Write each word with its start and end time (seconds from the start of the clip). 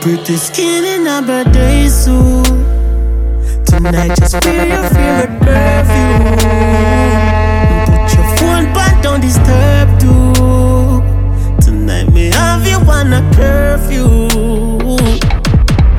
Pretty 0.00 0.36
skin 0.36 0.84
in 0.84 1.06
a 1.06 1.20
birthday 1.20 1.86
suit. 1.86 2.46
Tonight, 3.66 4.16
just 4.16 4.42
wear 4.46 4.66
your 4.66 4.88
favorite 4.88 5.38
perfume. 5.40 6.36
Put 7.84 8.14
your 8.14 8.36
phone 8.38 8.72
back, 8.72 9.02
don't 9.02 9.20
disturb 9.20 9.88
too. 10.00 11.02
Tonight, 11.60 12.10
me 12.14 12.30
have 12.30 12.66
you 12.66 12.78
on 12.78 13.12
a 13.12 13.20
curfew. 13.36 14.28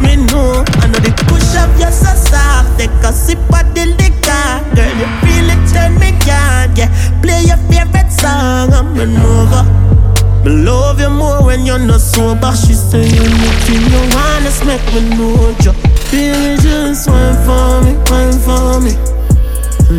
Me 0.01 0.15
know, 0.25 0.65
I 0.81 0.87
know 0.87 0.99
the 0.99 1.13
push 1.27 1.55
up 1.55 1.69
your 1.79 1.91
so 1.91 2.15
soft. 2.15 2.79
Take 2.79 2.89
a 3.03 3.13
sip 3.13 3.37
of 3.37 3.75
the 3.75 3.85
liquor, 3.85 4.75
girl. 4.75 4.93
You 4.97 5.07
really 5.29 5.55
turn 5.71 5.99
me 5.99 6.09
on, 6.25 6.75
yeah. 6.75 6.89
Play 7.21 7.43
your 7.43 7.57
favorite 7.69 8.11
song, 8.11 8.73
I'm 8.73 8.99
an 8.99 9.15
over. 9.17 10.00
Me 10.43 10.51
love 10.51 10.99
you 10.99 11.09
more 11.09 11.43
when 11.43 11.65
you're 11.65 11.77
not 11.77 12.01
sober. 12.01 12.51
She 12.55 12.73
say 12.73 13.03
anything 13.03 13.81
you 13.93 14.01
want, 14.15 14.43
let's 14.43 14.65
make 14.65 14.83
me 14.93 15.01
know 15.15 15.55
you. 15.61 15.73
Baby, 16.09 16.61
just 16.61 17.07
wine 17.07 17.37
for 17.45 17.81
me, 17.85 17.93
wine 18.09 18.39
for 18.41 18.81
me. 18.81 18.93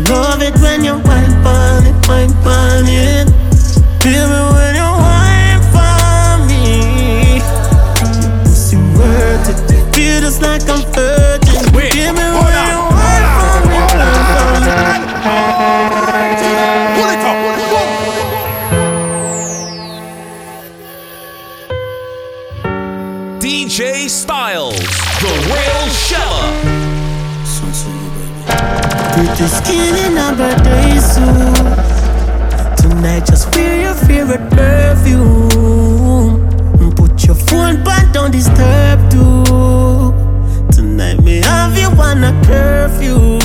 Love 0.09 0.41
it 0.41 0.55
when 0.59 0.83
you 0.83 0.99
wine 0.99 1.31
for 1.43 1.79
it, 1.87 2.07
wine 2.09 2.33
for. 2.43 2.63
Baby, 4.03 4.39
when 4.53 4.75
you 4.75 4.89
wine 4.99 5.61
for 5.71 6.45
me, 6.47 7.37
your 7.39 8.43
pussy 8.43 8.75
worth 8.75 9.49
it. 9.49 9.95
Feel 9.95 10.19
just 10.19 10.41
like 10.41 10.67
I'm 10.69 10.81
virgin. 10.91 11.22
Pretty 29.43 29.55
skin 29.57 29.95
in 30.05 30.17
a 30.17 30.31
birthday 30.37 30.99
suit. 30.99 31.67
Tonight, 32.77 33.25
just 33.25 33.53
wear 33.53 33.81
your 33.81 33.93
favorite 33.93 34.49
perfume. 34.51 36.39
Put 36.95 37.25
your 37.25 37.35
phone 37.35 37.83
back, 37.83 38.13
don't 38.13 38.31
disturb 38.31 39.11
too. 39.11 39.43
Tonight, 40.71 41.19
me 41.23 41.41
have 41.41 41.77
you 41.77 41.89
on 41.89 42.23
a 42.23 42.31
curfew. 42.45 43.37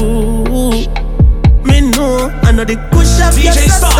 Me 1.64 1.80
know, 1.90 2.30
I 2.44 2.52
know 2.52 2.64
the 2.64 2.76
push 2.92 3.18
up 3.20 3.34
your 3.34 3.52
so 3.54 3.90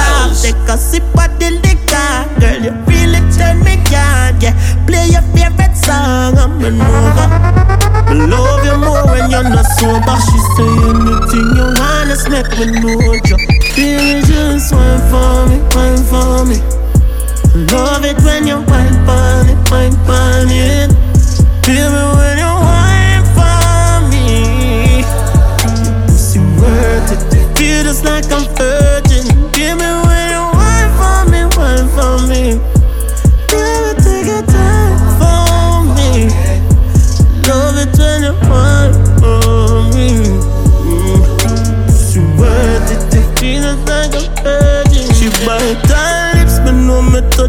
Take 0.41 0.69
a 0.69 0.79
sip 0.79 1.03
of 1.03 1.37
the 1.41 1.51
liquor, 1.51 2.29
girl. 2.39 2.63
You 2.63 2.75
really 2.87 3.19
turn 3.33 3.59
me 3.65 3.75
on, 3.97 4.41
yeah. 4.41 4.55
Play 4.87 5.09
your 5.09 5.23
favorite 5.35 5.77
song, 5.77 6.39
I'm 6.39 6.65
an 6.65 6.81
over. 6.81 7.58
Me 8.09 8.27
love 8.27 8.65
you 8.65 8.77
more 8.79 9.05
when 9.07 9.31
you're 9.31 9.43
not 9.45 9.67
sober. 9.77 10.17
She 10.27 10.39
say 10.57 10.73
anything 10.89 11.49
you 11.57 11.67
let's 12.09 12.29
make 12.29 12.49
me 12.59 12.81
know 12.81 13.13
you. 13.29 13.37
Baby, 13.77 14.27
just 14.27 14.73
wine 14.73 15.01
for 15.11 15.47
me, 15.49 15.59
wine 15.75 16.03
for 16.11 16.45
me. 16.49 16.59
Love 17.73 18.05
it 18.05 18.17
when 18.25 18.47
you 18.47 18.57
wine 18.71 18.97
for 19.05 19.45
it, 19.45 19.59
wine 19.71 19.97
for 20.07 20.47
it. 20.49 20.91
Baby, 21.67 22.03
when 22.17 22.39
you 22.39 22.53
wine 22.65 23.25
for 23.37 24.01
me, 24.11 25.05
your 25.85 26.07
pussy 26.07 26.41
worth 26.41 27.13
it. 27.13 27.59
Feel 27.59 27.83
just 27.85 28.05
like 28.05 28.25
I'm 28.33 28.45
virgin. 28.57 29.08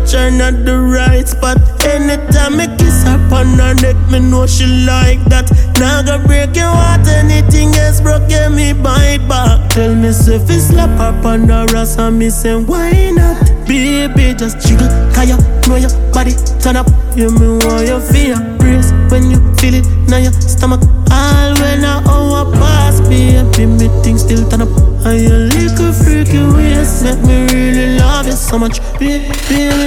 Touch 0.10 0.34
not 0.34 0.66
the 0.66 0.78
right 0.78 1.28
spot. 1.28 1.58
Anytime 1.86 2.58
me 2.58 2.68
kiss 2.78 3.04
her 3.04 3.20
on 3.34 3.58
her 3.60 3.74
neck, 3.76 3.96
me 4.12 4.20
know 4.20 4.46
she 4.48 4.66
like 4.66 5.24
that. 5.26 5.50
Now 5.80 6.02
go 6.04 6.20
break 6.28 6.56
your 6.56 6.68
heart, 6.68 7.08
anything 7.08 7.74
else 7.76 8.02
broke, 8.02 8.28
me 8.52 8.74
bite 8.74 9.26
back. 9.30 9.70
Tell 9.70 9.96
me 9.96 10.10
if 10.10 10.50
it 10.50 10.60
slap 10.60 10.90
her 11.00 11.28
on 11.28 11.48
the 11.48 11.74
ass, 11.78 11.98
and 11.98 12.20
me 12.20 12.30
say 12.30 12.56
why 12.56 13.12
not? 13.12 13.40
Baby, 13.66 14.34
just 14.36 14.60
jiggle, 14.68 14.88
cause 15.14 15.30
you 15.30 15.38
know 15.70 15.78
your 15.78 15.92
body 16.12 16.34
turn 16.60 16.76
up. 16.76 16.88
You 17.16 17.30
me 17.32 17.48
want 17.64 17.88
you 17.88 18.00
feel 18.12 18.38
brace 18.58 18.92
when 19.10 19.32
you 19.32 19.40
feel 19.56 19.76
it 19.76 19.86
now 20.10 20.18
your 20.18 20.34
stomach. 20.34 20.82
All 21.12 21.54
when 21.62 21.86
I 21.86 22.04
hour 22.04 22.52
pass, 22.54 23.00
baby, 23.02 23.66
me 23.66 23.88
things 24.04 24.22
still 24.22 24.48
turn 24.50 24.64
up. 24.64 24.70
And 25.06 25.22
your 25.22 25.38
little 25.54 25.94
freaky 25.94 26.44
ways 26.44 27.04
make 27.04 27.22
me 27.24 27.46
really 27.54 27.98
love 28.00 28.26
you 28.26 28.34
so 28.34 28.60
much. 28.60 28.82
Baby, 29.00 29.32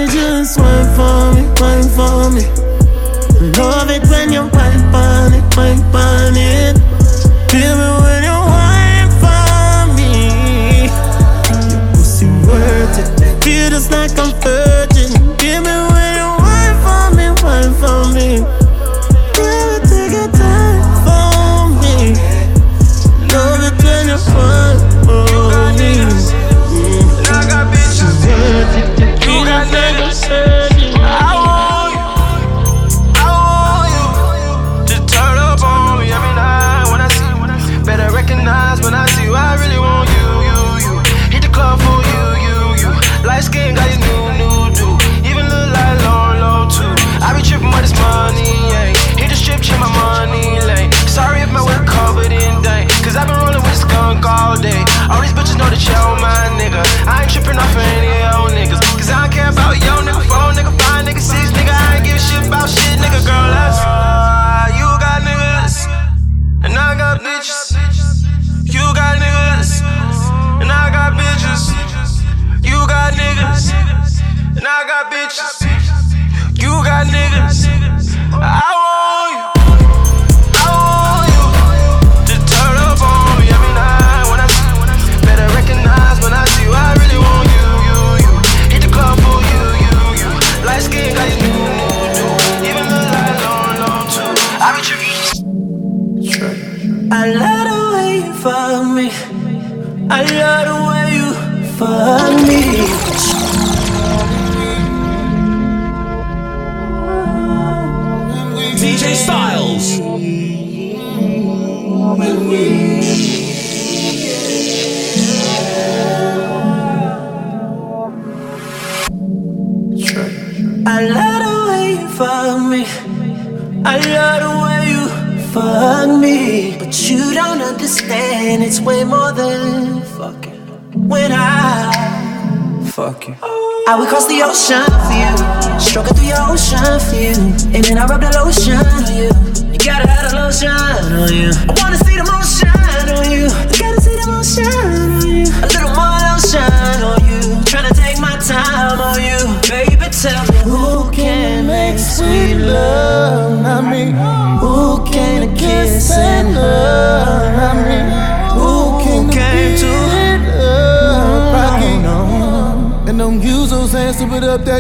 just 0.08 0.58
wine 0.58 0.91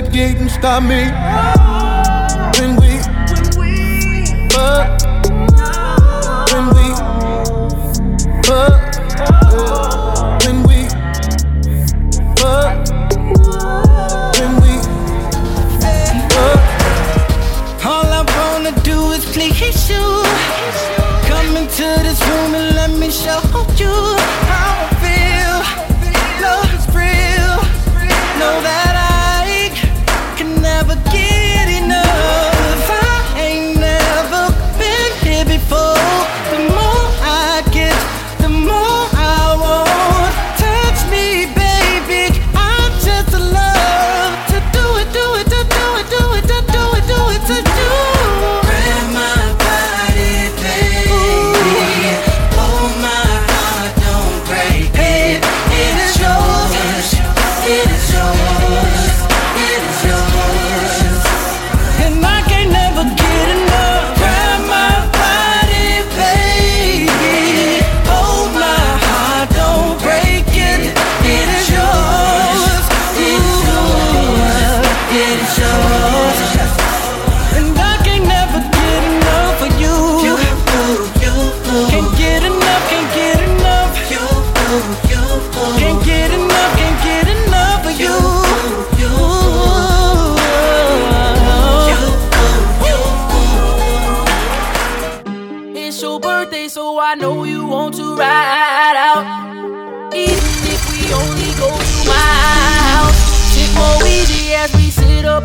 that 0.02 0.12
didn't 0.12 0.48
stop 0.50 0.82
me. 0.82 1.04
When 2.58 2.76
we, 2.76 2.98
fuck, 4.50 5.00
when 6.52 6.66
we, 6.76 6.86
fuck, 8.42 8.80
when 10.44 10.62
we, 10.68 10.88
fuck, 12.36 12.88
when 14.38 14.52
we, 14.62 14.72
fuck. 16.30 16.60
All 17.84 18.06
I 18.06 18.24
wanna 18.36 18.72
do 18.82 19.12
is 19.12 19.24
please 19.26 19.90
you. 19.90 20.24
Come 21.28 21.56
into 21.56 21.82
this 22.02 22.20
room 22.28 22.54
and 22.54 22.76
let 22.76 22.90
me 22.90 23.10
show 23.10 23.40
you. 23.76 24.21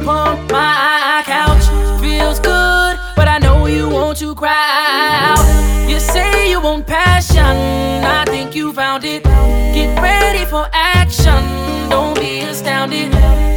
upon 0.07 0.47
my 0.47 1.21
couch. 1.25 1.65
Feels 1.99 2.39
good, 2.39 2.97
but 3.15 3.27
I 3.27 3.39
know 3.39 3.65
you 3.65 3.89
want 3.89 4.17
to 4.19 4.33
cry 4.35 5.33
out. 5.35 5.89
You 5.89 5.99
say 5.99 6.49
you 6.49 6.61
want 6.61 6.87
passion, 6.87 7.57
I 8.05 8.23
think 8.25 8.55
you 8.55 8.71
found 8.71 9.03
it. 9.03 9.23
Get 9.23 10.01
ready 10.01 10.45
for 10.45 10.65
action, 10.71 11.43
don't 11.89 12.15
be 12.17 12.39
astounded. 12.39 13.11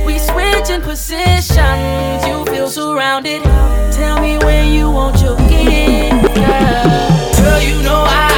We 0.05 0.19
switching 0.19 0.83
positions, 0.83 2.27
you 2.27 2.45
feel 2.47 2.69
surrounded. 2.69 3.43
Tell 3.93 4.21
me 4.21 4.39
when 4.39 4.73
you 4.73 4.91
want 4.91 5.21
your 5.23 5.37
gift, 5.49 6.35
girl. 6.35 7.43
Girl, 7.43 7.63
you 7.63 7.83
know 7.83 8.05
I. 8.07 8.30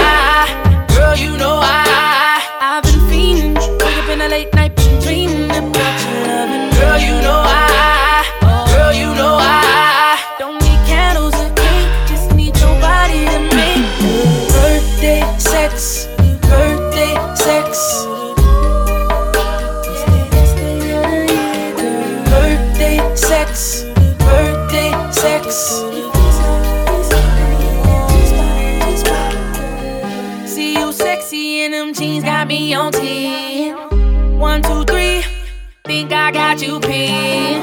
got 36.32 36.62
you 36.62 36.80
pinned. 36.80 37.62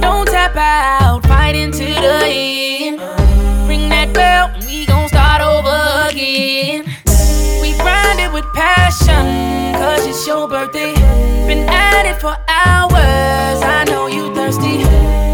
Don't 0.00 0.26
tap 0.26 0.56
out, 0.56 1.22
fight 1.26 1.56
into 1.56 1.84
the 1.84 2.24
end. 2.26 3.00
Ring 3.68 3.88
that 3.88 4.12
bell, 4.14 4.50
and 4.54 4.64
we 4.64 4.86
gon' 4.86 5.08
start 5.08 5.42
over 5.42 6.08
again. 6.08 6.84
We 7.60 7.76
grind 7.78 8.20
it 8.20 8.32
with 8.32 8.44
passion, 8.54 9.74
cause 9.74 10.06
it's 10.06 10.26
your 10.26 10.48
birthday. 10.48 10.94
Been 11.46 11.68
at 11.68 12.06
it 12.06 12.20
for 12.20 12.36
hours, 12.48 13.60
I 13.62 13.84
know 13.88 14.06
you 14.06 14.34
thirsty. 14.34 14.84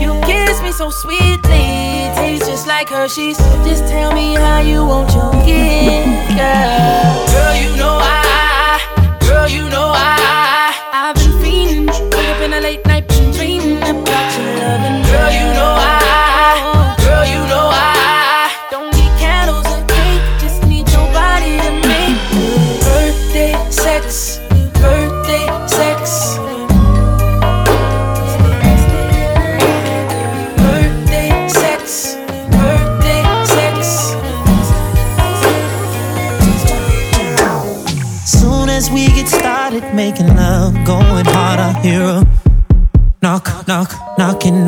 You 0.02 0.18
kiss 0.24 0.62
me 0.62 0.72
so 0.72 0.90
sweetly, 0.90 2.08
tastes 2.16 2.48
just 2.48 2.66
like 2.66 2.88
Hershey's. 2.88 3.38
Just 3.66 3.86
tell 3.88 4.12
me 4.12 4.34
how 4.34 4.60
you 4.60 4.84
want 4.86 5.12
your 5.12 5.32
gift, 5.44 6.36
girl. 6.36 7.26
Girl, 7.28 7.54
you 7.56 7.76
know 7.76 7.98
I, 8.00 9.18
girl, 9.20 9.48
you 9.48 9.68
know 9.68 9.92
I 9.94 10.67
late 12.60 12.87
knock, 43.68 43.94
knocking 44.16 44.64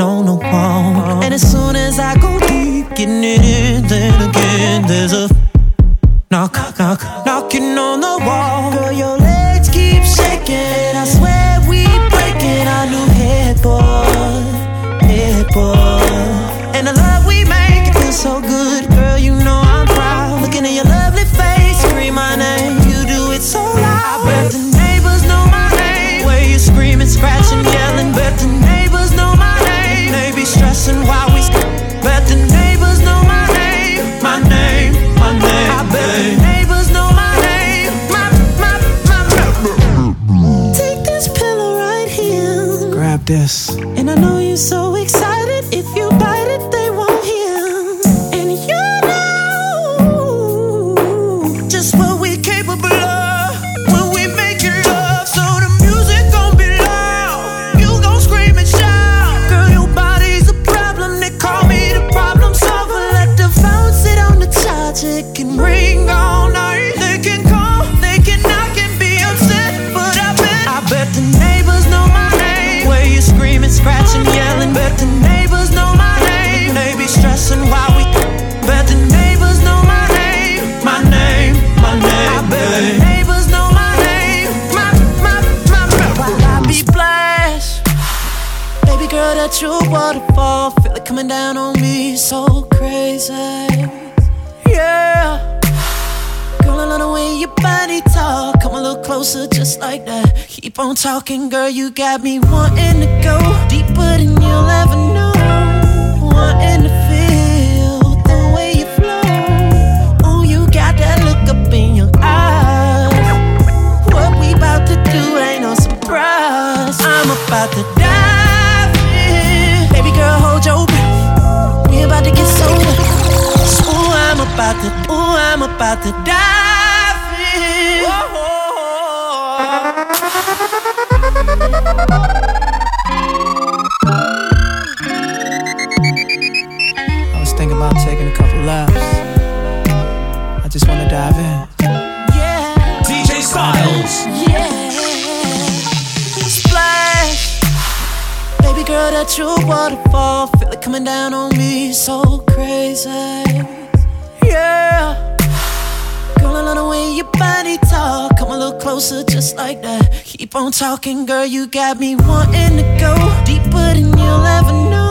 closer 158.90 159.22
just 159.22 159.56
like 159.56 159.80
that. 159.82 160.24
Keep 160.24 160.56
on 160.56 160.72
talking, 160.72 161.24
girl, 161.24 161.46
you 161.46 161.68
got 161.68 162.00
me 162.00 162.16
wanting 162.16 162.74
to 162.76 162.86
go 162.98 163.14
deeper 163.44 163.86
than 163.94 164.10
you'll 164.18 164.46
ever 164.58 164.74
know. 164.90 165.08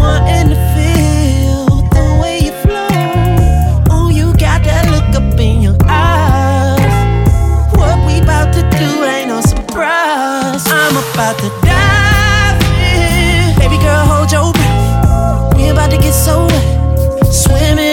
Wanting 0.00 0.48
to 0.54 0.60
feel 0.72 1.66
the 1.96 2.06
way 2.22 2.38
you 2.46 2.52
flow. 2.64 2.88
Oh, 3.90 4.08
you 4.08 4.32
got 4.38 4.64
that 4.64 4.88
look 4.88 5.10
up 5.20 5.38
in 5.38 5.60
your 5.60 5.76
eyes. 5.84 6.96
What 7.76 7.98
we 8.06 8.16
to 8.56 8.62
do 8.78 9.04
ain't 9.04 9.28
no 9.28 9.42
surprise. 9.42 10.64
I'm 10.66 10.96
about 10.96 11.36
to 11.44 11.50
dive 11.60 12.62
in. 12.80 13.58
Baby 13.60 13.76
girl, 13.84 14.06
hold 14.06 14.32
your 14.32 14.54
breath. 14.54 15.54
We 15.54 15.68
about 15.68 15.90
to 15.90 15.98
get 15.98 16.14
so 16.14 16.46
wet. 16.46 17.26
Swimming. 17.30 17.89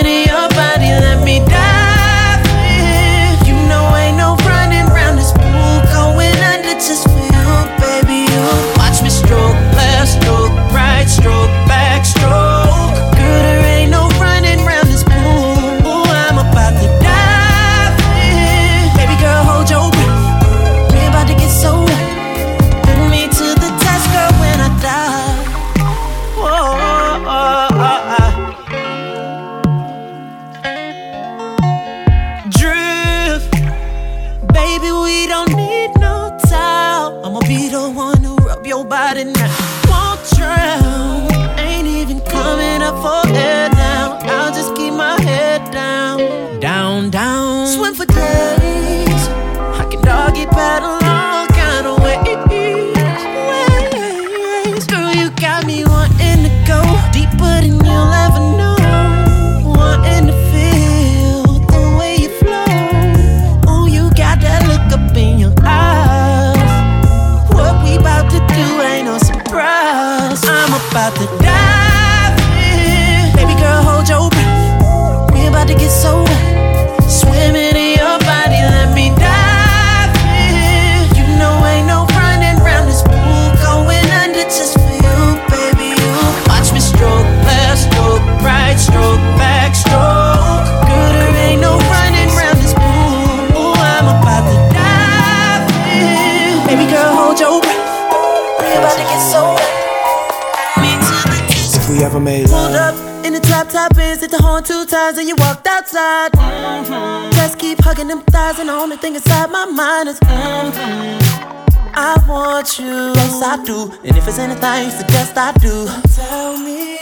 on 104.58 104.64
two 104.64 104.86
times 104.88 105.20
and 105.20 105.28
you 105.28 105.36
walked 105.36 105.68
outside. 105.68 106.32
Mm-hmm. 106.32 107.32
Just 107.34 107.60
keep 107.60 107.80
hugging 107.80 108.08
them 108.08 108.22
thighs, 108.22 108.58
and 108.58 108.70
the 108.70 108.74
only 108.74 108.98
thing 108.98 109.14
inside 109.14 109.52
my 109.52 109.66
mind 109.66 110.10
is. 110.10 110.20
Mm-hmm. 110.20 111.94
I 111.94 112.14
want 112.28 112.80
you. 112.80 113.14
Yes, 113.14 113.42
I 113.44 113.64
do. 113.64 113.92
And 114.04 114.18
if 114.18 114.28
it's 114.28 114.40
anything 114.40 114.86
you 114.86 114.92
suggest 114.92 115.38
I 115.38 115.52
do, 115.54 115.88
tell 116.16 116.58
me. 116.58 116.98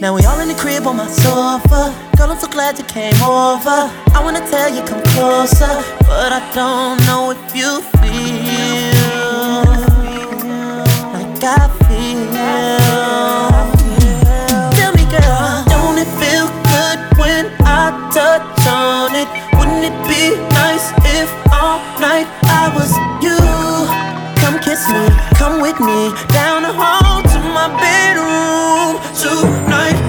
Now 0.00 0.14
we 0.14 0.24
all 0.24 0.38
in 0.38 0.48
the 0.48 0.54
crib 0.54 0.86
on 0.86 0.96
my 0.96 1.08
sofa. 1.08 1.82
Girl, 2.16 2.30
I'm 2.30 2.38
so 2.38 2.46
glad 2.46 2.78
you 2.78 2.84
came 2.84 3.20
over. 3.22 3.78
I 4.16 4.20
wanna 4.22 4.44
tell 4.48 4.70
you, 4.72 4.82
come 4.84 5.02
closer. 5.14 5.74
But 6.06 6.30
I 6.32 6.42
don't 6.54 6.98
know 7.06 7.32
if 7.32 7.56
you 7.56 7.82
feel 7.98 8.38
like 11.14 11.42
I 11.42 11.68
feel. 11.88 13.27
it 19.88 19.96
be 20.04 20.36
nice 20.52 20.92
if 21.16 21.30
all 21.50 21.80
night 21.98 22.28
I 22.44 22.68
was 22.76 22.92
you? 23.24 23.38
Come 24.40 24.60
kiss 24.60 24.84
me, 24.92 25.04
come 25.40 25.62
with 25.62 25.80
me 25.80 26.12
down 26.28 26.62
the 26.62 26.72
hall 26.72 27.22
to 27.22 27.38
my 27.56 27.68
bedroom 27.80 29.00
tonight. 29.16 30.07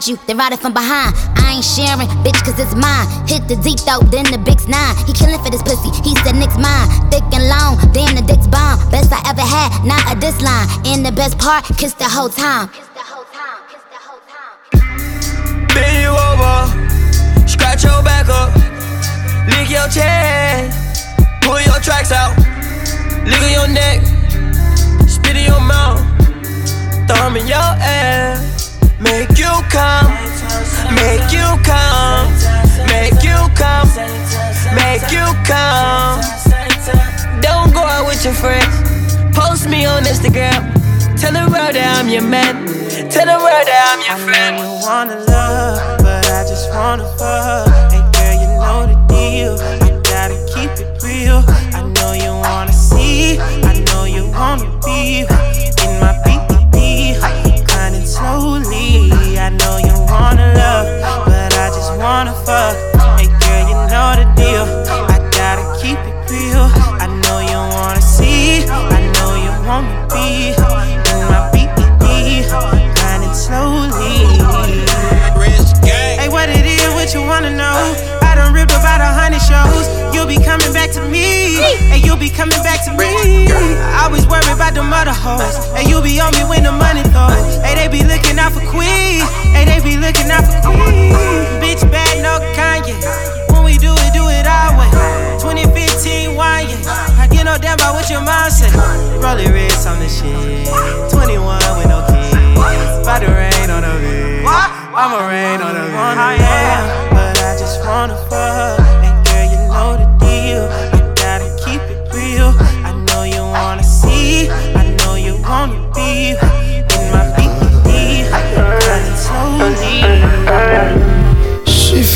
Ride 0.00 0.08
you, 0.08 0.18
then 0.26 0.38
ride 0.38 0.52
it 0.54 0.60
from 0.60 0.72
behind. 0.72 1.14
I 1.36 1.56
ain't 1.56 1.64
sharing, 1.64 2.08
bitch, 2.24 2.40
cause 2.42 2.58
it's 2.58 2.74
mine. 2.74 3.04
Hit 3.28 3.44
the 3.48 3.56
deep 3.60 3.80
throat, 3.80 4.08
then 4.10 4.24
the 4.32 4.38
big's 4.38 4.66
nine. 4.66 4.96
He 5.04 5.12
killing 5.12 5.36
for 5.44 5.50
this 5.50 5.62
pussy, 5.62 5.92
he 6.00 6.16
said 6.24 6.36
Nick's 6.36 6.56
mine. 6.56 6.88
Thick 7.12 7.24
and 7.36 7.44
long, 7.52 7.76
damn 7.92 8.16
the 8.16 8.24
dick's 8.24 8.46
bomb. 8.46 8.80
Best 8.88 9.12
I 9.12 9.20
ever 9.28 9.44
had, 9.44 9.84
not 9.84 10.00
a 10.08 10.18
this 10.18 10.40
line. 10.40 10.68
And 10.86 11.04
the 11.04 11.12
best 11.12 11.36
part, 11.36 11.64
kiss 11.76 11.92
the 11.92 12.08
whole 12.08 12.30
time. 12.30 12.70
Bend 15.68 15.96
you 16.00 16.16
over, 16.16 16.64
scratch 17.46 17.84
your 17.84 18.00
back 18.00 18.32
up, 18.32 18.56
lick 19.52 19.68
your 19.68 19.84
chest, 19.92 21.12
pull 21.42 21.60
your 21.60 21.76
tracks 21.84 22.10
out, 22.10 22.32
lick 23.28 23.52
your 23.52 23.68
neck, 23.68 24.00
spit 25.04 25.36
in 25.36 25.44
your 25.44 25.60
mouth, 25.60 26.00
thumb 27.04 27.36
in 27.36 27.46
your 27.46 27.68
ass, 27.84 28.49
make 29.00 29.38
you 29.38 29.52
come, 29.70 30.12
make 30.94 31.32
you 31.32 31.48
come, 31.64 32.28
make 32.86 33.22
you 33.24 33.38
come, 33.56 33.88
make 34.74 35.10
you 35.10 35.26
come. 35.44 36.20
Don't 37.40 37.72
go 37.72 37.80
out 37.80 38.06
with 38.06 38.24
your 38.24 38.34
friends, 38.34 39.16
post 39.34 39.68
me 39.68 39.86
on 39.86 40.02
Instagram, 40.04 40.72
tell 41.18 41.32
the 41.32 41.50
world 41.50 41.74
that 41.74 41.98
I'm 41.98 42.08
your 42.08 42.22
man, 42.22 42.66
tell 43.10 43.26
the 43.26 43.38
world 43.42 43.66
that 43.66 43.82
I'm 43.90 44.00
your 44.04 44.18
friend. 44.26 44.56
I 44.56 44.58
know 44.58 44.74
you 44.76 44.86
wanna 44.86 45.16
love, 45.24 45.98
but 46.02 46.26
I 46.30 46.44
just 46.46 46.68
wanna 46.70 47.04
fuck. 47.16 47.69
You 69.80 69.86
wanna 69.86 70.12
be 70.12 71.16
in 71.16 71.26
my 71.28 71.50
BBD, 71.52 72.44
grinding 72.94 73.34
slowly. 73.34 73.90
Hey, 76.20 76.28
what 76.28 76.48
it 76.48 76.66
is, 76.66 76.88
what 76.94 77.14
you 77.14 77.22
wanna 77.22 77.50
know? 77.50 77.96
I 78.22 78.34
done 78.34 78.52
ripped 78.52 78.72
about 78.72 79.00
a 79.00 79.06
hundred 79.06 79.40
shows. 79.40 79.88
You'll 80.14 80.26
be 80.26 80.36
coming 80.36 80.72
back 80.72 80.90
to 80.92 81.02
me. 81.08 81.56
Hey, 81.88 82.00
you'll 82.04 82.20
be 82.20 82.28
coming 82.28 82.62
back 82.62 82.84
to 82.84 82.92
me. 82.92 83.48
I 83.48 84.04
always 84.04 84.26
worry 84.26 84.52
about 84.52 84.74
the 84.74 84.82
mother 84.82 85.12
hoes. 85.14 85.56
Hey, 85.74 85.88
you 85.88 86.00
be 86.02 86.20
on 86.20 86.32
me 86.36 86.44
when 86.44 86.62
the 86.62 86.72
money 86.72 87.02
throws. 87.04 87.56
Hey, 87.64 87.74
they 87.74 87.88
be 87.88 88.04
looking 88.04 88.38
out 88.38 88.52
for 88.52 88.64
Queen. 88.68 89.24
Hey, 89.54 89.64
they 89.64 89.80
be 89.82 89.96
looking 89.96 90.30
out 90.30 90.44
for 90.44 90.60
Queen. 90.60 91.12
Bitch, 91.62 91.80
bad, 91.90 92.22
no 92.22 92.38
Kanye. 92.54 93.39
Do 93.80 93.92
it, 93.96 94.12
do 94.12 94.28
it 94.28 94.46
our 94.46 94.76
way. 94.78 94.90
2015 95.40 96.36
wine, 96.36 96.68
yeah. 96.68 97.16
I 97.16 97.26
get 97.30 97.44
no 97.44 97.56
damn 97.56 97.74
about 97.74 97.94
what 97.94 98.10
your 98.10 98.20
mom 98.20 98.50
say. 98.50 98.68
Rolly 99.18 99.48
wrist 99.50 99.86
on 99.86 99.98
the 99.98 100.08
shit. 100.08 100.68
21 101.10 101.40
with 101.78 101.88
no 101.88 102.04
kids. 102.12 103.00
About 103.00 103.20
to 103.20 103.28
rain 103.32 103.70
on 103.70 103.80
the 103.82 103.88
bitch. 104.04 104.44
I'ma 104.44 105.28
rain 105.28 105.60
on 105.62 105.72
the 105.74 105.80
bitch. 105.80 106.16
I 106.16 106.34
am, 106.36 107.10
but 107.10 107.40
I 107.40 107.56
just 107.58 107.80
wanna 107.86 108.16
fuck. 108.28 108.80
And 109.00 109.16
girl, 109.26 109.48
you 109.48 109.60
know 109.72 109.96
the 109.96 110.08
deal. 110.20 110.68
I 110.92 111.00
gotta 111.16 111.48
keep 111.64 111.80
it 111.88 112.12
real. 112.12 112.52
I 112.84 112.92
know 113.08 113.22
you 113.22 113.40
wanna 113.40 113.82
see. 113.82 114.50
I 114.50 114.94
know 115.00 115.14
you 115.14 115.40
wanna 115.42 115.90
be 115.94 116.36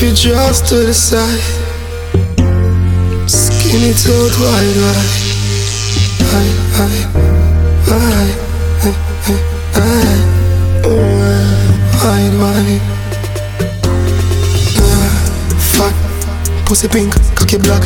It 0.06 0.16
just 0.16 0.68
to 0.68 0.74
the 0.74 0.92
side. 0.92 1.40
Skin 3.26 3.80
it 3.88 4.04
out 4.04 4.34
wide, 4.38 4.76
wide. 4.84 5.24
Aye. 6.30 8.24
Oh, 10.84 11.00
wide, 12.04 12.34
wide. 12.36 12.82
Ah, 14.76 15.12
Fat, 15.72 15.94
pussy 16.66 16.88
pink, 16.88 17.14
cocky 17.34 17.56
black. 17.56 17.82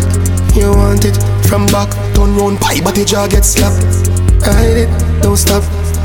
You 0.56 0.72
want 0.72 1.04
it 1.04 1.16
from 1.46 1.66
back, 1.66 1.88
turn 2.16 2.34
round, 2.34 2.58
pie, 2.58 2.80
but 2.82 2.96
the 2.96 3.04
jaw 3.04 3.28
get 3.28 3.44
slapped. 3.44 3.84
Hide 4.42 4.88
it, 4.88 5.22
don't 5.22 5.36
stop. 5.36 5.62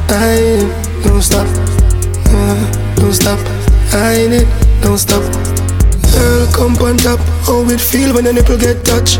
Hide 0.10 0.62
it, 0.62 1.04
don't 1.04 1.24
stop. 1.24 1.48
Ah, 2.28 2.94
don't 2.98 3.14
stop. 3.14 3.40
Hide 3.90 4.32
it, 4.32 4.48
don't 4.84 5.00
stop. 5.00 5.53
Girl, 6.14 6.48
come 6.54 6.76
on 6.86 6.98
top. 6.98 7.20
How 7.46 7.62
it 7.70 7.82
feel 7.82 8.14
when 8.14 8.24
the 8.26 8.34
nipple 8.34 8.58
get 8.58 8.84
touched? 8.86 9.20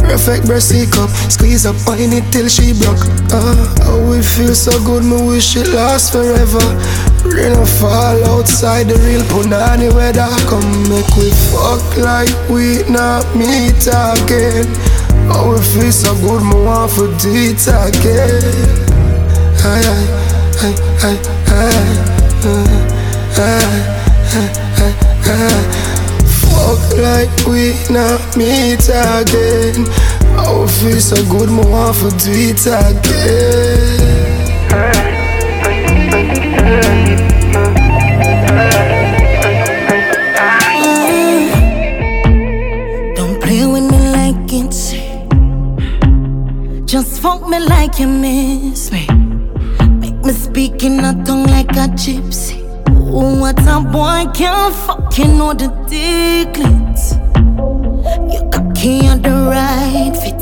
Perfect 0.00 0.46
breasty 0.46 0.90
cup, 0.90 1.10
squeeze 1.30 1.66
up 1.66 1.76
wine 1.86 2.12
it 2.12 2.24
till 2.32 2.48
she 2.48 2.72
broke. 2.72 2.98
Ah, 3.30 3.54
how 3.84 4.12
it 4.16 4.24
feel 4.24 4.54
so 4.54 4.72
good, 4.84 5.04
me 5.04 5.20
wish 5.28 5.56
it 5.56 5.68
last 5.68 6.12
forever. 6.12 6.64
Rain 7.22 7.52
or 7.52 7.66
fall 7.66 8.16
outside 8.32 8.88
the 8.88 8.96
real 9.06 9.20
punani 9.28 9.92
weather. 9.94 10.26
Come 10.48 10.88
make 10.88 11.06
we 11.20 11.30
fuck 11.52 11.84
like 12.00 12.32
we 12.48 12.82
not 12.88 13.28
meet 13.36 13.76
again. 13.86 14.66
How 15.28 15.52
it 15.52 15.62
feel 15.72 15.92
so 15.92 16.14
good, 16.16 16.42
me 16.42 16.56
want 16.64 16.90
for 16.90 17.06
it 17.12 17.60
again. 17.68 18.40
Aye, 19.62 19.84
aye, 19.84 20.76
aye, 21.04 21.18
aye, 21.52 21.80
aye, 22.40 22.70
aye, 23.36 23.60
aye, 24.34 24.50
aye, 24.80 24.94
aye. 25.28 25.79
Fuck 26.60 26.98
like 26.98 27.46
we 27.48 27.72
not 27.88 28.36
meet 28.36 28.84
again. 28.86 29.86
It 30.36 30.68
feel 30.68 31.00
so 31.00 31.16
good, 31.30 31.48
me 31.48 31.64
want 31.64 31.96
for 31.96 32.10
do 32.10 32.30
it 32.30 32.66
again. 32.66 34.20
Don't 43.16 43.40
play 43.40 43.64
with 43.64 43.90
me 43.90 43.98
like 44.12 44.52
it's 44.52 44.92
Just 46.84 47.22
fuck 47.22 47.48
me 47.48 47.58
like 47.58 47.98
you 47.98 48.06
miss 48.06 48.92
me. 48.92 49.06
Make 49.98 50.22
me 50.26 50.32
speak 50.32 50.84
in 50.84 51.00
a 51.00 51.14
tongue 51.24 51.46
like 51.46 51.70
a 51.70 51.88
gypsy. 51.96 52.60
what 53.40 53.58
a 53.66 53.80
boy 53.80 54.30
can 54.34 54.72
fucking 55.20 55.38
know 55.38 55.52
the 55.54 55.68
declines. 55.88 57.14
You 58.32 58.48
cocky 58.50 59.06
on 59.08 59.22
the 59.22 59.30
right 59.50 60.16
fit. 60.16 60.40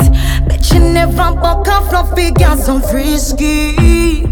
Bet 0.48 0.70
you 0.72 0.80
never 0.80 1.34
buck 1.34 1.66
off 1.68 1.92
no 1.92 2.04
figure 2.14 2.56
so 2.56 2.80
frisky. 2.80 4.24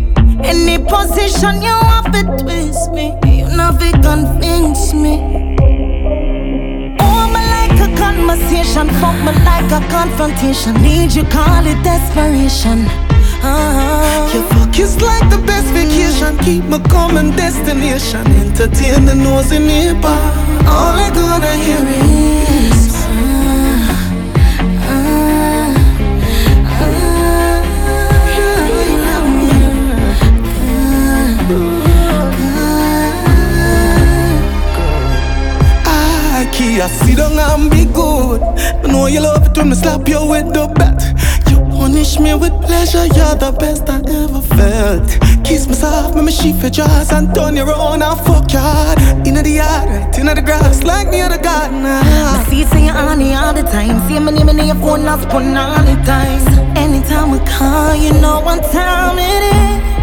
Any 0.45 0.79
position 0.79 1.63
you 1.63 1.77
have 1.91 2.13
to 2.13 2.23
twist 2.43 2.93
me, 2.93 3.15
you 3.25 3.49
never 3.57 3.91
convince 4.03 4.93
me. 4.95 5.15
Oh, 7.01 7.27
me 7.33 7.41
like 7.55 7.81
a 7.81 7.97
conversation, 7.97 8.89
fuck 9.01 9.17
me 9.25 9.33
like 9.45 9.71
a 9.73 9.81
confrontation. 9.89 10.75
Need 10.83 11.15
you 11.15 11.25
call 11.25 11.67
it 11.67 11.83
desperation. 11.83 13.06
Uh-huh. 13.47 14.35
Your 14.35 14.45
fuck 14.53 14.79
is 14.79 15.01
like 15.01 15.27
the 15.31 15.39
best 15.47 15.69
vacation. 15.79 16.37
Keep 16.45 16.65
my 16.65 16.81
common 16.95 17.31
destination. 17.37 18.27
Entertain 18.45 19.05
the 19.05 19.15
nosy 19.15 19.59
neighbor. 19.59 20.19
All 20.75 20.95
I 21.05 21.11
gonna 21.15 21.55
hear 21.65 21.83
is. 21.87 22.87
I 36.87 36.89
sit 36.89 37.17
down 37.17 37.39
and 37.39 37.71
be 37.71 37.85
good. 37.87 38.43
I 38.43 38.87
know 38.93 39.07
you 39.07 39.21
love 39.21 39.47
it 39.47 39.57
when 39.57 39.73
I 39.73 39.75
slap 39.75 40.07
you 40.09 40.25
with 40.25 40.53
the 40.53 40.69
bat. 40.69 41.03
Punish 41.87 42.18
me 42.18 42.35
with 42.35 42.51
pleasure, 42.62 43.07
you're 43.14 43.37
the 43.37 43.55
best 43.61 43.88
I 43.88 43.99
ever 43.99 44.42
felt. 44.59 45.07
Kiss 45.44 45.68
me 45.68 45.75
soft, 45.75 46.16
make 46.16 46.25
me 46.25 46.33
sheath 46.33 46.61
your 46.61 46.70
jaws 46.70 47.12
and 47.12 47.33
turn 47.33 47.55
your 47.55 47.72
own 47.72 48.03
and 48.03 48.18
fuck 48.27 48.53
your 48.53 48.61
heart. 48.61 48.99
Inna 49.25 49.40
the 49.40 49.51
yard, 49.51 49.88
right 49.88 50.18
inna 50.18 50.35
the 50.35 50.42
grass, 50.42 50.83
like 50.83 51.09
me 51.11 51.22
or 51.22 51.29
the 51.29 51.38
garden. 51.38 51.87
I 51.87 52.44
see 52.51 52.59
you 52.59 52.66
say 52.66 52.87
you're 52.87 52.96
on 52.96 53.20
it 53.20 53.35
all 53.37 53.55
the 53.55 53.62
time. 53.62 54.01
See 54.09 54.18
my 54.18 54.33
name 54.33 54.49
in 54.49 54.66
your 54.66 54.75
phone, 54.75 55.05
last 55.05 55.29
put 55.29 55.44
all 55.44 55.85
the 55.87 55.94
times. 56.03 56.59
Anytime 56.77 57.31
we 57.31 57.38
call, 57.46 57.94
you 57.94 58.12
know 58.14 58.40
what 58.40 58.64
time 58.72 59.18
it 59.20 59.42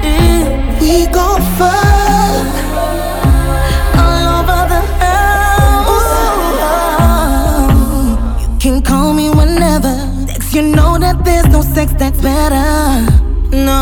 is. 0.08 0.82
We 0.82 1.12
gon' 1.12 1.42
fuck 1.58 2.73
you 10.56 10.62
know 10.62 11.00
that 11.00 11.26
there's 11.26 11.48
no 11.48 11.62
sex 11.62 11.94
that's 11.94 12.22
better. 12.22 13.10
No. 13.50 13.82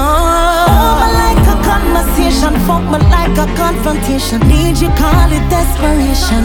Oh, 0.71 0.93
me 1.01 1.07
like 1.19 1.43
a 1.53 1.57
conversation, 1.67 2.53
fuck 2.65 2.83
me 2.87 2.97
like 3.11 3.35
a 3.35 3.47
confrontation. 3.59 4.39
Need 4.47 4.79
you 4.79 4.87
call 4.95 5.29
it 5.31 5.43
desperation. 5.51 6.43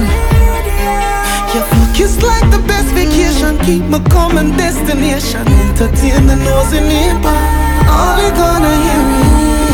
Your 1.55 1.63
fuck 1.71 2.01
is 2.01 2.23
like 2.23 2.51
the 2.51 2.59
best 2.67 2.91
vacation. 2.95 3.59
Keep 3.67 3.85
my 3.85 4.03
common 4.11 4.51
destination. 4.57 5.47
Entertain 5.47 6.27
the 6.27 6.37
nosy 6.37 6.81
neighbor. 6.81 7.39
All 7.87 8.17
you 8.19 8.31
gonna 8.35 8.75
hear 8.83 9.61
is. 9.61 9.66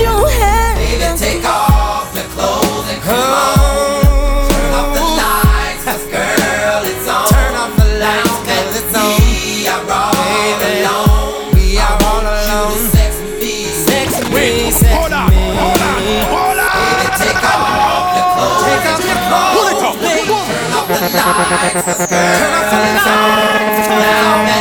You 0.00 0.08
had. 0.08 0.76
Baby, 0.78 1.18
take 1.18 1.44
off 1.44 2.08
your 2.16 2.24
clothes 2.34 2.88
and 2.90 3.00
come 3.02 3.14
on. 3.14 4.48
Turn 4.48 4.72
off 4.78 4.88
the 4.96 5.04
lights, 5.20 5.84
'cause 5.84 6.04
girl, 6.10 6.82
it's 6.90 7.08
on. 7.08 7.26
Turn 7.28 7.54
off 7.62 7.72
the 7.76 7.86
lights, 8.02 8.38
cause 8.48 8.72
it's 8.80 8.94
on. 8.96 9.20
We 9.20 9.68
are 9.68 9.84
all 9.92 10.60
alone. 10.70 11.52
We 11.54 11.78
are 11.78 11.98
all 12.08 12.24
alone. 12.24 12.78
Sex 12.90 13.12
me, 13.40 13.54
sex 13.86 14.08
me, 14.32 14.70
sex 14.72 14.90
Hold 14.96 15.12
on, 15.12 15.28
me. 15.30 15.44
hold 15.60 15.80
on, 15.88 16.00
hold 16.34 16.58
on. 16.64 16.72
Baby, 16.72 17.06
take 17.20 17.42
off 17.52 17.60
your 18.16 18.28
clothes. 18.34 18.64
Take 18.64 18.86
off 18.90 19.00
your 19.10 19.20
clothes. 19.28 19.96
baby. 20.02 20.38
Turn 20.48 20.72
off 20.72 20.86
the 20.88 20.96
lights, 21.52 21.82
'cause 21.84 22.02
girl, 22.10 22.32
turn 22.40 22.52
off 22.58 22.66
the 22.72 22.78
lights. 22.80 23.88
Now 24.02 24.51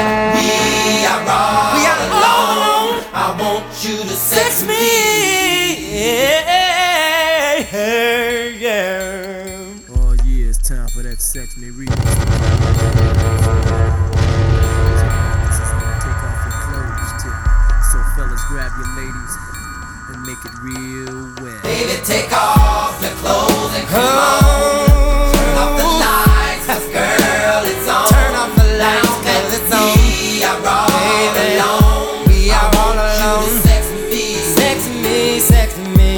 real 20.62 21.34
wet. 21.42 21.64
Baby, 21.64 21.98
take 22.06 22.32
off 22.32 23.02
your 23.02 23.12
clothes 23.22 23.74
and 23.78 23.88
come 23.88 24.04
on. 24.04 25.34
Turn 25.34 25.58
off 25.58 25.74
the 25.82 25.88
lights, 26.06 26.66
'cause 26.68 26.86
girl, 26.94 27.64
it's 27.66 27.88
on. 27.90 28.08
Turn 28.10 28.36
off 28.36 28.54
the 28.56 28.68
lights, 28.84 29.18
cause 29.26 29.50
it's 29.58 29.74
on. 29.74 29.98
We 29.98 30.44
are 30.44 30.62
all 30.78 31.34
alone. 31.46 32.28
We 32.28 32.52
are 32.52 32.72
all 32.82 32.94
alone. 32.94 33.62
Sex 33.64 33.84
me, 34.12 34.24
sex 34.58 34.78
me, 35.04 35.40
sex 35.40 35.70
me. 35.98 36.14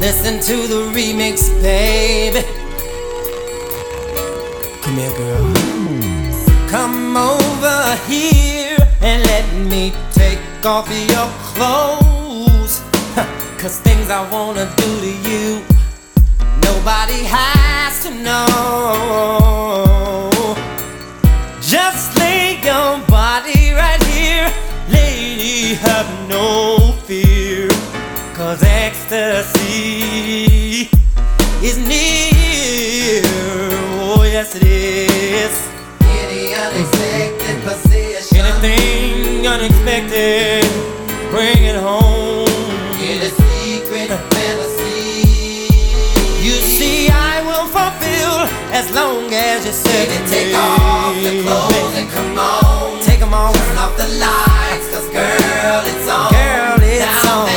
Listen 0.00 0.38
to 0.40 0.56
the 0.72 0.80
remix, 0.92 1.48
baby. 1.62 2.44
Come 4.82 4.96
here, 4.98 5.14
girl. 5.16 5.54
Come 6.68 7.16
over 7.16 7.96
here 8.06 8.76
and 9.00 9.24
let 9.24 9.46
me 9.70 9.94
take 10.12 10.38
off 10.64 10.86
your 10.90 11.28
clothes. 11.54 12.15
Cause 13.66 13.80
things 13.80 14.06
I 14.10 14.22
wanna 14.30 14.66
do 14.76 15.00
to 15.00 15.12
you, 15.28 15.60
nobody 16.62 17.24
has 17.26 18.00
to 18.04 18.10
know. 18.14 20.20
Just 21.60 22.16
lay 22.16 22.60
your 22.62 23.00
body 23.08 23.72
right 23.72 24.00
here, 24.04 24.52
lady, 24.88 25.74
have 25.82 26.06
no 26.28 26.92
fear. 27.06 27.68
Cause 28.34 28.62
ecstasy 28.62 30.88
is 31.60 31.76
near. 31.76 33.24
Oh, 33.98 34.22
yes, 34.22 34.54
it 34.54 34.62
is. 34.62 35.68
Any 36.02 36.54
unexpected 36.54 37.64
position. 37.64 38.46
Anything 38.46 39.44
unexpected, 39.44 40.65
as 48.76 48.90
long 48.94 49.32
as 49.32 49.64
you 49.64 49.72
say 49.72 50.04
Baby, 50.04 50.28
take 50.28 50.54
off 50.54 51.14
the 51.24 51.42
clothes 51.42 51.96
and 51.96 52.08
come 52.10 52.38
on. 52.38 53.00
Take 53.02 53.22
'em 53.22 53.32
off. 53.32 53.56
Turn 53.56 53.78
off 53.78 53.96
the 53.96 54.08
lights, 54.20 54.86
cause 54.92 55.08
girl, 55.16 55.80
it's 55.92 56.08
on. 56.16 56.28
Girl, 56.36 56.76
it's 56.82 57.00
Now 57.00 57.40
on. 57.40 57.55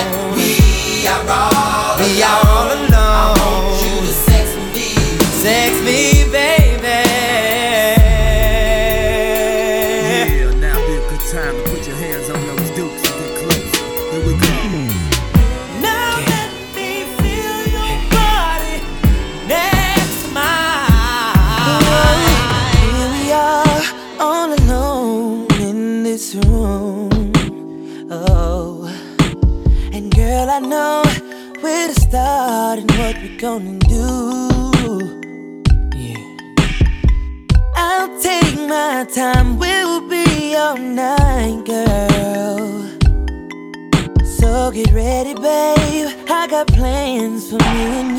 For 47.49 47.57
me 47.57 47.99
and 47.99 48.18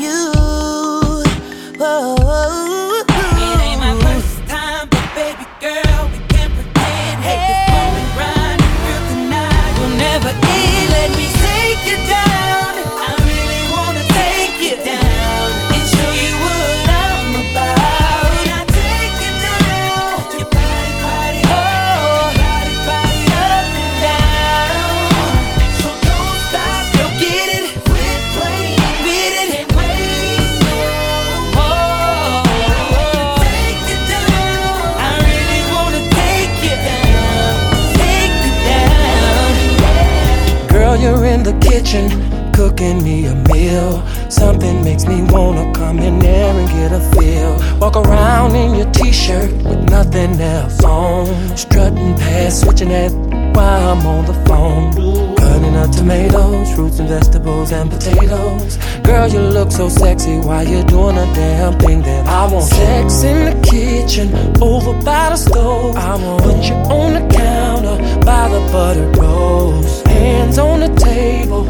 Makes 45.05 45.21
me 45.21 45.31
wanna 45.33 45.71
come 45.73 45.99
in 45.99 46.19
there 46.19 46.53
and 46.53 46.69
get 46.69 46.91
a 46.91 46.99
feel. 47.15 47.79
Walk 47.79 47.95
around 47.95 48.55
in 48.55 48.75
your 48.75 48.91
t-shirt 48.91 49.51
with 49.63 49.89
nothing 49.89 50.39
else 50.39 50.83
on. 50.83 51.57
Strutting 51.57 52.15
past, 52.17 52.61
switching 52.61 52.89
that 52.89 53.11
while 53.55 53.91
I'm 53.91 54.05
on 54.05 54.25
the 54.25 54.33
phone. 54.47 55.35
Cutting 55.37 55.75
up 55.75 55.91
tomatoes, 55.91 56.73
fruits 56.75 56.99
and 56.99 57.09
vegetables 57.09 57.71
and 57.71 57.89
potatoes. 57.89 58.77
Girl, 59.03 59.27
you 59.27 59.39
look 59.39 59.71
so 59.71 59.89
sexy 59.89 60.37
while 60.37 60.67
you're 60.67 60.83
doing 60.85 61.17
a 61.17 61.25
damn 61.33 61.79
thing 61.79 62.01
that 62.01 62.27
I 62.27 62.51
want. 62.51 62.65
Sex 62.65 63.23
in 63.23 63.45
the 63.45 63.67
kitchen, 63.67 64.27
over 64.61 64.93
by 65.03 65.29
the 65.29 65.37
stove. 65.37 65.95
I 65.95 66.15
want 66.15 66.43
put 66.43 66.63
you 66.63 66.75
on 66.75 67.13
the 67.13 67.35
counter 67.35 67.97
by 68.25 68.49
the 68.49 68.59
butter 68.71 69.07
rolls. 69.19 70.01
Hands 70.03 70.57
on 70.57 70.79
the 70.81 70.93
table, 70.95 71.63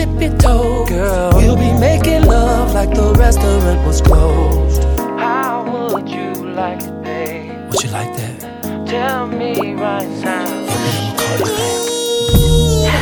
tippy 0.00 0.28
toe. 0.38 0.86
Girl, 0.86 1.30
we'll 1.34 1.56
be 1.56 1.72
making 1.78 2.24
love 2.24 2.72
like 2.74 2.90
the 2.94 3.12
restaurant 3.18 3.86
was 3.86 4.00
closed. 4.00 4.82
How 5.18 5.90
would 5.92 6.08
you 6.08 6.32
like 6.60 6.82
it, 6.82 7.02
babe? 7.02 7.70
Would 7.70 7.82
you 7.82 7.90
like 7.90 8.12
that? 8.16 8.86
Tell 8.86 9.26
me 9.26 9.74
right 9.74 10.08
now. 10.24 10.46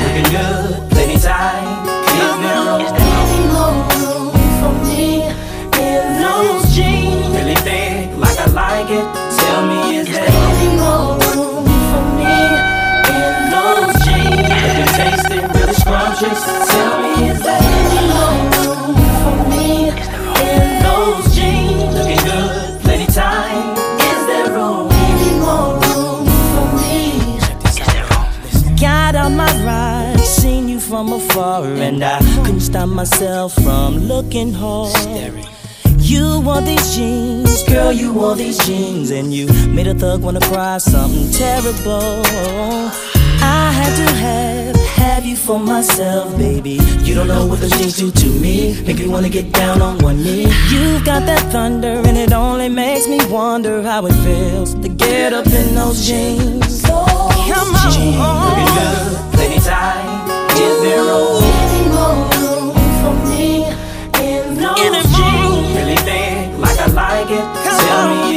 Looking 0.02 0.30
good, 0.36 0.90
plenty 0.90 1.18
time. 1.18 1.86
Is 2.06 2.18
there 2.18 2.36
room? 2.44 2.80
Is 2.84 2.92
there 2.98 3.14
any 3.24 3.42
more 3.54 3.74
room 3.94 4.32
for 4.60 4.72
me 4.88 5.22
in 5.86 6.04
those 6.24 6.74
jeans? 6.74 7.28
Really 7.36 7.58
thick, 7.66 8.16
like 8.18 8.38
I 8.38 8.46
like 8.62 8.90
it. 8.90 9.06
Tell 9.38 9.60
me, 9.66 9.96
is 9.98 10.08
Is 10.08 10.14
there 10.14 10.37
scrumptious. 15.74 16.44
Tell 16.72 17.02
me, 17.02 17.28
is 17.30 17.42
there 17.42 17.60
Any 17.62 18.00
room 18.14 18.52
for 19.22 19.36
me 19.50 19.88
in 20.48 20.82
those 20.86 21.34
jeans? 21.36 21.94
looking 21.94 22.22
good, 22.24 22.80
plenty 22.82 23.06
time. 23.06 23.76
Is 24.12 24.26
there 24.26 24.50
room? 24.56 24.88
Any 24.92 25.32
more 25.44 25.72
room 25.84 26.26
for 26.54 26.66
me? 26.78 26.94
Got 28.80 29.14
on 29.16 29.36
my 29.36 29.52
ride, 29.64 30.20
seen 30.20 30.68
you 30.68 30.80
from 30.80 31.12
afar, 31.12 31.64
and 31.64 32.02
I 32.04 32.18
couldn't 32.44 32.60
stop 32.60 32.88
myself 32.88 33.54
from 33.54 33.98
looking 33.98 34.52
hard. 34.52 35.34
You 35.98 36.40
wore 36.40 36.62
these 36.62 36.94
jeans, 36.96 37.62
girl, 37.64 37.92
you 37.92 38.12
wore 38.14 38.34
these 38.36 38.58
jeans, 38.66 39.10
and 39.10 39.34
you 39.34 39.46
made 39.68 39.86
a 39.88 39.94
thug 39.94 40.22
wanna 40.22 40.40
cry 40.40 40.78
something 40.78 41.30
terrible. 41.32 42.22
I 43.40 43.70
had 43.78 43.94
to 43.96 44.08
have, 44.24 44.76
have 45.08 45.24
you 45.24 45.36
for 45.36 45.58
myself, 45.58 46.36
baby. 46.36 46.78
You 47.06 47.14
don't 47.14 47.28
know 47.28 47.46
what 47.46 47.60
those 47.60 47.72
jeans 47.78 47.96
do 47.96 48.10
to 48.10 48.26
me, 48.26 48.78
make 48.86 48.98
me 48.98 49.08
wanna 49.08 49.30
get 49.30 49.50
down 49.52 49.80
on 49.80 49.96
one 49.98 50.22
knee. 50.22 50.46
You've 50.68 51.02
got 51.02 51.24
that 51.24 51.42
thunder, 51.50 51.94
and 52.06 52.16
it 52.24 52.32
only 52.32 52.68
makes 52.68 53.08
me 53.08 53.18
wonder 53.26 53.82
how 53.82 54.04
it 54.04 54.12
feels 54.26 54.74
to 54.74 54.88
get 54.88 55.32
up 55.32 55.46
in 55.46 55.74
those 55.74 56.06
jeans. 56.06 56.82
Come 56.82 57.70
on. 57.74 57.88
Looking 58.44 58.72
good, 58.78 59.32
plenty 59.32 59.60
time. 59.60 60.30
Is 60.66 60.76
there 60.84 61.02
room? 61.02 61.42
Any 61.64 61.84
more 61.96 62.16
room 62.36 62.74
for 63.00 63.14
me 63.30 63.64
in 64.28 64.44
those 64.60 65.06
jeans? 65.16 65.68
Really 65.78 66.00
thick, 66.08 66.58
like 66.64 66.78
I 66.86 66.88
like 67.04 67.30
it. 67.30 67.46
Tell 67.80 68.04
me, 68.12 68.36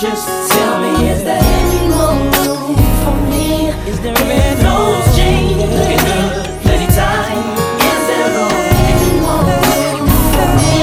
scrumptious? 0.00 0.48
Tell 0.48 0.80
me, 0.80 1.08
is 1.08 1.24
there 1.24 1.40
Any 1.42 1.88
more 1.88 2.16
room 2.32 2.76
for 3.04 3.16
me 3.30 3.68
Is 3.88 4.00
there 4.00 4.16
any 4.16 5.54
looking 5.54 6.04
good, 6.08 6.62
plenty 6.62 6.86
time? 6.94 7.38
Is 7.90 8.02
there? 8.08 8.30
Any 8.92 9.12
more 9.20 9.44
room 9.50 10.08
for 10.34 10.48
me? 10.60 10.78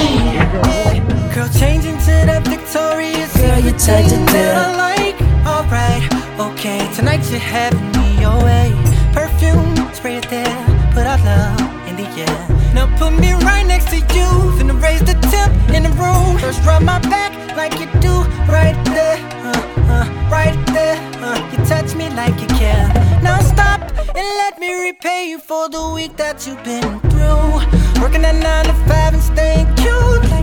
Girl, 1.34 1.50
changing 1.60 1.98
to 2.06 2.14
that 2.30 2.48
Victoria's 2.48 3.34
Girl, 3.38 3.60
you 3.60 3.72
tight 3.72 4.10
to 4.10 4.18
that. 4.34 4.54
I 4.58 4.76
like. 4.86 5.18
Alright, 5.48 6.04
okay, 6.40 6.80
tonight 6.94 7.24
you're 7.32 7.40
having 7.40 7.92
me 7.94 8.22
your 8.22 8.38
way. 8.44 8.72
Perfume, 9.14 9.94
spray 9.94 10.18
it 10.18 10.30
there, 10.30 10.58
put 10.94 11.06
our 11.08 11.18
love 11.20 11.60
in 11.88 11.96
the 11.96 12.08
air. 12.26 12.74
Now 12.74 12.86
put 12.98 13.14
me 13.20 13.34
right 13.34 13.66
next 13.66 13.90
to 13.90 13.98
you, 13.98 14.28
finna 14.58 14.80
raise 14.82 15.02
the 15.02 15.14
temp 15.32 15.54
in 15.74 15.84
the 15.84 15.90
room. 16.02 16.38
First 16.38 16.64
rub 16.66 16.84
my 16.84 17.00
back 17.00 17.37
like 17.58 17.80
you 17.80 17.88
do, 18.00 18.14
right 18.48 18.78
there, 18.86 19.18
uh, 19.42 19.62
uh, 19.90 20.30
right 20.30 20.56
there. 20.68 20.96
Uh, 21.24 21.38
you 21.52 21.58
touch 21.66 21.96
me 21.96 22.08
like 22.12 22.40
you 22.40 22.48
care. 22.50 22.88
Now 23.24 23.40
stop 23.40 23.82
and 24.16 24.28
let 24.42 24.60
me 24.60 24.70
repay 24.88 25.28
you 25.32 25.40
for 25.40 25.68
the 25.68 25.90
week 25.90 26.16
that 26.18 26.46
you've 26.46 26.64
been 26.64 27.00
through. 27.10 28.02
Working 28.02 28.24
at 28.26 28.36
nine 28.36 28.66
to 28.66 28.74
five 28.88 29.14
and 29.16 29.24
staying 29.24 29.66
cute 29.76 30.37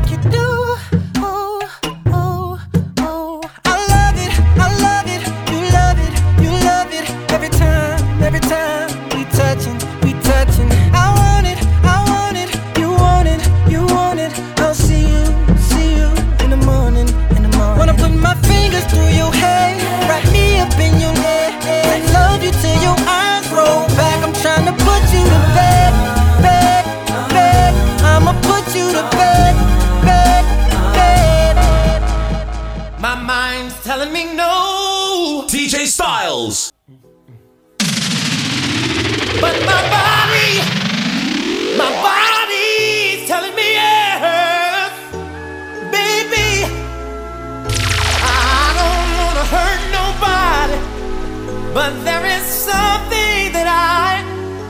but 51.74 51.92
there 52.04 52.24
is 52.24 52.44
something 52.44 53.52
that 53.52 53.66
I 53.66 54.22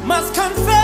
must 0.06 0.34
confess. 0.34 0.83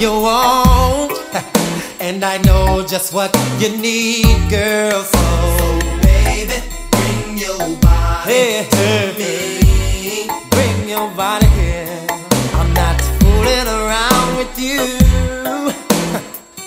You 0.00 0.12
want, 0.12 1.12
and 2.00 2.24
I 2.24 2.38
know 2.38 2.86
just 2.86 3.12
what 3.12 3.34
you 3.58 3.76
need, 3.76 4.48
girl. 4.48 5.02
So, 5.02 5.78
baby, 6.02 6.62
bring 6.90 7.38
your 7.38 7.76
body 7.80 8.64
to 8.70 9.14
me. 9.18 10.28
Bring 10.50 10.88
your 10.88 11.10
body 11.16 11.46
here. 11.46 12.06
I'm 12.54 12.72
not 12.74 13.00
fooling 13.18 13.66
around 13.66 14.36
with 14.36 14.56
you, 14.58 14.98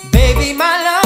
baby. 0.12 0.52
My 0.52 0.82
love 0.82 1.01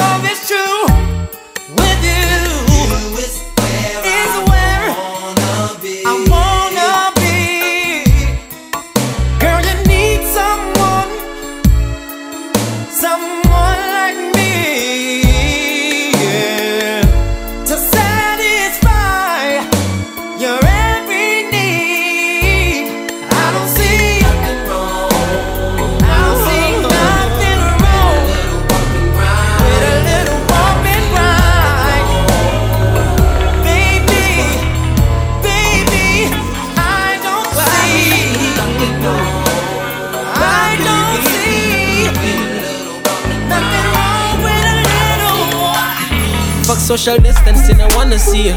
social 46.87 47.17
distancing, 47.17 47.81
I 47.81 47.93
wanna 47.97 48.17
see 48.17 48.47
you. 48.47 48.55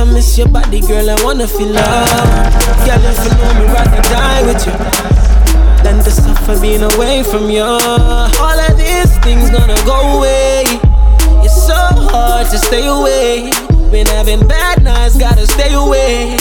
I 0.00 0.04
miss 0.04 0.38
your 0.38 0.48
body, 0.48 0.80
girl, 0.80 1.10
I 1.10 1.22
wanna 1.22 1.46
feel 1.46 1.68
love. 1.68 2.08
Girl, 2.88 3.04
if 3.04 3.20
you 3.20 3.32
know 3.36 3.52
me, 3.60 3.66
rather 3.68 4.00
die 4.08 4.42
with 4.48 4.64
you 4.64 4.72
than 5.84 6.02
to 6.04 6.10
suffer 6.10 6.58
being 6.58 6.82
away 6.82 7.22
from 7.22 7.50
you. 7.50 7.60
All 7.60 8.58
of 8.58 8.78
these 8.78 9.12
things 9.18 9.50
gonna 9.50 9.76
go 9.84 10.16
away. 10.16 10.64
It's 11.44 11.66
so 11.66 11.76
hard 11.76 12.46
to 12.48 12.56
stay 12.56 12.86
away. 12.86 13.50
Been 13.92 14.06
having 14.06 14.40
bad 14.48 14.82
nights, 14.82 15.18
gotta 15.18 15.46
stay 15.46 15.74
away. 15.74 16.38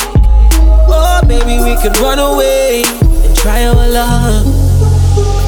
Oh, 0.88 1.19
baby, 1.28 1.60
we 1.67 1.76
could 1.84 2.00
run 2.00 2.17
away 2.17 2.84
and 3.26 3.36
try 3.36 3.65
our 3.65 3.88
love. 3.89 4.45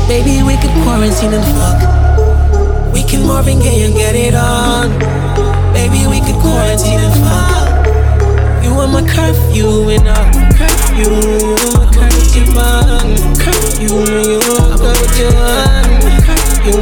Baby, 0.09 0.43
we 0.43 0.57
could 0.57 0.75
quarantine 0.83 1.31
and 1.31 1.47
fuck. 1.55 2.93
We 2.93 3.03
can 3.03 3.25
Marvin 3.25 3.59
Gaye 3.59 3.85
and 3.85 3.93
get 3.93 4.17
it 4.17 4.35
on. 4.35 5.28
Quarantine 6.49 6.99
and 7.05 7.13
fuck. 7.21 7.85
You 8.63 8.73
are 8.73 8.87
my 8.89 9.05
curfew 9.05 9.89
and 9.89 10.09
I 10.09 10.11
curfew. 10.57 10.97
You 10.97 11.55
my 11.77 11.85
curfew 11.93 12.45
man. 12.57 13.17
Curfew, 13.37 13.85
you 13.85 14.41
my 14.57 14.73
curfew 14.81 15.29
man. 15.37 15.85
You 16.65 16.75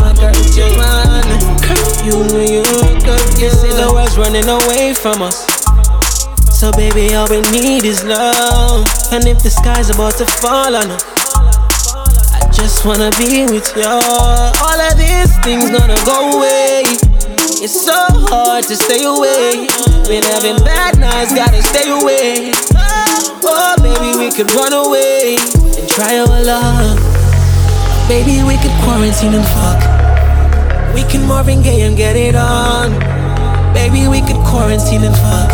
my 0.00 0.12
curfew 0.16 0.68
man. 0.80 1.26
Curfew, 1.60 2.16
you 2.48 2.62
my 2.64 2.96
curfew. 3.04 3.44
You 3.44 3.50
say 3.50 3.72
the 3.76 3.92
world's 3.92 4.16
running 4.16 4.48
away 4.48 4.94
from 4.94 5.20
us. 5.22 5.44
So 6.58 6.72
baby, 6.72 7.14
all 7.14 7.28
we 7.28 7.40
need 7.52 7.84
is 7.84 8.04
love. 8.04 8.86
And 9.12 9.26
if 9.26 9.42
the 9.42 9.50
sky's 9.50 9.90
about 9.90 10.16
to 10.16 10.26
fall 10.40 10.74
on 10.74 10.90
us, 10.90 11.04
I 12.32 12.48
just 12.52 12.84
wanna 12.86 13.10
be 13.18 13.44
with 13.46 13.70
you. 13.76 13.84
All 13.84 14.80
of 14.80 14.96
these 14.96 15.36
things 15.44 15.70
gonna 15.70 15.98
go 16.06 16.38
away. 16.38 16.82
It's 17.64 17.80
so 17.80 17.96
hard 18.28 18.68
to 18.68 18.76
stay 18.76 19.08
away. 19.08 19.64
Been 20.04 20.20
having 20.36 20.60
bad 20.68 21.00
nights, 21.00 21.32
gotta 21.32 21.62
stay 21.64 21.88
away. 21.88 22.52
Oh, 23.40 23.72
baby, 23.80 24.12
we 24.20 24.28
could 24.28 24.52
run 24.52 24.76
away 24.76 25.40
and 25.40 25.88
try 25.88 26.20
our 26.20 26.44
love. 26.44 27.00
Baby, 28.04 28.44
we 28.44 28.60
could 28.60 28.76
quarantine 28.84 29.32
and 29.32 29.48
fuck. 29.56 29.80
We 30.92 31.08
can 31.08 31.24
Marvin 31.24 31.62
Gaye 31.62 31.88
and 31.88 31.96
get 31.96 32.16
it 32.16 32.36
on. 32.36 32.92
Baby, 33.72 34.12
we 34.12 34.20
could 34.20 34.44
quarantine 34.44 35.00
and 35.00 35.16
fuck. 35.24 35.48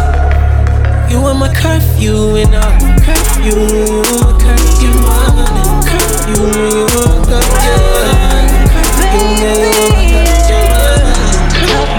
You 1.15 1.23
are 1.31 1.39
my 1.39 1.55
curfew 1.55 2.43
and 2.43 2.57
I 2.59 2.75
curfew. 3.07 3.55
You 3.55 3.55
are 3.55 4.19
my 4.19 4.35
curfew 4.43 4.91
man. 4.99 5.47
Curfew, 5.87 6.43
you 6.43 6.91
are 7.07 7.23
my 7.31 7.47
curfew 7.47 7.95
man. 8.03 8.51
Curfew, 8.75 9.31
yeah, 9.39 9.63
you 9.63 9.63
are 9.63 9.79
my 9.79 9.79
curfew 9.79 10.35
man. 10.35 10.40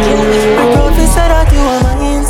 My 0.01 0.65
prophet 0.73 1.07
said 1.13 1.29
that 1.29 1.47
you 1.53 1.61
are 1.61 1.81
mine. 1.83 2.25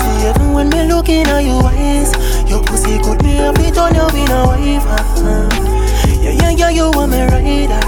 See 0.00 0.28
even 0.28 0.52
when 0.52 0.68
me 0.70 0.86
looking 0.88 1.26
at 1.26 1.44
your 1.44 1.64
eyes. 1.64 2.10
Your 2.48 2.62
pussy 2.62 2.98
could 2.98 3.22
me 3.22 3.38
a 3.38 3.52
bit 3.52 3.76
on 3.78 3.94
your 3.94 4.10
in 4.16 4.30
a 4.30 4.46
wife. 4.46 4.86
uh-huh. 4.86 5.48
Yeah, 6.22 6.30
yeah, 6.30 6.50
yeah, 6.50 6.70
you 6.70 6.84
are 6.84 7.06
my 7.06 7.26
rider. 7.26 7.80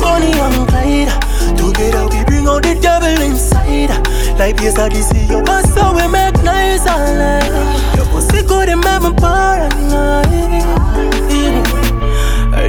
Bonnie 0.00 0.32
and 0.32 0.68
Clyde. 0.68 1.12
Together 1.58 2.04
we 2.10 2.24
bring 2.24 2.46
out 2.46 2.62
the 2.62 2.74
devil 2.80 3.20
inside. 3.22 3.90
Like 4.38 4.60
yes, 4.60 4.78
I 4.78 4.88
see 4.90 5.26
your 5.26 5.42
boss, 5.44 5.72
so 5.74 5.92
we 5.94 6.06
make 6.08 6.42
nice 6.42 6.86
all. 6.86 7.96
Your 7.96 8.06
pussy 8.06 8.42
good 8.46 8.68
and 8.68 8.80
make 8.80 9.02
me 9.02 9.12
paranoid. 9.20 10.62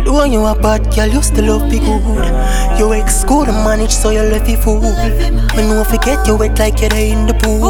Although 0.05 0.25
you 0.25 0.45
a 0.45 0.55
bad 0.55 0.93
girl, 0.95 1.07
you 1.07 1.21
still 1.21 1.59
love 1.59 1.69
be 1.71 1.79
good. 1.79 2.79
Your 2.79 2.93
ex 2.93 3.23
good 3.23 3.47
and 3.47 3.57
manage, 3.63 3.91
so 3.91 4.09
you 4.09 4.21
left 4.21 4.49
you 4.49 4.57
fool. 4.57 4.81
Me 5.55 5.63
no 5.67 5.83
forget 5.83 6.25
you 6.27 6.35
wet 6.37 6.57
like 6.59 6.81
you're 6.81 6.93
in 6.95 7.25
the 7.27 7.33
pool. 7.33 7.61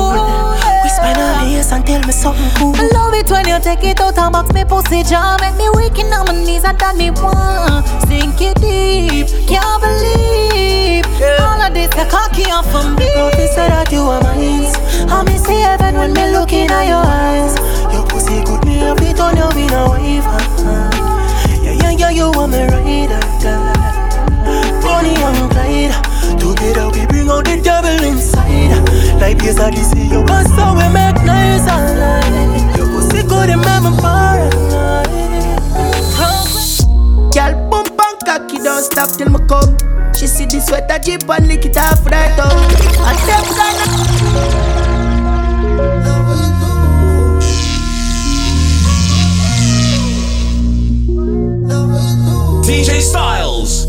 Whisper 0.84 1.06
in 1.08 1.17
my 1.17 1.48
ears 1.48 1.72
and 1.72 1.86
tell 1.86 2.02
me 2.06 2.12
something 2.12 2.50
cool. 2.58 2.76
I 2.76 2.88
love 2.93 3.13
it 3.13 3.30
when 3.32 3.48
you 3.48 3.60
take 3.60 3.84
it 3.84 4.02
out 4.02 4.17
and 4.17 4.34
box 4.34 4.54
me 4.54 4.65
pussy 4.65 5.04
jaw 5.04 5.38
Make 5.39 5.56
me 5.56 5.69
weak 5.76 5.98
in 5.98 6.12
on 6.12 6.26
my 6.28 6.34
knees 6.36 6.63
and 6.65 6.78
that 6.80 6.96
me 6.98 7.10
one. 7.12 7.84
Sink 8.08 8.41
it 8.41 8.60
deep, 8.60 9.28
can't 9.48 9.80
believe 9.82 11.06
All 11.39 11.62
of 11.62 11.74
this 11.74 11.89
the 11.96 12.06
cocky 12.12 12.43
off 12.52 12.69
from 12.72 12.96
me 12.96 13.08
Prophet 13.13 13.50
said 13.56 13.69
that 13.72 13.91
you 13.93 14.02
are 14.02 14.22
mine. 14.22 14.67
I 15.10 15.24
me 15.24 15.38
see 15.38 15.62
heaven 15.62 15.96
when 15.96 16.12
me 16.13 16.32
looking 16.34 16.67
at 16.69 16.84
your 16.88 17.00
eyes. 17.00 17.56
Your 17.93 18.06
pussy 18.08 18.43
good, 18.43 18.65
me 18.65 18.84
a 18.84 18.93
bit 18.96 19.19
on 19.22 19.38
your 19.38 19.52
in 19.56 19.72
a 19.72 19.89
wave. 19.89 20.26
uh-huh. 20.28 20.93
Yeah, 21.94 22.10
yeah, 22.10 22.12
you 22.12 22.26
are 22.26 22.48
my 22.48 22.66
rider. 22.68 23.20
Bonnie 24.82 25.14
and 25.14 25.52
Clyde. 25.52 25.94
Together 26.40 26.90
we 26.90 27.06
bring 27.06 27.30
out 27.30 27.46
the 27.46 27.62
devil 27.64 28.04
inside. 28.04 28.82
Like 29.22 29.42
yes, 29.44 29.60
I 29.60 29.72
see 29.76 30.08
your 30.08 30.26
boss, 30.26 30.48
so 30.56 30.74
we 30.74 30.90
make 30.92 31.24
nice 31.24 31.70
all 31.70 31.94
night. 31.94 32.78
Your 32.78 32.88
pussy 32.88 33.22
good, 33.28 33.50
and 33.50 33.62
make 33.62 33.84
me 33.84 33.92
paranoid. 34.02 35.06
Girl, 37.32 37.54
pump 37.70 38.02
and 38.02 38.20
cocky, 38.26 38.58
don't 38.58 38.84
stop 38.84 39.10
till 39.16 39.30
me 39.30 39.40
come. 39.48 39.78
She 40.16 40.26
see 40.26 40.46
the 40.46 40.62
sweater 40.62 40.98
jeep 40.98 41.30
and 41.30 41.48
lick 41.48 41.66
it 41.66 41.78
off 41.78 42.06
right 42.08 42.38
up. 42.39 42.54
And 43.06 43.20
them 43.30 43.46
kind 43.54 44.83
DJ 52.74 53.05
StyleZ. 53.05 53.86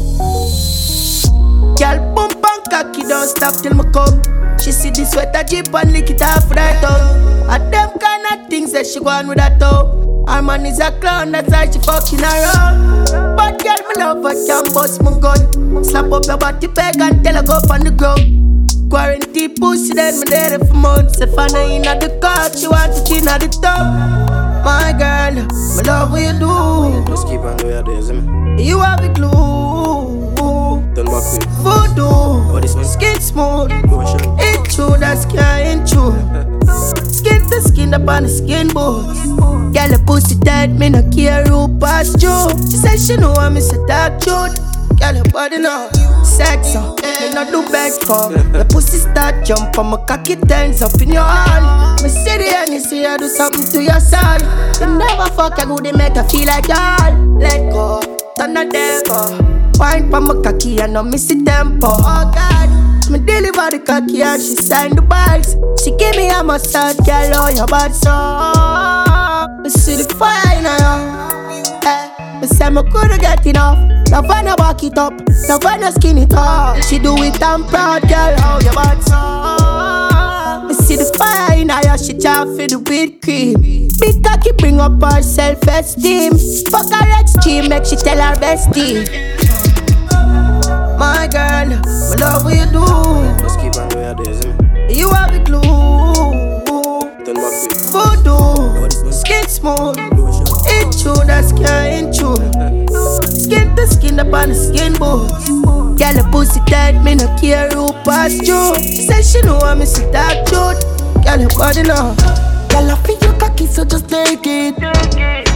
Girl, 1.80 1.99
pump 2.14 2.37
and 2.37 2.64
cocky, 2.68 3.01
don't 3.09 3.26
stop 3.26 3.57
till 3.57 3.72
me 3.72 3.85
come. 3.95 4.20
She 4.61 4.72
see 4.72 4.91
the 4.91 5.09
sweater 5.09 5.43
jeep 5.43 5.72
and 5.72 5.91
lick 5.91 6.11
it 6.11 6.20
off 6.20 6.51
right 6.51 6.85
up. 6.85 7.01
And 7.49 7.72
them 7.72 7.97
kind 7.97 8.26
of 8.28 8.47
things 8.51 8.72
that 8.72 8.87
she 8.87 9.01
go 9.01 9.09
on 9.09 9.28
with 9.28 9.39
that 9.39 9.59
toe. 9.59 10.26
Her 10.28 10.43
man 10.43 10.66
is 10.66 10.80
a 10.80 10.93
clown, 11.01 11.32
that's 11.32 11.49
why 11.51 11.64
she 11.64 11.80
fucking 11.80 12.20
around. 12.20 13.09
But 13.41 13.64
girl, 13.64 13.80
me 13.89 13.95
love 14.05 14.22
her, 14.22 14.37
can't 14.45 14.68
bust 14.74 15.01
my 15.01 15.18
gun. 15.18 15.82
Slap 15.82 16.12
up 16.12 16.26
your 16.26 16.37
body 16.37 16.68
peg 16.68 17.01
and 17.01 17.24
tell 17.24 17.37
her 17.37 17.43
go 17.43 17.55
up 17.55 17.70
on 17.70 17.89
the 17.89 17.91
ground. 17.91 18.20
Quarantine 18.91 19.55
pussy, 19.55 19.95
then 19.95 20.20
me 20.20 20.28
there 20.28 20.59
for 20.59 20.74
months. 20.74 21.22
If 21.22 21.32
I 21.39 21.49
know 21.57 21.72
in 21.72 21.89
the 21.89 22.18
car, 22.20 22.53
she 22.53 22.68
want 22.68 22.93
it 22.93 23.11
in 23.16 23.28
at 23.28 23.41
the 23.41 23.49
top. 23.49 23.80
My 24.61 24.93
girl, 24.93 25.41
me 25.41 25.82
love 25.89 26.12
what 26.12 26.20
you 26.20 26.37
do. 26.37 27.09
Just 27.09 27.26
keep 27.26 27.41
on 27.41 27.57
doing 27.57 27.72
your 27.72 27.82
days, 27.82 28.12
me. 28.12 28.44
You 28.59 28.81
have 28.81 29.03
the 29.03 29.09
glue. 29.09 30.35
Turn 30.95 31.07
back 31.07 31.23
quick. 31.31 31.49
Voodoo, 31.63 32.53
What 32.53 32.65
is 32.65 32.75
skin 32.93 33.21
smooth. 33.21 33.71
True, 34.75 34.97
that's 34.99 35.25
can't 35.27 35.89
true. 35.89 36.13
Skin 37.13 37.41
to 37.49 37.61
skin 37.63 37.95
up 37.95 38.09
on 38.09 38.25
the 38.25 38.29
skin 38.29 38.67
bones. 38.69 39.23
Girl, 39.73 39.89
the 39.89 40.03
pussy 40.05 40.37
tight, 40.41 40.73
me 40.73 40.89
no 40.89 41.09
care 41.11 41.45
who 41.45 41.79
pass 41.79 42.21
you. 42.21 42.49
She 42.69 42.77
said 42.77 42.99
she 42.99 43.17
know 43.17 43.33
I'm 43.35 43.57
a 43.57 43.87
dark 43.87 44.21
truth. 44.21 44.64
Girl, 44.99 45.15
your 45.15 45.25
body 45.33 45.59
now, 45.59 45.91
sex 46.23 46.77
up. 46.77 47.01
Me 47.03 47.33
no 47.35 47.45
do 47.51 47.71
beg 47.71 47.93
for. 48.05 48.31
The 48.55 48.65
pussy 48.71 48.99
start 48.99 49.45
jump 49.45 49.77
on 49.79 49.87
my 49.87 49.97
cocky 50.07 50.37
turns 50.37 50.83
up 50.83 51.01
in 51.01 51.11
your 51.13 51.23
hand. 51.25 52.03
Me 52.03 52.09
see 52.09 52.37
the 52.39 52.55
and 52.57 52.73
you 52.73 52.81
see 52.81 53.05
I 53.05 53.17
do 53.17 53.29
something 53.29 53.65
to 53.73 53.83
your 53.83 54.01
son. 54.01 54.41
You 54.81 54.99
never 54.99 55.27
fuck 55.35 55.59
a 55.59 55.67
good, 55.67 55.85
they 55.85 55.93
make 55.93 56.15
her 56.17 56.25
feel 56.29 56.47
like 56.47 56.69
y'all. 56.69 57.13
Let 57.39 57.73
go, 57.73 58.01
turn 58.39 58.55
the 58.55 58.65
devil. 58.65 59.39
Wine 59.79 60.11
pa 60.11 60.21
my 60.21 60.35
cocky 60.43 60.81
and 60.81 60.93
no 60.93 61.03
miss 61.03 61.27
the 61.27 61.43
tempo. 61.45 61.89
Oh 61.91 62.31
God, 62.33 63.11
me 63.11 63.19
deliver 63.19 63.71
the 63.71 63.83
cocky 63.85 64.23
and 64.23 64.41
she 64.41 64.55
sign 64.55 64.95
the 64.95 65.03
bags. 65.03 65.57
She 65.83 65.91
give 65.97 66.15
me 66.17 66.31
a 66.31 66.45
massage, 66.45 66.97
girl, 67.07 67.33
oh 67.35 67.49
your 67.49 67.67
bad 67.67 67.93
so. 67.93 69.63
Me 69.63 69.69
see 69.71 69.97
the 69.97 70.15
fire 70.15 70.59
in 70.59 70.65
her. 70.65 71.34
Eh, 72.45 72.47
me 72.47 72.57
say 72.57 72.71
me 72.71 72.83
coulda 72.91 73.19
get 73.19 73.47
enough. 73.47 73.79
Now 74.11 74.23
find 74.23 74.49
her 74.49 74.57
back 74.57 74.83
it 74.83 74.99
up, 74.99 75.15
now 75.49 75.59
find 75.59 75.83
her 75.83 75.93
skin 75.93 76.19
it 76.19 76.35
up. 76.35 76.77
She 76.85 76.99
do 76.99 77.15
it, 77.23 77.43
I'm 77.43 77.65
proud, 77.65 78.03
girl, 78.03 78.35
oh 78.39 78.61
your 78.63 78.75
bad 78.75 79.03
so. 79.03 80.69
Me 80.69 80.75
see 80.75 80.97
the 80.97 81.05
fire 81.17 81.59
in 81.59 81.71
her, 81.71 81.99
she 81.99 82.13
try 82.15 82.45
for 82.45 82.67
the 82.67 82.79
whipped 82.79 83.23
cream. 83.23 83.89
Big 83.99 84.23
cocky 84.23 84.53
bring 84.59 84.81
up 84.81 85.01
her 85.03 85.23
self-esteem. 85.23 86.33
Fuck 86.71 86.93
her 86.93 87.21
extreme, 87.21 87.69
make 87.69 87.87
she 87.87 87.97
tell 87.97 88.21
her 88.21 88.35
bestie. 88.37 89.07
My 90.99 91.27
girl, 91.27 91.69
me 91.69 92.17
love 92.21 92.45
what 92.45 92.55
you 92.55 92.67
do. 92.67 92.85
Just 93.43 93.59
keep 93.61 93.77
on 93.77 93.89
doing 93.89 94.17
days, 94.17 94.47
me. 94.47 94.53
You 94.95 95.11
have 95.11 95.33
the 95.33 95.41
glue. 95.41 95.63
Turn 97.25 97.37
back 97.37 97.53
quick. 97.65 97.79
Voodoo, 97.91 99.13
skin 99.13 99.49
smooth. 99.49 100.15
It 100.67 100.99
true, 101.03 101.15
that's 101.27 101.53
can't 101.53 102.15
true. 102.15 102.37
Skin 103.27 103.75
to 103.77 103.87
skin 103.87 104.19
up 104.21 104.33
on 104.33 104.49
the 104.49 104.55
skin 104.55 104.93
boots. 104.95 105.49
Girl, 105.99 106.15
the 106.15 106.29
pussy 106.33 106.61
tight, 106.67 107.03
me 107.03 107.15
no 107.15 107.29
care 107.39 107.69
who 107.71 107.93
pass 108.05 108.33
you. 108.35 108.75
She 108.81 109.03
said 109.07 109.23
she 109.23 109.41
know 109.43 109.59
I'm 109.59 109.81
a 109.81 109.87
dark 110.12 110.47
truth. 110.47 110.81
Girl, 111.25 111.41
your 111.41 111.51
body 111.51 111.83
now. 111.83 112.15
Girl, 112.69 112.91
I 112.91 112.97
feel 113.05 113.19
your 113.21 113.39
cocky, 113.39 113.67
so 113.67 113.85
just 113.85 114.09
take 114.09 114.47
it. 114.47 114.75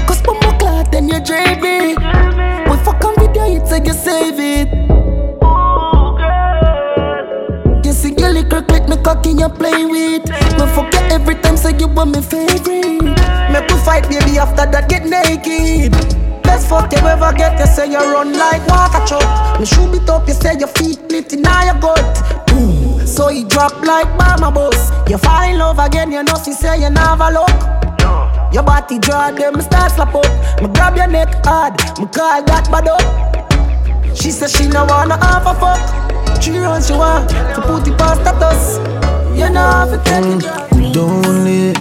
Cause 0.06 0.20
for 0.20 0.34
my 0.34 0.56
clock, 0.58 0.90
then 0.90 1.08
you 1.08 1.20
drive 1.24 1.62
it. 1.62 1.98
We 1.98 2.76
fuck 2.84 3.04
on 3.04 3.14
video, 3.16 3.46
you 3.46 3.62
take 3.68 3.86
you 3.86 3.94
save 3.94 4.38
it. 4.38 5.07
Your 8.18 8.32
little 8.32 8.62
click 8.62 8.88
me 8.88 8.96
cocky 8.96 9.30
you 9.30 9.48
play 9.48 9.84
with. 9.86 10.28
Me 10.28 10.66
you 10.66 11.00
every 11.14 11.36
time 11.36 11.56
say 11.56 11.76
you 11.78 11.86
want 11.88 12.10
me 12.14 12.20
favorite. 12.20 13.02
Make 13.52 13.68
we 13.70 13.78
fight 13.86 14.08
baby 14.08 14.38
after 14.38 14.66
that 14.66 14.88
get 14.88 15.06
naked. 15.06 15.92
Best 16.42 16.68
fuck 16.68 16.90
you 16.92 16.98
ever 16.98 17.32
get, 17.32 17.58
you 17.60 17.66
say 17.66 17.90
you 17.90 17.98
run 17.98 18.32
like 18.32 18.66
water 18.66 19.04
truck. 19.06 19.60
Me 19.60 19.66
shoot 19.66 19.94
it 19.94 20.08
up, 20.08 20.26
you 20.26 20.34
say 20.34 20.58
your 20.58 20.68
feet 20.68 20.94
split 20.94 21.32
in 21.32 21.44
your 21.44 21.78
gut. 21.80 22.16
Mm. 22.48 23.06
So 23.06 23.28
you 23.28 23.46
drop 23.46 23.72
like 23.84 24.08
mama 24.16 24.50
boss. 24.50 24.90
You 25.08 25.18
fall 25.18 25.48
in 25.48 25.58
love 25.58 25.78
again, 25.78 26.10
you 26.10 26.22
know 26.22 26.34
she 26.44 26.52
say 26.52 26.80
you 26.80 26.90
never 26.90 27.30
look. 27.30 27.78
Your 28.52 28.62
body 28.62 28.98
draw 28.98 29.30
them 29.30 29.60
start 29.60 29.92
slap 29.92 30.14
up. 30.14 30.26
Me 30.60 30.68
grab 30.74 30.96
your 30.96 31.06
neck 31.06 31.28
hard, 31.44 31.74
me 31.98 32.06
call 32.06 32.42
that 32.42 32.68
bad 32.72 32.88
up. 32.88 34.16
She 34.16 34.30
said 34.30 34.50
she 34.50 34.66
no 34.66 34.84
wanna 34.86 35.16
have 35.24 35.46
a 35.46 35.54
fuck. 35.54 36.07
She 36.40 36.56
runs 36.56 36.86
she 36.86 36.94
want 36.94 37.28
to 37.28 37.62
put 37.66 37.86
it 37.86 37.98
past 37.98 38.20
status. 38.22 38.78
You 39.38 39.50
know 39.50 39.60
have 39.60 39.90
to 39.90 39.98
take 40.04 40.44
it. 40.44 40.94
Don't 40.94 41.46
it? 41.46 41.78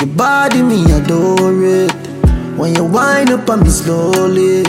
Your 0.00 0.08
body 0.16 0.62
me 0.62 0.84
adore 0.92 1.62
it. 1.64 1.92
When 2.56 2.74
you 2.74 2.84
wind 2.84 3.30
up 3.30 3.48
on 3.50 3.60
me 3.62 3.68
slowly, 3.68 4.64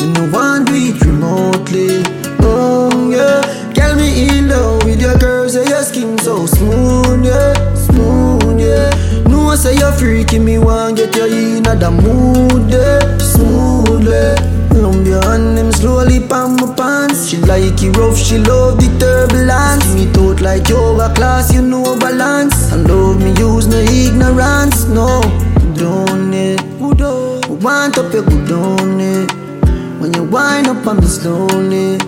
you 0.00 0.06
know 0.12 0.28
one 0.32 0.64
do 0.64 0.72
it 0.74 1.00
remotely. 1.04 2.02
Oh 2.40 3.10
yeah, 3.10 3.72
tell 3.74 3.94
me 3.94 4.28
in 4.28 4.48
love 4.48 4.84
with 4.84 5.00
your 5.00 5.16
girls, 5.18 5.52
say 5.52 5.68
your 5.68 5.82
skin 5.82 6.18
so 6.18 6.46
smooth, 6.46 7.24
yeah, 7.24 7.74
smooth, 7.74 8.58
yeah. 8.58 8.90
No 9.28 9.44
one 9.44 9.58
say 9.58 9.76
you're 9.76 9.92
freaky, 9.92 10.38
me 10.38 10.58
want 10.58 10.96
get 10.96 11.14
you 11.14 11.58
in 11.58 11.62
the 11.62 11.90
mood, 11.90 12.70
yeah, 12.70 13.18
smoothly. 13.18 13.70
Lump 14.00 14.49
your 14.80 15.22
hand 15.24 15.56
them 15.58 15.72
slowly 15.72 16.20
pan 16.20 16.56
my 16.56 16.74
pants. 16.74 17.28
She 17.28 17.36
like 17.38 17.82
it 17.82 17.96
rough, 17.96 18.16
she 18.16 18.38
love 18.38 18.78
the 18.78 18.88
turbulence. 18.98 19.86
Me 19.94 20.08
out 20.22 20.40
like 20.40 20.68
yoga 20.68 21.12
class, 21.14 21.52
you 21.52 21.62
know 21.62 21.98
balance. 21.98 22.72
And 22.72 22.88
love 22.88 23.20
me 23.22 23.30
use 23.38 23.66
no 23.66 23.78
ignorance, 23.78 24.84
no. 24.86 25.20
Don't 25.74 26.32
it? 26.32 26.60
Want 27.60 27.98
up 27.98 28.12
your 28.12 28.22
good 28.22 28.52
on 28.52 29.00
it. 29.00 29.30
When 30.00 30.14
you 30.14 30.24
wind 30.24 30.66
up 30.66 30.86
on 30.86 30.96
me 30.96 31.06
slowly. 31.06 31.98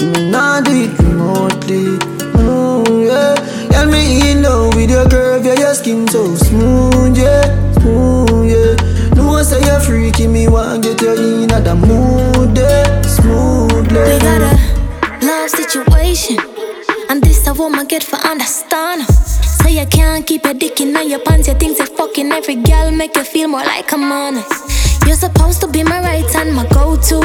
Me 0.00 0.30
not 0.30 0.64
do 0.64 0.72
it 0.72 0.98
remotely. 0.98 1.96
Oh 2.34 2.82
yeah, 2.88 3.34
tell 3.70 3.86
me 3.86 4.32
in 4.32 4.42
love 4.42 4.74
with 4.74 4.90
your 4.90 5.08
curve, 5.08 5.44
yeah, 5.44 5.54
your 5.54 5.74
skin 5.74 6.08
so 6.08 6.34
smooth, 6.34 7.16
yeah, 7.16 7.72
smooth, 7.74 8.50
yeah. 8.50 9.14
No 9.14 9.28
one 9.28 9.44
say 9.44 9.60
you're 9.64 9.78
freaky, 9.78 10.26
me 10.26 10.48
want 10.48 10.82
get 10.82 11.00
you 11.02 11.12
in 11.12 11.39
the 11.70 11.86
mood, 11.86 12.58
yeah, 12.58 13.00
smoothly. 13.02 14.00
We 14.00 14.18
got 14.18 14.42
a 14.42 15.24
love 15.24 15.50
situation, 15.50 16.38
and 17.08 17.22
this 17.22 17.46
a 17.46 17.54
woman 17.54 17.86
get 17.86 18.02
for 18.02 18.16
understand. 18.16 19.06
Say 19.06 19.78
you 19.78 19.86
can't 19.86 20.26
keep 20.26 20.44
your 20.44 20.54
dick 20.54 20.80
in 20.80 20.90
your 21.08 21.20
pants, 21.20 21.46
you 21.46 21.54
think 21.54 21.76
say 21.76 21.86
fucking 21.86 22.32
every 22.32 22.56
girl 22.56 22.90
make 22.90 23.14
you 23.14 23.22
feel 23.24 23.48
more 23.48 23.62
like 23.62 23.92
a 23.92 23.98
man. 23.98 24.42
You're 25.06 25.16
supposed 25.16 25.60
to 25.60 25.68
be 25.68 25.82
my 25.82 26.00
right 26.00 26.30
hand, 26.32 26.54
my 26.54 26.66
go-to 26.68 27.20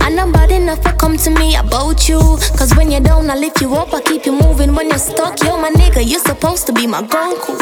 And 0.00 0.16
nobody 0.16 0.58
to 0.58 0.96
come 0.98 1.16
to 1.18 1.30
me 1.30 1.54
about 1.56 2.08
you 2.08 2.18
Cause 2.56 2.74
when 2.74 2.90
you're 2.90 3.02
down, 3.02 3.30
I 3.30 3.36
lift 3.36 3.60
you 3.60 3.74
up, 3.74 3.92
I 3.94 4.00
keep 4.00 4.26
you 4.26 4.32
moving 4.32 4.74
When 4.74 4.88
you're 4.88 4.98
stuck, 4.98 5.40
you're 5.44 5.60
my 5.60 5.70
nigga, 5.70 6.02
you're 6.04 6.18
supposed 6.20 6.66
to 6.66 6.72
be 6.72 6.86
my 6.86 7.02
gonku 7.02 7.54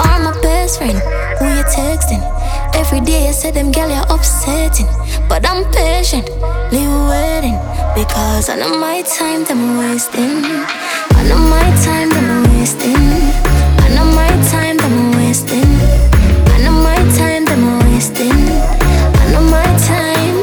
Or 0.00 0.18
my 0.18 0.38
best 0.42 0.78
friend, 0.78 0.98
who 1.38 1.46
you 1.46 1.64
texting 1.64 2.20
Every 2.74 3.00
day 3.00 3.26
you 3.26 3.32
say 3.32 3.50
them 3.50 3.72
girl 3.72 3.88
you're 3.88 4.06
upsetting. 4.08 4.86
But 5.28 5.48
I'm 5.48 5.64
patient, 5.72 6.28
leave 6.72 6.92
waiting 7.08 7.58
Because 7.94 8.48
I 8.48 8.56
know 8.56 8.78
my 8.78 9.02
time 9.02 9.44
that 9.44 9.52
I'm 9.52 9.78
wasting. 9.78 10.44
I 11.16 11.22
know 11.28 11.38
my 11.38 11.62
time 11.84 12.08
that 12.10 12.24
I'm 12.24 12.58
wasting. 12.58 12.96
I 13.84 13.88
know 13.94 14.04
my 14.04 14.28
time 14.50 14.76
that 14.76 14.92
I'm 14.92 15.12
wasting. 15.16 15.72
I 16.52 16.58
know 16.64 16.72
my 16.72 16.96
time 17.16 17.44
that 17.44 17.58
I'm 17.58 17.92
wasting. 17.92 18.32
I 19.20 19.24
know 19.32 19.42
my 19.56 19.68
time. 19.88 20.36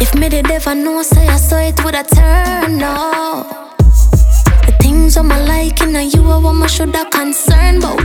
If 0.00 0.14
me 0.14 0.28
did 0.28 0.50
ever 0.50 0.74
know, 0.74 1.02
say 1.02 1.26
I 1.26 1.36
saw 1.36 1.58
it 1.58 1.82
would 1.84 1.94
have 1.94 2.08
turned 2.10 2.78
no. 2.78 3.63
Things 5.14 5.18
on 5.18 5.28
my 5.28 5.44
liking 5.44 5.94
and 5.94 6.12
you 6.12 6.24
are 6.24 6.40
what 6.40 6.60
I 6.62 6.66
should 6.66 6.94
have 6.96 7.10
concerned 7.10 7.78
about. 7.78 8.00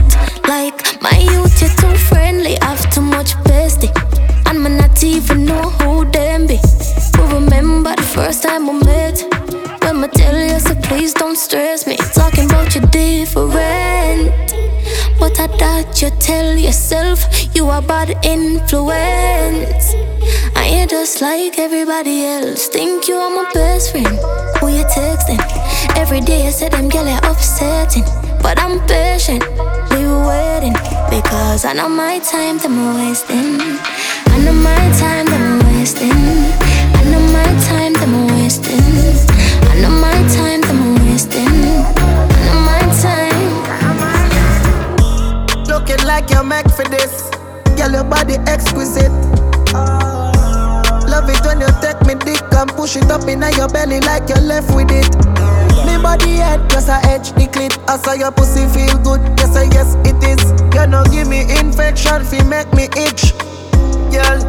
Like 0.46 1.02
my 1.02 1.18
youth, 1.18 1.60
you're 1.60 1.70
too 1.70 1.96
friendly, 2.08 2.56
have 2.62 2.88
too 2.94 3.00
much 3.00 3.34
bestie. 3.48 3.90
And 4.46 4.62
me 4.62 4.70
not 4.70 5.02
even 5.02 5.44
know 5.44 5.70
who 5.80 6.08
them 6.10 6.46
be. 6.46 6.58
But 7.12 7.32
remember 7.32 7.96
the 7.96 8.02
first 8.02 8.44
time 8.44 8.66
we 8.68 8.84
met. 8.84 9.24
When 9.82 10.02
me 10.02 10.08
tell 10.08 10.36
you, 10.36 10.60
so 10.60 10.74
please 10.82 11.12
don't 11.12 11.36
stress 11.36 11.84
me. 11.86 11.96
Talking 11.96 12.44
about 12.44 12.74
you 12.76 12.82
different. 12.82 14.30
But 15.18 15.40
I 15.40 15.48
thought 15.58 16.00
you 16.00 16.10
tell 16.20 16.56
yourself 16.56 17.26
you 17.56 17.68
are 17.70 17.82
bad 17.82 18.24
influence. 18.24 19.94
And 20.60 20.68
you 20.78 20.86
just 20.86 21.22
like 21.22 21.58
everybody 21.58 22.26
else. 22.26 22.68
Think 22.68 23.08
you 23.08 23.16
are 23.16 23.30
my 23.30 23.50
best 23.54 23.92
friend. 23.92 24.06
Who 24.60 24.68
you 24.68 24.84
texting? 24.84 25.40
Every 25.96 26.20
day 26.20 26.44
you 26.44 26.50
say 26.50 26.68
them 26.68 26.88
girl 26.90 27.06
you're 27.06 27.24
upsetting. 27.24 28.04
But 28.42 28.58
I'm 28.58 28.78
patient, 28.86 29.42
leave 29.90 30.00
you 30.00 30.20
waiting. 30.28 30.74
Because 31.08 31.64
I 31.64 31.72
know 31.72 31.88
my 31.88 32.18
time 32.18 32.58
that 32.58 32.66
I'm 32.66 32.94
wasting. 32.94 33.60
I 34.32 34.36
know 34.44 34.52
my 34.52 34.76
time 35.00 35.26
that 35.32 35.40
I'm 35.40 35.58
wasting. 35.72 36.12
I 36.12 37.02
know 37.10 37.20
my 37.32 37.48
time 37.64 37.92
that 37.94 38.08
I'm 38.08 38.26
wasting. 38.36 38.80
I 39.70 39.74
know 39.80 39.90
my 39.90 40.12
time 40.36 40.60
that 40.60 40.76
I'm 40.76 40.94
wasting. 41.08 41.48
I 42.36 42.38
know 42.46 42.58
my 42.68 42.82
time. 43.00 43.48
Looking 45.66 46.02
like 46.06 46.28
you're 46.30 46.44
made 46.44 46.70
for 46.72 46.84
this. 46.84 47.30
Girl, 47.76 47.92
your 47.92 48.04
body 48.04 48.36
exquisite. 48.46 49.12
Love 51.20 51.36
it 51.36 51.44
when 51.44 51.60
you 51.60 51.68
take 51.82 52.00
me 52.08 52.14
dick 52.14 52.40
and 52.56 52.70
push 52.70 52.96
it 52.96 53.10
up 53.10 53.28
in 53.28 53.44
your 53.52 53.68
belly 53.68 54.00
like 54.00 54.26
you're 54.26 54.40
left 54.40 54.74
with 54.74 54.88
it. 54.88 55.04
Me 55.84 56.00
body 56.00 56.40
head 56.40 56.64
just 56.70 56.88
a 56.88 56.96
edge 57.12 57.32
the 57.32 57.44
clit. 57.44 57.76
I 57.86 57.98
saw 57.98 58.14
your 58.14 58.32
pussy 58.32 58.64
feel 58.72 58.96
good. 59.04 59.20
Yes, 59.36 59.54
I 59.54 59.68
yes 59.68 60.00
it 60.08 60.16
is. 60.24 60.40
You 60.72 60.86
know 60.88 61.04
give 61.12 61.28
me 61.28 61.44
infection, 61.60 62.24
fi 62.24 62.40
make 62.48 62.72
me 62.72 62.88
itch. 62.96 63.36
Girl. 64.08 64.40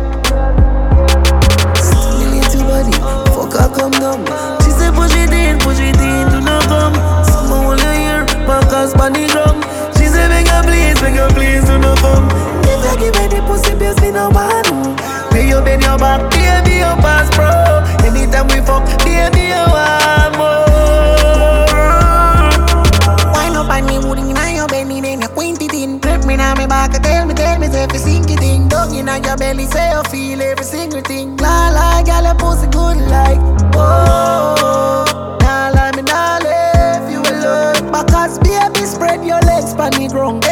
Little 2.32 2.64
body, 2.64 2.96
fuck 3.36 3.52
her 3.52 3.68
come 3.76 3.92
down. 4.00 4.24
She 4.64 4.72
say 4.72 4.96
push 4.96 5.12
it 5.12 5.36
in, 5.36 5.60
push 5.60 5.84
it 5.84 6.00
in, 6.00 6.24
do 6.32 6.40
not 6.40 6.64
come. 6.72 6.96
Someone 7.28 7.68
will 7.68 7.84
hear, 7.84 8.24
back 8.48 8.72
us 8.72 8.96
on 8.96 9.12
the 9.12 9.28
drum. 9.28 9.60
She 10.00 10.08
say 10.08 10.24
beg 10.32 10.48
her 10.48 10.64
please, 10.64 10.96
beg 11.04 11.20
her 11.20 11.28
please, 11.36 11.68
do 11.68 11.76
not 11.84 12.00
come. 12.00 12.32
If 12.64 12.80
I 12.88 12.96
give 12.96 13.16
her 13.20 13.28
the 13.28 13.44
pussy, 13.44 13.76
bass 13.76 14.00
me 14.00 14.12
no 14.12 14.30
want 14.30 15.11
no. 15.44 15.58
You 15.58 15.64
bend 15.64 15.82
your 15.84 15.98
back, 15.98 16.30
baby, 16.32 16.78
you 16.78 16.94
pass 17.02 17.30
pro. 17.36 17.50
Anytime 18.08 18.48
we 18.48 18.62
fuck, 18.66 18.86
baby, 19.04 19.48
you 19.50 19.66
want 19.74 20.38
more. 20.38 21.66
Wine 23.34 23.56
up 23.56 23.70
on 23.70 23.86
me, 23.86 23.98
wood 24.00 24.20
inna 24.20 24.52
your 24.54 24.68
belly, 24.68 25.02
then 25.02 25.22
you 25.22 25.28
quint 25.30 25.62
it 25.62 25.74
in. 25.74 26.00
Grip 26.00 26.26
me 26.26 26.36
now, 26.38 26.56
me 26.56 26.68
back, 26.68 26.92
tell 27.02 27.26
me, 27.26 27.34
tell 27.34 27.60
me, 27.60 27.68
say 27.68 27.84
if 27.84 27.94
you 27.94 28.00
sink 28.00 28.30
it 28.30 28.42
in. 28.42 28.68
Dug 28.68 28.94
inna 28.94 29.20
your 29.20 29.38
belly, 29.38 29.66
say 29.66 29.92
you 29.92 30.04
feel 30.10 30.42
every 30.42 30.66
single 30.66 31.02
thing. 31.02 31.38
La 31.38 31.70
la, 31.70 32.04
girl, 32.04 32.24
your 32.24 32.36
pussy 32.36 32.68
good 32.68 32.98
like. 33.10 33.40
Oh, 33.74 35.38
nah 35.42 35.92
me 35.96 36.02
nah 36.04 36.38
leave 36.38 37.12
you 37.12 37.22
alone. 37.22 37.92
Because 37.92 38.38
baby, 38.40 38.86
spread 38.86 39.26
your 39.26 39.40
legs 39.42 39.74
pon 39.74 39.92
the 39.92 40.08
ground. 40.08 40.44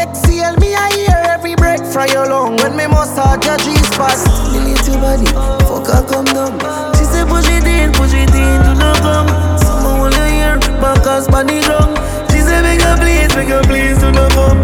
Your 2.08 2.28
lung. 2.28 2.56
When 2.58 2.76
me 2.76 2.88
massage 2.88 3.44
your 3.46 3.58
G-spot. 3.58 4.16
The 4.54 4.60
little 4.64 4.98
body, 5.04 5.28
fuck 5.68 5.88
her 5.92 6.04
come 6.08 6.26
down. 6.26 6.56
She 6.96 7.04
say 7.04 7.24
push 7.28 7.50
it 7.50 7.68
in, 7.68 7.92
push 7.92 8.14
it 8.14 8.32
in, 8.32 8.58
do 8.64 8.72
not 8.80 8.98
come. 9.04 9.28
Someone 9.60 10.12
will 10.12 10.30
hear, 10.32 10.60
back 10.80 11.06
us 11.08 11.28
the 11.28 11.60
drum. 11.66 11.96
She 12.32 12.40
say 12.40 12.62
beg 12.62 12.82
her 12.82 12.96
please, 12.96 13.32
beg 13.36 13.50
her 13.50 13.62
please, 13.64 14.00
do 14.00 14.12
not 14.12 14.32
come. 14.32 14.62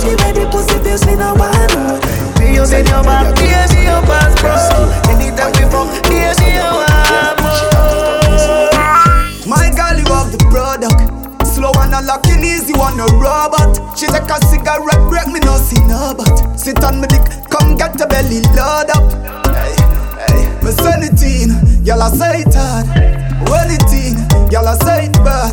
Give 0.00 0.18
her 0.20 0.32
the 0.32 0.48
pussy, 0.50 0.78
this 0.80 1.04
me 1.06 1.14
no 1.16 1.34
want 1.34 1.74
no. 1.76 2.00
Me 2.40 2.54
you 2.54 2.64
bend 2.64 2.88
your 2.88 3.02
back, 3.04 3.34
baby, 3.36 3.84
you 3.84 3.98
pass 4.08 4.32
pro. 4.40 4.54
Anytime 5.12 5.52
we 5.58 5.64
fuck, 5.68 5.90
baby, 6.08 6.56
you 6.56 6.70
want 6.72 7.36
more. 7.42 8.29
Slow 11.60 11.76
and 11.76 11.92
a 11.92 12.00
locking 12.00 12.42
easy, 12.42 12.72
one 12.72 12.98
a 12.98 13.04
robot. 13.20 13.76
She 13.92 14.06
take 14.06 14.32
a 14.32 14.40
cigarette 14.48 15.04
break, 15.10 15.26
me 15.28 15.40
no 15.40 15.58
see 15.58 15.76
no 15.84 16.14
but. 16.16 16.56
Sit 16.58 16.82
on 16.82 17.02
me 17.02 17.06
dick, 17.06 17.20
come 17.50 17.76
get 17.76 17.98
your 17.98 18.08
belly 18.08 18.40
load 18.56 18.88
up. 18.88 19.04
Hey, 19.52 19.76
hey, 20.24 20.48
me 20.64 20.72
send 20.72 21.04
it 21.04 21.20
in, 21.20 21.84
y'all 21.84 22.00
a 22.00 22.08
say 22.16 22.48
it 22.48 22.54
hard. 22.56 22.88
Well 23.44 23.68
it 23.68 23.92
in, 23.92 24.16
y'all 24.48 24.72
a 24.72 24.74
say 24.80 25.12
it 25.12 25.20
bad. 25.20 25.52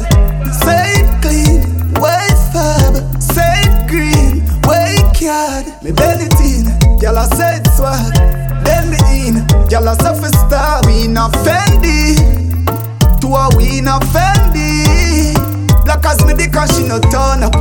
Say 0.63 1.03
it 1.03 1.11
clean, 1.19 1.67
way 1.99 2.31
fab. 2.55 2.95
Say 3.19 3.67
it 3.67 3.89
green, 3.91 4.47
way 4.63 5.03
card. 5.11 5.67
Me 5.83 5.91
bend 5.91 6.23
it 6.23 6.39
in, 6.39 6.71
y'all 7.03 7.17
a 7.19 7.27
say 7.35 7.59
it 7.59 7.67
swag. 7.75 8.15
Bend 8.63 8.91
me 8.95 9.27
in, 9.27 9.35
y'all 9.67 9.85
a 9.85 9.93
say 9.99 10.15
for 10.15 10.31
star. 10.47 10.79
We 10.87 11.09
not 11.09 11.33
Fendi, 11.43 12.15
to 13.19 13.27
a 13.27 13.51
we 13.57 13.81
not 13.81 14.03
Fendi. 14.03 15.16
Her 15.89 15.99
cause 15.99 16.23
me 16.25 16.33
dick 16.33 16.55
and 16.55 16.69
she 16.71 16.83
no 16.87 16.99
turn 16.99 17.43
up. 17.43 17.55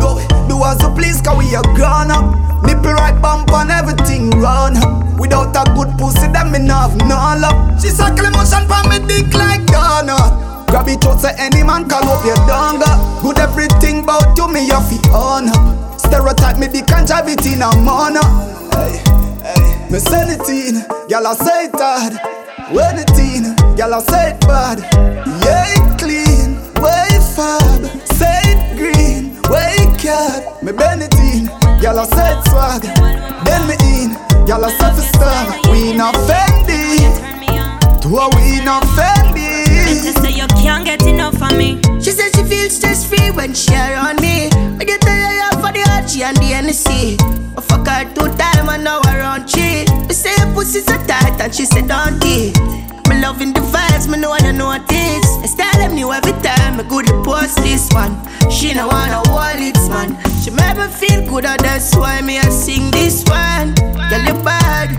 Do, 0.00 0.20
do 0.48 0.56
as 0.64 0.80
you 0.80 0.90
please 0.94 1.20
cause 1.20 1.36
we 1.36 1.54
are 1.56 1.66
grown 1.74 2.10
up. 2.12 2.24
Nipple 2.64 2.92
right 2.92 3.16
bump 3.20 3.50
and 3.52 3.70
everything 3.70 4.30
run 4.40 4.76
up. 4.76 5.18
Without 5.18 5.56
a 5.56 5.64
good 5.74 5.92
pussy, 5.98 6.28
then 6.32 6.52
me 6.52 6.58
not 6.58 6.90
have 6.90 6.96
no 7.04 7.16
love. 7.40 7.80
She 7.80 7.88
suckle 7.88 8.24
emotion 8.24 8.64
for 8.68 8.82
me 8.88 9.00
dick 9.08 9.32
like 9.34 9.64
donut. 9.68 10.66
Grab 10.68 10.88
it 10.88 11.04
out, 11.04 11.20
say 11.20 11.34
any 11.36 11.62
man 11.62 11.88
call 11.88 12.06
up 12.08 12.24
your 12.24 12.38
donga. 12.46 12.94
Good 13.22 13.38
everything 13.38 14.04
about 14.04 14.36
you, 14.38 14.46
me 14.48 14.66
you 14.66 14.80
fi 14.86 14.96
own 15.10 15.48
up. 15.50 15.98
Stereotype 15.98 16.58
me 16.58 16.68
dick 16.68 16.90
and 16.92 17.06
drive 17.06 17.28
it 17.28 17.44
in 17.44 17.62
a. 17.62 17.70
Hey, 18.76 19.02
hey. 19.42 19.90
Me 19.90 19.98
send 19.98 20.30
it 20.30 20.40
girl 21.10 21.26
I 21.26 21.34
say 21.34 21.64
it 21.66 21.74
hard. 21.74 22.14
When 22.70 23.02
it 23.02 23.10
in, 23.18 23.50
girl 23.74 23.94
I 23.94 24.00
say 24.00 24.30
it 24.30 24.40
bad. 24.46 24.78
Yeah, 25.42 25.74
it 25.74 25.98
clean, 25.98 26.29
fab. 27.40 27.82
Say 28.20 28.42
green, 28.76 29.40
way 29.48 29.76
cat. 29.96 30.62
Me 30.62 30.72
bend 30.72 31.02
it 31.06 31.14
in, 31.28 31.46
girl 31.80 32.00
I 32.00 32.06
say 32.16 32.32
swag. 32.48 32.82
Then 33.46 33.62
me 33.68 33.76
in, 33.96 34.08
girl 34.46 34.64
I 34.64 34.70
say 34.78 34.90
for 34.96 35.06
star. 35.12 35.44
We 35.72 35.92
not 36.00 36.14
Fendi, 36.28 36.84
to 38.02 38.08
a 38.22 38.26
we 38.36 38.60
not 38.68 38.84
Fendi. 38.96 39.48
She 40.04 40.12
say 40.22 40.32
you 40.40 40.48
can't 40.62 40.84
get 40.84 41.02
enough 41.06 41.40
of 41.42 41.56
me. 41.56 41.80
She 42.04 42.10
said 42.10 42.30
she 42.36 42.44
feels 42.44 42.76
stress 42.76 43.08
free 43.08 43.30
when 43.30 43.54
she 43.54 43.74
around 43.74 44.20
me. 44.20 44.50
I 44.80 44.84
get 44.84 45.00
tired 45.00 45.49
the 46.14 46.24
and 46.24 46.36
the 46.38 46.50
NC. 46.52 47.20
I 47.20 47.54
oh, 47.56 47.60
fuck 47.60 47.86
her 47.86 48.04
two 48.14 48.26
time 48.36 48.68
and 48.68 48.84
now 48.84 49.00
around 49.06 49.48
three. 49.48 49.84
Me 50.06 50.14
say 50.14 50.34
her 50.40 50.52
pussy 50.54 50.80
so 50.80 50.96
tight 51.06 51.40
and 51.40 51.54
she 51.54 51.64
said 51.64 51.88
don't 51.88 52.22
it. 52.24 52.58
Me 53.08 53.20
loving 53.20 53.52
the 53.52 53.60
vibes, 53.60 54.08
me 54.10 54.18
know 54.18 54.32
I 54.32 54.50
know 54.52 54.72
this. 54.88 55.26
I 55.42 55.46
style 55.46 55.78
them 55.78 55.94
new 55.94 56.12
every 56.12 56.32
time. 56.42 56.78
Me 56.78 56.84
good 56.84 57.06
to 57.06 57.22
post 57.22 57.56
this 57.58 57.88
one. 57.92 58.16
She 58.50 58.74
no 58.74 58.88
wanna 58.88 59.22
wall 59.30 59.54
it, 59.54 59.76
man. 59.90 60.16
She 60.42 60.50
make 60.50 60.76
me 60.76 60.86
feel 60.88 61.26
good, 61.28 61.44
and 61.44 61.60
that's 61.60 61.94
why 61.96 62.20
me 62.20 62.38
I 62.38 62.48
sing 62.48 62.90
this 62.90 63.24
one. 63.24 63.74
Girl, 63.74 64.24
you 64.26 64.34
bad, 64.42 64.90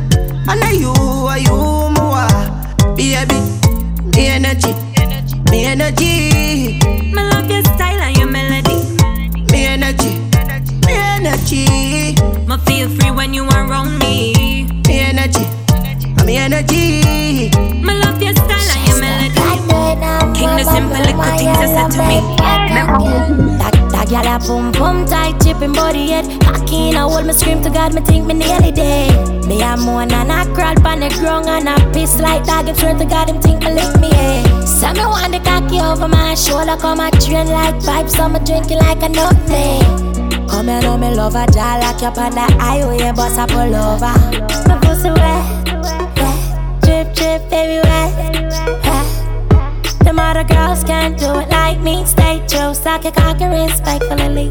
and 0.47 0.63
I 0.63 0.71
you, 0.71 0.93
are 0.93 1.39
you 1.39 1.91
more, 1.99 2.95
baby. 2.95 3.39
Me 4.15 4.27
energy, 4.27 4.73
me 5.49 5.65
energy. 5.65 6.79
Me 7.11 7.15
love 7.15 7.50
boom 24.47 24.71
boom 24.71 25.05
tight, 25.05 25.39
chipping 25.41 25.73
body 25.73 26.09
head. 26.09 26.25
Cocky 26.41 26.89
in 26.89 26.95
hold 26.95 27.25
me 27.25 27.33
scream 27.33 27.61
to 27.63 27.69
God, 27.69 27.93
me 27.93 28.01
think 28.01 28.25
me 28.25 28.33
nearly 28.33 28.71
dead. 28.71 29.45
Me 29.45 29.61
a 29.61 29.77
moan 29.77 30.11
and 30.11 30.31
I 30.31 30.45
crawl 30.53 30.75
pan 30.75 30.99
the 30.99 31.09
ground 31.19 31.47
and 31.47 31.69
I 31.69 31.77
piss 31.91 32.19
like 32.19 32.45
dog. 32.45 32.67
Him 32.67 32.75
swear 32.75 32.97
to 32.97 33.05
God, 33.05 33.29
him 33.29 33.41
think 33.41 33.63
me 33.63 33.73
lick 33.73 33.99
me 33.99 34.09
head. 34.09 34.67
So 34.67 34.91
me 34.93 35.05
want 35.05 35.31
the 35.33 35.39
cocky 35.39 35.79
over 35.79 36.07
my 36.07 36.35
shoulder, 36.35 36.77
come 36.77 36.99
a 36.99 37.11
train 37.11 37.47
like 37.47 37.75
vibes, 37.75 38.11
so 38.11 38.29
me 38.29 38.39
drinking 38.39 38.79
like 38.79 39.01
a 39.03 39.09
nutmeg. 39.09 40.49
Come 40.49 40.67
here, 40.67 40.81
know 40.81 40.97
me 40.97 41.13
love 41.15 41.35
a 41.35 41.45
jaw 41.51 41.77
like 41.79 42.03
up 42.03 42.17
on 42.17 42.31
the 42.31 42.45
highway, 42.59 43.11
bust 43.15 43.39
a 43.39 43.47
pull 43.47 43.75
over. 43.75 44.13
My 44.67 44.79
pussy 44.81 45.09
wet, 45.09 45.43
wet, 46.17 46.81
drip 46.81 47.15
drip, 47.15 47.49
baby 47.49 47.87
wet. 47.87 48.50
Them 50.11 50.19
other 50.19 50.43
girls 50.43 50.83
can't 50.83 51.17
do 51.17 51.39
it 51.39 51.47
like 51.47 51.79
me. 51.79 52.03
Stay 52.03 52.43
true, 52.45 52.73
suck 52.73 53.05
your 53.05 53.13
cock 53.13 53.39
and 53.39 53.53
respectfully. 53.53 54.49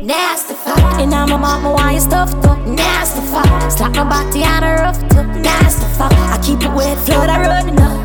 Nasty 0.00 0.54
fuck. 0.54 0.98
And 0.98 1.12
I'm 1.12 1.30
a 1.30 1.36
mama, 1.36 1.72
why 1.74 1.92
you 1.92 2.00
stuffed 2.00 2.42
up? 2.46 2.58
Nasty 2.66 3.20
fuck. 3.28 3.70
Slap 3.70 3.94
my 3.96 4.08
body 4.08 4.44
on 4.44 4.62
the 4.64 4.72
roof 4.80 4.96
too. 5.12 5.42
Nasty 5.42 5.84
fuck. 5.98 6.10
I 6.10 6.40
keep 6.42 6.62
it 6.62 6.72
wet, 6.72 6.96
flood, 7.04 7.28
I 7.28 7.36
running 7.42 7.78
up. 7.80 8.00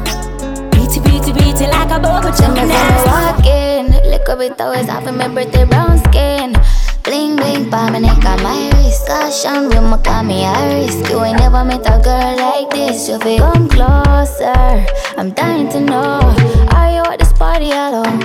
Beaty, 0.74 1.00
beaty, 1.00 1.32
beaty 1.32 1.72
like 1.72 1.90
a 1.90 2.02
bubble 2.02 2.36
jump. 2.36 2.56
Nasty 2.56 3.08
walk 3.08 3.46
in, 3.46 3.92
little 4.04 4.36
bit 4.36 4.60
always 4.60 4.90
off 4.90 5.08
of 5.08 5.16
my 5.16 5.30
birthday 5.30 5.64
brown 5.64 6.00
skin. 6.00 6.54
Bling 7.04 7.38
bling 7.38 7.72
pa 7.72 7.90
my 7.90 8.00
neck 8.00 8.26
on 8.26 8.44
my 8.44 8.70
wrist 8.76 9.08
Caution 9.08 9.70
when 9.70 9.86
my 9.86 9.98
call 10.04 10.22
me 10.22 10.44
Iris 10.44 11.10
You 11.10 11.24
ain't 11.24 11.40
never 11.40 11.64
met 11.64 11.80
a 11.88 11.98
girl 12.04 12.36
like 12.36 12.70
this 12.72 13.08
You 13.08 13.18
feel 13.20 13.40
come 13.40 13.70
closer 13.70 14.86
I'm 15.18 15.32
dying 15.32 15.70
to 15.70 15.80
know 15.80 16.20
Party 17.40 17.72
alone? 17.72 18.20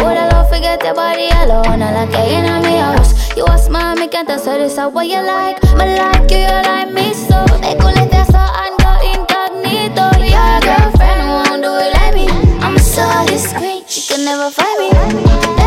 Would 0.00 0.16
I 0.16 0.30
love 0.32 0.48
forget 0.48 0.82
your 0.82 0.94
body 0.94 1.28
alone 1.28 1.82
I 1.82 1.92
like 1.92 2.12
you 2.16 2.38
in 2.38 2.62
my 2.62 2.78
house 2.78 3.36
You 3.36 3.44
a 3.44 3.58
smile, 3.58 3.94
me 3.94 4.08
can't 4.08 4.28
answer 4.30 4.56
this 4.56 4.76
How 4.76 4.88
what 4.88 5.06
you 5.06 5.20
like. 5.20 5.62
Me 5.76 5.98
like 5.98 6.30
you, 6.30 6.38
you 6.38 6.62
like 6.64 6.90
me 6.94 7.12
so 7.12 7.44
Make 7.60 7.76
you 7.78 7.92
let 7.92 8.10
that 8.10 8.26
so 8.32 8.40
and 8.40 8.74
go 8.80 8.92
incognito. 9.04 10.08
Your 10.24 10.60
girlfriend 10.64 11.28
won't 11.28 11.62
do 11.62 11.76
it 11.76 11.92
like 11.92 12.14
me. 12.14 12.26
I'm 12.64 12.78
so 12.78 13.04
discreet 13.26 13.84
You 13.94 14.02
can 14.08 14.24
never 14.24 14.50
find 14.50 14.78
me 14.80 15.61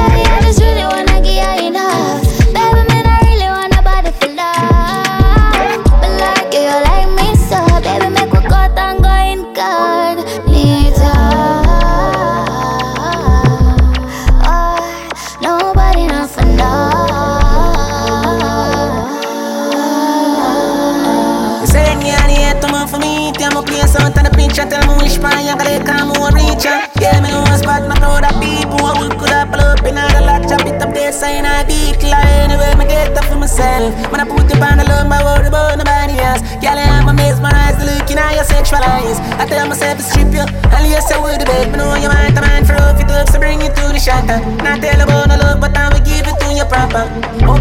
part 25.58 25.72
you 25.72 25.80
gotta 25.80 25.86
come 25.86 26.08
more 26.10 26.32
reach 26.32 26.66
ya. 26.66 26.88
Yeah, 27.00 27.20
me 27.22 27.32
one 27.32 27.58
spot 27.58 27.88
My 27.88 27.96
crowd 27.96 28.24
of 28.24 28.36
people. 28.42 28.80
Who 29.00 29.10
could 29.20 29.30
have 29.30 29.52
pull 29.52 29.62
up 29.62 29.84
in 29.86 29.96
the 29.96 30.22
lot 30.24 30.48
Chop 30.48 30.66
it 30.68 30.82
up 30.82 30.94
there 30.94 31.12
Sign 31.12 31.46
a 31.46 31.64
big 31.66 32.02
line 32.04 32.52
Anyway, 32.52 32.76
me 32.76 32.86
get 32.86 33.16
up 33.18 33.26
for 33.26 33.36
myself. 33.36 33.94
When 34.12 34.20
I 34.22 34.26
put 34.26 34.50
it 34.52 34.62
on 34.62 34.78
the 34.78 34.86
love 34.86 35.08
My 35.08 35.24
word 35.24 35.46
about 35.48 35.78
nobody 35.78 36.20
else. 36.20 36.42
Girl, 36.60 36.78
I 36.78 36.86
am 37.00 37.16
mesmerized 37.16 37.80
Looking 37.82 38.20
at 38.20 38.36
your 38.36 38.46
sexual 38.46 38.84
eyes. 38.84 39.20
I 39.40 39.46
tell 39.46 39.68
myself 39.68 39.98
to 39.98 40.04
strip 40.04 40.32
you 40.34 40.46
And 40.46 40.84
yes, 40.90 41.12
I 41.12 41.20
would 41.20 41.44
bed 41.46 41.72
Me 41.72 41.78
know 41.78 41.96
you 41.96 42.10
want 42.10 42.38
a 42.38 42.42
man 42.42 42.66
for 42.66 42.74
rough 42.74 43.00
it 43.00 43.12
up 43.12 43.30
So 43.30 43.40
bring 43.40 43.62
it 43.62 43.76
to 43.76 43.84
the 43.94 44.00
shelter 44.00 44.40
Not 44.64 44.82
tell 44.82 45.00
about 45.02 45.30
no 45.30 45.38
love 45.38 45.60
But 45.62 45.78
I 45.78 45.90
will 45.90 46.04
give 46.04 46.28
it 46.28 46.38
to 46.40 46.48
you 46.54 46.66
proper. 46.66 47.06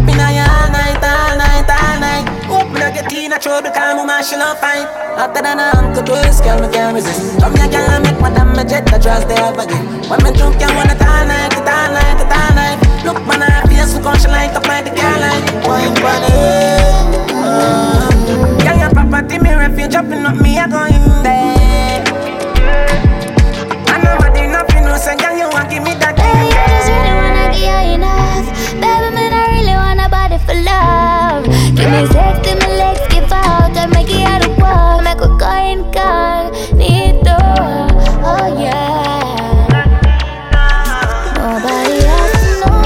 In 0.05 0.21
you 0.21 0.45
all 0.47 0.69
night, 0.71 1.01
all 1.03 1.37
night, 1.37 1.67
all 1.69 1.73
night 1.73 1.84
me 3.35 3.51
not 3.51 3.63
get 3.63 3.71
clean 3.71 3.71
a 3.71 3.71
trouble 3.71 3.71
Cause 3.71 3.95
me 3.95 4.05
mash 4.05 4.33
it 4.33 4.39
up 4.39 4.57
fine. 4.59 4.87
Hotter 5.17 5.41
than 5.41 5.59
a 5.59 5.71
uncle 5.75 6.03
twist 6.03 6.43
Girl, 6.43 6.59
me 6.61 6.67
can't 6.71 6.95
resist. 6.95 7.39
Come 7.39 7.55
here, 7.55 7.67
girl, 7.67 7.89
I 7.89 7.99
make 7.99 8.19
my 8.19 8.29
damn 8.29 8.55
jet 8.67 8.93
I 8.93 8.99
trust 8.99 9.27
they 9.27 9.35
have 9.35 9.57
again 9.57 9.85
When 10.09 10.23
me 10.23 10.31
drunk, 10.31 10.59
want 10.61 10.91
it 10.91 11.01
all 11.01 11.25
night, 11.25 11.53
it 11.53 11.67
all 11.67 11.91
night, 11.91 12.21
it 12.21 12.31
all 12.31 12.53
night 12.55 12.79
Look, 13.03 13.25
man, 13.27 13.43
I 13.43 13.63
feel 13.67 13.85
so 13.87 14.01
conscious 14.01 14.27
like 14.27 14.55
up 14.55 14.67
like 14.67 14.85
the 14.85 14.91
girl 14.91 15.19
like 15.19 15.43
Wine 15.67 15.93
the 15.93 16.31
Girl, 18.63 18.77
your 18.77 18.91
property, 18.91 19.39
me 19.39 19.53
refuge 19.53 19.95
Up 19.95 20.05
up 20.05 20.37
me, 20.41 20.57
I 20.57 20.67
go 20.67 20.85
in 20.85 21.23
there. 21.23 22.03
And 23.91 24.03
nobody 24.03 24.47
nothing 24.47 24.85
no 24.85 24.97
say 24.97 25.15
Girl, 25.17 25.37
you 25.37 25.49
want 25.49 25.69
give 25.69 25.83
me 25.83 25.93
that 25.99 26.15
Baby, 26.15 26.55
I 26.55 26.67
just 26.71 26.89
really 26.89 27.13
wanna 27.13 27.45
you 27.55 27.77
enough. 27.95 28.47
Baby, 28.81 29.09
man, 29.13 29.33
I 29.33 29.43
really 29.53 29.75
wanna 29.75 30.09
body 30.09 30.37
for 30.41 30.55
love. 30.55 31.45
Give 31.75 31.89
me 31.91 32.07
sex, 32.07 32.39
give 32.41 32.57
me 32.59 32.65
give 32.65 32.74
And 33.85 33.93
make 33.93 34.09
it 34.09 34.21
out 34.25 34.43
of 34.43 34.57
work 34.57 35.03
Make 35.03 35.21
a 35.21 35.27
go 35.37 35.51
in 35.61 35.85
Need 36.75 37.23
to, 37.23 37.37
oh 38.25 38.47
yeah 38.59 39.69
Nobody 41.37 41.97
else 42.17 42.45
know 42.65 42.81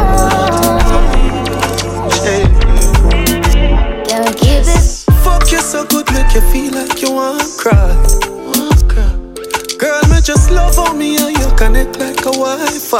Can 4.09 4.19
we 4.25 4.31
keep 4.33 4.67
it? 4.67 4.83
Fuck 5.23 5.49
you 5.53 5.61
so 5.61 5.85
good, 5.85 6.11
make 6.11 6.33
you 6.33 6.41
feel 6.51 6.73
like 6.73 7.01
you 7.01 7.13
want 7.13 7.57
cry. 7.57 7.95
Girl, 9.77 10.03
me 10.09 10.19
just 10.21 10.51
love 10.51 10.77
on 10.77 10.97
me 10.97 11.15
and 11.15 11.37
you 11.37 11.49
connect 11.55 11.97
like 11.97 12.19
a 12.25 12.31
Wi-Fi. 12.31 12.99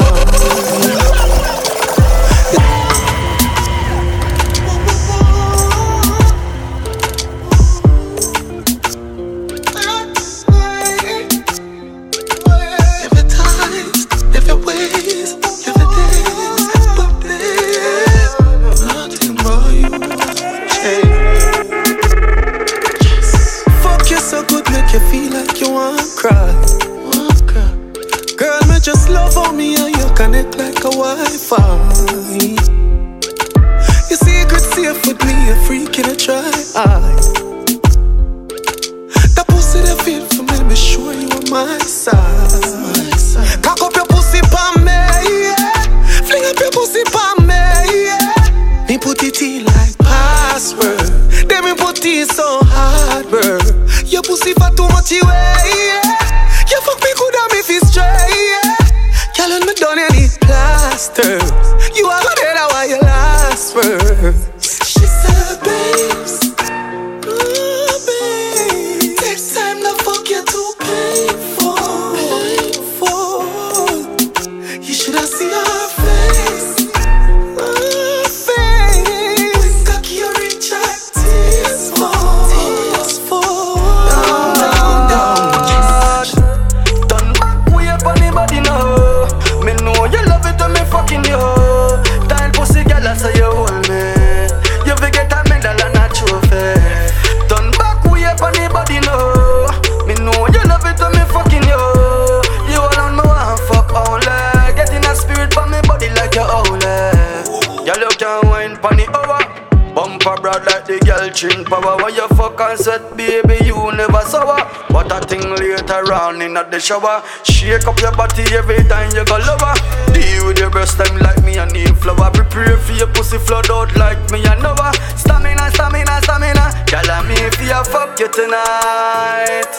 Shower. 116.90 117.22
Shake 117.44 117.86
up 117.86 118.00
your 118.00 118.10
body 118.10 118.42
every 118.50 118.82
time 118.90 119.14
you 119.14 119.24
go 119.24 119.38
lower. 119.38 119.74
Deal 120.10 120.46
with 120.46 120.58
your 120.58 120.70
breast 120.70 120.98
time 120.98 121.16
like 121.22 121.38
me 121.44 121.56
and 121.58 121.70
need 121.72 121.96
flower. 121.96 122.30
Prepare 122.34 122.76
for 122.78 122.92
your 122.92 123.06
pussy 123.14 123.38
flood 123.38 123.70
out 123.70 123.94
like 123.94 124.18
me 124.32 124.42
and 124.44 124.60
Nova 124.62 124.90
Stamina, 125.14 125.70
stamina, 125.70 126.18
stamina. 126.22 126.66
Girl, 126.90 127.10
I'm 127.14 127.30
here 127.30 127.52
for 127.52 127.62
you, 127.62 127.82
fuck 127.94 128.18
you 128.18 128.28
tonight. 128.28 129.70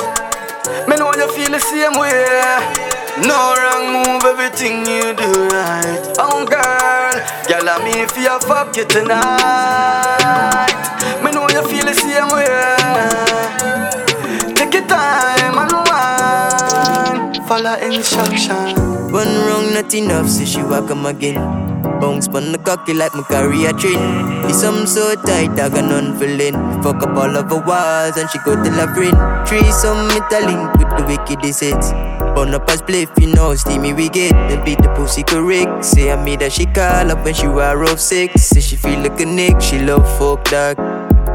Me 0.88 0.96
know 0.96 1.12
you 1.20 1.28
feel 1.36 1.52
the 1.52 1.60
same 1.60 2.00
way. 2.00 2.24
No 3.28 3.40
wrong 3.60 3.86
move, 3.92 4.24
everything 4.24 4.86
you 4.88 5.12
do 5.14 5.32
right. 5.52 6.16
Oh 6.18 6.48
girl, 6.48 7.16
girl, 7.50 7.68
I'm 7.68 7.86
here 7.92 8.08
for 8.08 8.22
you, 8.22 8.40
fuck 8.40 8.78
you 8.78 8.86
tonight. 8.86 9.31
Enough, 19.94 20.28
so 20.28 20.46
she 20.46 20.62
walk 20.64 20.88
come 20.88 21.06
again. 21.06 21.36
Bounce 22.00 22.28
pon 22.28 22.52
the 22.52 22.58
cocky 22.58 22.94
like 22.94 23.14
my 23.14 23.22
career 23.24 23.72
train. 23.74 24.00
The 24.42 24.54
some 24.54 24.88
so 24.88 25.16
tight, 25.16 25.52
I 25.60 25.70
got 25.70 25.86
none 25.86 26.18
feeling. 26.18 26.54
Fuck 26.82 27.04
up 27.04 27.16
all 27.16 27.38
of 27.38 27.50
her 27.50 27.62
walls 27.66 28.18
and 28.18 28.30
she 28.30 28.40
go 28.40 28.56
to 28.56 28.72
la 28.72 28.92
friend. 28.94 29.18
Three 29.48 29.72
some 29.72 30.08
link 30.08 30.74
with 30.78 30.90
the 30.98 31.06
wickedest 31.08 31.62
hits. 31.62 31.92
Burn 32.34 32.54
up 32.54 32.70
as 32.70 32.82
play, 32.82 33.06
you 33.20 33.34
know, 33.34 33.54
steamy 33.56 33.94
we 33.94 34.10
get. 34.10 34.32
Then 34.50 34.66
beat 34.66 34.82
the 34.82 34.90
pussy 34.96 35.24
correct. 35.24 35.86
Say 35.86 36.12
I 36.12 36.16
made 36.24 36.42
her 36.42 36.50
she 36.50 36.66
call 36.66 37.12
up 37.12 37.24
when 37.24 37.34
she 37.34 37.48
were 37.48 37.84
off 37.86 38.00
six. 38.00 38.42
Say 38.42 38.62
she 38.62 38.76
feel 38.76 39.00
like 39.00 39.20
a 39.22 39.26
nick, 39.26 39.62
she 39.62 39.80
love 39.80 40.08
fuck 40.18 40.44
dog. 40.46 40.78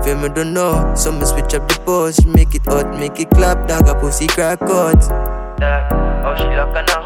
Feel 0.04 0.18
me 0.18 0.28
don't 0.28 0.52
know, 0.52 0.94
so 0.96 1.12
me 1.12 1.24
switch 1.24 1.54
up 1.54 1.68
the 1.68 1.78
pose. 1.86 2.24
Make 2.26 2.54
it 2.54 2.64
hot, 2.66 2.98
make 2.98 3.20
it 3.20 3.30
clap, 3.30 3.68
dog. 3.68 3.88
A 3.88 3.94
pussy 3.94 4.26
crack 4.26 4.62
out. 4.62 5.00
Dog, 5.60 5.92
how 6.22 6.34
she 6.36 6.44
lock 6.44 6.74
a. 6.74 7.05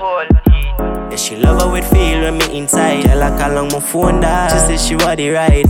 Yeah, 1.11 1.17
she 1.17 1.35
love 1.37 1.61
how 1.61 1.75
it 1.75 1.85
feel 1.87 2.21
when 2.21 2.39
me 2.39 2.59
inside. 2.59 3.05
Girl, 3.05 3.23
I 3.23 3.37
call 3.37 3.59
on 3.59 3.69
my 3.69 3.81
phone, 3.81 4.21
dog. 4.21 4.51
She 4.51 4.59
say 4.59 4.77
she 4.77 4.95
want 4.95 5.17
the 5.19 5.31
ride. 5.31 5.67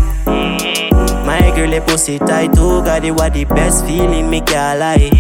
My 1.25 1.53
girl, 1.57 1.73
a 1.73 1.81
pussy 1.81 2.19
tight, 2.19 2.53
too. 2.53 2.83
Got 2.83 3.05
it, 3.05 3.13
what 3.13 3.33
the 3.33 3.45
best 3.45 3.87
feeling, 3.87 4.29
me 4.29 4.43
can't 4.43 4.79
lie. 4.81 5.11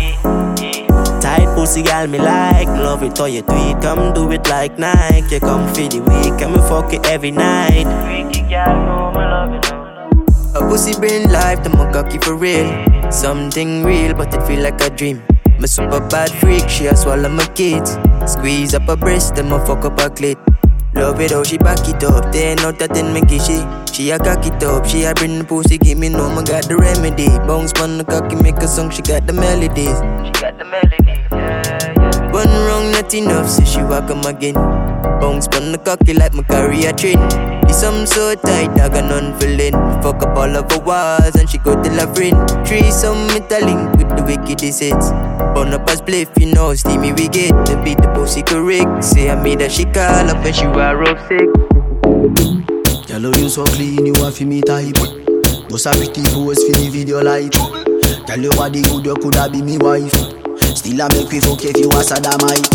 Tight 1.23 1.55
pussy, 1.55 1.83
girl, 1.83 2.07
me 2.07 2.18
like. 2.18 2.68
Love 2.68 3.03
it 3.03 3.16
how 3.16 3.25
you 3.25 3.41
do 3.41 3.55
it, 3.55 3.81
come 3.81 4.12
do 4.12 4.31
it 4.31 4.47
like 4.49 4.79
Nike. 4.79 5.37
You 5.37 5.41
come 5.41 5.66
for 5.68 5.89
the 5.89 6.01
week, 6.01 6.43
and 6.43 6.53
me 6.53 6.59
fuck 6.68 6.93
it 6.93 7.07
every 7.07 7.31
night. 7.31 7.87
Freaky 8.05 8.43
girl, 8.49 8.77
know 8.85 9.11
me 9.12 9.25
love 9.25 9.55
it. 9.55 9.73
A 10.55 10.61
pussy 10.68 10.99
bring 11.01 11.31
life, 11.31 11.62
the 11.62 11.71
my 11.71 11.91
cocky 11.93 12.18
for 12.18 12.35
real. 12.35 12.68
Something 13.11 13.85
real, 13.85 14.12
but 14.12 14.35
it 14.35 14.43
feel 14.47 14.62
like 14.62 14.81
a 14.83 14.91
dream. 14.91 15.23
My 15.61 15.66
super 15.66 16.00
bad 16.08 16.30
freak, 16.40 16.70
she 16.70 16.86
a 16.86 16.96
swallow 16.96 17.28
my 17.28 17.44
kids. 17.48 17.98
Squeeze 18.26 18.74
up 18.74 18.84
her 18.84 18.96
breast, 18.96 19.34
then 19.34 19.50
my 19.50 19.62
fuck 19.66 19.84
up 19.84 20.00
her 20.00 20.08
clit. 20.08 20.38
Love 20.94 21.20
it 21.20 21.32
how 21.32 21.42
she 21.42 21.58
back 21.58 21.86
it 21.86 22.02
up, 22.02 22.32
ten 22.32 22.58
out 22.61 22.80
of 22.80 22.88
ten 22.88 23.12
me 23.12 23.20
she. 23.38 23.62
She 23.92 24.11
a 24.11 24.18
cock 24.18 24.46
it 24.46 24.62
up, 24.62 24.86
she 24.86 25.04
a 25.04 25.12
bring 25.12 25.38
the 25.38 25.44
pussy, 25.44 25.76
give 25.76 25.98
me 25.98 26.08
no, 26.08 26.24
I 26.30 26.42
got 26.44 26.64
the 26.64 26.78
remedy. 26.78 27.28
Bounce 27.46 27.74
pon 27.74 27.98
the 27.98 28.04
cocky, 28.04 28.36
make 28.36 28.56
a 28.56 28.66
song, 28.66 28.88
she 28.88 29.02
got 29.02 29.26
the 29.26 29.34
melodies. 29.34 29.98
She 30.24 30.32
got 30.40 30.56
the 30.56 30.64
melodies, 30.64 31.28
yeah, 31.30 31.92
yeah. 31.94 32.32
One 32.32 32.48
wrong, 32.48 32.90
not 32.90 33.12
enough, 33.12 33.50
so 33.50 33.62
she 33.62 33.82
walk 33.82 34.08
come 34.08 34.24
again. 34.24 34.54
Bounce 35.31 35.47
pon 35.47 35.70
the 35.70 35.78
cocky 35.78 36.12
like 36.12 36.35
my 36.35 36.43
career 36.43 36.93
train. 36.93 37.20
The 37.62 37.72
some 37.72 38.05
so 38.05 38.35
tight, 38.35 38.70
I 38.81 38.89
got 38.89 39.05
none 39.07 39.39
feeling. 39.39 39.74
Fuck 40.03 40.24
up 40.26 40.37
all 40.37 40.51
of 40.51 40.66
her 40.72 40.81
walls 40.81 41.37
and 41.37 41.49
she 41.49 41.59
go 41.59 41.81
to 41.81 41.91
la 41.93 42.12
friend. 42.12 42.35
Three 42.66 42.91
some 42.91 43.28
metalink 43.28 43.95
with 43.97 44.11
the 44.16 44.24
wickedest 44.24 44.81
hits. 44.83 45.11
Burn 45.55 45.72
up 45.72 45.89
as 45.89 46.03
play, 46.03 46.26
you 46.37 46.53
know, 46.53 46.74
steamy 46.74 47.12
we 47.12 47.28
get. 47.28 47.55
Then 47.64 47.85
beat 47.85 47.99
the 47.99 48.11
pussy 48.12 48.43
correct. 48.43 49.05
Say 49.05 49.31
I 49.31 49.41
made 49.41 49.61
her 49.61 49.68
she 49.68 49.85
call 49.85 50.26
up 50.28 50.43
when 50.43 50.53
she 50.53 50.66
were 50.66 51.05
off 51.05 51.22
sick. 51.28 51.47
How 53.07 53.18
you 53.39 53.49
so 53.49 53.64
clean, 53.66 54.07
you 54.07 54.14
want 54.18 54.35
fi 54.35 54.45
me 54.45 54.62
type 54.62 54.95
Just 55.68 55.87
a 55.87 55.91
pretty 55.91 56.22
pose 56.35 56.59
fi 56.64 56.72
the 56.72 56.89
video 56.91 57.22
light 57.22 57.55
Girl, 58.26 58.39
your 58.39 58.53
body 58.55 58.83
good, 58.83 59.05
you 59.05 59.14
coulda 59.14 59.49
be 59.51 59.62
me 59.62 59.78
wife 59.78 60.39
Still 60.81 61.03
a 61.03 61.09
make 61.11 61.31
me 61.31 61.41
fuck 61.41 61.62
if 61.62 61.76
you 61.76 61.91
a 61.91 62.03
sodomite. 62.03 62.70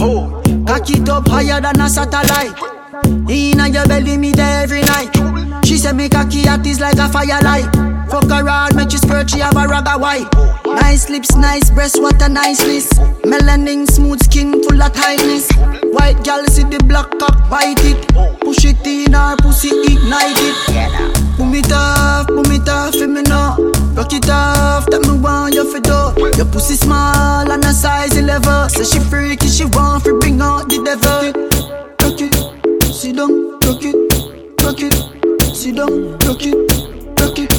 Cock 0.68 0.90
it 0.92 1.10
up 1.10 1.28
higher 1.28 1.60
than 1.60 1.82
a 1.82 1.90
satellite. 1.90 2.54
Inna 3.28 3.68
your 3.68 3.88
belly, 3.88 4.16
me 4.16 4.32
there 4.32 4.62
every 4.62 4.82
night. 4.82 5.10
She 5.66 5.76
say 5.76 5.92
me 5.92 6.08
cocky 6.08 6.46
hot 6.46 6.64
is 6.68 6.80
like 6.80 7.00
a 7.00 7.10
firelight. 7.10 7.66
Fuck 8.12 8.30
her 8.30 8.46
hard, 8.46 8.76
make 8.76 8.92
she 8.92 8.98
squirt, 8.98 9.32
she 9.32 9.40
have 9.40 9.58
a 9.58 9.66
ragga 9.66 9.98
white. 10.00 10.30
Nice 10.68 11.10
lips, 11.10 11.36
nice 11.36 11.72
breasts, 11.72 12.00
what 12.00 12.22
a 12.22 12.30
niceness 12.30 12.94
Melanin, 13.26 13.90
smooth 13.90 14.22
skin, 14.22 14.62
full 14.62 14.84
of 14.84 14.94
tightness. 14.94 15.50
White 15.90 16.24
gal 16.24 16.46
see 16.46 16.62
the 16.62 16.78
black 16.86 17.10
cock, 17.18 17.50
bite 17.50 17.82
it. 17.82 18.08
Push 18.42 18.66
it 18.66 18.86
in 18.86 19.14
her 19.14 19.36
pussy, 19.38 19.70
ignite 19.70 20.38
it. 20.46 20.56
Boom 21.40 21.56
it 21.56 21.72
off, 21.74 21.95
for 25.76 25.82
do 25.82 26.38
Your 26.38 26.46
pussy 26.52 26.76
small 26.76 27.50
and 27.52 27.64
a 27.64 27.74
size 27.74 28.18
11 28.18 28.70
Say 28.70 28.84
she 28.84 29.00
freaky, 29.00 29.48
she 29.48 29.66
want 29.66 30.04
to 30.06 30.18
bring 30.20 30.42
out 30.42 30.70
the 30.70 30.82
devil. 30.84 31.32
Rock 32.02 32.22
it, 32.22 32.94
sit 32.94 33.16
down, 33.16 33.60
rock 33.60 33.84
it, 33.84 34.64
rock 34.64 34.82
it. 34.82 35.56
Sit 35.56 35.76
down, 35.76 36.18
rock 36.20 36.46
it, 36.46 37.20
rock 37.20 37.40
it 37.40 37.55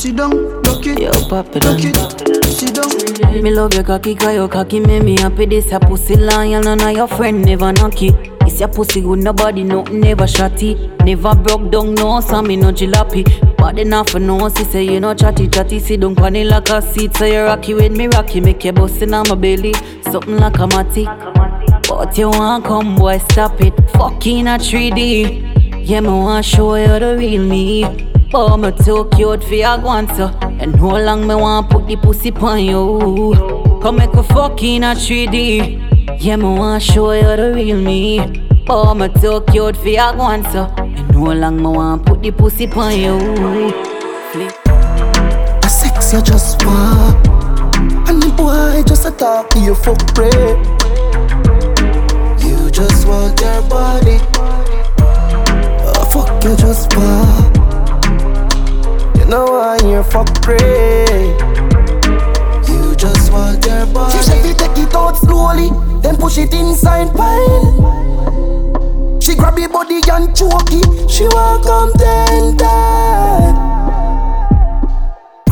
Sit 0.00 0.16
down, 0.16 0.62
rock 0.62 0.86
it, 0.86 0.98
Yo, 0.98 1.10
pop 1.28 1.54
it 1.54 1.62
rock 1.62 1.78
it 1.78 2.44
Sit 2.46 2.74
down 2.74 3.42
Me 3.42 3.50
love 3.50 3.74
your 3.74 3.84
cocky, 3.84 4.14
cause 4.14 4.34
your 4.34 4.48
cocky 4.48 4.80
make 4.80 5.02
me 5.02 5.18
happy. 5.18 5.44
This 5.44 5.70
your 5.70 5.80
pussy 5.80 6.16
lion, 6.16 6.62
none 6.62 6.80
of 6.80 6.96
your 6.96 7.06
friend 7.06 7.44
never 7.44 7.70
knock 7.70 8.02
it. 8.02 8.14
It's 8.46 8.60
your 8.60 8.70
pussy 8.70 9.02
with 9.02 9.20
nobody, 9.20 9.62
nothing 9.62 10.00
never 10.00 10.24
shotty. 10.24 10.74
Never 11.04 11.34
broke 11.34 11.70
down, 11.70 11.96
no, 11.96 12.22
so 12.22 12.40
me 12.40 12.56
no 12.56 12.72
jalopy. 12.72 13.26
But 13.58 13.78
enough 13.78 14.08
for 14.08 14.20
no, 14.20 14.48
she 14.48 14.64
say 14.64 14.84
you 14.84 15.00
no 15.00 15.12
chatty 15.12 15.48
chatty. 15.48 15.78
Sit 15.78 16.00
down 16.00 16.14
the 16.14 16.44
like 16.44 16.70
a 16.70 16.80
seat, 16.80 17.14
so 17.14 17.26
you 17.26 17.42
rocky 17.42 17.74
with 17.74 17.92
me 17.92 18.06
rocky. 18.06 18.40
Make 18.40 18.64
you 18.64 18.72
bustin' 18.72 19.12
on 19.12 19.28
my 19.28 19.34
belly, 19.34 19.74
something 20.10 20.38
like 20.38 20.58
a 20.60 20.66
matty. 20.66 21.04
But 21.86 22.16
you 22.16 22.30
want 22.30 22.64
come, 22.64 22.96
boy, 22.96 23.18
stop 23.18 23.60
it. 23.60 23.74
Fucking 23.90 24.46
a 24.46 24.52
3D. 24.52 25.86
Yeah, 25.86 26.00
me 26.00 26.08
want 26.08 26.46
show 26.46 26.76
you 26.76 26.98
the 26.98 27.16
real 27.18 27.44
me. 27.44 28.10
Oh, 28.32 28.56
me 28.56 28.70
too 28.70 29.08
cute 29.16 29.42
for 29.42 29.54
your 29.54 29.76
guanto. 29.78 30.28
And 30.60 30.76
how 30.76 30.98
long 30.98 31.26
me 31.26 31.34
want 31.34 31.68
put 31.68 31.88
the 31.88 31.96
pussy 31.96 32.30
on 32.30 32.64
you? 32.64 33.34
Come 33.82 33.96
make 33.96 34.14
a 34.14 34.22
fucking 34.22 34.84
a 34.84 34.94
3D. 34.94 36.20
Yeah, 36.20 36.36
me 36.36 36.44
want 36.44 36.80
show 36.80 37.10
you 37.10 37.22
the 37.22 37.52
real 37.52 37.76
me. 37.76 38.20
Oh, 38.68 38.94
me 38.94 39.08
too 39.20 39.42
cute 39.50 39.76
for 39.76 39.88
your 39.88 40.12
guanto. 40.12 40.72
And 40.78 41.12
No 41.12 41.32
long 41.32 41.56
me 41.56 41.70
want 41.70 42.06
put 42.06 42.22
the 42.22 42.30
pussy 42.30 42.68
on 42.68 42.96
you. 43.00 43.18
Flip. 44.30 44.54
A 45.64 45.68
sex 45.68 46.12
you 46.12 46.22
just 46.22 46.64
want. 46.64 47.26
And 48.08 48.22
the 48.22 48.32
boy 48.36 48.84
just 48.86 49.06
a 49.06 49.10
talk 49.10 49.50
to 49.50 49.58
you 49.58 49.74
for 49.74 49.96
pray. 50.14 50.30
You 52.46 52.70
just 52.70 53.08
want 53.08 53.40
your 53.40 53.60
body. 53.68 54.18
Oh, 55.82 56.10
fuck 56.12 56.44
you 56.44 56.56
just 56.56 56.96
want. 56.96 57.69
Know 59.30 59.44
why 59.44 59.78
you 59.84 60.02
fuck 60.02 60.42
pray. 60.42 61.36
You 62.66 62.96
just 62.96 63.30
want 63.30 63.64
your 63.64 63.86
body. 63.86 64.16
She 64.16 64.24
said, 64.24 64.58
take 64.58 64.76
it 64.76 64.92
out 64.92 65.16
slowly, 65.18 65.70
then 66.02 66.16
push 66.16 66.36
it 66.38 66.52
inside 66.52 67.14
pine. 67.14 67.62
She 69.20 69.36
grab 69.36 69.56
your 69.56 69.68
body 69.68 70.00
and 70.10 70.34
choke 70.34 70.72
it. 70.72 71.08
She 71.08 71.28
want 71.28 71.64
come 71.64 71.92
tented. 71.92 73.54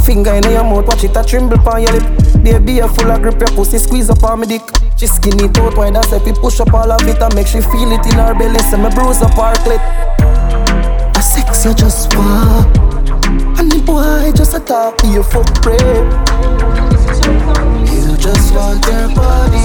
Finger 0.05 0.35
in 0.35 0.43
your 0.51 0.65
mouth, 0.65 0.89
watch 0.89 1.05
it 1.05 1.17
a 1.17 1.23
tremble 1.23 1.61
on 1.69 1.83
your 1.83 1.93
lip. 1.93 2.43
Baby, 2.43 2.73
you 2.73 2.89
full 2.89 3.13
of 3.13 3.23
grip, 3.23 3.39
your 3.39 3.49
pussy 3.55 3.79
squeeze 3.79 4.11
up 4.11 4.25
on 4.25 4.41
me 4.41 4.47
dick. 4.49 4.63
She 4.97 5.07
skin 5.07 5.39
it 5.39 5.57
out 5.57 5.77
wide, 5.77 5.95
that's 5.95 6.11
if 6.11 6.25
we 6.25 6.33
push 6.33 6.59
up 6.59 6.75
all 6.75 6.91
of 6.91 7.07
it 7.07 7.23
and 7.23 7.33
make 7.37 7.47
she 7.47 7.61
feel 7.61 7.93
it 7.93 8.05
in 8.07 8.15
her 8.15 8.35
belly. 8.35 8.59
Say 8.59 8.77
me 8.83 8.91
bruise 8.91 9.23
up 9.23 9.35
her 9.35 9.55
clit. 9.63 9.79
A 11.17 11.23
sex 11.23 11.65
you 11.65 11.75
just 11.75 12.13
want, 12.17 12.77
and 13.29 13.71
the 13.71 13.83
boy 13.85 14.33
just 14.35 14.55
a 14.55 14.61
talk 14.61 14.97
to 14.99 15.07
you 15.09 15.23
for 15.23 15.45
pray. 15.61 15.77
You 17.93 18.17
just 18.17 18.55
want 18.55 18.85
your 18.87 19.09
body. 19.15 19.63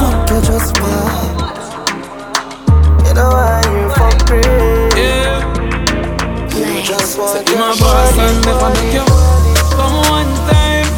Fuck 0.00 0.30
you 0.30 0.40
just 0.42 0.80
want. 0.80 1.38
You 3.06 3.14
know 3.14 3.28
why 3.36 3.60
you 3.72 3.84
fuck 3.96 4.18
pray. 4.26 4.88
You 6.56 6.82
just 6.84 7.18
want 7.18 7.48
your 7.48 7.58
my 7.58 7.76
boss 7.78 8.18
and 8.18 8.44
never 8.46 8.60
body. 8.60 8.80
make 8.80 8.94
you 8.94 9.04
Come 9.76 9.96
one 10.08 10.32
time, 10.48 10.88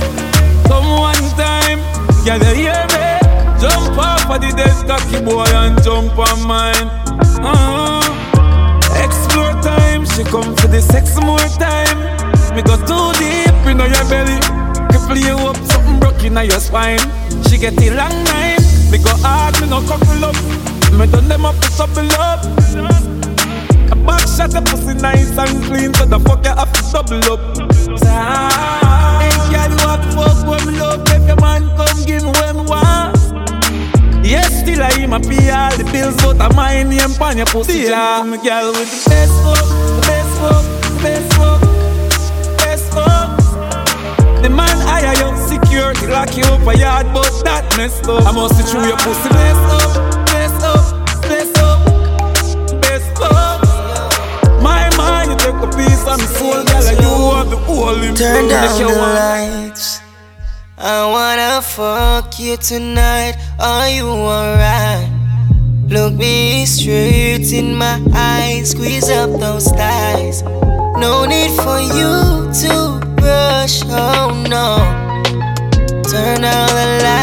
come 0.68 0.88
one 0.98 1.26
time 1.36 1.78
Yeah, 2.24 2.36
you 2.36 2.54
hear 2.54 2.82
me? 2.94 3.06
Jump 3.60 3.98
off 3.98 4.30
of 4.30 4.40
the 4.40 4.52
dead 4.56 4.78
cocky 4.86 5.24
boy 5.24 5.44
and 5.46 5.82
jump 5.82 6.16
on 6.18 6.46
mine 6.46 6.88
uh-huh. 7.42 7.89
Time, 10.20 10.26
she 10.26 10.32
come 10.32 10.56
for 10.56 10.68
the 10.68 10.80
sex 10.80 11.16
more 11.20 11.38
time. 11.56 11.96
Me 12.54 12.62
go 12.62 12.76
too 12.84 13.12
deep 13.18 13.66
in 13.66 13.78
your 13.78 14.04
belly. 14.08 14.36
Cripple 14.90 15.16
you 15.16 15.36
up, 15.48 15.56
something 15.56 16.00
broke 16.00 16.24
in 16.24 16.34
your 16.34 16.58
spine 16.58 16.98
She 17.48 17.58
get 17.58 17.76
the 17.76 17.90
long 17.90 18.24
knife 18.24 18.90
Me 18.90 18.98
go 18.98 19.14
hard, 19.22 19.54
me 19.60 19.68
no 19.68 19.80
couple 19.86 20.24
up. 20.24 20.34
Me 20.92 21.06
done 21.06 21.28
them 21.28 21.46
up 21.46 21.54
to 21.60 21.70
double 21.76 22.10
up. 22.18 22.44
A 23.92 23.96
back 23.96 24.26
shot, 24.26 24.54
a 24.54 24.62
pussy 24.62 24.94
nice 24.94 25.36
and 25.38 25.64
clean, 25.64 25.94
so 25.94 26.04
the 26.06 26.18
fuck 26.20 26.44
you 26.44 26.50
have 26.50 26.72
to 26.72 26.82
double 26.92 27.32
up. 27.32 27.40
Ah, 28.04 29.20
Hey, 29.20 29.52
girl, 29.52 30.24
fuck 30.24 30.46
when 30.46 30.66
me 30.66 30.80
love, 30.80 31.02
if 31.06 31.26
your 31.26 31.36
man 31.36 31.62
come 31.76 32.04
give 32.04 32.24
me 32.24 32.30
when 32.32 32.56
me 32.56 32.62
want. 32.68 32.99
Yes, 34.30 34.60
still 34.60 34.80
I 34.80 34.92
him 34.92 35.12
a 35.12 35.18
pay 35.18 35.50
all 35.50 35.76
the 35.76 35.82
bills, 35.90 36.14
but 36.22 36.40
I 36.40 36.54
mind 36.54 36.90
name 36.90 37.14
pon 37.18 37.36
your 37.36 37.46
pussy. 37.46 37.90
Yeah, 37.90 38.22
me 38.22 38.38
girl 38.38 38.70
with 38.70 38.86
the 38.86 39.10
best 39.10 39.34
fuck, 39.42 39.66
the 39.66 40.02
best 40.06 40.32
fuck, 40.38 40.64
the 40.86 40.90
best 41.02 41.28
fuck, 41.34 41.60
best 42.62 42.86
fuck. 42.94 44.42
The 44.42 44.48
man 44.48 44.76
hire 44.86 45.18
you, 45.18 45.34
security 45.50 46.06
lock 46.06 46.36
you 46.36 46.44
up 46.44 46.62
a 46.62 46.78
yard, 46.78 47.06
but 47.12 47.26
that 47.42 47.66
messed 47.76 48.06
up. 48.06 48.24
I 48.24 48.30
must 48.30 48.54
see 48.54 48.62
through 48.70 48.86
your 48.86 48.98
pussy, 49.02 49.28
best 49.34 49.66
up, 49.66 49.98
best 50.30 50.62
up, 50.62 50.86
best 51.26 51.58
up, 51.58 51.82
best 52.86 53.18
up. 53.26 53.66
My 54.62 54.86
mind, 54.94 55.34
you 55.34 55.38
take 55.42 55.58
a 55.58 55.66
piece 55.74 56.06
of 56.06 56.22
me 56.22 56.26
soul, 56.38 56.62
girl, 56.70 56.86
and 56.86 56.98
you 57.02 57.34
have 57.34 57.50
the 57.50 57.58
whole 57.66 57.98
in 57.98 58.14
Turn 58.14 58.46
down 58.46 58.78
Make 58.78 58.86
the 58.86 58.94
lights. 58.94 60.00
I 60.82 61.04
wanna 61.10 61.60
fuck 61.60 62.38
you 62.38 62.56
tonight. 62.56 63.36
Are 63.60 63.90
you 63.90 64.08
alright? 64.08 65.06
Look 65.88 66.14
me 66.14 66.64
straight 66.64 67.52
in 67.52 67.76
my 67.76 68.00
eyes. 68.14 68.70
Squeeze 68.70 69.10
up 69.10 69.38
those 69.38 69.66
thighs. 69.68 70.42
No 70.96 71.26
need 71.26 71.50
for 71.50 71.78
you 71.78 72.48
to 72.62 73.00
rush. 73.20 73.82
Oh 73.84 74.32
no. 74.48 74.78
Turn 76.08 76.40
down 76.40 76.68
the 76.68 76.86
light. 77.04 77.20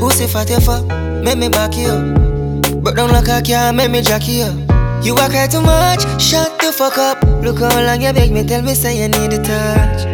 Pussy 0.00 0.26
fat 0.26 0.50
you 0.50 0.58
fuck. 0.58 0.84
Make 1.22 1.38
me 1.38 1.48
back 1.48 1.76
you 1.76 1.88
up. 1.88 2.82
But 2.82 2.96
don't 2.96 3.12
look 3.12 3.28
like 3.28 3.46
you 3.48 3.72
make 3.72 3.90
me 3.90 4.02
jack 4.02 4.26
you 4.26 4.44
up. 4.44 5.04
You 5.04 5.14
walk 5.14 5.30
cry 5.30 5.46
too 5.46 5.60
much, 5.60 6.02
shut 6.20 6.58
the 6.58 6.72
fuck 6.72 6.98
up. 6.98 7.22
Look 7.42 7.60
how 7.60 7.80
long 7.86 8.02
you 8.02 8.12
beg 8.12 8.32
me, 8.32 8.44
tell 8.44 8.62
me 8.62 8.74
say 8.74 9.00
you 9.00 9.08
need 9.08 9.32
a 9.32 9.42
touch. 9.42 10.06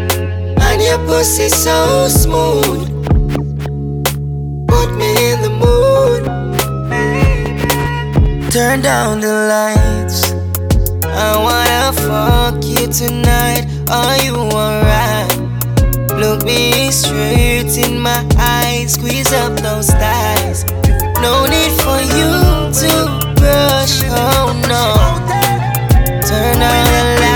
And 0.60 0.82
your 0.82 0.98
pussy 1.06 1.48
so 1.48 2.06
smooth. 2.08 2.93
Me 5.04 5.32
in 5.32 5.42
the 5.42 5.50
mood. 5.64 6.22
Turn 8.50 8.80
down 8.80 9.20
the 9.20 9.34
lights. 9.52 10.32
I 11.26 11.30
wanna 11.46 11.92
fuck 12.06 12.64
you 12.64 12.86
tonight. 13.00 13.64
Are 13.90 14.16
you 14.24 14.34
alright? 14.34 15.30
Look 16.22 16.44
me 16.44 16.90
straight 16.90 17.76
in 17.76 18.00
my 18.00 18.20
eyes. 18.38 18.94
Squeeze 18.94 19.32
up 19.32 19.52
those 19.60 19.90
thighs. 19.90 20.64
No 21.20 21.44
need 21.54 21.72
for 21.84 22.00
you 22.16 22.30
to 22.80 22.92
rush. 23.44 23.96
Oh 24.08 24.46
no. 24.72 24.84
Turn 26.28 26.58
on 26.72 26.84
the 26.94 27.02
light. 27.20 27.34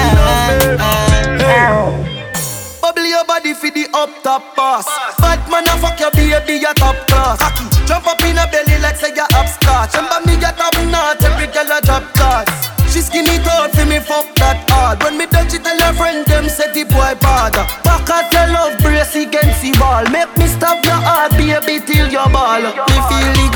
Body 3.49 3.57
for 3.57 3.73
the 3.73 3.89
up 3.97 4.13
top 4.23 4.45
boss. 4.57 4.85
Bad 5.25 5.41
man, 5.49 5.65
a 5.65 5.81
fuck 5.81 5.99
your 5.99 6.11
baby, 6.13 6.61
your 6.61 6.75
top 6.75 6.97
class. 7.09 7.41
Aki, 7.41 7.65
jump 7.89 8.05
up 8.05 8.21
in 8.21 8.37
a 8.37 8.45
belly 8.45 8.77
like 8.85 8.97
say 8.97 9.09
you 9.09 9.25
upscotch. 9.33 9.97
Remember 9.97 10.21
me 10.29 10.37
get 10.37 10.59
top 10.59 10.77
notch, 10.93 11.25
every 11.25 11.49
girl 11.49 11.73
a 11.73 11.81
drop 11.81 12.05
class. 12.13 12.45
She 12.93 13.01
skinny 13.01 13.41
tall 13.41 13.73
for 13.73 13.87
me, 13.89 14.01
fuck 14.05 14.29
that 14.37 14.69
hard. 14.69 15.01
When 15.03 15.17
me 15.17 15.25
touch 15.25 15.55
it, 15.57 15.65
tell 15.65 15.81
her 15.81 15.97
friend 15.97 16.27
them 16.27 16.45
say 16.53 16.69
the 16.77 16.85
boy 16.93 17.17
bad. 17.25 17.57
Back 17.89 18.11
at 18.13 18.29
your 18.37 18.53
love 18.53 18.77
brace 18.85 19.17
against 19.17 19.65
the 19.65 19.73
ball. 19.81 20.05
Make 20.13 20.29
me 20.37 20.45
stop 20.45 20.85
your 20.85 21.01
heart, 21.01 21.33
baby, 21.33 21.81
till 21.81 22.09
your 22.13 22.29
ball. 22.29 22.61
Me 22.61 22.99
feel 23.09 23.33
the 23.33 23.49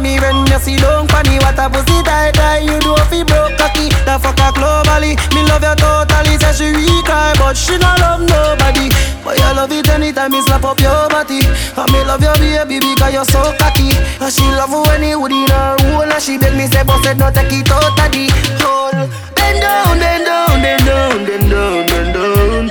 mommy, 0.00 0.18
when 0.20 0.46
you 0.48 0.58
see 0.58 0.76
down 0.76 1.06
funny. 1.08 1.36
What 1.38 1.58
a 1.58 1.68
pussy 1.68 2.02
tight, 2.02 2.34
tight, 2.34 2.64
you 2.64 2.78
do 2.80 2.96
fi 3.12 3.22
broke 3.22 3.56
cocky. 3.58 3.88
The 4.08 4.18
fuck 4.18 4.38
her 4.40 4.52
globally. 4.56 5.16
Me 5.34 5.44
love 5.44 5.62
you 5.62 5.74
totally, 5.76 6.36
say 6.40 6.52
she 6.56 6.72
weak, 6.72 7.04
cry, 7.04 7.32
but 7.36 7.56
she 7.56 7.76
not 7.78 8.00
love 8.00 8.20
nobody. 8.20 8.88
But 9.24 9.36
you 9.38 9.52
love 9.54 9.72
it 9.72 9.88
anytime 9.88 10.32
me 10.32 10.40
slap 10.42 10.64
up 10.64 10.80
your 10.80 11.08
body. 11.08 11.44
And 11.76 11.92
me 11.92 12.00
love 12.04 12.22
your 12.22 12.36
baby 12.40 12.80
because 12.80 13.12
you're 13.12 13.24
so 13.28 13.52
cocky. 13.60 13.92
And 14.20 14.32
she 14.32 14.44
love 14.56 14.72
when 14.72 15.02
he 15.02 15.14
would 15.14 15.32
in 15.32 15.50
her 15.50 15.76
hole. 15.92 16.08
And 16.08 16.22
she 16.22 16.38
beg 16.38 16.56
me 16.56 16.66
say, 16.66 16.82
boss 16.82 17.04
no 17.16 17.30
take 17.30 17.52
it 17.52 17.70
out 17.70 17.84
of 17.84 18.10
the 18.10 18.24
hole. 18.64 19.08
Bend 19.36 19.60
down, 19.60 19.98
bend 20.00 20.24
down, 20.24 20.62
bend 20.64 20.84
down, 20.86 21.26
bend 21.26 21.50
down, 21.50 21.86
bend 21.86 22.14
down. 22.14 22.70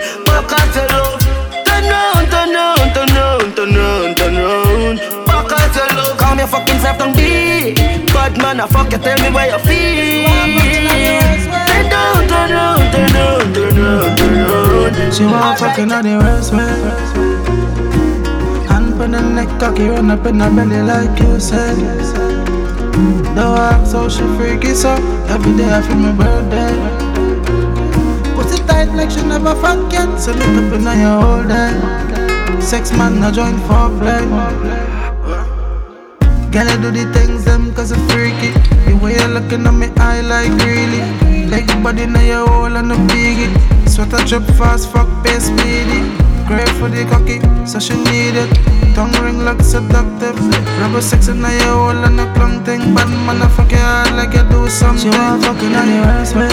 At 0.49 0.75
your 0.75 0.87
love. 0.89 1.21
Turn 1.65 1.83
round, 1.85 2.31
turn 2.31 2.53
round, 2.53 2.93
turn 2.95 3.09
round, 3.13 3.55
turn 3.55 3.75
round, 3.75 4.17
your 6.39 6.47
fucking 6.47 6.79
self 6.79 6.97
down 6.97 7.11
deep. 7.13 7.75
Bad 8.15 8.37
man, 8.37 8.59
I 8.61 8.67
fuck 8.67 8.91
you, 8.91 8.97
tell 8.97 9.19
me 9.19 9.29
where 9.35 9.51
you 9.51 9.59
feel. 9.67 10.23
Bend 11.67 11.89
down, 11.91 12.27
turn 12.31 12.51
round, 12.55 12.83
turn 12.93 13.11
round, 13.13 13.55
turn 13.55 13.75
round, 13.75 14.17
turn 14.17 14.35
round. 14.47 15.13
She 15.13 15.23
want 15.25 15.59
fucking 15.59 15.91
on 15.91 16.03
the 16.03 16.15
worst 16.17 16.53
way. 16.53 16.79
Hand 18.71 19.01
on 19.01 19.11
the 19.11 19.21
neck, 19.21 19.49
cocky 19.59 19.89
run 19.89 20.11
up 20.11 20.25
in 20.25 20.39
her 20.39 20.49
belly 20.49 20.81
like 20.81 21.19
you 21.19 21.39
said. 21.39 21.77
Don't 23.35 23.57
how 23.57 24.07
she 24.09 24.23
freaky 24.35 24.73
so 24.73 24.91
every 25.27 25.55
day 25.57 25.69
I 25.71 25.81
feel 25.81 25.95
my 25.95 26.11
birthday. 26.13 27.09
Tight 28.67 28.93
like 28.93 29.09
she 29.09 29.21
never 29.23 29.55
fuck 29.55 29.91
yet, 29.91 30.19
so 30.19 30.31
look 30.31 30.41
up 30.41 30.73
in 30.73 30.83
your 30.83 31.21
whole 31.21 31.43
day. 31.43 32.61
Sex 32.61 32.91
man, 32.91 33.19
no 33.19 33.31
join 33.31 33.57
for 33.67 33.89
play. 33.99 34.98
Girl, 36.51 36.65
you 36.65 36.81
do 36.81 36.89
the 36.89 37.05
things 37.13 37.45
them 37.45 37.75
cause 37.75 37.91
I'm 37.91 38.01
freaky. 38.09 38.49
The 38.89 38.97
way 38.97 39.13
you're 39.13 39.27
looking 39.27 39.67
at 39.67 39.71
me 39.71 39.87
eye 39.97 40.21
like 40.21 40.49
really. 40.65 41.05
Leg 41.45 41.67
body 41.83 42.07
now 42.07 42.21
your 42.21 42.47
hole 42.47 42.75
and 42.75 42.91
a 42.91 42.95
biggie. 43.13 43.53
Sweat 43.87 44.13
a 44.13 44.25
drip 44.25 44.41
fast, 44.57 44.89
fuck 44.91 45.07
pace 45.23 45.45
speedy. 45.45 46.01
Great 46.49 46.69
for 46.81 46.89
the 46.89 47.05
cocky, 47.05 47.37
so 47.69 47.77
she 47.77 47.93
need 48.09 48.33
it. 48.33 48.49
Tongue 48.95 49.13
ring 49.21 49.45
like 49.45 49.61
seductive. 49.61 50.41
Rubber 50.81 51.01
sex 51.01 51.27
in 51.27 51.37
your 51.37 51.61
hole 51.69 52.03
and 52.03 52.19
a 52.19 52.25
clung 52.33 52.65
thing. 52.65 52.95
Bad 52.95 53.09
man, 53.29 53.43
I 53.43 53.47
fuck 53.49 53.69
you 53.69 53.77
hard 53.77 54.17
like 54.17 54.33
you 54.33 54.41
do 54.49 54.67
something. 54.69 55.11
She 55.11 55.17
want 55.17 55.43
fucking 55.45 55.75
on 55.75 55.85
the 55.85 55.97
worst 56.01 56.33
way. 56.33 56.49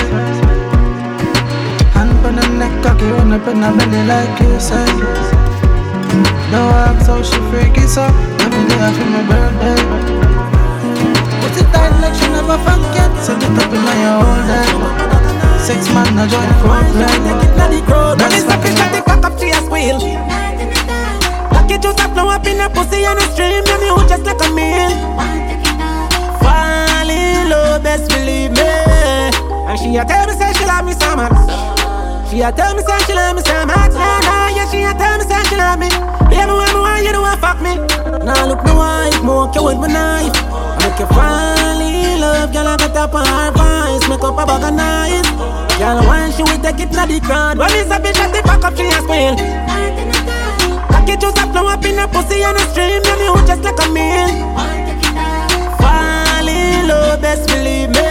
Hand 1.97 2.13
on 2.21 2.37
the 2.37 2.47
neck, 2.61 2.85
cocky 2.85 3.07
run 3.07 3.33
up 3.33 3.49
in 3.49 3.65
her 3.65 3.73
belly 3.73 4.05
like 4.05 4.41
you 4.45 4.61
said. 4.61 4.93
Don't 6.53 6.69
ask 6.85 7.07
how 7.09 7.23
she 7.23 7.41
freaky 7.49 7.87
so 7.89 8.36
I 8.57 8.93
feel 8.97 9.09
my 9.13 9.23
birthday. 9.29 9.77
Put 11.41 11.57
it 11.61 11.69
tight 11.73 11.93
like 12.01 12.15
she 12.15 12.27
never 12.33 12.57
forget. 12.65 13.11
Set 13.21 13.43
it 13.43 13.59
up 13.59 13.73
in 13.73 13.83
my 13.85 14.01
old 14.17 14.45
head. 14.49 15.61
Sex 15.61 15.89
man, 15.93 16.15
no 16.17 16.27
joint 16.27 16.53
problem. 16.63 16.95
Take 16.97 17.45
it 17.45 17.53
to 17.53 17.65
the 17.69 17.81
crowd. 17.85 18.19
Now 18.19 18.29
it's 18.33 18.47
like 18.47 18.65
it's 18.65 18.79
back 19.05 19.25
up 19.25 19.37
to 19.39 19.47
your 19.47 19.61
squeal. 19.67 19.99
Like 21.53 21.71
it 21.71 21.83
just 21.83 22.01
a 22.01 22.09
blow 22.09 22.29
up 22.29 22.47
in 22.47 22.61
a 22.61 22.69
pussy 22.71 23.05
and 23.05 23.19
a 23.19 23.23
stream. 23.35 23.65
And 23.67 23.83
you 23.85 23.97
just 24.09 24.25
like 24.25 24.41
a 24.41 24.49
meal. 24.55 24.93
Fall 26.41 27.11
in 27.11 27.51
love, 27.51 27.83
best 27.83 28.09
believe 28.09 28.53
me. 28.53 28.65
And 29.69 29.79
she 29.79 29.97
a 29.97 30.05
tell 30.05 30.27
me 30.27 30.33
say 30.33 30.53
she 30.55 30.65
love 30.65 30.85
me 30.85 30.93
so 30.93 31.17
much. 31.17 31.76
She 32.31 32.43
a 32.43 32.51
tell 32.51 32.75
me 32.75 32.83
say 32.83 32.99
she 33.07 33.15
love 33.15 33.37
me, 33.37 33.43
say 33.43 33.57
I'm 33.57 33.69
hot 33.69 33.95
and 33.95 34.25
high. 34.27 34.51
Yeah, 34.51 34.67
she 34.71 34.83
a 34.83 34.93
tell 34.95 35.17
me 35.19 35.25
say 35.25 35.43
she 35.49 35.57
love 35.57 35.79
me. 35.79 35.89
Yeah, 36.35 36.47
me 36.47 36.53
want 36.59 36.75
me 36.75 36.81
want 36.81 37.05
you 37.07 37.13
to 37.13 37.21
want 37.21 37.41
fuck 37.41 37.59
me. 37.63 37.77
Now 38.27 38.47
look 38.47 38.65
no 38.65 38.81
eyes, 38.81 39.15
smoke 39.23 39.55
you 39.55 39.63
with 39.63 39.79
my 39.79 39.87
knife. 39.87 40.35
Make 40.83 40.99
you 40.99 41.07
fall 41.15 41.81
in 41.81 42.21
love, 42.21 42.53
girl. 42.53 42.67
I 42.67 42.77
get 42.77 42.97
up 42.97 43.15
on 43.15 43.27
her 43.27 43.51
voice, 43.55 44.09
make 44.09 44.25
up 44.27 44.35
a 44.35 44.45
bag 44.45 44.65
of 44.65 44.75
nice. 44.75 45.31
Girl, 45.79 46.03
why 46.05 46.31
she 46.31 46.43
will 46.43 46.59
take 46.59 46.81
it 46.81 46.91
to 46.91 47.07
the 47.07 47.21
crowd, 47.23 47.59
when 47.59 47.71
it's 47.71 47.91
a 47.91 47.99
bitch 48.03 48.19
at 48.19 48.35
the 48.35 48.43
back 48.43 48.65
up, 48.65 48.75
she 48.77 48.91
a 48.91 49.01
spill. 49.07 49.37
Cocky 50.91 51.17
juice 51.17 51.39
a 51.39 51.47
flow 51.53 51.69
up 51.69 51.85
in 51.85 51.97
her 51.97 52.09
pussy 52.09 52.43
and 52.43 52.57
a 52.57 52.61
stream, 52.73 53.03
yeah, 53.05 53.17
me 53.23 53.27
who 53.31 53.47
just 53.47 53.63
like 53.63 53.79
a 53.79 53.89
meal. 53.95 54.29
Fall 55.79 56.49
in 56.49 56.89
love, 56.89 57.21
best 57.23 57.47
believe 57.47 57.91
me. 57.91 58.07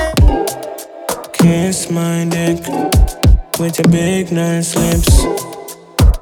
Kiss 1.34 1.90
my 1.90 2.24
neck 2.24 3.25
with 3.60 3.78
your 3.78 3.88
big 3.90 4.32
nice 4.32 4.76
lips. 4.76 5.24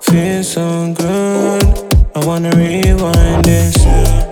Feel 0.02 0.44
so 0.44 0.94
good. 0.94 1.64
I 2.16 2.26
wanna 2.26 2.52
rewind 2.52 3.46
this. 3.46 3.76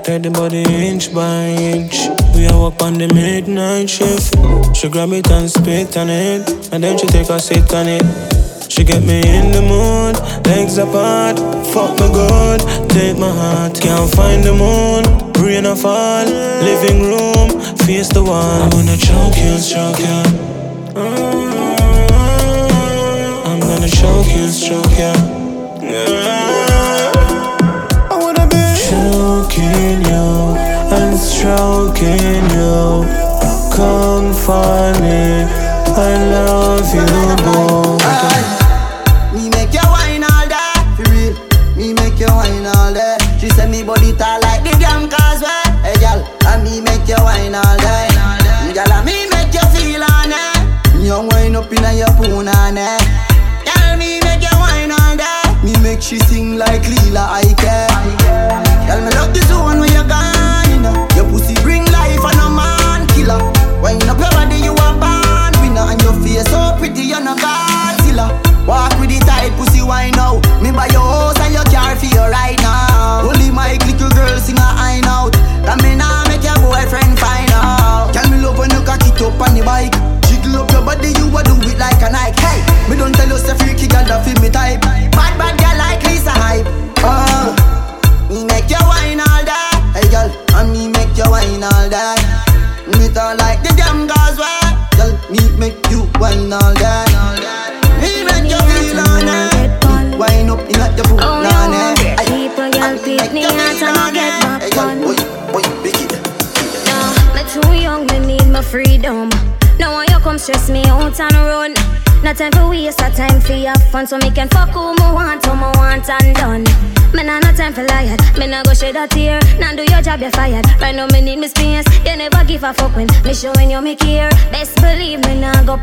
Take 0.04 0.24
the 0.24 0.32
body 0.32 0.64
inch 0.64 1.14
by 1.14 1.48
inch. 1.48 2.10
We 2.36 2.48
are 2.48 2.68
up 2.68 2.82
on 2.82 2.96
the 2.96 3.08
midnight 3.14 3.90
shift. 3.90 4.36
She 4.76 4.90
grab 4.90 5.12
it 5.14 5.30
and 5.32 5.50
spit 5.50 5.98
on 5.98 6.10
it, 6.10 6.50
and 6.72 6.84
then 6.84 6.98
she 6.98 7.08
take 7.08 7.30
a 7.30 7.40
sit 7.40 7.74
on 7.74 7.88
it. 7.88 8.06
She 8.72 8.84
get 8.84 9.04
me 9.04 9.20
in 9.20 9.52
the 9.52 9.62
mood, 9.62 10.16
legs 10.48 10.78
apart, 10.78 11.38
fuck 11.74 11.92
me 12.00 12.08
good, 12.14 12.62
take 12.90 13.18
my 13.18 13.30
heart. 13.30 13.80
Can't 13.80 14.10
find 14.16 14.44
the 14.44 14.54
moon, 14.54 15.04
rain 15.44 15.66
or 15.66 15.76
fall, 15.76 16.26
living 16.26 17.02
room, 17.04 17.60
face 17.86 18.10
the 18.10 18.24
wall. 18.24 18.62
I 18.62 18.70
wanna 18.74 18.98
choke 18.98 19.38
you, 19.38 19.58
choke 19.60 20.00
you. 20.00 20.52
Mm 20.94 21.51
tryna 23.82 24.02
choke 24.02 24.36
you, 24.36 24.52
choke 24.52 25.00
ya. 25.00 25.14
Yeah. 25.82 27.12
I 28.10 28.18
wanna 28.20 28.48
be 28.48 28.64
choking 28.78 30.02
you 30.06 30.56
and 30.92 31.18
stroking 31.18 32.50
you. 32.52 33.21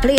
play 0.01 0.15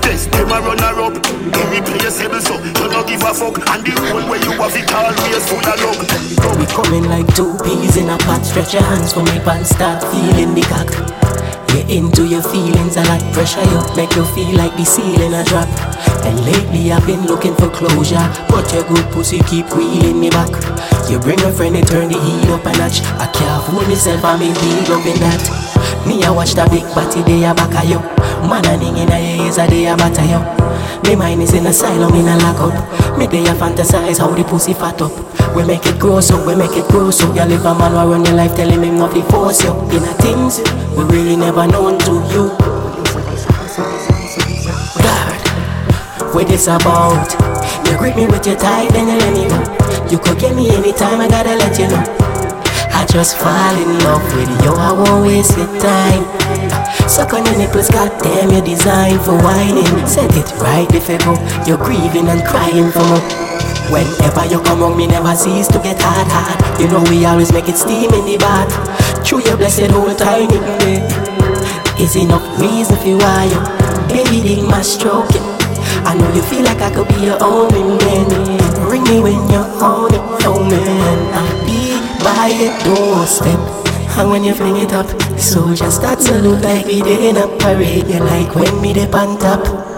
test 0.00 0.02
test, 0.02 0.32
them 0.32 0.48
a 0.48 0.60
run 0.60 0.78
her 0.78 1.00
up. 1.00 1.14
Irreplaceable 1.56 2.40
so, 2.40 2.62
you 2.62 2.88
no 2.88 3.04
give 3.04 3.22
a 3.22 3.34
fuck. 3.34 3.58
And 3.68 3.84
the 3.84 3.92
whole 4.00 4.30
way 4.30 4.38
you 4.38 4.52
have 4.52 4.76
it 4.76 4.92
always 4.92 5.48
full 5.48 5.58
of 5.58 5.80
luck. 5.84 6.00
Go 6.40 6.58
we 6.58 6.66
coming 6.66 7.08
like 7.08 7.34
two 7.34 7.56
peas 7.64 7.96
in 7.96 8.08
a 8.08 8.18
pot. 8.18 8.44
Stretch 8.44 8.74
your 8.74 8.82
hands 8.82 9.12
for 9.12 9.22
me, 9.22 9.38
pants 9.40 9.70
start 9.70 10.02
feeling 10.04 10.54
the 10.54 10.62
cock 10.62 11.21
into 11.88 12.26
your 12.26 12.42
feelings 12.42 12.96
a 12.96 13.02
lot, 13.04 13.22
pressure 13.32 13.64
you, 13.64 13.80
make 13.96 14.14
you 14.16 14.24
feel 14.36 14.56
like 14.56 14.76
the 14.76 14.84
ceiling 14.84 15.34
a 15.34 15.44
drop. 15.44 15.68
And 16.24 16.38
lately 16.44 16.92
I've 16.92 17.06
been 17.06 17.26
looking 17.26 17.54
for 17.54 17.68
closure, 17.70 18.22
but 18.48 18.72
your 18.72 18.84
good 18.84 19.06
pussy 19.12 19.40
keep 19.48 19.68
wheeling 19.74 20.20
me 20.20 20.30
back. 20.30 20.50
You 21.10 21.18
bring 21.18 21.40
a 21.40 21.52
friend 21.52 21.76
and 21.76 21.86
turn 21.86 22.08
the 22.08 22.18
heat 22.20 22.48
up 22.48 22.64
a 22.66 22.72
notch. 22.78 23.02
I 23.18 23.26
can't 23.32 23.64
fool 23.64 23.82
myself, 23.88 24.24
I'm 24.24 24.42
in 24.42 24.54
deep 24.54 24.88
loving 24.88 25.20
that. 25.20 25.42
Me 26.06 26.22
I 26.24 26.30
watch 26.30 26.54
the 26.54 26.66
big 26.70 26.84
body 26.94 27.22
they 27.22 27.44
a 27.44 27.54
back 27.54 27.74
of 27.74 27.88
you. 27.88 28.00
Man 28.48 28.66
a 28.66 28.74
in 28.74 29.10
a 29.10 29.44
ears 29.44 29.58
a 29.58 29.66
they 29.66 29.86
a 29.86 29.96
batter 29.96 30.24
you. 30.26 30.40
Me 31.08 31.16
mind 31.16 31.42
is 31.42 31.54
in 31.54 31.66
asylum 31.66 32.14
in 32.14 32.28
a 32.28 32.36
lockup. 32.38 32.74
Me 33.18 33.26
they 33.26 33.46
a 33.46 33.54
fantasize 33.54 34.18
how 34.18 34.30
the 34.34 34.44
pussy 34.44 34.74
fat 34.74 35.00
up. 35.00 35.31
We 35.54 35.64
make 35.66 35.84
it 35.86 35.98
grow 35.98 36.20
so, 36.20 36.44
we 36.46 36.56
make 36.56 36.76
it 36.76 36.88
grow 36.88 37.10
so. 37.10 37.26
You 37.34 37.44
live 37.44 37.64
a 37.64 37.74
man 37.74 37.92
who 37.92 38.12
run 38.12 38.24
your 38.24 38.34
life 38.34 38.56
telling 38.56 38.82
him 38.82 38.96
not 38.96 39.14
to 39.14 39.22
force 39.24 39.62
you. 39.62 39.72
In 39.90 40.02
a 40.02 40.14
things 40.24 40.60
we 40.96 41.04
really 41.04 41.36
never 41.36 41.66
known 41.66 41.98
to 42.00 42.12
you. 42.32 42.56
God, 44.96 45.40
what 46.34 46.48
this 46.48 46.66
about? 46.66 47.28
You 47.86 47.98
grip 47.98 48.16
me 48.16 48.26
with 48.26 48.46
your 48.46 48.56
tight, 48.56 48.94
and 48.96 49.08
you 49.08 49.18
let 49.18 49.32
me 49.34 49.44
go. 49.48 49.60
You 50.10 50.18
could 50.18 50.38
get 50.38 50.56
me 50.56 50.70
anytime, 50.70 51.20
I 51.20 51.28
gotta 51.28 51.54
let 51.56 51.78
you 51.78 51.88
know. 51.88 52.02
I 52.92 53.04
just 53.06 53.36
fall 53.36 53.76
in 53.76 53.98
love 54.04 54.24
with 54.34 54.48
you, 54.64 54.72
I 54.72 54.92
won't 54.92 55.26
waste 55.26 55.56
your 55.58 55.68
time. 55.80 56.24
Suck 57.08 57.34
on 57.34 57.44
your 57.44 57.58
nipples, 57.58 57.90
goddamn 57.90 58.50
your 58.50 58.64
design 58.64 59.18
for 59.20 59.36
whining. 59.36 60.06
Set 60.06 60.34
it 60.34 60.50
right 60.60 60.88
if 60.94 61.08
you 61.08 61.18
go, 61.18 61.36
you're 61.66 61.76
grieving 61.76 62.28
and 62.28 62.42
crying 62.44 62.90
for 62.90 63.04
more. 63.04 63.51
Whenever 63.90 64.44
you 64.46 64.60
come 64.62 64.82
on, 64.82 64.96
me 64.96 65.06
never 65.06 65.34
cease 65.34 65.68
to 65.68 65.78
get 65.78 66.00
hard, 66.00 66.28
hard. 66.30 66.80
You 66.80 66.88
know 66.88 67.02
we 67.10 67.24
always 67.24 67.52
make 67.52 67.68
it 67.68 67.76
steam 67.76 68.12
in 68.12 68.24
the 68.24 68.36
bath. 68.38 68.70
Through 69.26 69.44
your 69.44 69.56
blessed 69.56 69.90
whole 69.90 70.14
tiny 70.14 70.58
day. 70.78 71.00
Is 71.98 72.16
enough 72.16 72.42
reason 72.60 72.96
for 72.96 73.16
why 73.18 73.46
you 73.46 73.60
baby 74.08 74.42
dig 74.42 74.64
my 74.64 74.82
stroke 74.82 75.30
it. 75.30 75.42
I 76.04 76.14
know 76.14 76.32
you 76.34 76.42
feel 76.42 76.64
like 76.64 76.80
I 76.80 76.90
could 76.92 77.08
be 77.08 77.26
your 77.26 77.38
only 77.42 77.82
man. 77.82 78.26
Ring 78.88 79.04
me 79.04 79.20
when 79.20 79.48
you're 79.50 79.68
on 79.80 80.12
it, 80.12 80.20
oh 80.44 80.62
man. 80.68 81.18
I'll 81.32 81.64
be 81.64 81.96
by 82.24 82.48
your 82.48 82.74
doorstep. 82.84 83.60
And 84.18 84.30
when 84.30 84.44
you 84.44 84.54
fling 84.54 84.76
it 84.76 84.92
up, 84.92 85.06
so 85.38 85.74
just 85.74 85.96
start 85.96 86.18
to 86.20 86.38
look 86.38 86.62
like 86.62 86.86
we 86.86 87.00
did 87.00 87.20
in 87.20 87.36
a 87.36 87.46
parade. 87.58 88.08
You 88.08 88.20
like 88.20 88.54
when 88.54 88.80
me 88.80 88.92
dip 88.92 89.14
on 89.14 89.38
top. 89.38 89.91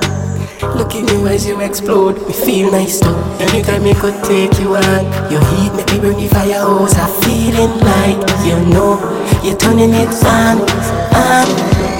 Look 0.73 0.97
at 0.97 1.05
you 1.13 1.27
as 1.29 1.47
you 1.47 1.61
explode, 1.61 2.17
we 2.27 2.33
feel 2.33 2.73
nice 2.73 3.01
too. 3.01 3.15
Anytime 3.39 3.85
me 3.85 3.95
could 3.95 4.17
take 4.25 4.59
you 4.59 4.75
on, 4.75 5.05
your 5.31 5.45
heat 5.53 5.73
make 5.77 5.91
me 5.93 6.01
burn 6.01 6.17
the 6.17 6.29
firehouse. 6.29 6.97
I'm 6.97 7.13
feeling 7.23 7.77
like 7.85 8.25
you 8.49 8.57
know 8.73 8.97
you're 9.45 9.57
turning 9.57 9.93
it 9.93 10.09
on, 10.25 10.65
on. 11.13 11.47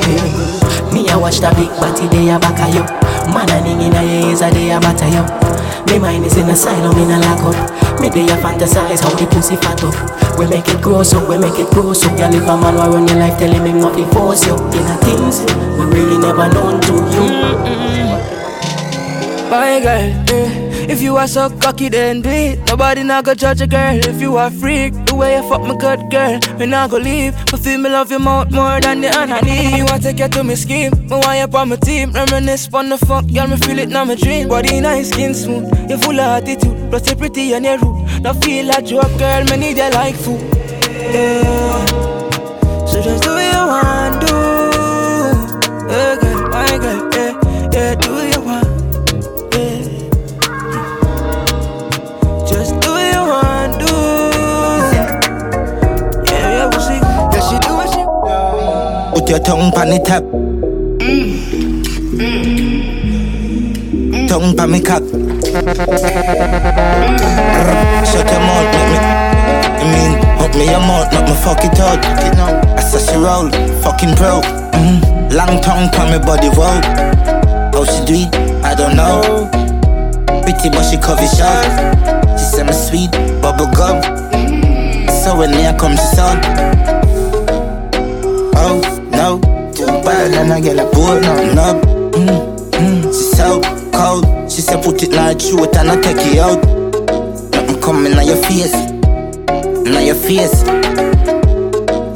Yeah. 0.09 0.55
Me 0.93 1.09
I 1.11 1.17
watch 1.17 1.41
that 1.41 1.59
big 1.59 1.69
body 1.77 2.07
they 2.09 2.31
a 2.31 2.39
back 2.39 2.57
of 2.65 2.71
you. 2.73 2.85
Man 3.35 3.51
a 3.51 3.59
ning 3.61 3.83
in 3.83 3.95
a 3.95 4.03
ears 4.03 4.41
a 4.41 4.51
day 4.51 4.71
a 4.71 4.81
batter 4.81 5.11
you. 5.11 5.25
Me 5.91 5.99
mind 5.99 6.25
is 6.25 6.37
in 6.37 6.49
asylum 6.49 6.97
in 6.97 7.11
a 7.11 7.19
lockup. 7.21 7.59
Me 8.01 8.11
day 8.11 8.27
a 8.31 8.37
fantasize 8.39 9.03
how 9.03 9.11
the 9.19 9.27
pussy 9.27 9.57
fat 9.57 9.83
up. 9.83 9.95
We 10.39 10.47
make 10.47 10.69
it 10.69 10.81
grow 10.83 11.03
so, 11.03 11.23
we 11.29 11.39
make 11.39 11.59
it 11.59 11.71
grow 11.71 11.93
so. 11.93 12.11
You 12.15 12.27
live 12.31 12.49
a 12.49 12.55
man 12.57 12.75
who 12.75 12.95
run 12.95 13.09
your 13.09 13.19
life 13.19 13.39
telling 13.39 13.67
him 13.67 13.81
not 13.81 13.97
to 13.97 14.07
force 14.15 14.47
you. 14.47 14.55
In 14.55 14.87
a 14.87 14.97
things 15.03 15.43
we 15.79 15.85
really 15.91 16.19
never 16.19 16.49
known 16.51 16.81
to 16.81 16.95
you. 17.15 17.94
My 19.55 19.79
girl, 19.79 19.87
eh. 19.87 20.91
If 20.91 21.01
you 21.01 21.17
are 21.17 21.29
so 21.29 21.49
cocky, 21.49 21.89
then 21.89 22.23
do 22.23 22.29
it. 22.29 22.59
Nobody 22.67 23.05
not 23.05 23.25
go 23.25 23.35
judge 23.35 23.61
a 23.61 23.69
girl. 23.69 23.97
If 23.97 24.21
you 24.21 24.37
are 24.37 24.51
freak, 24.51 24.93
the 25.07 25.15
way 25.15 25.37
you 25.37 25.49
fuck 25.49 25.63
my 25.63 25.77
good 25.77 26.11
girl, 26.11 26.41
me 26.59 26.67
not 26.67 26.91
go 26.91 26.97
leave. 26.99 27.35
But 27.51 27.61
feel 27.61 27.79
me 27.79 27.89
love 27.89 28.11
your 28.11 28.19
mouth 28.19 28.51
more 28.51 28.81
than 28.81 29.01
the 29.01 29.11
honey. 29.13 29.77
You 29.79 29.85
want 29.85 30.03
take 30.03 30.19
you 30.19 30.29
to 30.29 30.43
me 30.43 30.57
scheme, 30.57 30.93
me 31.09 31.17
want 31.23 31.39
you 31.39 31.59
on 31.59 31.69
my 31.69 31.77
team. 31.77 32.11
Reminisce 32.13 32.69
on 32.75 32.89
the 32.89 32.99
fuck, 32.99 33.27
girl, 33.33 33.47
me 33.47 33.57
feel 33.57 33.79
it 33.79 33.89
now 33.89 34.05
my 34.05 34.17
dream. 34.17 34.49
Body 34.49 34.81
nice, 34.81 35.11
skin 35.11 35.35
smooth, 35.35 35.73
you 35.89 35.99
full 35.99 36.19
of 36.19 36.43
attitude. 36.43 36.91
Plus 36.91 37.09
you 37.09 37.17
pretty 37.17 37.53
and 37.55 37.65
you 37.65 37.77
rude. 37.79 38.23
Now 38.23 38.33
feel 38.35 38.67
like 38.67 38.91
you 38.91 39.01
joke, 39.01 39.17
girl, 39.19 39.45
me 39.45 39.57
need 39.57 39.77
you 39.79 39.91
like 39.91 40.17
food. 40.17 40.41
Yeah. 41.15 41.87
So 42.87 43.01
just 43.03 43.23
do 43.23 43.31
what 43.31 43.53
you 43.55 43.67
want, 43.73 44.21
do. 44.21 44.35
Girl, 45.87 46.34
your 59.35 59.43
tongue 59.43 59.75
on 59.75 59.89
the 59.91 59.99
tap. 59.99 60.23
Tongue 64.29 64.61
on 64.61 64.71
me 64.71 64.81
cock. 64.81 65.03
Shut 68.07 68.31
your 68.31 68.43
mouth, 68.47 68.69
make 68.75 68.91
me. 68.93 68.99
I 69.75 69.85
mean, 69.91 70.13
hook 70.39 70.55
me 70.55 70.71
your 70.71 70.81
mouth, 70.81 71.13
not 71.13 71.29
me 71.29 71.35
fuck 71.35 71.65
it 71.65 71.81
out. 71.81 72.05
I 72.79 72.81
said 72.81 73.03
she 73.11 73.17
roll, 73.17 73.51
fucking 73.83 74.15
pro. 74.15 74.41
Mm. 74.79 75.35
Long 75.35 75.61
tongue 75.61 75.91
on 75.99 76.13
me 76.13 76.19
body, 76.25 76.49
whoa. 76.51 76.81
How 77.73 77.85
she 77.85 78.05
do 78.05 78.15
it? 78.15 78.35
I 78.65 78.75
don't 78.77 78.95
know. 78.95 79.51
Pretty 80.43 80.69
but 80.71 80.85
she 80.85 80.97
cover 80.97 81.27
short. 81.27 82.39
She 82.39 82.45
say 82.45 82.63
me 82.63 82.73
sweet, 82.73 83.11
bubble 83.43 83.67
gum. 83.75 84.01
So 85.11 85.37
when 85.39 85.51
near 85.51 85.75
comes 85.77 85.99
the 85.99 86.15
sun. 86.15 86.41
Oh 88.57 89.04
too 89.25 89.87
bad 90.05 90.33
and 90.35 90.53
I 90.53 90.61
get 90.61 90.79
a 90.79 90.85
bored 90.91 91.23
no 91.23 91.55
no. 91.55 91.81
Mm, 92.13 92.71
mm, 92.73 93.03
she 93.07 93.37
so 93.37 93.61
cold. 93.93 94.51
She 94.51 94.61
said 94.61 94.85
put 94.85 95.03
it 95.03 95.13
like 95.13 95.41
shoot 95.41 95.75
and 95.77 95.91
I 95.91 96.01
take 96.01 96.17
it 96.19 96.39
out. 96.39 96.63
Nothing 97.53 97.81
coming 97.81 98.13
on 98.15 98.27
your 98.27 98.37
face, 98.37 98.75
on 98.75 100.05
your 100.05 100.15
face. 100.15 100.63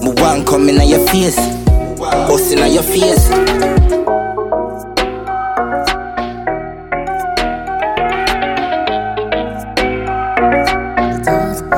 Me 0.02 0.10
want 0.20 0.46
coming 0.46 0.78
on 0.78 0.88
your 0.88 1.04
face, 1.08 1.36
busting 1.98 2.60
on 2.60 2.72
your 2.72 2.82
face. 2.82 3.28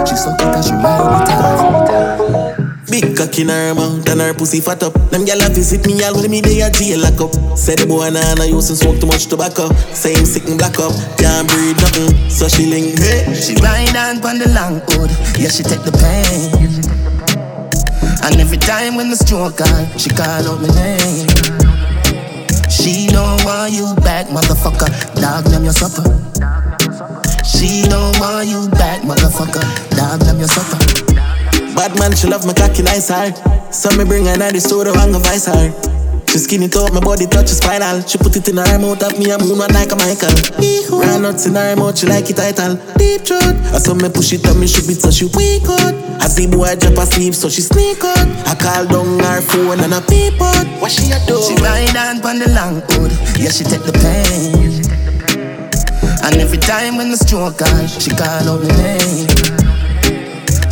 She 0.09 0.17
suck 0.17 0.41
it 0.41 0.55
and 0.57 0.65
she 0.65 0.73
off. 0.73 1.29
Big 1.29 1.30
cock 3.21 3.39
in 3.39 3.49
her 3.49 3.75
mouth 3.75 4.09
and 4.09 4.21
her 4.21 4.33
pussy 4.33 4.61
fat 4.61 4.83
up. 4.83 4.95
Them 5.11 5.27
gyal 5.29 5.45
a 5.45 5.53
visit 5.53 5.85
me 5.87 6.01
all 6.05 6.17
when 6.17 6.31
me 6.31 6.41
dey 6.41 6.63
a 6.65 6.71
jail 6.71 7.01
lock 7.01 7.21
up. 7.21 7.33
Say 7.53 7.77
the 7.77 7.85
boy 7.85 8.09
nah 8.09 8.35
nah 8.41 8.49
use 8.49 8.71
and 8.71 8.79
smoke 8.79 8.99
too 8.99 9.07
much 9.07 9.27
tobacco. 9.27 9.69
Say 9.93 10.17
him 10.17 10.25
sick 10.25 10.49
and 10.49 10.57
black 10.57 10.81
up, 10.81 10.93
can't 11.21 11.45
breathe 11.45 11.77
nothing. 11.85 12.17
So 12.33 12.49
she 12.49 12.65
link 12.65 12.97
hey. 12.97 13.29
She 13.37 13.53
ride 13.61 13.93
on 13.93 14.25
pon 14.25 14.41
the 14.41 14.49
long 14.57 14.81
hood, 14.89 15.13
yeah 15.37 15.53
she 15.53 15.61
take 15.61 15.85
the 15.85 15.93
pain. 16.01 16.49
And 18.25 18.41
every 18.41 18.57
time 18.57 18.97
when 18.97 19.11
the 19.11 19.17
stroke 19.17 19.61
on, 19.61 19.85
she 20.01 20.09
call 20.09 20.41
out 20.49 20.61
my 20.65 20.73
name. 20.81 21.29
She 22.73 23.09
don't 23.13 23.45
want 23.45 23.73
you 23.73 23.93
back, 24.01 24.33
motherfucker. 24.33 24.89
Dog 25.21 25.45
them 25.53 25.65
your 25.65 25.77
supper. 25.77 26.09
She 27.45 27.85
don't 27.85 28.17
want 28.21 28.49
you 28.49 28.69
back, 28.81 29.03
motherfucker. 29.03 29.65
Dog 29.97 30.21
them 30.21 30.39
your 30.39 30.49
supper. 30.49 31.10
Bad 31.75 31.99
man, 31.99 32.15
she 32.15 32.27
love 32.27 32.47
my 32.47 32.55
cocky 32.55 32.83
nice 32.83 33.09
hard. 33.09 33.35
So 33.73 33.91
me 33.97 34.05
bring 34.05 34.27
her 34.27 34.37
to 34.37 34.53
the 34.53 34.61
store 34.61 34.89
and 34.89 35.13
go 35.13 35.19
vice 35.19 35.47
her. 35.47 35.71
She 36.31 36.39
skin 36.39 36.63
it 36.63 36.77
up, 36.77 36.93
my 36.93 37.01
body 37.01 37.27
touch 37.27 37.49
spinal. 37.49 38.03
She 38.07 38.19
put 38.19 38.37
it 38.37 38.47
in 38.47 38.57
her 38.57 38.79
mouth, 38.79 39.03
up 39.03 39.19
me 39.19 39.31
a 39.31 39.39
moon 39.39 39.59
one 39.59 39.73
like 39.75 39.91
a 39.91 39.97
Michael. 39.97 40.31
Run 40.95 41.23
nuts 41.23 41.47
in 41.47 41.55
her 41.55 41.75
mouth, 41.75 41.99
she 41.99 42.07
like 42.07 42.31
it 42.31 42.37
title. 42.37 42.79
Deep 42.95 43.23
throat. 43.27 43.59
I 43.75 43.79
saw 43.83 43.95
me 43.95 44.09
push 44.11 44.33
it 44.33 44.47
up, 44.47 44.57
me 44.57 44.67
shoot 44.67 44.87
it 44.87 45.03
so 45.03 45.11
she 45.11 45.27
weak 45.35 45.67
out. 45.67 45.95
I 46.23 46.29
see 46.31 46.47
boy 46.47 46.75
drop 46.79 47.03
asleep, 47.03 47.35
so 47.35 47.49
she 47.49 47.63
sneak 47.63 48.05
out. 48.05 48.29
I 48.47 48.55
call 48.55 48.87
down 48.87 49.19
her 49.19 49.41
phone 49.43 49.81
and 49.81 49.95
I 49.95 50.01
peep 50.07 50.41
out. 50.41 50.67
What 50.79 50.93
she 50.93 51.11
a 51.11 51.19
do? 51.27 51.41
She 51.43 51.55
ride 51.59 51.97
on 51.99 52.21
pon 52.21 52.39
the 52.39 52.47
long 52.55 52.79
hood, 52.95 53.11
yeah 53.35 53.51
she 53.51 53.65
take 53.65 53.83
the 53.83 53.95
pain. 53.99 54.87
And 56.23 56.37
every 56.39 56.59
time 56.59 56.97
when 56.97 57.11
the 57.11 57.17
stroke 57.17 57.63
on, 57.63 57.89
she 57.89 58.11
call 58.11 58.47
out 58.47 58.63
my 58.63 58.71
name. 58.79 59.50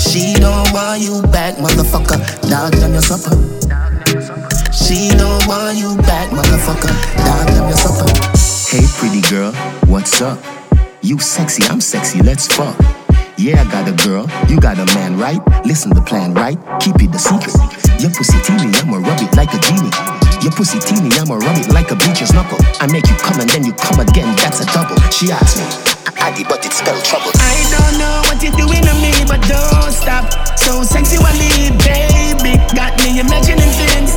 She 0.09 0.33
don't 0.41 0.73
want 0.73 1.03
you 1.03 1.21
back, 1.31 1.57
motherfucker. 1.57 2.17
Dog 2.49 2.73
them 2.73 2.93
your 2.93 3.03
supper. 3.03 3.37
She 4.73 5.11
don't 5.11 5.47
want 5.47 5.77
you 5.77 5.97
back, 5.99 6.31
motherfucker. 6.31 6.89
Dog 7.27 7.49
them 7.49 7.69
your 7.69 7.77
supper. 7.77 8.09
Hey, 8.71 8.87
pretty 8.97 9.21
girl, 9.29 9.53
what's 9.87 10.23
up? 10.23 10.39
You 11.03 11.19
sexy, 11.19 11.63
I'm 11.65 11.83
sexy, 11.83 12.23
let's 12.23 12.47
fuck. 12.47 12.75
Yeah, 13.37 13.61
I 13.61 13.71
got 13.71 13.87
a 13.87 13.93
girl, 14.09 14.27
you 14.49 14.59
got 14.59 14.79
a 14.79 14.87
man, 14.95 15.19
right? 15.19 15.41
Listen 15.67 15.93
the 15.93 16.01
plan, 16.01 16.33
right? 16.33 16.59
Keep 16.81 17.03
it 17.03 17.15
a 17.15 17.19
secret. 17.19 17.55
Your 18.01 18.11
pussy 18.11 18.41
teeny, 18.41 18.73
I'ma 18.79 18.97
rub 18.97 19.21
it 19.21 19.37
like 19.37 19.53
a 19.53 19.59
genie. 19.59 20.18
Your 20.41 20.53
pussy 20.55 20.79
teeny, 20.79 21.11
I'ma 21.19 21.35
rub 21.35 21.59
it 21.59 21.67
like 21.75 21.91
a 21.91 21.97
bitch's 21.99 22.33
knuckle. 22.33 22.63
I 22.79 22.87
make 22.87 23.07
you 23.11 23.17
come 23.19 23.41
and 23.41 23.51
then 23.51 23.67
you 23.67 23.73
come 23.73 23.99
again, 23.99 24.31
that's 24.39 24.63
a 24.63 24.67
double. 24.71 24.95
She 25.11 25.35
asked 25.35 25.59
me, 25.59 25.67
Addy, 26.15 26.45
but 26.47 26.65
it 26.65 26.71
spell 26.71 26.95
trouble. 27.03 27.35
I 27.43 27.59
don't 27.75 27.99
know 27.99 28.23
what 28.31 28.39
you're 28.39 28.55
doing 28.55 28.87
to 28.87 28.95
me, 29.03 29.11
but 29.27 29.43
don't 29.51 29.91
stop. 29.91 30.31
So 30.55 30.87
sensually, 30.87 31.75
baby, 31.83 32.55
got 32.71 32.95
me 33.03 33.19
imagining 33.19 33.67
things. 33.67 34.15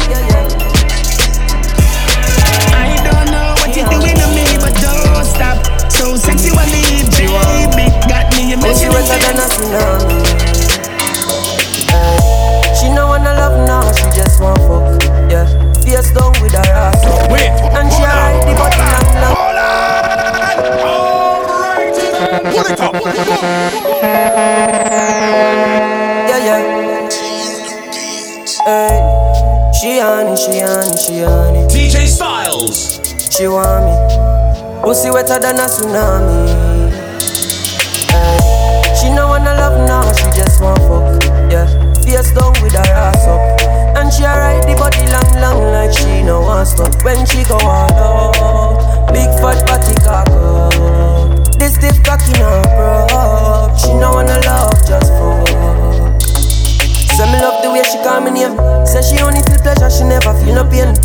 I 2.70 3.02
don't 3.02 3.34
know 3.34 3.58
what 3.58 3.74
you're 3.74 3.90
doing 3.90 4.14
to 4.14 4.28
me, 4.30 4.46
but 4.62 4.78
don't 4.78 5.26
stop. 5.26 5.58
So 5.90 6.14
sensually, 6.22 7.02
baby, 7.18 7.90
got 8.06 8.30
me 8.38 8.54
imagining 8.54 9.10
things. 9.10 9.58
She 12.78 12.94
know 12.94 13.10
wanna 13.10 13.34
love 13.34 13.58
now, 13.66 13.90
she 13.92 14.06
just 14.14 14.40
want 14.40 14.62
fuck, 14.70 15.02
yeah 15.34 15.61
face 15.84 16.12
down 16.12 16.32
with 16.42 16.54
her 16.54 16.72
ass. 16.74 17.02
Wait, 17.32 17.50
and 17.50 17.92
she 17.92 18.04
hide 18.04 18.42
the 18.48 18.54
body 18.58 18.78
long 18.92 19.14
long. 19.22 19.38
Pull 22.54 22.66
it 22.66 22.80
up, 22.80 22.92
pull 22.94 23.08
it 23.08 23.18
up. 23.20 23.42
Yeah, 26.30 26.48
yeah. 26.48 26.62
Hey, 28.66 28.98
she 29.80 30.00
honey, 30.00 30.36
she 30.38 30.60
honey, 30.60 30.98
she 30.98 31.22
honey. 31.24 31.64
DJ 31.68 32.06
StyleZ. 32.08 33.02
She 33.32 33.48
want 33.48 33.86
me. 33.86 33.94
Pussy 34.84 35.10
wetter 35.10 35.40
than 35.40 35.58
a 35.58 35.66
tsunami. 35.66 36.92
She 39.00 39.10
no 39.10 39.28
wanna 39.28 39.54
love 39.56 39.78
now, 39.88 40.12
she 40.14 40.26
just 40.38 40.62
want 40.62 40.80
fuck. 40.80 41.24
Yeah, 41.52 41.66
face 42.04 42.32
down 42.34 42.54
with 42.62 42.74
her 42.74 42.94
ass 42.94 43.26
up. 43.26 43.81
And 44.02 44.10
she 44.12 44.26
ride 44.26 44.66
the 44.66 44.74
body 44.82 45.06
long, 45.14 45.30
long 45.38 45.62
like 45.70 45.93
she 45.93 46.26
no 46.26 46.41
want 46.41 46.66
stop. 46.66 46.89
When 47.06 47.22
she 47.22 47.45
go 47.45 47.54
all 47.62 47.93
out, 48.02 49.14
big 49.14 49.30
fat 49.38 49.62
body 49.70 49.93
cock 50.02 50.26
up. 50.34 50.74
This 51.62 51.78
stiff 51.78 52.02
cocky 52.02 52.34
no 52.41 52.66
bro. 52.74 53.06
She 53.78 53.93
no 53.93 54.18
wanna 54.18 54.41
love, 54.41 54.74
just 54.89 55.14
for. 55.14 55.45
Say 57.14 57.30
me 57.30 57.38
love 57.45 57.62
the 57.62 57.70
way 57.70 57.86
she 57.86 58.02
call 58.02 58.26
me 58.26 58.34
name. 58.34 58.58
Say 58.89 59.06
she 59.06 59.22
only 59.22 59.45
feel 59.45 59.62
pleasure, 59.62 59.93
she 59.93 60.02
never 60.02 60.34
feel 60.41 60.58
no 60.58 60.66
pain. 60.66 60.97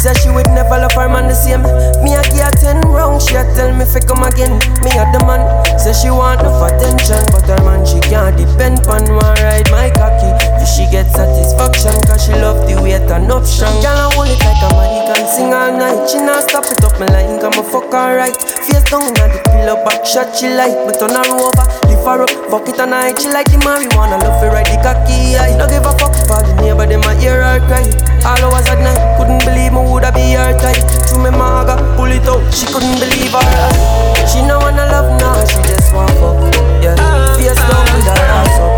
Say 0.00 0.16
she 0.16 0.32
would 0.32 0.48
never 0.56 0.80
love 0.80 0.96
her 0.96 1.12
man 1.12 1.28
the 1.28 1.36
same. 1.36 1.60
Me 2.00 2.16
a 2.16 2.24
give 2.32 2.48
her 2.48 2.50
ten 2.56 2.80
rounds, 2.88 3.28
she 3.28 3.36
a 3.36 3.44
tell 3.52 3.76
me 3.76 3.84
fi 3.84 4.00
come 4.00 4.24
again. 4.24 4.56
Me 4.80 4.88
a 4.96 5.04
the 5.12 5.20
man. 5.28 5.44
Say 5.76 5.92
she 5.92 6.08
want 6.08 6.40
enough 6.40 6.64
attention, 6.64 7.28
but 7.28 7.44
her 7.44 7.60
man 7.60 7.84
she 7.84 8.00
can't 8.08 8.40
depend 8.40 8.80
on 8.88 9.04
one 9.20 9.36
ride 9.44 9.68
my 9.68 9.92
cocky. 9.92 10.31
She 10.72 10.88
get 10.88 11.04
satisfaction, 11.12 11.92
cause 12.08 12.24
she 12.24 12.32
love 12.32 12.64
the 12.64 12.72
it 12.88 13.04
turn 13.04 13.28
up 13.28 13.44
strong. 13.44 13.76
Girl 13.84 13.92
I 13.92 14.08
hold 14.16 14.24
it 14.32 14.40
like 14.40 14.56
a 14.64 14.72
man, 14.72 14.88
he 14.88 15.00
can 15.04 15.24
sing 15.28 15.52
all 15.52 15.68
night. 15.68 16.08
She 16.08 16.16
not 16.16 16.48
stop 16.48 16.64
it 16.64 16.80
up 16.80 16.96
me 16.96 17.04
line, 17.12 17.36
come 17.44 17.60
a 17.60 17.62
fuck 17.62 17.92
alright. 17.92 18.32
Face 18.40 18.80
down 18.88 19.04
inna 19.04 19.28
the 19.28 19.40
pillow, 19.52 19.76
back 19.84 20.00
shot 20.08 20.32
she 20.32 20.48
like. 20.48 20.72
Me 20.88 20.96
turn 20.96 21.12
her 21.12 21.28
over, 21.28 21.66
lift 21.92 22.08
her 22.08 22.24
up, 22.24 22.32
fuck 22.48 22.64
it 22.72 22.80
all 22.80 22.88
night. 22.88 23.20
She 23.20 23.28
like 23.28 23.52
the 23.52 23.60
marijuana, 23.60 24.16
love 24.16 24.40
to 24.40 24.48
ride 24.48 24.64
the 24.72 24.80
cocky. 24.80 25.36
I 25.36 25.52
don't 25.60 25.68
give 25.68 25.84
a 25.84 25.92
fuck 26.00 26.16
all 26.32 26.40
the 26.40 26.56
neighbor 26.64 26.88
them 26.88 27.04
a 27.04 27.12
hear 27.20 27.44
her 27.44 27.60
cry. 27.68 27.84
All 28.24 28.40
hours 28.40 28.64
at 28.72 28.80
night, 28.80 28.96
couldn't 29.20 29.44
believe 29.44 29.76
me 29.76 29.84
woulda 29.84 30.08
be 30.08 30.40
her 30.40 30.56
type. 30.56 30.80
To 31.12 31.20
me 31.20 31.28
maga, 31.36 31.76
pull 32.00 32.08
it 32.08 32.24
out, 32.24 32.40
she 32.48 32.64
couldn't 32.72 32.96
believe 32.96 33.36
her 33.36 33.44
eyes. 33.44 34.24
She 34.24 34.40
no 34.40 34.56
wanna 34.56 34.88
love 34.88 35.20
now, 35.20 35.36
she 35.44 35.60
just 35.68 35.92
want 35.92 36.16
fuck. 36.16 36.40
Yeah, 36.80 36.96
face 37.36 37.60
down 37.60 37.84
with 37.92 38.08
her 38.08 38.24
ass 38.40 38.56
up. 38.56 38.72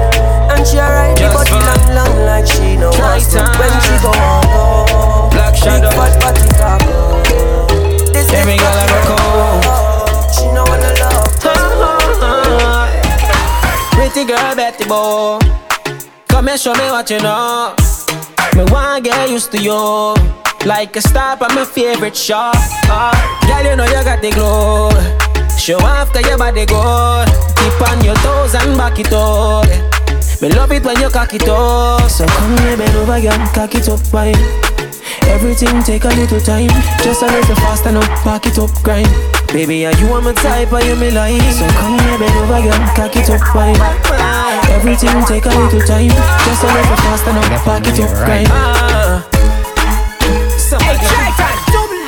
And 0.55 0.67
she 0.67 0.79
ride 0.79 1.15
the 1.19 1.31
body 1.31 1.55
long, 1.55 1.84
long 1.95 2.27
like 2.27 2.47
she 2.47 2.77
no 2.77 2.91
want 2.91 3.23
stop. 3.23 3.59
When 3.59 3.71
she 3.87 3.95
go 4.03 4.11
on 4.11 4.43
go, 4.51 5.31
Black 5.31 5.55
shadow. 5.55 5.89
big 5.89 5.97
fat 5.97 6.15
body 6.21 6.49
cock 6.59 6.83
up. 6.83 7.25
This 8.13 8.29
Every 8.35 8.57
girl 8.59 8.79
I 8.83 8.87
rock 8.91 9.11
out. 9.15 10.35
She 10.35 10.47
no 10.53 10.63
wanna 10.67 10.91
love. 11.01 11.31
Pretty 13.93 14.25
girl 14.27 14.55
Betty 14.55 14.85
Boy. 14.85 15.39
Come 16.29 16.49
and 16.49 16.61
show 16.61 16.75
me 16.75 16.91
what 16.91 17.11
you 17.11 17.21
know. 17.21 17.75
Me 18.57 18.65
wanna 18.71 19.01
get 19.01 19.31
used 19.31 19.53
to 19.53 19.59
you. 19.59 20.15
Like 20.67 20.97
a 20.97 21.01
star 21.03 21.37
on 21.43 21.55
my 21.55 21.65
favorite 21.67 22.17
show 22.17 22.51
uh, 22.89 23.13
Girl 23.47 23.65
you 23.71 23.77
know 23.77 23.85
you 23.85 24.03
got 24.03 24.23
the 24.23 24.31
glow 24.31 24.89
Show 25.59 25.77
off 25.77 26.11
cause 26.11 26.27
your 26.27 26.39
body 26.39 26.65
good. 26.65 27.29
Keep 27.59 27.83
on 27.87 28.03
your 28.03 28.15
toes 28.15 28.55
and 28.55 28.75
back 28.79 28.99
it 28.99 29.13
up 29.13 29.94
Me 30.45 30.51
love 30.51 30.71
it 30.73 30.85
when 30.85 31.01
you 31.01 31.09
cock 31.09 31.33
it 31.33 31.49
up 31.49 32.05
So 32.11 32.27
come 32.27 32.53
here 32.59 32.77
bend 32.77 32.95
over 33.01 33.17
girl 33.17 33.33
cock 33.57 33.75
it 33.75 33.89
up 33.89 33.99
fine 34.13 34.37
Everything 35.25 35.83
take 35.83 36.05
a 36.05 36.13
little 36.13 36.39
time 36.39 36.69
Just 37.01 37.23
a 37.23 37.33
little 37.33 37.57
faster 37.65 37.91
now 37.91 38.05
back 38.29 38.45
it 38.45 38.59
up 38.59 38.69
grind 38.85 39.09
Baby, 39.57 39.87
are 39.87 39.97
you 39.97 40.13
on 40.13 40.23
my 40.23 40.35
type, 40.35 40.71
are 40.71 40.85
you 40.85 40.97
me 40.97 41.11
like? 41.13 41.41
So 41.49 41.65
come 41.81 41.97
here, 41.97 42.19
bend 42.19 42.37
over, 42.45 42.61
girl, 42.61 42.77
cock 42.93 43.17
it 43.17 43.31
up, 43.33 43.41
fine 43.57 43.81
Everything 44.69 45.17
take 45.25 45.47
a 45.47 45.49
little 45.49 45.81
time 45.81 46.13
Just 46.13 46.61
a 46.61 46.69
little 46.69 46.99
faster 47.09 47.33
now, 47.33 47.65
back 47.65 47.89
it 47.89 48.01
up, 48.05 48.13
grind 48.13 48.49
ah. 48.53 49.25
Hey, 50.85 51.01
try 51.09 51.33
time, 51.41 51.61
double. 51.73 52.05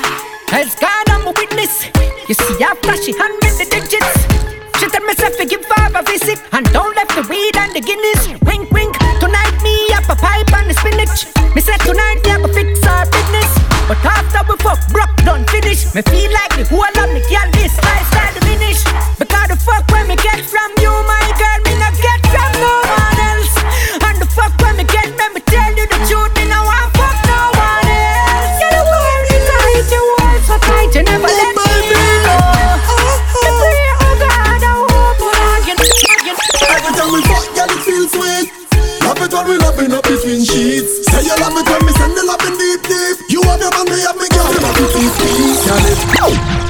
Else 0.52 0.76
God, 0.78 1.08
I'm 1.08 1.26
a 1.26 1.32
witness. 1.32 1.86
You 2.28 2.34
see, 2.34 2.62
I 2.62 2.74
flashy 2.82 3.16
hand 3.16 3.32
with 3.40 3.56
the 3.56 3.64
digits. 3.64 4.55
She 4.86 4.92
tell 4.92 5.04
myself 5.04 5.36
to 5.38 5.44
give 5.44 5.64
five 5.66 5.96
a 5.96 6.02
visit 6.04 6.38
and 6.52 6.64
don't 6.70 6.94
left 6.94 7.10
the 7.16 7.26
weed 7.28 7.56
and 7.56 7.74
the 7.74 7.80
Guinness. 7.80 8.28
Wink, 8.46 8.70
wink. 8.70 8.96
Tonight 9.18 9.58
me 9.60 9.74
up 9.90 10.08
a 10.08 10.14
pipe 10.14 10.46
and 10.54 10.70
the 10.70 10.74
spinach. 10.74 11.26
Me 11.56 11.60
said 11.60 11.78
tonight 11.78 12.22
me 12.22 12.30
up 12.30 12.44
a 12.44 12.48
fix 12.54 12.86
our 12.86 13.04
business. 13.10 13.50
But 13.88 13.98
after 14.06 14.46
we 14.46 14.56
fuck, 14.62 14.78
broke 14.92 15.16
done 15.26 15.44
finish. 15.46 15.92
Me 15.92 16.02
feel 16.02 16.30
like 16.30 16.54
the 16.54 16.64
whole 16.70 17.02
of 17.02 17.10
me 17.10 17.18
girl 17.26 17.50
this 17.50 17.74
lifestyle 17.82 18.45
we 39.46 39.56
loving 39.58 39.92
up 39.92 40.02
between 40.04 40.42
sheets. 40.44 41.06
Say 41.06 41.22
you 41.22 41.36
love 41.38 41.54
it 41.54 41.66
when 41.70 41.80
me 41.86 41.92
send 41.92 42.14
the 42.16 42.24
loving 42.26 42.58
deep, 42.58 42.82
deep. 42.82 43.16
You 43.30 43.42
have 43.42 43.60
your 43.60 43.70
man, 43.70 43.86
me 43.86 44.00
have 44.02 44.16
me 44.18 44.28
girl, 44.28 44.50
love 44.62 44.76
it 44.78 44.90
deep, 44.94 45.12
deep. 45.22 46.16
Girl, 46.18 46.65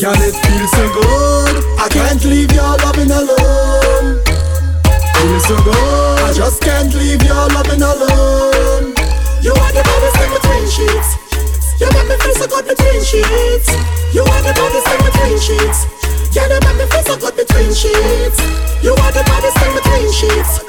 Girl, 0.00 0.16
it 0.16 0.32
feels 0.32 0.72
so 0.72 0.84
good. 0.96 1.60
I 1.76 1.84
can't 1.92 2.24
leave 2.24 2.48
your 2.56 2.72
loving 2.80 3.12
alone. 3.12 4.16
Feels 5.20 5.44
so 5.44 5.60
good. 5.60 6.16
I 6.24 6.32
just 6.32 6.62
can't 6.64 6.88
leave 6.96 7.20
your 7.20 7.44
loving 7.52 7.84
alone. 7.84 8.96
You 9.44 9.52
are 9.52 9.72
the 9.76 9.84
baddest 9.84 10.16
thing 10.16 10.32
between 10.32 10.64
sheets. 10.72 11.20
You 11.76 11.88
make 11.92 12.08
me 12.08 12.16
feel 12.16 12.32
so 12.32 12.48
good 12.48 12.64
between 12.64 13.04
sheets. 13.04 13.68
You 14.16 14.24
are 14.24 14.40
the 14.40 14.56
baddest 14.56 14.88
thing 14.88 15.04
between 15.04 15.36
sheets. 15.36 15.84
Yeah, 16.32 16.48
you 16.48 16.60
make 16.64 16.80
me 16.80 16.86
feel 16.88 17.04
so 17.04 17.16
good 17.20 17.36
between 17.36 17.68
sheets. 17.76 18.40
You 18.80 18.96
are 18.96 19.12
the 19.12 19.20
baddest 19.20 19.56
thing 19.60 19.74
between 19.76 20.08
sheets. 20.16 20.64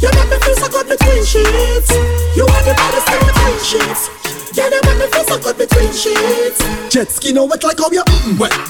You 0.00 0.08
make 0.08 0.30
me 0.32 0.38
feel 0.40 0.56
so 0.56 0.68
good 0.72 0.88
between 0.88 1.20
sheets. 1.28 1.92
You 2.32 2.48
are 2.48 2.64
the 2.64 2.72
baddest 2.72 3.06
thing 3.12 3.24
between 3.28 3.60
sheets. 3.60 4.08
Yeah, 4.56 4.72
you 4.72 4.80
make 4.88 4.98
me 5.04 5.06
feel 5.12 5.24
so 5.28 5.36
good 5.36 5.58
between 5.60 5.92
sheets. 5.92 6.64
Jet 6.88 7.10
ski 7.10 7.32
no 7.32 7.44
wet 7.44 7.62
like 7.62 7.78
how 7.78 7.90
you 7.92 8.02
mm, 8.02 8.38
wet. 8.40 8.69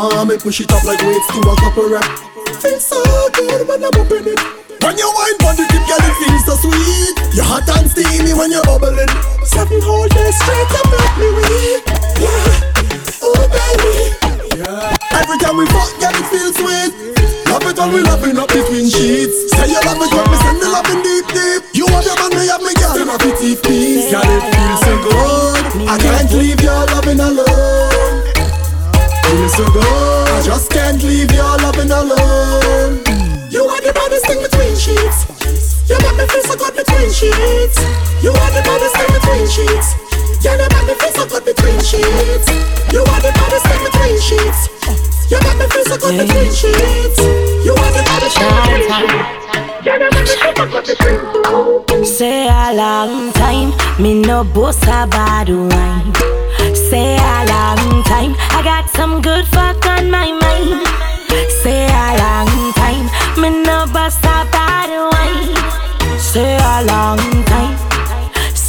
Me 0.00 0.38
push 0.38 0.60
it 0.60 0.72
up 0.72 0.82
like 0.84 1.02
weights 1.02 1.26
to 1.28 1.40
a 1.44 1.56
couple 1.60 1.84
rep. 1.90 2.04
Feels 2.64 2.86
so 2.86 2.96
good 3.36 3.68
when 3.68 3.84
I'm 3.84 3.92
up 3.92 4.08
in 4.08 4.32
it. 4.32 4.40
When 4.80 4.96
you 4.96 5.04
wine 5.12 5.36
on 5.44 5.60
the 5.60 5.68
tip, 5.68 5.84
girl, 5.84 6.00
it 6.00 6.16
feels 6.16 6.44
so 6.48 6.56
sweet. 6.56 7.36
You're 7.36 7.44
hot 7.44 7.68
and 7.68 7.84
steamy 7.84 8.32
when 8.32 8.48
you're 8.48 8.64
bubbling. 8.64 9.12
Seven 9.44 9.76
whole 9.84 10.08
days 10.08 10.36
straight 10.40 10.72
up 10.72 10.88
make 10.88 11.14
me 11.20 11.28
weak. 11.36 11.84
Yeah, 12.16 13.28
oh 13.28 13.44
baby. 13.52 14.16
Yeah. 14.56 15.20
Every 15.20 15.36
time 15.36 15.60
we 15.60 15.68
fuck, 15.68 15.92
girl, 16.00 16.16
it 16.16 16.26
feels 16.32 16.56
sweet. 16.56 16.96
Love 17.52 17.68
it 17.68 17.76
when 17.76 17.92
we 17.92 18.00
loving 18.00 18.38
up 18.40 18.48
between 18.48 18.88
sheets. 18.88 19.52
Say 19.52 19.68
you 19.68 19.84
love 19.84 20.00
it 20.00 20.08
when 20.16 20.29
between 37.00 37.32
sheets. 37.32 37.78
You 38.22 38.30
are 38.30 38.50
the 38.52 38.60
baddest 38.60 38.94
thing 38.96 39.08
between 39.16 39.46
sheets. 39.48 39.96
You 40.44 40.52
make 40.56 40.84
me 40.86 40.94
feel 41.00 41.12
so 41.16 41.24
good 41.28 41.44
between 41.44 41.80
sheets. 41.80 42.48
You 42.92 43.00
are 43.00 43.20
the 43.24 43.32
baddest 43.32 43.64
thing 43.66 43.82
between 43.88 44.20
sheets. 44.20 44.68
You 45.30 45.38
make 45.40 45.56
me 45.56 45.66
feel 45.72 45.84
so 45.84 45.96
good 45.96 46.18
between 46.20 46.52
sheets. 46.52 47.20
You 47.64 47.72
are 47.72 47.92
the 47.96 48.02
baddest 48.04 48.36
thing 48.36 48.52
between 48.52 48.84
sheets. 51.96 52.18
Say 52.18 52.48
a 52.48 52.72
long 52.74 53.32
time, 53.32 53.72
me 54.02 54.20
no 54.20 54.44
boss 54.44 54.82
a 54.82 55.06
bad 55.06 55.48
wine. 55.48 56.12
Say 56.74 57.16
a 57.16 57.44
long 57.48 58.02
time, 58.04 58.34
I 58.50 58.60
got 58.62 58.90
some 58.90 59.22
good 59.22 59.46
fuck 59.46 59.86
on 59.86 60.10
my 60.10 60.32
mind. 60.32 60.86
Say 61.62 61.86
a 61.86 62.16
long 62.18 62.49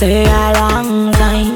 say 0.02 0.24
a 0.26 0.54
long 0.58 1.12
time. 1.14 1.54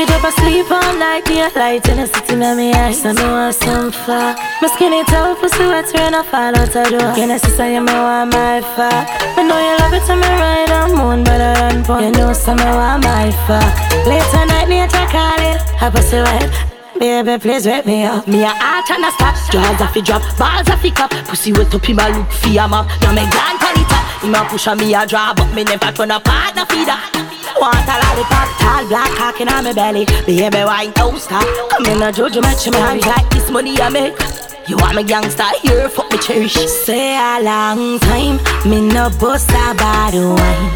It 0.00 0.10
up 0.10 0.24
a 0.24 0.30
no 0.30 0.30
sleep 0.38 0.68
all 0.72 0.92
night, 0.98 1.24
me 1.28 1.38
a 1.38 1.48
light 1.54 1.88
in 1.88 1.98
the 1.98 2.06
city, 2.08 2.34
me 2.34 2.50
me 2.56 2.72
eyes, 2.72 3.04
and 3.04 3.16
me 3.16 3.26
want 3.26 3.54
some 3.54 3.92
fuck. 3.92 4.36
My 4.60 4.66
skinny 4.74 5.04
tall 5.04 5.36
pussy 5.36 5.66
wet 5.70 5.86
when 5.94 6.14
I 6.16 6.24
fall 6.24 6.56
out 6.58 6.70
the 6.74 6.82
door. 6.90 7.14
Can 7.14 7.30
I 7.30 7.36
see 7.36 7.52
say 7.52 7.74
you 7.74 7.80
me 7.80 7.92
want 7.92 8.32
my 8.32 8.60
fuck? 8.74 9.06
I 9.38 9.42
know 9.46 9.60
you 9.66 9.74
love 9.78 9.94
it 9.98 10.08
when 10.08 10.18
me 10.18 10.30
ride 10.42 10.72
on 10.80 10.90
moon, 10.98 11.22
but 11.22 11.40
I 11.40 11.52
run 11.60 11.84
for 11.84 12.00
You 12.00 12.10
know 12.10 12.32
some 12.32 12.58
me 12.58 12.64
want 12.64 13.04
my 13.04 13.30
fuck. 13.46 13.70
Later 14.10 14.44
night, 14.50 14.68
nature 14.68 15.06
calling, 15.14 15.58
I 15.84 15.90
pussy 15.94 16.16
wet. 16.16 16.69
Baby, 17.00 17.38
please 17.38 17.64
wake 17.64 17.86
me 17.86 18.04
up. 18.04 18.28
Me 18.28 18.42
a 18.42 18.48
heart 18.52 18.90
and 18.90 19.02
a 19.02 19.10
stop. 19.12 19.32
Jaws 19.50 19.80
off 19.80 19.94
fi 19.94 20.02
drop, 20.02 20.20
balls 20.36 20.68
off 20.68 20.82
fi 20.82 20.90
cup. 20.90 21.10
Pussy 21.24 21.50
wet 21.50 21.74
up 21.74 21.88
in 21.88 21.96
my 21.96 22.12
look 22.12 22.30
fi 22.30 22.58
a 22.58 22.68
map. 22.68 22.92
Now 23.00 23.16
me 23.16 23.24
gone 23.24 23.56
pon 23.56 23.72
it 23.80 23.88
up. 23.88 24.04
Him 24.20 24.34
a 24.34 24.44
push 24.44 24.68
on 24.68 24.76
me 24.76 24.92
a 24.92 25.06
draw, 25.06 25.32
but 25.32 25.48
me 25.54 25.64
never 25.64 25.92
turn 25.92 26.10
a 26.10 26.20
partner 26.20 26.66
fi 26.68 26.84
that. 26.84 27.08
Want 27.56 27.88
a 27.88 27.96
lollipop, 28.04 28.48
tall 28.60 28.84
black 28.92 29.16
cock 29.16 29.40
in 29.40 29.48
my 29.48 29.72
belly. 29.72 30.04
Baby, 30.28 30.60
why 30.60 30.92
don't 30.92 31.16
stop? 31.16 31.48
Come 31.70 31.86
in 31.86 32.02
a 32.02 32.12
jojo 32.12 32.42
match 32.42 32.68
me 32.68 32.76
hands 32.76 33.06
like 33.06 33.30
this 33.30 33.50
money 33.50 33.80
I 33.80 33.88
make. 33.88 34.20
You 34.68 34.76
want 34.76 34.96
me 34.96 35.02
gangster 35.02 35.48
here, 35.62 35.88
fuck 35.88 36.12
me 36.12 36.18
cherish. 36.18 36.52
Say 36.84 37.16
a 37.16 37.40
long 37.40 37.98
time, 38.00 38.36
me 38.68 38.84
no 38.84 39.08
bust 39.18 39.48
a 39.48 39.72
bottle 39.72 40.36
wine. 40.36 40.68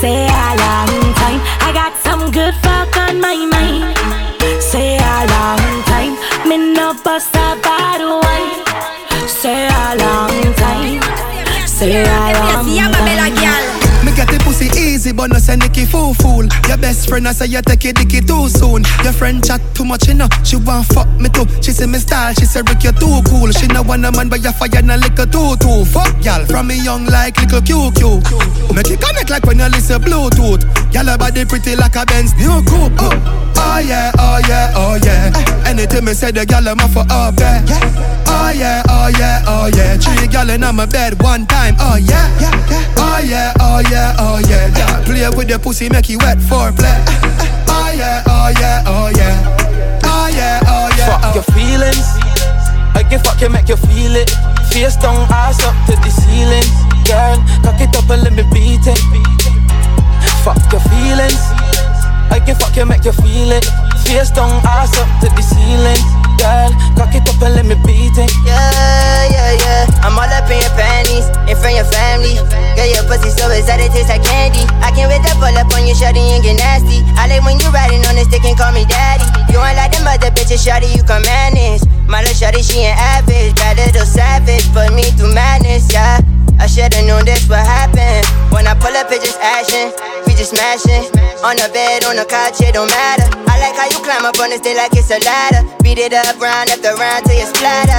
Say 0.00 0.24
a 0.24 0.48
long 0.56 1.12
time, 1.20 1.40
I 1.60 1.70
got 1.76 1.92
some 2.00 2.30
good 2.32 2.54
fuck 2.64 2.96
on 2.96 3.20
my 3.20 3.36
mind. 3.44 4.33
Say 4.74 4.96
a 4.96 5.26
long 5.30 5.84
time, 5.84 6.14
me 6.48 6.56
no 6.74 6.94
bust 7.04 7.32
a 7.36 7.54
bottle 7.62 8.18
wine. 8.24 9.28
Say 9.28 9.68
a 9.68 9.94
long 10.02 10.52
time, 10.54 11.00
say 11.64 12.02
a 12.02 12.32
long 12.34 12.66
time 12.66 13.43
get 14.24 14.38
the 14.38 14.44
pussy 14.44 14.66
easy, 14.78 15.12
but 15.12 15.30
no 15.30 15.38
say 15.38 15.56
Nicky 15.56 15.84
fool 15.84 16.14
fool. 16.14 16.44
Your 16.68 16.76
best 16.78 17.08
friend 17.08 17.28
I 17.28 17.32
say 17.32 17.46
you 17.46 17.60
take 17.62 17.84
it 17.84 17.96
dicky 17.96 18.20
too 18.20 18.48
soon. 18.48 18.84
Your 19.02 19.12
friend 19.12 19.44
chat 19.44 19.60
too 19.74 19.84
much, 19.84 20.08
you 20.08 20.14
know. 20.14 20.28
She 20.44 20.56
want 20.56 20.86
fuck 20.86 21.08
me 21.20 21.28
too. 21.28 21.46
She 21.62 21.72
say 21.72 21.86
me 21.86 21.98
style, 21.98 22.32
she 22.34 22.44
say 22.44 22.62
Rick 22.62 22.84
you 22.84 22.92
too 22.92 23.20
cool. 23.28 23.50
She 23.52 23.66
no 23.68 23.82
want 23.82 24.04
a 24.04 24.12
man, 24.12 24.28
but 24.28 24.42
you 24.42 24.52
fire 24.52 24.82
no 24.82 24.96
liquor 24.96 25.26
too 25.26 25.56
too. 25.56 25.84
Fuck 25.84 26.24
y'all 26.24 26.44
from 26.46 26.68
me 26.68 26.80
young 26.82 27.06
like 27.06 27.36
little 27.40 27.60
QQ. 27.60 28.74
Make 28.74 28.90
it 28.90 29.00
connect 29.00 29.30
like 29.30 29.44
when 29.44 29.58
you 29.58 29.68
listen 29.68 30.00
Bluetooth. 30.02 30.62
Y'all 30.92 31.16
body 31.18 31.44
pretty 31.44 31.76
like 31.76 31.96
a 31.96 32.04
Benz 32.06 32.34
new 32.34 32.62
coupe. 32.64 32.92
Oh, 32.98 33.10
oh 33.56 33.78
yeah, 33.78 34.12
oh 34.18 34.40
yeah, 34.48 34.72
oh 34.76 34.98
yeah. 35.02 35.32
Eh. 35.34 35.70
Anything 35.70 36.04
me 36.04 36.12
say 36.14 36.30
the 36.30 36.46
gal 36.46 36.66
I'm 36.68 36.78
for 36.90 37.04
up 37.10 37.34
eh. 37.40 37.60
there. 37.64 37.64
Oh 38.26 38.50
yeah, 38.54 38.82
oh 38.88 39.08
yeah, 39.18 39.44
oh 39.46 39.66
yeah. 39.74 39.96
Three 39.96 40.24
eh. 40.24 40.26
gal 40.26 40.50
in 40.50 40.60
my 40.60 40.86
bed 40.86 41.20
one 41.22 41.46
time. 41.46 41.76
Oh 41.78 41.96
yeah, 41.96 42.28
oh 42.98 43.20
yeah, 43.24 43.52
oh 43.60 43.82
yeah 43.90 44.13
yeah, 44.14 44.22
oh 44.22 44.38
yeah, 44.48 44.68
yeah. 44.76 45.04
Play 45.04 45.28
with 45.36 45.48
the 45.48 45.58
pussy, 45.58 45.88
make 45.88 46.08
you 46.08 46.18
wet 46.18 46.40
for 46.40 46.72
play. 46.72 46.94
Oh 47.68 47.92
yeah, 47.94 48.22
oh 48.26 48.52
yeah, 48.58 48.82
oh 48.86 49.10
yeah. 49.14 50.00
Oh 50.04 50.28
yeah, 50.28 50.60
oh 50.66 50.88
yeah. 50.96 51.06
Fuck 51.06 51.22
oh. 51.24 51.34
your 51.34 51.46
feelings. 51.54 52.06
I 52.94 53.02
can 53.08 53.20
fuck 53.20 53.40
you, 53.40 53.48
make 53.48 53.68
you 53.68 53.76
feel 53.76 54.14
it. 54.14 54.30
Face 54.70 54.96
down, 54.96 55.26
ass 55.30 55.62
up 55.64 55.74
to 55.86 55.96
the 55.96 56.10
ceiling. 56.10 56.66
Girl, 57.04 57.38
cock 57.62 57.80
it 57.80 57.94
up 57.96 58.08
and 58.10 58.22
let 58.22 58.32
me 58.32 58.44
beat 58.52 58.86
it. 58.86 59.00
Fuck 60.42 60.60
your 60.72 60.80
feelings. 60.80 61.40
I 62.30 62.40
can 62.44 62.56
fuck 62.56 62.76
you, 62.76 62.86
make 62.86 63.04
you 63.04 63.12
feel 63.12 63.50
it. 63.52 63.64
Face 64.06 64.30
down, 64.30 64.62
ass 64.64 64.96
up 64.98 65.08
to 65.20 65.28
the 65.34 65.42
ceiling. 65.42 66.23
Girl, 66.38 66.70
cock 66.98 67.14
it 67.14 67.24
up 67.26 67.40
and 67.42 67.54
let 67.54 67.66
me 67.66 67.76
beat 67.86 68.16
it. 68.16 68.30
Yeah, 68.44 69.30
yeah, 69.30 69.52
yeah. 69.58 70.04
I'm 70.04 70.18
all 70.18 70.28
up 70.28 70.48
in 70.50 70.60
your 70.60 70.74
panties, 70.76 71.26
in 71.48 71.56
front 71.56 71.78
your 71.78 71.88
family. 71.88 72.36
Girl, 72.76 72.88
your 72.90 73.04
pussy 73.08 73.30
so 73.30 73.48
exotic, 73.50 73.92
tastes 73.94 74.10
like 74.10 74.24
candy. 74.24 74.62
I 74.84 74.92
can't 74.92 75.08
wait 75.08 75.22
to 75.24 75.32
pull 75.40 75.54
up 75.54 75.70
on 75.72 75.86
you, 75.86 75.94
shawty, 75.94 76.20
and 76.34 76.42
get 76.42 76.58
nasty. 76.58 77.00
I 77.16 77.30
like 77.30 77.44
when 77.46 77.56
you 77.58 77.68
riding 77.70 78.04
on 78.06 78.18
the 78.18 78.24
stick 78.26 78.44
and 78.44 78.56
call 78.58 78.72
me 78.72 78.84
daddy. 78.84 79.24
You 79.52 79.62
ain't 79.62 79.78
like 79.78 79.94
them 79.94 80.04
other 80.04 80.30
bitches, 80.34 80.62
shawty, 80.62 80.90
you 80.92 81.02
can 81.06 81.22
manage. 81.22 81.86
My 82.06 82.20
little 82.20 82.36
shawty, 82.36 82.60
she 82.60 82.84
ain't 82.84 82.98
average. 82.98 83.54
Bad 83.56 83.78
little 83.78 84.04
savage, 84.04 84.66
put 84.74 84.92
me 84.92 85.08
through 85.16 85.32
madness, 85.32 85.88
yeah. 85.92 86.20
I 86.58 86.66
should've 86.66 87.04
known 87.06 87.24
this 87.24 87.48
would 87.48 87.58
happen. 87.58 88.24
When 88.54 88.66
I 88.66 88.74
pull 88.74 88.94
up, 88.96 89.10
it 89.10 89.20
just 89.20 89.40
action. 89.40 89.90
We 90.26 90.34
just 90.34 90.54
smashing. 90.54 91.33
On 91.44 91.52
the 91.60 91.68
bed, 91.76 92.08
on 92.08 92.16
the 92.16 92.24
couch, 92.24 92.64
it 92.64 92.72
don't 92.72 92.88
matter. 92.88 93.28
I 93.44 93.60
like 93.60 93.76
how 93.76 93.84
you 93.92 94.00
climb 94.00 94.24
up 94.24 94.40
on 94.40 94.48
the 94.48 94.56
stage 94.56 94.80
like 94.80 94.96
it's 94.96 95.12
a 95.12 95.20
ladder. 95.28 95.60
Beat 95.84 96.00
it 96.00 96.16
up 96.16 96.40
round 96.40 96.72
after 96.72 96.96
round 96.96 97.28
till 97.28 97.36
you 97.36 97.44
splatter. 97.44 97.92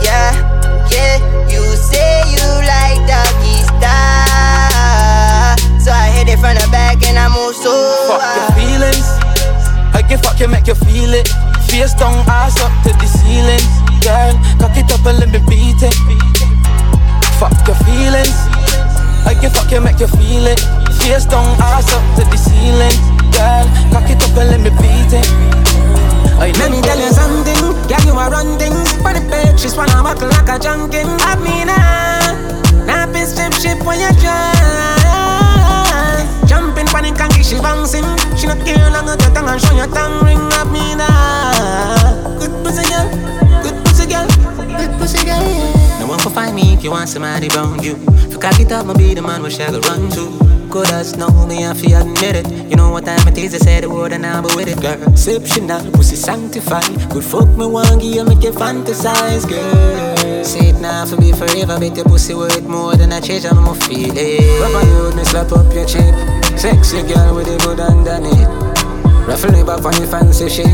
Yeah, 0.00 0.32
yeah. 0.88 1.20
You 1.44 1.60
say 1.76 2.24
you 2.32 2.48
like 2.64 3.04
doggy 3.04 3.68
style. 3.68 5.60
So 5.76 5.92
I 5.92 6.08
hit 6.08 6.32
it 6.32 6.40
from 6.40 6.56
the 6.56 6.64
back 6.72 7.04
and 7.04 7.20
I 7.20 7.28
move 7.28 7.52
so 7.52 7.68
Fuck 8.08 8.24
your 8.24 8.48
feelings. 8.56 9.04
I 9.92 10.00
can 10.00 10.16
fuck 10.16 10.40
you, 10.40 10.48
make 10.48 10.72
you 10.72 10.78
feel 10.88 11.12
it. 11.12 11.28
Face 11.68 11.92
down, 12.00 12.24
ass 12.32 12.56
up 12.64 12.72
to 12.88 12.96
the 12.96 13.08
ceiling. 13.12 13.60
Girl, 14.00 14.32
cock 14.56 14.72
it 14.72 14.88
up 14.88 15.04
and 15.04 15.20
let 15.20 15.28
me 15.28 15.44
beat 15.52 15.84
it. 15.84 15.92
Fuck 17.36 17.52
your 17.68 17.76
feelings. 17.84 18.40
I 19.28 19.36
can 19.36 19.52
fuck 19.52 19.68
you, 19.68 19.84
make 19.84 20.00
you 20.00 20.08
feel 20.08 20.48
it. 20.48 20.77
Face 20.98 21.24
down, 21.26 21.56
ass 21.62 21.88
up 21.94 22.02
to 22.16 22.22
the 22.28 22.36
ceiling. 22.36 22.98
Girl, 23.32 23.66
cock 23.92 24.10
it 24.10 24.22
up 24.22 24.36
and 24.36 24.50
let 24.50 24.60
me 24.60 24.70
beat 24.82 25.12
it. 25.14 25.26
Hey, 26.38 26.52
let 26.54 26.70
me 26.70 26.80
tell 26.80 26.98
you 26.98 27.10
something. 27.10 27.74
Yeah, 27.90 27.98
you 28.06 28.12
are 28.14 28.30
run 28.30 28.58
things. 28.58 28.92
For 29.02 29.12
the 29.12 29.22
page, 29.30 29.58
she's 29.58 29.76
wanna 29.76 30.02
buckle 30.02 30.28
like 30.28 30.48
a 30.48 30.58
junkin. 30.58 31.06
I 31.22 31.34
ah, 31.70 32.84
now 32.86 33.10
piss 33.10 33.34
strip 33.34 33.52
ship 33.54 33.84
when 33.86 33.98
you 33.98 34.12
try. 34.22 34.54
Jumping 36.46 36.86
panic 36.86 37.20
and 37.20 37.32
she 37.44 37.58
bouncing. 37.58 38.06
She 38.38 38.46
not 38.46 38.62
care 38.64 38.78
long 38.90 39.08
at 39.08 39.20
your 39.20 39.34
tongue 39.34 39.48
and 39.48 39.60
show 39.60 39.74
your 39.74 39.88
tongue 39.90 40.24
ring. 40.24 40.38
I 40.38 40.62
mean, 40.70 40.98
ah, 41.00 42.36
good 42.38 42.54
pussy 42.62 42.86
girl, 42.86 43.10
good 43.62 43.74
pussy 43.84 44.06
girl, 44.06 44.26
good 44.78 44.92
pussy 44.98 45.26
girl. 45.26 45.42
No 45.98 46.06
one 46.06 46.18
can 46.20 46.32
find 46.32 46.54
me 46.54 46.74
if 46.74 46.84
you 46.84 46.90
want 46.92 47.08
somebody 47.08 47.48
around 47.50 47.82
you. 47.84 47.96
For 48.30 48.38
cock 48.38 48.60
it 48.60 48.70
up, 48.70 48.86
I'll 48.86 48.94
be 48.94 49.14
the 49.14 49.22
man 49.22 49.42
where 49.42 49.50
shall 49.50 49.78
run 49.80 50.08
to. 50.12 50.57
Good 50.70 50.90
as 50.90 51.16
know 51.16 51.46
me, 51.46 51.66
I 51.66 51.72
feel 51.72 52.00
admit 52.00 52.36
it. 52.36 52.70
You 52.70 52.76
know 52.76 52.90
what 52.90 53.06
time 53.06 53.26
it 53.26 53.38
is, 53.38 53.54
I 53.54 53.58
said 53.58 53.84
the 53.84 53.90
word 53.90 54.12
and 54.12 54.26
I'm 54.26 54.42
with 54.42 54.68
it, 54.68 54.80
girl. 54.80 55.02
Exceptional, 55.10 55.80
pussy 55.92 56.16
sanctified. 56.16 56.84
Good 57.10 57.24
fuck 57.24 57.48
me, 57.56 57.66
one 57.66 58.00
you 58.00 58.24
make 58.24 58.42
you 58.42 58.52
fantasize, 58.52 59.48
girl. 59.48 60.44
Say 60.44 60.70
it 60.70 60.80
now 60.80 61.06
for 61.06 61.16
me 61.16 61.32
forever, 61.32 61.80
bet 61.80 61.96
your 61.96 62.04
pussy 62.04 62.34
worth 62.34 62.62
more 62.64 62.96
than 62.96 63.12
a 63.12 63.20
change, 63.20 63.46
I'm 63.46 63.64
to 63.64 63.74
feel 63.86 64.12
it. 64.14 64.60
Rub 64.60 64.74
on 64.74 64.88
you, 64.88 65.16
me 65.16 65.24
slap 65.24 65.52
up 65.52 65.72
your 65.72 65.86
chin. 65.86 66.12
Sexy 66.58 67.02
girl 67.02 67.34
with 67.34 67.48
a 67.48 67.56
good 67.64 67.80
underneath. 67.80 68.68
Ruffle 69.28 69.52
me 69.52 69.62
back 69.62 69.84
on 69.84 69.92
your 69.92 70.06
fancy 70.06 70.48
shit 70.48 70.66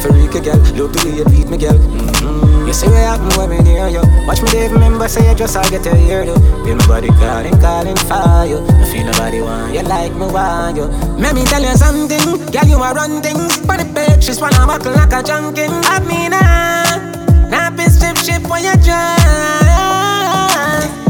Freaky 0.00 0.40
girl, 0.40 0.56
love 0.72 0.90
the 0.90 1.02
way 1.04 1.16
you 1.18 1.24
beat 1.26 1.50
me 1.50 1.58
girl 1.58 1.74
mm-hmm. 1.74 2.49
You 2.70 2.74
see 2.74 2.86
what 2.86 3.02
happen 3.02 3.26
when 3.34 3.50
me 3.50 3.58
near 3.66 3.88
you. 3.88 3.98
Watch 4.30 4.42
me 4.42 4.48
Dave, 4.54 4.70
remember 4.70 5.08
say 5.08 5.28
you 5.28 5.34
just 5.34 5.56
I 5.56 5.68
get 5.70 5.82
to 5.82 5.96
hear 5.96 6.22
you. 6.22 6.38
Feel 6.62 6.76
my 6.78 6.86
body 6.86 7.08
calling, 7.18 7.58
calling 7.58 7.98
for 8.06 8.46
you. 8.46 8.62
I 8.62 8.86
feel 8.86 9.10
nobody 9.10 9.42
want 9.42 9.74
you 9.74 9.82
like 9.82 10.14
me 10.14 10.30
want 10.30 10.76
you. 10.76 10.86
Let 11.18 11.34
me 11.34 11.42
tell 11.42 11.60
you 11.60 11.74
something 11.74 12.22
Girl, 12.54 12.68
you 12.70 12.78
are 12.78 12.94
run 12.94 13.22
things 13.22 13.58
For 13.66 13.74
the 13.74 13.90
page, 13.90 14.22
she's 14.22 14.40
wanna 14.40 14.70
buckle 14.70 14.94
like 14.94 15.10
a 15.10 15.20
junkin. 15.20 15.82
Have 15.90 16.06
me 16.06 16.30
uh, 16.30 16.38
now 16.38 17.50
Now 17.50 17.74
be 17.74 17.90
strip 17.90 18.16
ship 18.22 18.46
when 18.46 18.62
you 18.62 18.78
try 18.86 19.18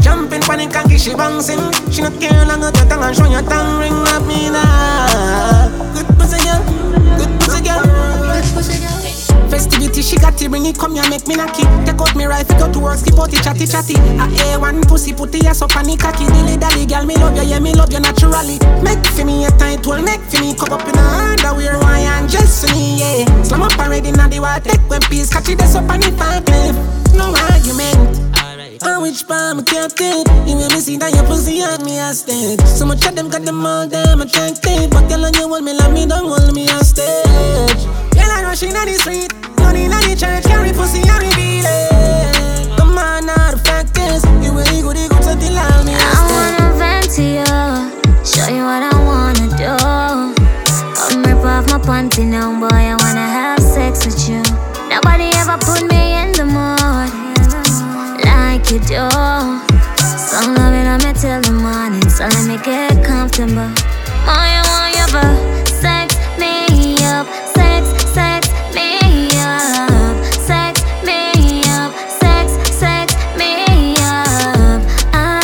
Jumping 0.01 0.41
panic 0.41 0.73
and 0.73 0.99
she 0.99 1.13
bouncing. 1.13 1.61
She 1.93 2.01
not 2.01 2.19
care 2.19 2.41
long 2.43 2.65
at 2.65 2.73
your 2.73 2.89
tongue 2.89 3.05
and 3.05 3.15
show 3.15 3.29
your 3.29 3.45
tongue 3.45 3.77
ring. 3.77 3.93
Have 4.09 4.25
me 4.25 4.49
now 4.49 5.69
Good 5.93 6.09
pussy 6.17 6.41
girl. 6.41 6.65
Good 7.21 7.29
pussy 7.37 7.61
girl. 7.61 7.85
Good 7.85 8.49
pussy 8.49 8.81
girl 8.81 8.90
Festivity, 9.61 10.01
she 10.01 10.17
got 10.17 10.35
to 10.41 10.49
bring 10.49 10.65
it, 10.65 10.75
come 10.75 10.95
here, 10.95 11.07
make 11.07 11.27
me 11.27 11.35
knock 11.35 11.53
it. 11.53 11.69
Take 11.85 12.01
out 12.01 12.15
me 12.15 12.25
rifle, 12.25 12.57
go 12.57 12.73
to 12.73 12.79
work, 12.79 12.97
skip 12.97 13.13
out 13.19 13.31
it, 13.31 13.43
chatty 13.45 13.67
chatty. 13.69 13.93
A 14.17 14.25
A1 14.57 14.89
pussy, 14.89 15.13
put 15.13 15.31
the 15.31 15.45
ass 15.45 15.61
up 15.61 15.69
the 15.69 15.95
cocky. 16.01 16.25
Dilly 16.33 16.57
dally, 16.57 16.87
girl, 16.89 17.05
me 17.05 17.13
love 17.13 17.37
you, 17.37 17.45
yeah, 17.45 17.59
me 17.59 17.71
love 17.71 17.93
you 17.93 17.99
naturally. 17.99 18.57
Make 18.81 19.05
for 19.13 19.23
me 19.23 19.45
a 19.45 19.51
tight 19.61 19.85
well, 19.85 20.01
make 20.01 20.25
for 20.33 20.41
me 20.41 20.57
come 20.57 20.73
up 20.73 20.81
in 20.89 20.97
a 20.97 21.37
underwear, 21.37 21.77
why 21.77 21.99
and 21.99 22.25
dress 22.27 22.65
for 22.65 22.73
me, 22.73 23.05
yeah. 23.05 23.43
Slam 23.43 23.61
up 23.61 23.77
already, 23.77 24.09
now 24.09 24.27
the 24.27 24.39
water, 24.39 24.65
take 24.65 24.81
one 24.89 25.01
piece, 25.13 25.29
catch 25.29 25.47
it, 25.49 25.59
that's 25.59 25.75
up 25.75 25.85
on 25.85 25.99
the 25.99 26.09
five. 26.17 26.41
No 27.13 27.29
argument. 27.53 28.17
On 28.81 29.03
which 29.03 29.27
palm 29.27 29.59
I 29.59 29.61
kept 29.61 30.01
it 30.01 30.25
You 30.49 30.57
make 30.57 30.73
me 30.73 30.79
see 30.81 30.97
that 30.97 31.13
your 31.13 31.23
pussy 31.25 31.61
on 31.61 31.85
me 31.85 31.99
a 31.99 32.11
stage 32.15 32.59
So 32.65 32.83
much 32.87 33.05
of 33.05 33.15
them 33.15 33.29
got 33.29 33.43
them 33.43 33.63
all 33.63 33.87
damn 33.87 34.21
attractive 34.21 34.89
But 34.89 35.07
girl 35.07 35.25
on 35.25 35.35
you 35.35 35.47
hold 35.47 35.63
me 35.63 35.73
like 35.73 35.91
me 35.93 36.07
don't 36.07 36.25
hold 36.25 36.55
me 36.55 36.65
a 36.65 36.83
stage 36.83 37.85
Girl 38.09 38.31
I 38.31 38.41
rushing 38.43 38.75
on 38.75 38.87
the 38.87 38.93
street 38.93 39.40
get 62.63 63.03
comfortable. 63.03 63.71
Moya, 64.25 64.61
moya, 64.69 65.05
but 65.11 65.65
sex 65.67 66.15
me 66.37 66.95
up, 67.05 67.27
sex, 67.55 67.87
sex 68.13 68.49
me 68.75 69.29
up, 69.39 70.23
sex 70.33 70.81
me 71.03 71.63
up, 71.69 71.91
sex, 72.09 72.53
sex 72.69 73.15
me 73.37 73.95
up. 73.97 74.81
Ah, 75.13 75.39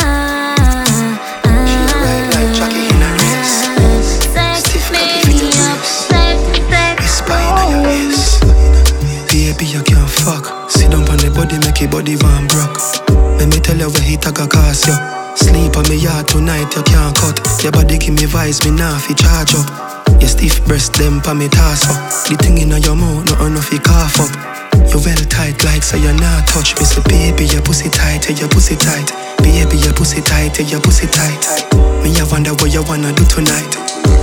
ah, 1.44 1.44
ah, 1.44 2.28
sex 4.32 4.90
me 4.92 5.50
up, 5.58 5.82
sex, 5.84 6.38
sex. 6.78 7.22
Baby, 9.32 9.66
you 9.66 9.82
can't 9.82 10.08
fuck. 10.10 10.70
Sit 10.70 10.90
down 10.90 11.08
on 11.08 11.18
the 11.18 11.30
body, 11.34 11.58
make 11.58 11.80
your 11.80 11.90
body 11.90 12.16
one 12.16 12.46
broke. 12.48 12.78
Let 13.38 13.48
me 13.48 13.60
tell 13.60 13.76
you 13.76 13.88
where 13.90 14.02
he 14.02 14.16
tag 14.16 14.38
a 14.38 14.46
cast 14.46 14.86
you. 14.86 15.17
On 15.78 15.86
me 15.86 15.94
yard 15.94 16.26
tonight, 16.26 16.74
you 16.74 16.82
can't 16.82 17.14
cut. 17.14 17.38
Your 17.62 17.70
body 17.70 18.02
give 18.02 18.10
me 18.10 18.26
vibes, 18.26 18.66
me 18.66 18.74
nah 18.74 18.98
fi 18.98 19.14
charge 19.14 19.54
up. 19.54 19.70
Your 20.18 20.26
stiff 20.26 20.58
breast, 20.66 20.98
them 20.98 21.22
pa 21.22 21.38
me 21.38 21.46
toss 21.46 21.86
up. 21.86 21.94
The 22.26 22.34
thing 22.34 22.58
in 22.58 22.74
your 22.82 22.98
mouth, 22.98 23.30
no 23.30 23.46
enough 23.46 23.70
fi 23.70 23.78
cough 23.78 24.18
up. 24.18 24.26
You 24.90 24.98
well 24.98 25.22
tight 25.30 25.62
like 25.62 25.86
so 25.86 25.94
you 25.94 26.10
not 26.18 26.50
touch 26.50 26.74
me. 26.74 26.82
So 26.82 26.98
baby, 27.06 27.46
your 27.46 27.62
pussy 27.62 27.86
tight, 27.94 28.26
yeah, 28.26 28.42
your 28.42 28.50
pussy 28.50 28.74
tight. 28.74 29.06
Baby, 29.38 29.78
your 29.78 29.94
pussy 29.94 30.18
tight, 30.18 30.58
yeah, 30.58 30.66
your 30.66 30.82
pussy 30.82 31.06
tight. 31.06 31.46
Me 32.02 32.10
I 32.10 32.26
wonder 32.26 32.58
what 32.58 32.74
you 32.74 32.82
wanna 32.82 33.14
do 33.14 33.22
tonight. 33.30 33.70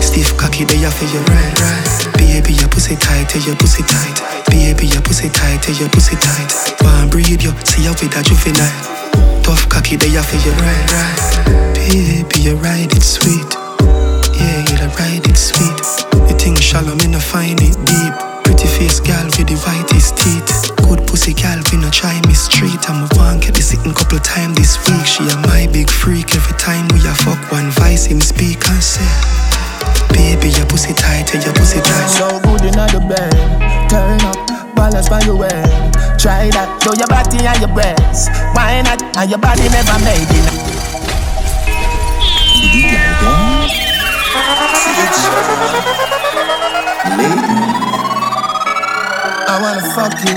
Stiff 0.03 0.35
cocky, 0.35 0.67
they 0.67 0.83
for 0.91 1.07
you 1.07 1.23
right, 1.31 1.55
right. 1.55 1.87
Baby, 2.19 2.51
your 2.59 2.67
pussy 2.67 2.99
tight, 2.99 3.31
yeah, 3.31 3.47
your 3.47 3.55
pussy 3.55 3.79
tight. 3.87 4.43
Baby, 4.51 4.91
your 4.91 5.01
pussy 5.07 5.31
tight, 5.31 5.63
yeah, 5.71 5.79
your 5.79 5.87
pussy 5.87 6.19
tight. 6.19 6.51
Wanna 6.83 7.07
breathe 7.07 7.39
you, 7.39 7.55
see 7.63 7.87
you 7.87 7.95
with 7.95 8.11
a 8.11 8.21
juvenile. 8.27 9.04
Tough 9.45 9.69
cocky, 9.69 9.95
they 9.95 10.09
for 10.09 10.37
you 10.41 10.51
right, 10.57 10.91
right. 10.91 11.75
Baby, 11.75 12.49
you 12.49 12.55
ride 12.55 12.91
it 12.97 13.03
sweet. 13.03 13.45
Yeah, 14.33 14.65
you 14.65 14.75
the 14.81 14.89
ride 14.97 15.21
it 15.29 15.37
sweet. 15.37 15.77
You 16.27 16.35
think 16.35 16.57
shallow, 16.57 16.95
me 16.95 17.05
no 17.05 17.19
find 17.19 17.61
it 17.61 17.77
deep. 17.85 18.13
Pretty 18.43 18.65
face 18.65 18.99
gal 18.99 19.23
with 19.37 19.45
the 19.45 19.53
whitest 19.61 20.17
teeth. 20.17 20.49
Good 20.89 21.05
pussy 21.05 21.33
gal, 21.33 21.61
we 21.71 21.77
no 21.77 21.91
try 21.91 22.19
me 22.25 22.33
street. 22.33 22.89
I'm 22.89 23.05
a 23.05 23.07
one 23.13 23.39
get 23.39 23.53
the 23.53 23.61
sitting 23.61 23.93
couple 23.93 24.17
time 24.17 24.55
this 24.55 24.81
week. 24.89 25.05
She 25.05 25.21
a 25.29 25.37
my 25.45 25.69
big 25.71 25.91
freak. 25.91 26.33
Every 26.33 26.57
time 26.57 26.87
we 26.89 27.05
a 27.05 27.13
fuck 27.13 27.37
one 27.51 27.69
vice 27.69 28.05
him 28.05 28.21
speak 28.21 28.65
and 28.67 28.81
say, 28.81 29.05
Baby, 30.11 30.49
your 30.49 30.65
pussy 30.67 30.93
tight, 30.93 31.33
your 31.33 31.53
pussy 31.53 31.81
tight. 31.81 32.07
So 32.07 32.39
good 32.39 32.63
in 32.65 32.73
the 32.73 33.01
bed. 33.07 33.33
Turn 33.89 34.21
up, 34.21 34.37
balance 34.75 35.09
by 35.09 35.21
your 35.21 35.37
way. 35.37 35.63
Try 36.17 36.49
that, 36.51 36.81
show 36.81 36.93
your 36.93 37.07
body 37.07 37.45
and 37.45 37.59
your 37.59 37.69
breasts. 37.73 38.29
Why 38.53 38.81
not? 38.81 39.01
And 39.17 39.29
your 39.29 39.39
body 39.39 39.69
never 39.69 39.97
made 40.03 40.29
it. 40.29 40.75
I 49.47 49.59
wanna 49.61 49.81
fuck 49.93 50.13
you 50.25 50.35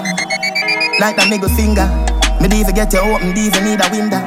like 1.01 1.17
that 1.17 1.29
middle 1.29 1.49
finger. 1.49 1.89
Me 2.41 2.47
even 2.61 2.75
get 2.75 2.93
you 2.93 3.01
open, 3.01 3.37
even 3.37 3.65
need 3.65 3.81
a 3.81 3.89
window. 3.91 4.21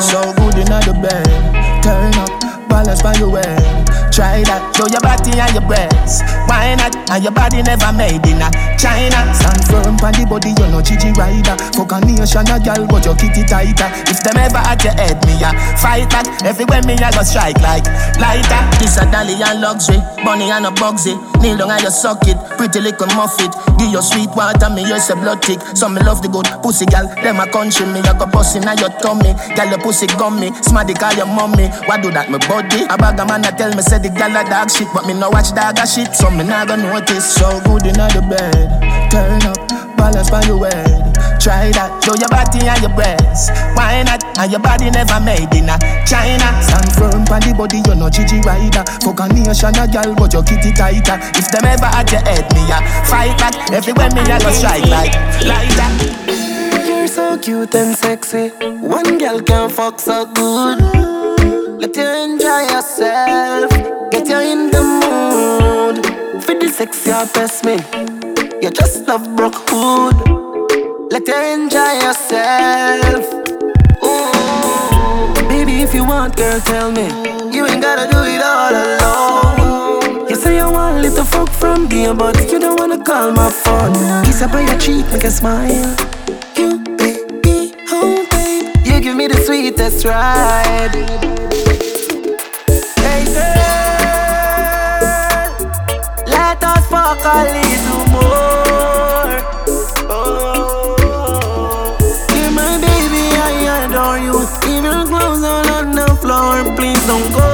So 0.00 0.37
the 0.64 0.92
bed. 0.92 1.82
Turn 1.82 2.14
up, 2.14 2.68
balance 2.68 3.02
by 3.02 3.14
your 3.14 3.30
way. 3.30 3.87
Try 4.18 4.42
that, 4.50 4.74
show 4.74 4.90
your 4.90 4.98
body 4.98 5.30
and 5.30 5.54
your 5.54 5.62
breasts. 5.62 6.26
Why 6.50 6.74
not? 6.74 6.90
And 7.06 7.22
your 7.22 7.30
body 7.30 7.62
never 7.62 7.94
made 7.94 8.26
in 8.26 8.42
a 8.42 8.50
China. 8.74 9.14
Stand 9.30 9.62
firm 9.70 9.94
on 10.02 10.10
the 10.10 10.26
body, 10.26 10.50
you 10.58 10.66
know 10.74 10.82
Gigi 10.82 11.14
rider. 11.14 11.54
Fuck 11.78 11.94
a 11.94 12.02
nation 12.02 12.50
a 12.50 12.58
gal, 12.58 12.82
but 12.90 13.06
your 13.06 13.14
kitty 13.14 13.46
tighter. 13.46 13.86
If 14.10 14.18
them 14.26 14.34
ever 14.42 14.58
at 14.58 14.82
your 14.82 14.98
head, 14.98 15.22
me 15.22 15.38
a 15.38 15.54
fight 15.78 16.10
back. 16.10 16.26
Everywhere 16.42 16.82
me 16.82 16.98
a 16.98 17.14
go 17.14 17.22
strike 17.22 17.62
like 17.62 17.86
lighter. 18.18 18.58
This 18.82 18.98
a 18.98 19.06
dolly 19.06 19.38
and 19.38 19.62
luxury, 19.62 20.02
bunny 20.26 20.50
and 20.50 20.66
a 20.66 20.74
bugsy. 20.74 21.14
Kneel 21.38 21.54
down 21.54 21.78
and 21.78 21.86
you 21.86 21.94
suck 21.94 22.26
it, 22.26 22.34
pretty 22.58 22.82
little 22.82 23.06
muffet. 23.14 23.54
Give 23.78 23.94
your 23.94 24.02
sweet 24.02 24.34
water, 24.34 24.66
me 24.66 24.82
use 24.82 25.06
a 25.10 25.14
blood 25.14 25.46
tick. 25.46 25.62
Some 25.78 25.94
me 25.94 26.02
love 26.02 26.26
the 26.26 26.28
good 26.28 26.50
pussy 26.66 26.90
gal, 26.90 27.06
them 27.22 27.38
a 27.38 27.46
country 27.46 27.86
me. 27.86 28.02
I 28.02 28.18
go 28.18 28.26
bust 28.26 28.58
inna 28.58 28.74
your 28.82 28.90
tummy, 28.98 29.30
gal 29.54 29.70
your 29.70 29.78
pussy 29.78 30.10
gummy. 30.18 30.50
Smarty 30.66 30.98
call 30.98 31.14
your 31.14 31.30
mommy, 31.30 31.70
why 31.86 32.02
do 32.02 32.10
that 32.10 32.26
me 32.26 32.42
body? 32.50 32.82
A 32.90 32.98
bag 32.98 33.14
a 33.14 33.22
man 33.22 33.46
a 33.46 33.54
tell 33.54 33.70
me 33.78 33.82
say 33.86 34.02
the 34.08 34.18
gal 34.18 34.36
a 34.36 34.48
dog 34.48 34.70
shit, 34.70 34.88
but 34.94 35.06
me 35.06 35.14
no 35.14 35.30
watch 35.30 35.52
dog 35.52 35.78
a 35.78 35.86
shit, 35.86 36.14
so 36.14 36.30
me 36.30 36.44
nah 36.44 36.64
go 36.64 36.76
notice. 36.76 37.34
So 37.34 37.60
good 37.64 37.86
inna 37.86 38.08
the 38.12 38.22
bed, 38.24 38.68
turn 39.10 39.42
up, 39.44 39.96
balance 39.96 40.30
by 40.30 40.42
your 40.46 40.64
head. 40.66 41.14
Try 41.38 41.70
that, 41.70 42.02
show 42.02 42.18
your 42.18 42.28
body 42.28 42.66
and 42.66 42.82
your 42.82 42.92
breasts. 42.92 43.48
Why 43.78 44.02
not? 44.02 44.24
And 44.38 44.50
your 44.50 44.60
body 44.60 44.90
never 44.90 45.20
made 45.22 45.52
in 45.54 45.70
a 45.70 45.76
China. 46.02 46.50
Stand 46.60 46.90
firm 46.98 47.24
on 47.30 47.40
the 47.40 47.54
body, 47.56 47.78
you 47.78 47.94
know 47.94 48.10
Gigi 48.10 48.42
rider. 48.42 48.82
Fuck 49.06 49.20
a 49.22 49.28
nation 49.30 49.76
a 49.78 49.86
but 50.18 50.32
your 50.32 50.42
kitty 50.42 50.72
tighter. 50.74 51.16
If 51.38 51.48
them 51.54 51.64
ever 51.64 51.90
at 51.94 52.10
your 52.10 52.22
head, 52.26 52.48
me 52.52 52.66
a 52.68 52.78
fight 53.06 53.38
back. 53.38 53.54
Everywhere 53.70 54.10
me 54.10 54.26
a 54.26 54.36
go 54.40 54.50
strike 54.50 54.86
like 54.90 55.14
lighter. 55.46 55.90
You're 56.84 57.06
so 57.06 57.38
cute 57.38 57.74
and 57.74 57.96
sexy. 57.96 58.50
One 58.82 59.18
girl 59.18 59.40
can 59.40 59.70
fuck 59.70 60.00
so 60.00 60.26
good. 60.26 61.17
Let 61.80 61.96
you 61.96 62.02
enjoy 62.02 62.62
yourself. 62.74 63.70
Get 64.10 64.26
you 64.26 64.40
in 64.40 64.70
the 64.72 64.82
mood. 64.82 66.04
For 66.42 66.54
the 66.58 66.68
sex, 66.68 66.98
sexy 66.98 67.32
best 67.32 67.64
me. 67.64 67.76
You 68.60 68.70
just 68.72 69.06
love 69.06 69.22
Brookwood. 69.36 70.16
Let 71.12 71.28
you 71.28 71.40
enjoy 71.54 71.92
yourself. 72.02 73.24
Ooh. 74.02 75.48
Baby, 75.48 75.82
if 75.82 75.94
you 75.94 76.04
want, 76.04 76.36
girl, 76.36 76.58
tell 76.62 76.90
me. 76.90 77.06
You 77.54 77.64
ain't 77.66 77.80
gotta 77.80 78.10
do 78.10 78.24
it 78.26 78.42
all 78.42 78.74
alone. 78.74 80.28
You 80.28 80.34
say 80.34 80.56
you 80.56 80.68
want 80.68 80.98
a 80.98 81.00
little 81.00 81.24
fuck 81.24 81.48
from 81.48 81.86
me, 81.86 82.12
but 82.12 82.50
you 82.50 82.58
don't 82.58 82.76
wanna 82.80 83.04
call 83.04 83.30
my 83.30 83.50
phone. 83.50 83.94
Kiss 84.24 84.42
up 84.42 84.52
on 84.52 84.66
your 84.66 84.78
cheek, 84.80 85.06
make 85.12 85.22
a 85.22 85.30
smile. 85.30 86.17
Sweetest 89.58 90.04
ride. 90.04 90.94
Hey 93.02 93.24
girl, 93.34 94.38
let 96.26 96.62
us 96.62 96.86
fuck 96.86 97.18
a 97.26 97.42
little 97.56 98.04
more. 98.14 99.34
Oh, 100.08 100.94
yeah, 102.34 102.50
my 102.54 102.78
baby, 102.78 103.24
I 103.34 103.82
adore 103.82 104.18
you. 104.18 104.46
Clothes 105.08 105.42
all 105.42 105.68
on 105.78 105.90
the 105.90 106.06
floor, 106.22 106.62
please 106.76 107.02
don't 107.08 107.28
go. 107.32 107.48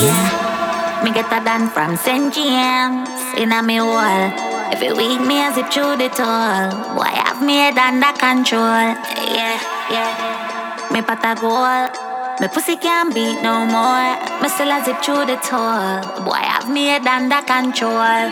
Yeah, 0.00 1.04
me 1.04 1.10
get 1.12 1.30
a 1.30 1.40
done 1.44 1.68
from 1.68 1.96
St. 1.98 2.32
James 2.32 3.10
in 3.36 3.52
a 3.52 3.62
me 3.62 3.80
wall. 3.82 4.57
Every 4.72 4.92
week 4.92 5.20
me 5.26 5.40
a 5.44 5.52
zip 5.54 5.70
through 5.70 5.96
the 5.96 6.08
toll. 6.08 6.68
Boy, 6.94 7.08
I 7.08 7.22
have 7.26 7.42
me 7.42 7.54
head 7.56 7.78
under 7.78 8.12
control. 8.18 8.94
Yeah, 9.34 9.58
yeah. 9.90 10.88
Me 10.92 11.00
pot 11.02 11.24
a 11.24 11.34
goal. 11.40 11.88
Me 12.40 12.48
pussy 12.48 12.76
can't 12.76 13.12
beat 13.12 13.42
no 13.42 13.64
more. 13.66 14.14
Me 14.40 14.48
still 14.48 14.70
a 14.70 14.84
zip 14.84 15.02
through 15.02 15.26
the 15.26 15.36
toll. 15.42 16.00
Boy, 16.24 16.38
I 16.38 16.60
have 16.60 16.70
me 16.70 16.86
head 16.86 17.06
under 17.06 17.42
control. 17.42 18.30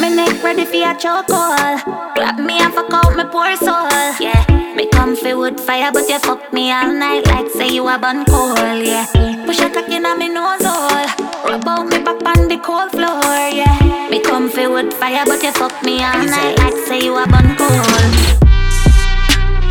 Me 0.00 0.14
neck 0.14 0.42
ready 0.42 0.64
for 0.64 0.76
a 0.76 0.94
chokehold. 0.94 2.14
Grab 2.14 2.38
me 2.38 2.58
and 2.58 2.72
fuck 2.72 2.92
out 2.92 3.16
my 3.16 3.24
poor 3.24 3.54
soul. 3.56 3.90
Yeah, 4.20 4.74
me 4.74 4.86
comfy 4.88 5.34
wood 5.34 5.60
fire, 5.60 5.90
but 5.92 6.08
you 6.08 6.18
fuck 6.20 6.52
me 6.52 6.70
all 6.72 6.92
night 6.92 7.26
like 7.26 7.50
say 7.50 7.68
you 7.68 7.86
a 7.88 7.98
bun 7.98 8.24
coal. 8.24 8.54
Yeah, 8.56 9.06
push 9.44 9.60
a 9.60 9.68
cock 9.70 9.88
inna 9.88 10.16
me 10.16 10.28
nose 10.28 10.64
hole. 10.64 11.27
Rub 11.48 11.66
out 11.66 11.86
me 11.88 11.98
back 12.04 12.20
on 12.28 12.48
the 12.48 12.58
cold 12.60 12.90
floor. 12.92 13.24
Yeah, 13.48 14.08
me 14.10 14.20
comfy 14.20 14.66
wood 14.66 14.92
fire, 14.92 15.24
but 15.24 15.42
you 15.42 15.52
fuck 15.52 15.72
me 15.82 16.02
all 16.04 16.20
night 16.24 16.58
like 16.58 16.76
say 16.86 17.00
you 17.00 17.16
a 17.16 17.26
bun 17.26 17.56
coal. 17.56 17.68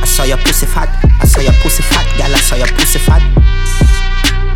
I 0.02 0.06
saw 0.06 0.24
your 0.24 0.38
pussy 0.38 0.66
fat, 0.66 0.90
I 1.22 1.26
saw 1.26 1.42
your 1.42 1.54
pussy 1.62 1.84
fat, 1.84 2.06
gal, 2.18 2.34
I 2.34 2.40
saw 2.42 2.56
your 2.56 2.68
pussy 2.68 2.98
fat. 3.00 3.22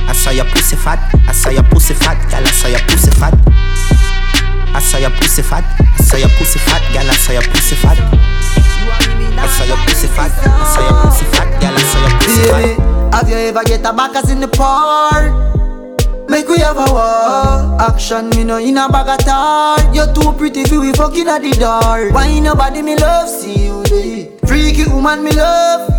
I 0.10 0.14
saw 0.14 0.31
your 0.31 0.45
pussy 0.45 0.76
fat, 0.76 0.99
I 1.27 1.31
saw 1.31 1.49
your 1.52 1.64
pussy 1.64 1.93
fat, 1.93 2.18
gal, 2.31 2.43
I 2.43 2.52
saw 2.52 2.68
your 2.68 2.81
pussy 2.89 3.11
fat. 3.11 3.34
I 4.73 4.80
saw 4.80 4.98
your 4.98 5.11
pussy 5.11 5.41
fat, 5.43 5.64
I 5.80 6.02
saw 6.02 6.18
your 6.18 6.30
pussy 6.41 6.57
fat, 6.60 6.81
gal, 6.91 7.06
I 7.10 7.14
saw 7.14 7.34
your 7.34 7.43
pussy 7.43 7.76
fat. 7.76 7.99
I 9.38 9.48
saw 9.48 9.65
your 9.65 9.77
pussy 9.85 10.07
fat, 10.07 10.31
I 10.41 10.65
saw 10.73 10.81
your 10.81 10.98
pussy 11.06 11.26
fat, 11.26 11.49
gal, 11.61 11.73
I 11.77 11.81
saw 11.85 11.99
your 12.02 12.18
pussy 12.18 12.41
Baby, 12.49 12.76
fat. 12.76 13.14
have 13.14 13.30
you 13.30 13.35
ever 13.35 13.64
get 13.64 13.85
a 13.85 13.93
backers 13.93 14.31
in 14.31 14.39
the 14.39 14.48
park? 14.48 15.60
Make 16.31 16.47
we 16.47 16.59
have 16.59 16.77
a 16.77 16.87
war. 16.93 17.81
Action, 17.81 18.29
me 18.29 18.45
no 18.45 18.57
in 18.57 18.77
a 18.77 18.87
bag 18.87 19.19
of 19.19 19.25
tar 19.25 19.77
You're 19.93 20.13
too 20.13 20.31
pretty 20.37 20.63
for 20.63 20.79
we 20.79 20.93
fucking 20.93 21.27
at 21.27 21.41
the 21.41 21.51
door 21.51 22.09
Why 22.13 22.39
nobody 22.39 22.81
me 22.81 22.95
love, 22.95 23.27
see 23.27 23.65
you 23.65 23.83
there? 23.83 24.29
Freaky 24.47 24.89
woman 24.89 25.25
me 25.25 25.31
love. 25.33 25.91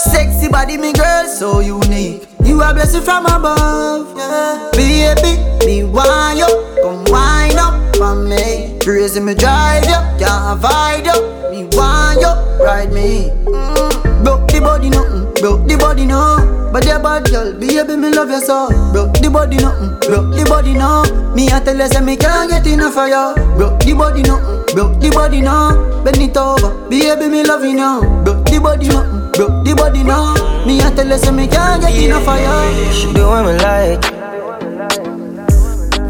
Sexy 0.00 0.48
body 0.48 0.76
me 0.78 0.92
girl, 0.92 1.26
so 1.28 1.60
unique. 1.60 2.26
You 2.42 2.60
are 2.60 2.74
blessed 2.74 3.04
from 3.04 3.26
above 3.26 4.16
yeah. 4.16 4.68
Baby, 4.72 5.38
me 5.64 5.84
want 5.84 6.38
you. 6.38 6.50
Come 6.82 7.04
wind 7.04 7.56
up 7.56 7.94
for 7.94 8.16
me. 8.16 8.80
Crazy 8.82 9.20
me 9.20 9.34
drive 9.34 9.84
you, 9.84 10.00
can't 10.18 10.58
avoid 10.58 11.06
you 11.06 11.50
Me 11.52 11.68
want 11.76 12.20
you, 12.20 12.64
ride 12.64 12.92
me. 12.92 13.30
Mm. 13.44 13.81
Broke 14.22 14.48
the 14.48 14.60
body 14.60 14.88
nothing, 14.90 15.26
mm, 15.26 15.40
broke 15.40 15.66
the 15.68 15.76
body 15.76 16.06
no. 16.06 16.70
But 16.72 16.86
your 16.86 16.98
bad 17.00 17.28
girl, 17.28 17.52
baby, 17.52 17.96
me 17.96 18.10
love 18.10 18.30
you 18.30 18.40
so. 18.40 18.68
Broke 18.92 19.14
the 19.20 19.28
body 19.30 19.56
nothing, 19.56 19.90
mm, 19.90 20.00
broke 20.08 20.34
the 20.34 20.44
body 20.48 20.74
no. 20.74 21.02
Me 21.34 21.48
a 21.48 21.60
tell 21.60 21.76
you 21.76 21.86
say 21.88 22.00
me 22.00 22.16
can't 22.16 22.50
get 22.50 22.66
enough 22.66 22.96
of 22.96 23.08
you 23.08 23.34
Broke 23.56 23.80
the 23.80 23.94
body 23.94 24.22
nothing, 24.22 24.44
mm, 24.44 24.74
broke 24.74 25.00
the 25.00 25.10
body 25.10 25.40
no. 25.40 26.02
Bend 26.04 26.18
it 26.18 26.36
over, 26.36 26.70
baby, 26.88 27.28
me 27.28 27.42
love 27.44 27.64
you 27.64 27.74
now 27.74 28.00
Broke 28.24 28.44
the 28.46 28.58
body 28.60 28.88
nothing, 28.88 29.32
broke 29.32 29.64
the 29.64 29.74
body 29.74 30.02
no. 30.02 30.34
Me 30.66 30.80
a 30.80 30.90
tell 30.90 31.06
you 31.08 31.18
say 31.18 31.30
me 31.30 31.46
can't 31.48 31.80
get 31.82 31.94
enough 31.94 32.26
of 32.28 32.38
you 32.38 32.92
She 32.92 33.12
do 33.12 33.26
what 33.26 33.44
me 33.46 33.56
like. 33.58 34.02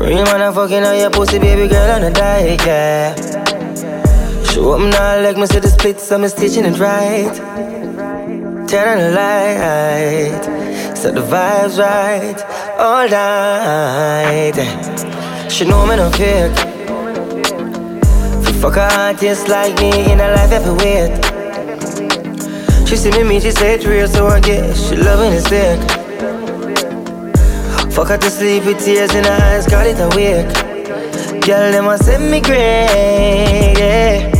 Real 0.01 0.25
man, 0.25 0.43
I'm 0.43 0.53
fucking 0.53 0.83
on 0.83 0.99
your 0.99 1.11
pussy, 1.11 1.39
baby 1.39 1.69
girl, 1.69 1.91
on 1.93 2.03
a 2.03 2.11
diet, 2.11 2.61
yeah. 2.67 3.15
Show 4.45 4.73
up 4.73 4.81
now, 4.81 5.23
like 5.23 5.37
me 5.37 5.47
see 5.47 5.61
the 5.61 5.69
split, 5.69 6.01
so 6.01 6.17
I'm 6.17 6.29
stitching 6.29 6.65
it 6.65 6.79
right. 6.81 7.72
Turn 8.69 8.89
on 8.89 8.99
the 8.99 9.11
light, 9.15 10.45
set 10.97 11.15
the 11.15 11.21
vibes 11.21 11.79
right, 11.79 12.39
all 12.79 13.09
night. 13.09 14.57
She 15.51 15.65
know 15.65 15.87
me 15.87 15.97
no 15.97 16.11
fake. 16.11 16.57
Fuck 18.61 18.77
a 18.77 18.89
artist 18.99 19.49
like 19.49 19.79
me 19.81 20.13
in 20.13 20.21
a 20.21 20.31
life 20.37 20.53
every 20.53 20.75
wait. 20.83 21.13
She 22.89 22.97
see 22.97 23.23
me 23.25 23.41
she 23.41 23.51
say 23.51 23.75
it's 23.75 23.85
real, 23.85 24.07
so 24.07 24.27
I 24.29 24.41
guess 24.41 24.89
she 24.89 24.97
loving 24.97 25.33
it 25.33 25.43
sick. 25.43 25.81
Fuck 27.93 28.09
her 28.09 28.19
to 28.19 28.31
sleep 28.31 28.65
with 28.65 28.83
tears 28.85 29.15
in 29.15 29.25
her 29.25 29.39
eyes, 29.43 29.67
got 29.67 29.87
it 29.87 29.99
a 29.99 30.09
wake. 30.17 30.49
Girl, 31.45 31.73
them 31.73 31.89
a 31.89 31.99
send 31.99 32.31
me 32.31 32.41
great, 32.41 33.75
yeah. 33.77 34.31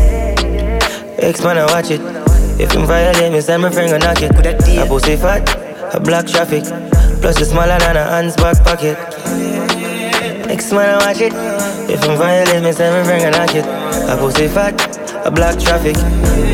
Ex 1.19 1.43
man, 1.43 1.59
I 1.59 1.65
watch 1.67 1.91
it. 1.91 2.22
If 2.63 2.71
him 2.71 2.87
violate 2.87 3.33
me, 3.33 3.41
send 3.41 3.63
my 3.63 3.71
friend 3.71 3.91
go 3.91 3.99
knock 3.99 4.23
it. 4.23 4.31
A 4.31 4.87
pussy 4.87 5.17
fat, 5.17 5.43
a 5.93 5.99
black 5.99 6.29
traffic. 6.29 6.63
Plus 7.21 7.41
it's 7.41 7.51
smaller 7.51 7.77
than 7.81 7.97
a 7.97 8.05
hand's 8.05 8.37
back 8.37 8.63
pocket. 8.63 8.97
Ex 10.49 10.71
man, 10.71 10.95
I 10.95 11.05
watch 11.05 11.21
it. 11.21 11.33
If 11.91 12.05
him 12.05 12.17
violate 12.17 12.63
me, 12.63 12.71
send 12.71 12.95
my 12.95 13.19
go 13.19 13.31
knock 13.31 13.57
it. 13.57 13.67
A 13.67 14.17
pussy 14.17 14.47
fat, 14.47 14.79
a 15.27 15.31
black 15.33 15.59
traffic. 15.59 15.97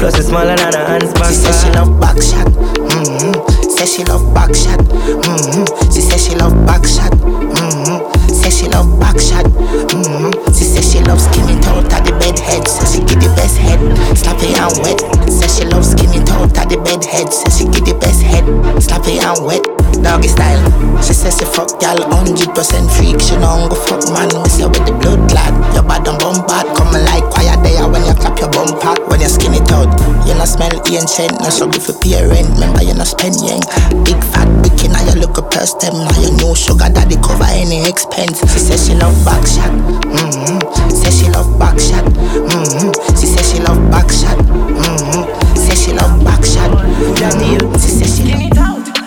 Plus 0.00 0.18
it's 0.18 0.28
smaller 0.28 0.56
than 0.56 0.74
a 0.74 0.86
hand's 0.86 1.12
back 1.12 1.28
She 1.28 1.34
say 1.34 1.52
she 1.52 1.70
love 1.76 2.00
back 2.00 2.16
shot. 2.22 2.46
Mm-hmm. 2.88 3.68
Say 3.68 3.84
she 3.84 4.04
love 4.04 4.32
back 4.32 4.54
shot. 4.54 4.80
Mm-hmm. 4.80 5.92
She 5.92 6.00
say 6.00 6.16
she 6.16 6.34
love 6.36 6.54
back 6.64 6.86
shot. 6.86 7.12
Mm-hmm. 7.12 8.17
Say 8.48 8.64
she 8.64 8.68
love 8.72 8.98
back 8.98 9.20
shot. 9.20 9.44
Mm-hmm. 9.44 10.32
She 10.56 10.64
say 10.64 10.80
she 10.80 11.04
love 11.04 11.20
skinny 11.20 11.60
toe 11.60 11.84
at 11.92 12.00
the 12.00 12.16
bed 12.16 12.38
head. 12.40 12.64
Say 12.64 12.96
she 12.96 13.04
give 13.04 13.20
the 13.20 13.28
best 13.36 13.60
head. 13.60 13.76
Slap 14.16 14.40
it 14.40 14.56
and 14.56 14.72
wet. 14.80 15.04
Say 15.28 15.52
she 15.52 15.64
love 15.68 15.84
skinny 15.84 16.24
toe 16.24 16.48
at 16.56 16.72
the 16.72 16.80
bed 16.80 17.04
head. 17.04 17.28
Say 17.28 17.52
she 17.52 17.64
give 17.68 17.84
the 17.84 17.92
best 18.00 18.24
head. 18.24 18.48
Slap 18.80 19.04
it 19.04 19.20
and 19.20 19.44
wet. 19.44 19.60
Doggy 20.00 20.32
style. 20.32 20.64
She 21.04 21.12
says 21.12 21.36
she 21.36 21.44
fuck 21.44 21.76
gal 21.76 22.00
100% 22.00 22.56
freak. 22.96 23.20
She 23.20 23.36
don't 23.36 23.68
go 23.68 23.76
fuck 23.76 24.00
man. 24.16 24.32
We 24.32 24.48
say 24.48 24.64
with 24.64 24.80
the 24.80 24.96
blood 24.96 25.28
clad. 25.28 25.52
Your 25.76 25.84
bad 25.84 26.08
and 26.08 26.16
bum 26.16 26.40
bad. 26.48 26.64
Coming 26.72 27.04
like 27.04 27.28
quiet 27.28 27.60
there 27.60 27.84
when 27.84 28.00
you 28.08 28.16
clap 28.16 28.40
your 28.40 28.48
bum 28.48 28.72
pad. 28.80 28.96
When 29.12 29.20
you 29.20 29.28
skinny 29.28 29.60
toe. 29.68 29.92
You 30.24 30.32
not 30.40 30.48
smell 30.48 30.72
ancient. 30.88 31.36
No 31.44 31.52
struggle 31.52 31.84
for 31.84 31.92
pay 32.00 32.24
rent. 32.24 32.48
Remember 32.56 32.80
you 32.80 32.96
not 32.96 33.12
spend 33.12 33.36
yang. 33.44 33.60
Big 34.08 34.16
fat 34.32 34.48
bikini. 34.64 34.96
Now 34.96 35.04
you 35.04 35.20
look 35.20 35.36
a 35.36 35.44
purse 35.44 35.76
them. 35.84 36.00
Now 36.00 36.16
you 36.16 36.32
know 36.40 36.56
sugar 36.56 36.88
daddy 36.88 37.20
cover 37.20 37.44
any 37.52 37.84
expense. 37.84 38.37
She 38.40 38.58
says 38.58 38.86
she 38.86 38.94
love 38.94 39.24
back 39.24 39.46
shot. 39.46 39.70
Mm-hmm. 39.70 40.90
Say 40.90 41.10
she 41.10 41.30
love 41.30 41.58
back 41.58 41.78
shot. 41.78 42.04
Mm-hmm. 42.04 43.16
She 43.16 43.26
says 43.26 43.52
she 43.52 43.60
love 43.60 43.90
back 43.90 44.10
shot. 44.10 44.38
Mm-hmm. 44.38 45.56
Say 45.56 45.74
she 45.74 45.92
love 45.92 46.24
back 46.24 46.44
shot. 46.44 46.70
Mm-hmm. 46.70 47.72
She 47.74 47.88
says 47.88 48.16
she 48.16 48.24
love 48.24 48.48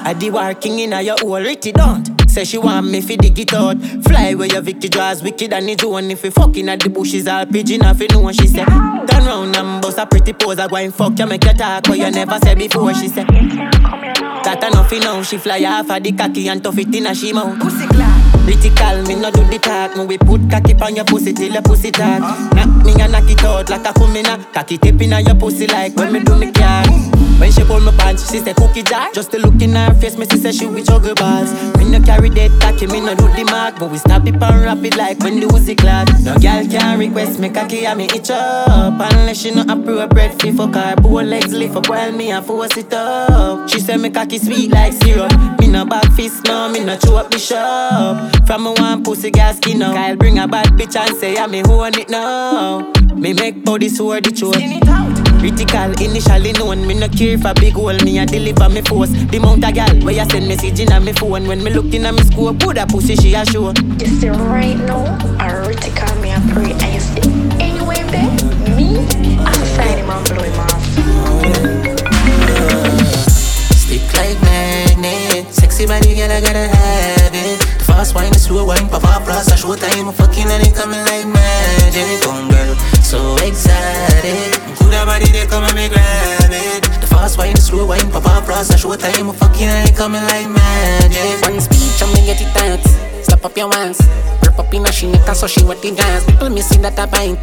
I 0.03 0.13
the 0.13 0.29
working 0.31 0.79
in 0.79 0.93
a 0.93 1.01
your 1.01 1.15
hole, 1.19 1.39
Ritty 1.39 1.71
don't. 1.71 2.29
Say 2.29 2.43
she 2.43 2.57
want 2.57 2.87
me 2.87 3.01
fi 3.01 3.15
dig 3.15 3.37
it 3.39 3.53
out. 3.53 3.77
Fly 4.03 4.33
where 4.33 4.47
your 4.47 4.61
Vicky 4.61 4.89
draws 4.89 5.21
wicked 5.21 5.53
and 5.53 5.69
it's 5.69 5.85
one 5.85 6.09
if 6.09 6.23
we 6.23 6.29
fucking 6.29 6.67
at 6.69 6.79
the 6.79 6.89
bushes 6.89 7.27
all 7.27 7.45
pigeon 7.45 7.85
off 7.85 7.99
you 8.01 8.07
know 8.07 8.31
she 8.31 8.47
say. 8.47 8.65
Turn 8.65 9.25
round 9.25 9.55
and 9.55 9.81
bust 9.81 9.97
a 9.99 10.05
pretty 10.05 10.33
pose, 10.33 10.59
I 10.59 10.67
go 10.67 10.75
and 10.77 10.93
fuck 10.93 11.17
you 11.19 11.27
make 11.27 11.45
you 11.45 11.53
talk 11.53 11.87
what 11.87 11.97
you 11.97 12.09
never 12.09 12.39
said 12.39 12.57
before. 12.57 12.93
She 12.93 13.09
say. 13.09 13.23
That 13.23 14.63
enough 14.69 14.91
you 14.91 14.99
know 15.01 15.23
she 15.23 15.37
fly 15.37 15.63
off 15.65 15.89
of 15.89 16.03
the 16.03 16.11
cocky 16.13 16.47
and 16.49 16.63
tough 16.63 16.77
it 16.77 16.93
in 16.95 17.05
a 17.05 17.13
she 17.13 17.31
mouth. 17.31 17.59
Pussy 17.59 17.87
clap. 17.87 18.30
Pretty 18.43 18.69
call 18.71 19.01
me 19.03 19.15
no 19.15 19.31
do 19.31 19.43
the 19.45 19.59
talk. 19.59 19.95
Me 19.95 20.05
we 20.05 20.17
put 20.17 20.49
cocky 20.49 20.73
on 20.81 20.95
your 20.95 21.05
pussy 21.05 21.33
till 21.33 21.51
your 21.51 21.61
pussy 21.61 21.91
talk. 21.91 22.21
Knock 22.53 22.85
me 22.85 22.93
and 23.01 23.11
knock 23.11 23.29
it 23.29 23.43
out 23.43 23.69
like 23.69 23.85
a 23.85 23.93
kumina. 23.93 24.51
Cocky 24.53 24.77
tip 24.77 25.01
in 25.01 25.11
your 25.25 25.35
pussy 25.35 25.67
like 25.67 25.95
when 25.95 26.13
me 26.13 26.19
do 26.19 26.35
me 26.35 26.51
car. 26.51 27.10
When 27.41 27.51
she 27.51 27.63
pull 27.63 27.79
my 27.79 27.91
pants, 27.97 28.31
she 28.31 28.37
say 28.37 28.53
cookie 28.53 28.83
jar. 28.83 29.11
Just 29.13 29.31
to 29.31 29.39
look 29.39 29.59
in 29.63 29.73
her 29.73 29.95
face, 29.95 30.15
me 30.15 30.27
she 30.29 30.37
say 30.37 30.51
she 30.51 30.67
with 30.67 30.85
juggle 30.85 31.15
balls. 31.15 31.51
Me 31.75 31.89
no 31.89 31.99
carry 31.99 32.29
that 32.29 32.51
cocky, 32.61 32.85
me 32.85 33.01
no 33.01 33.15
do 33.15 33.27
the 33.33 33.43
mark, 33.45 33.79
but 33.79 33.89
we 33.89 33.97
snap 33.97 34.27
it 34.27 34.35
and 34.35 34.61
wrap 34.61 34.77
it 34.83 34.95
like 34.95 35.17
when 35.21 35.39
the 35.39 35.47
Uzi 35.47 35.75
clad. 35.75 36.07
No 36.23 36.37
girl 36.37 36.63
can 36.69 36.99
request 36.99 37.39
me 37.39 37.49
cocky 37.49 37.83
and 37.87 37.97
me 37.97 38.05
itch 38.05 38.29
up 38.29 38.93
unless 38.93 39.41
she 39.41 39.49
no 39.49 39.63
appropriate 39.63 40.39
fi 40.39 40.51
fuck 40.51 40.75
her. 40.75 40.95
Both 40.97 41.25
legs 41.25 41.51
lift 41.51 41.75
up 41.75 41.89
while 41.89 42.11
me 42.11 42.29
a 42.29 42.43
force 42.43 42.77
it 42.77 42.93
up. 42.93 43.67
She 43.67 43.79
say 43.79 43.97
me 43.97 44.11
cocky 44.11 44.37
sweet 44.37 44.69
like 44.69 44.93
syrup. 44.93 45.33
Me 45.59 45.65
no 45.67 45.83
back 45.83 46.11
fist 46.11 46.45
no, 46.45 46.69
me 46.69 46.83
no 46.83 46.95
chew 46.95 47.15
up 47.15 47.31
the 47.31 47.39
shop. 47.39 48.45
From 48.45 48.67
a 48.67 48.73
one 48.73 49.03
pussy 49.03 49.31
gas 49.31 49.57
skin 49.57 49.81
up. 49.81 49.95
Kyle 49.95 50.15
bring 50.15 50.37
a 50.37 50.47
bad 50.47 50.67
bitch 50.77 50.95
and 50.95 51.17
say 51.17 51.35
I 51.37 51.47
me 51.47 51.63
own 51.63 51.97
it 51.97 52.07
now. 52.07 52.91
Me 53.15 53.33
make 53.33 53.65
body 53.65 53.89
sword 53.89 54.25
the 54.25 54.31
truth. 54.31 55.20
Critical 55.41 55.89
initially 55.99 56.51
known, 56.53 56.85
me 56.85 56.93
no 56.93 57.09
care 57.09 57.35
for 57.35 57.51
big 57.55 57.73
hole, 57.73 57.97
me 58.05 58.19
a 58.19 58.27
deliver 58.27 58.69
me 58.69 58.81
force. 58.83 59.09
The 59.09 59.39
mount 59.39 59.63
a 59.65 59.71
gal 59.71 59.89
where 60.05 60.13
you 60.13 60.29
send 60.29 60.47
message 60.47 60.79
in 60.79 60.91
a 60.91 60.99
me 60.99 61.13
phone 61.13 61.47
when 61.47 61.63
me 61.63 61.71
look 61.71 61.91
in 61.95 62.05
a 62.05 62.13
me 62.13 62.21
scope, 62.21 62.59
put 62.59 62.77
a 62.77 62.85
pussy 62.85 63.15
she 63.15 63.33
a 63.33 63.43
show. 63.43 63.73
You 63.97 64.05
see 64.05 64.29
right 64.29 64.77
now, 64.77 65.01
I 65.39 65.49
already 65.49 65.89
call 65.97 66.13
me 66.21 66.29
a 66.29 66.39
pray. 66.53 66.77
and 66.77 66.93
you 66.93 66.99
see 67.01 67.25
anyway, 67.57 68.05
babe, 68.13 68.37
me, 68.77 69.01
I'm 69.41 69.65
sign 69.73 69.97
him 69.97 70.13
and 70.13 70.21
blow 70.29 70.45
him 70.45 70.59
off. 70.61 70.85
Stick 73.81 74.05
like 74.13 74.37
magnet, 74.45 75.51
sexy 75.51 75.87
body 75.87 76.13
girl 76.13 76.29
I 76.29 76.39
gotta 76.39 76.69
have 76.69 77.33
it. 77.33 77.57
The 77.79 77.83
fast 77.83 78.13
wine, 78.13 78.31
the 78.31 78.37
slow 78.37 78.65
wine, 78.65 78.87
pop 78.89 79.03
up 79.05 79.23
plus 79.23 79.49
a 79.51 79.57
show 79.57 79.73
time, 79.75 80.07
I'm 80.07 80.13
fucking 80.13 80.45
and 80.45 80.67
it 80.67 80.75
coming 80.75 81.01
like 81.01 81.25
magic. 81.25 82.21
Come 82.21 82.47
girl, 82.47 82.75
so 83.01 83.33
excited. 83.41 84.90
Could 85.01 85.09
have 85.09 85.19
body 85.19 85.31
they 85.33 85.47
come 85.47 85.63
and 85.63 85.73
me 85.73 85.89
grab 85.89 86.53
it. 86.53 86.85
The 87.01 87.07
fast 87.09 87.35
wine, 87.35 87.55
the 87.55 87.61
slow 87.61 87.87
wine, 87.87 88.11
pop 88.11 88.21
up 88.21 88.45
plus 88.45 88.69
a 88.69 88.77
show 88.77 88.93
time, 88.93 89.29
I'm 89.29 89.33
fucking 89.33 89.65
and 89.65 89.89
it 89.89 89.95
coming 89.97 90.21
like 90.21 90.45
magic. 90.45 91.41
One 91.41 91.57
speech, 91.59 91.97
I'm 92.05 92.13
get 92.21 92.37
it 92.37 92.53
tight. 92.53 92.85
Slap 93.25 93.43
up 93.43 93.57
your 93.57 93.67
ones. 93.67 93.97
Rip 94.45 94.59
up 94.59 94.71
in 94.71 94.85
a 94.85 94.91
she 94.91 95.09
neck 95.09 95.27
and 95.27 95.35
so 95.35 95.47
she 95.47 95.63
wet 95.63 95.81
the 95.81 95.95
dance. 95.95 96.23
People 96.25 96.51
missing 96.51 96.83
that 96.83 96.99
a 96.99 97.07
pint. 97.07 97.41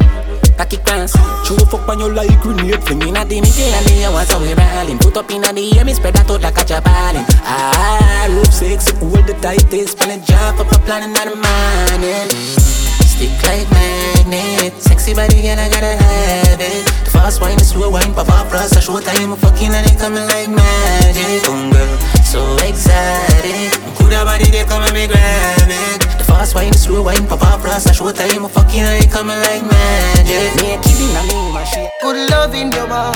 Cocky 0.55 0.77
class. 0.87 1.11
Show 1.45 1.59
fuck 1.67 1.83
on 1.89 1.99
your 1.99 2.13
like 2.13 2.39
grenade 2.39 2.81
Fling 2.87 3.01
in 3.03 3.17
a 3.17 3.25
the 3.27 3.43
middle 3.43 3.75
and 3.75 3.85
the 3.91 4.05
hours 4.07 4.31
how 4.31 4.39
we 4.39 4.55
rolling. 4.55 4.97
Put 4.97 5.17
up 5.17 5.29
in 5.29 5.43
a 5.43 5.51
the 5.51 5.77
air, 5.77 5.83
me 5.83 5.91
spread 5.91 6.13
that 6.13 6.31
out 6.31 6.39
like 6.39 6.55
a 6.55 6.63
jabalin. 6.63 7.27
Ah, 7.43 8.23
rope 8.39 8.55
sexy, 8.55 8.95
hold 9.03 9.27
the 9.27 9.35
tightest. 9.43 9.99
Spell 9.99 10.11
it 10.11 10.23
jump 10.23 10.63
up 10.63 10.71
a 10.71 10.79
plan 10.87 11.03
in 11.03 11.11
the 11.11 11.35
morning. 11.35 12.88
Stick 13.19 13.35
like 13.43 13.67
magnet. 13.71 14.71
Sexy 14.81 15.13
body 15.13 15.41
girl, 15.41 15.59
I 15.59 15.67
gotta 15.67 15.91
have 15.99 16.61
it. 16.61 16.87
The 17.03 17.11
fast 17.11 17.41
wine, 17.41 17.57
the 17.57 17.65
slow 17.65 17.89
wine, 17.89 18.13
pop 18.13 18.29
up 18.29 18.47
plus 18.47 18.71
a 18.77 18.79
show 18.79 19.01
time. 19.01 19.33
I'm 19.33 19.37
fucking 19.37 19.75
and 19.75 19.91
it 19.91 19.99
coming 19.99 20.23
like 20.23 20.47
magic. 20.47 21.43
Come 21.43 21.69
girl, 21.69 21.97
so 22.23 22.55
excited. 22.63 23.75
Coulda 23.99 24.23
body 24.23 24.47
they 24.47 24.63
come 24.63 24.83
and 24.87 24.93
me 24.95 25.05
grab 25.11 25.67
it. 25.67 25.99
The 26.15 26.23
fast 26.23 26.55
wine, 26.55 26.71
the 26.71 26.77
slow 26.77 27.03
wine, 27.03 27.27
pop 27.27 27.43
up 27.43 27.59
plus 27.59 27.87
a 27.87 27.93
show 27.93 28.09
time. 28.13 28.45
I'm 28.45 28.49
fucking 28.49 28.87
and 28.87 29.03
it 29.03 29.11
coming 29.11 29.35
like 29.35 29.67
magic. 29.67 30.55
Me 30.63 30.75
a 30.75 30.79
kid 30.79 31.03
in 31.03 31.11
a 31.11 31.21
me 31.27 31.51
machine. 31.51 31.91
Good 31.99 32.31
love 32.31 32.55
in 32.55 32.71
your 32.71 32.87
bar. 32.87 33.11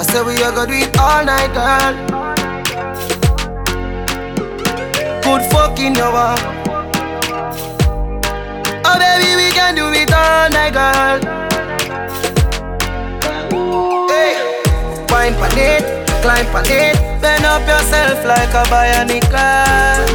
I 0.00 0.02
say 0.08 0.24
we 0.24 0.32
are 0.40 0.52
gonna 0.56 0.72
do 0.72 0.80
it 0.80 0.96
all 0.96 1.28
night, 1.28 1.52
girl. 1.52 1.92
Good 5.20 5.44
fuck 5.52 5.78
in 5.78 5.92
your 5.92 6.08
bar. 6.08 6.57
Oh 8.88 8.96
baby, 8.96 9.36
we 9.36 9.52
can 9.52 9.74
do 9.74 9.92
it 9.92 10.10
all 10.12 10.48
night, 10.48 10.72
girl. 10.72 11.20
Hey, 14.08 14.32
wine 15.12 15.34
pan 15.36 15.58
it, 15.60 15.84
climb 16.22 16.46
pan 16.46 16.64
it, 16.72 16.96
bend 17.20 17.44
up 17.44 17.60
yourself 17.68 18.24
like 18.24 18.48
a 18.56 18.64
bionic 18.72 19.28
girl. 19.28 20.06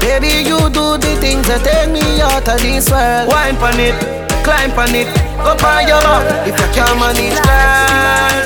Baby, 0.00 0.44
you 0.44 0.58
do 0.68 0.98
the 0.98 1.16
things 1.20 1.48
that 1.48 1.64
take 1.64 1.88
me 1.90 2.20
out 2.20 2.46
of 2.46 2.60
this 2.60 2.90
world. 2.90 3.28
Wine 3.32 3.56
pan 3.56 3.80
it, 3.80 3.96
climb 4.44 4.72
pan 4.76 4.94
it, 4.94 5.08
go 5.40 5.56
on 5.56 5.88
your 5.88 6.00
back 6.04 6.46
if 6.46 6.52
you 6.60 6.68
can't 6.76 7.00
manage, 7.00 7.40
girl. 7.48 8.44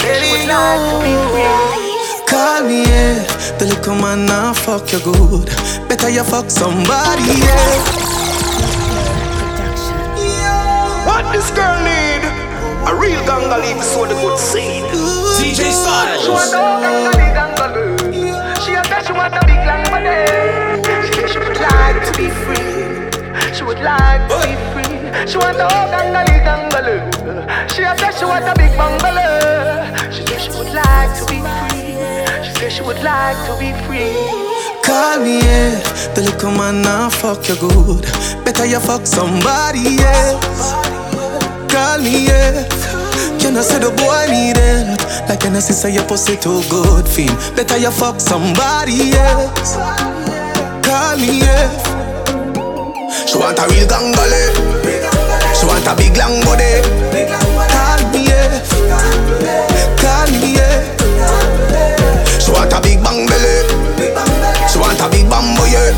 Baby, 0.00 0.48
you. 0.48 0.64
Call 2.26 2.64
me, 2.64 2.84
yeah. 2.88 3.20
The 3.58 3.66
little 3.66 3.94
man 3.94 4.24
now 4.24 4.54
fuck 4.54 4.90
you 4.90 5.00
good. 5.00 5.46
Better 5.86 6.08
you 6.08 6.24
fuck 6.24 6.48
somebody, 6.48 7.28
yeah. 7.44 8.19
What 11.06 11.32
this 11.32 11.50
girl 11.50 11.76
need? 11.80 12.22
A 12.88 12.94
real 12.94 13.20
ganga 13.24 13.58
leaf 13.58 13.82
so 13.82 14.04
the 14.04 14.14
good 14.14 14.38
seed. 14.38 14.84
DJ 15.40 15.72
StyleZ. 15.72 16.20
She 16.24 16.30
want 16.30 16.52
a 16.52 16.64
ganga 16.84 17.26
ganga 17.36 17.66
She 18.60 18.72
a 18.74 18.82
she 19.04 19.12
want 19.12 19.34
a 19.34 19.40
big 19.48 19.62
long 19.68 19.84
body. 19.88 20.80
She 21.06 21.12
say 21.14 21.26
she 21.32 21.38
would 21.38 21.60
like 21.60 22.00
to 22.04 22.12
be 22.20 22.28
free. 22.42 23.54
She 23.56 23.64
would 23.64 23.80
like 23.80 24.28
to 24.28 24.36
be 24.44 24.54
free. 24.72 24.96
She 25.26 25.38
want 25.38 25.56
a 25.56 25.68
ganga 25.92 26.22
ganga 26.46 26.80
She 27.72 27.82
a 27.82 28.12
she 28.12 28.24
want 28.24 28.44
a 28.44 28.54
big 28.60 28.76
bungalow. 28.76 29.80
She 30.12 30.26
say 30.26 30.38
she 30.38 30.50
would 30.50 30.72
like 30.72 31.12
to 31.18 31.24
be 31.32 31.38
free. 31.56 32.44
She 32.44 32.52
say 32.60 32.70
she 32.70 32.82
would 32.82 33.02
like 33.02 33.38
to 33.46 33.56
be 33.58 33.72
free. 33.86 34.49
Call 34.84 35.20
me, 35.20 35.38
yeah. 35.40 35.78
The 36.14 36.22
little 36.22 36.50
man 36.50 36.82
now 36.82 37.08
fuck 37.10 37.48
you 37.48 37.56
good. 37.56 38.02
Better 38.44 38.66
you 38.66 38.80
fuck 38.80 39.06
somebody 39.06 39.98
else. 40.00 40.72
Call 41.70 41.98
me, 41.98 42.26
yeah. 42.26 42.66
Can 43.38 43.56
I 43.56 43.62
say 43.62 43.78
the 43.78 43.90
boy 43.90 44.26
need 44.28 44.56
help? 44.56 45.00
Like 45.28 45.44
I 45.44 45.58
say 45.60 45.92
your 45.94 46.04
pussy 46.04 46.36
too 46.36 46.62
good, 46.68 47.06
feel? 47.06 47.34
Better 47.54 47.78
you 47.78 47.90
fuck 47.90 48.20
somebody 48.20 49.12
else. 49.12 49.76
Call 50.84 51.16
me, 51.16 51.40
yeah. 51.40 51.70
She 53.26 53.38
want 53.38 53.58
a 53.58 53.66
real 53.70 53.86
gangale. 53.86 54.42
She 55.54 55.66
want 55.66 55.86
a 55.86 55.94
big 55.96 56.16
long 56.16 56.42
body. 56.44 56.82
Call 57.70 58.00
me, 58.12 58.26
yeah. 58.26 58.60
Call 60.00 60.26
me, 60.40 60.54
yeah. 60.56 60.82
She 62.40 62.50
want 62.50 62.72
a 62.72 62.80
big 62.80 63.02
bang 63.02 63.26
belly. 63.26 64.39
A 65.00 65.08
big 65.08 65.28
bamboo, 65.30 65.64
yeah. 65.64 65.96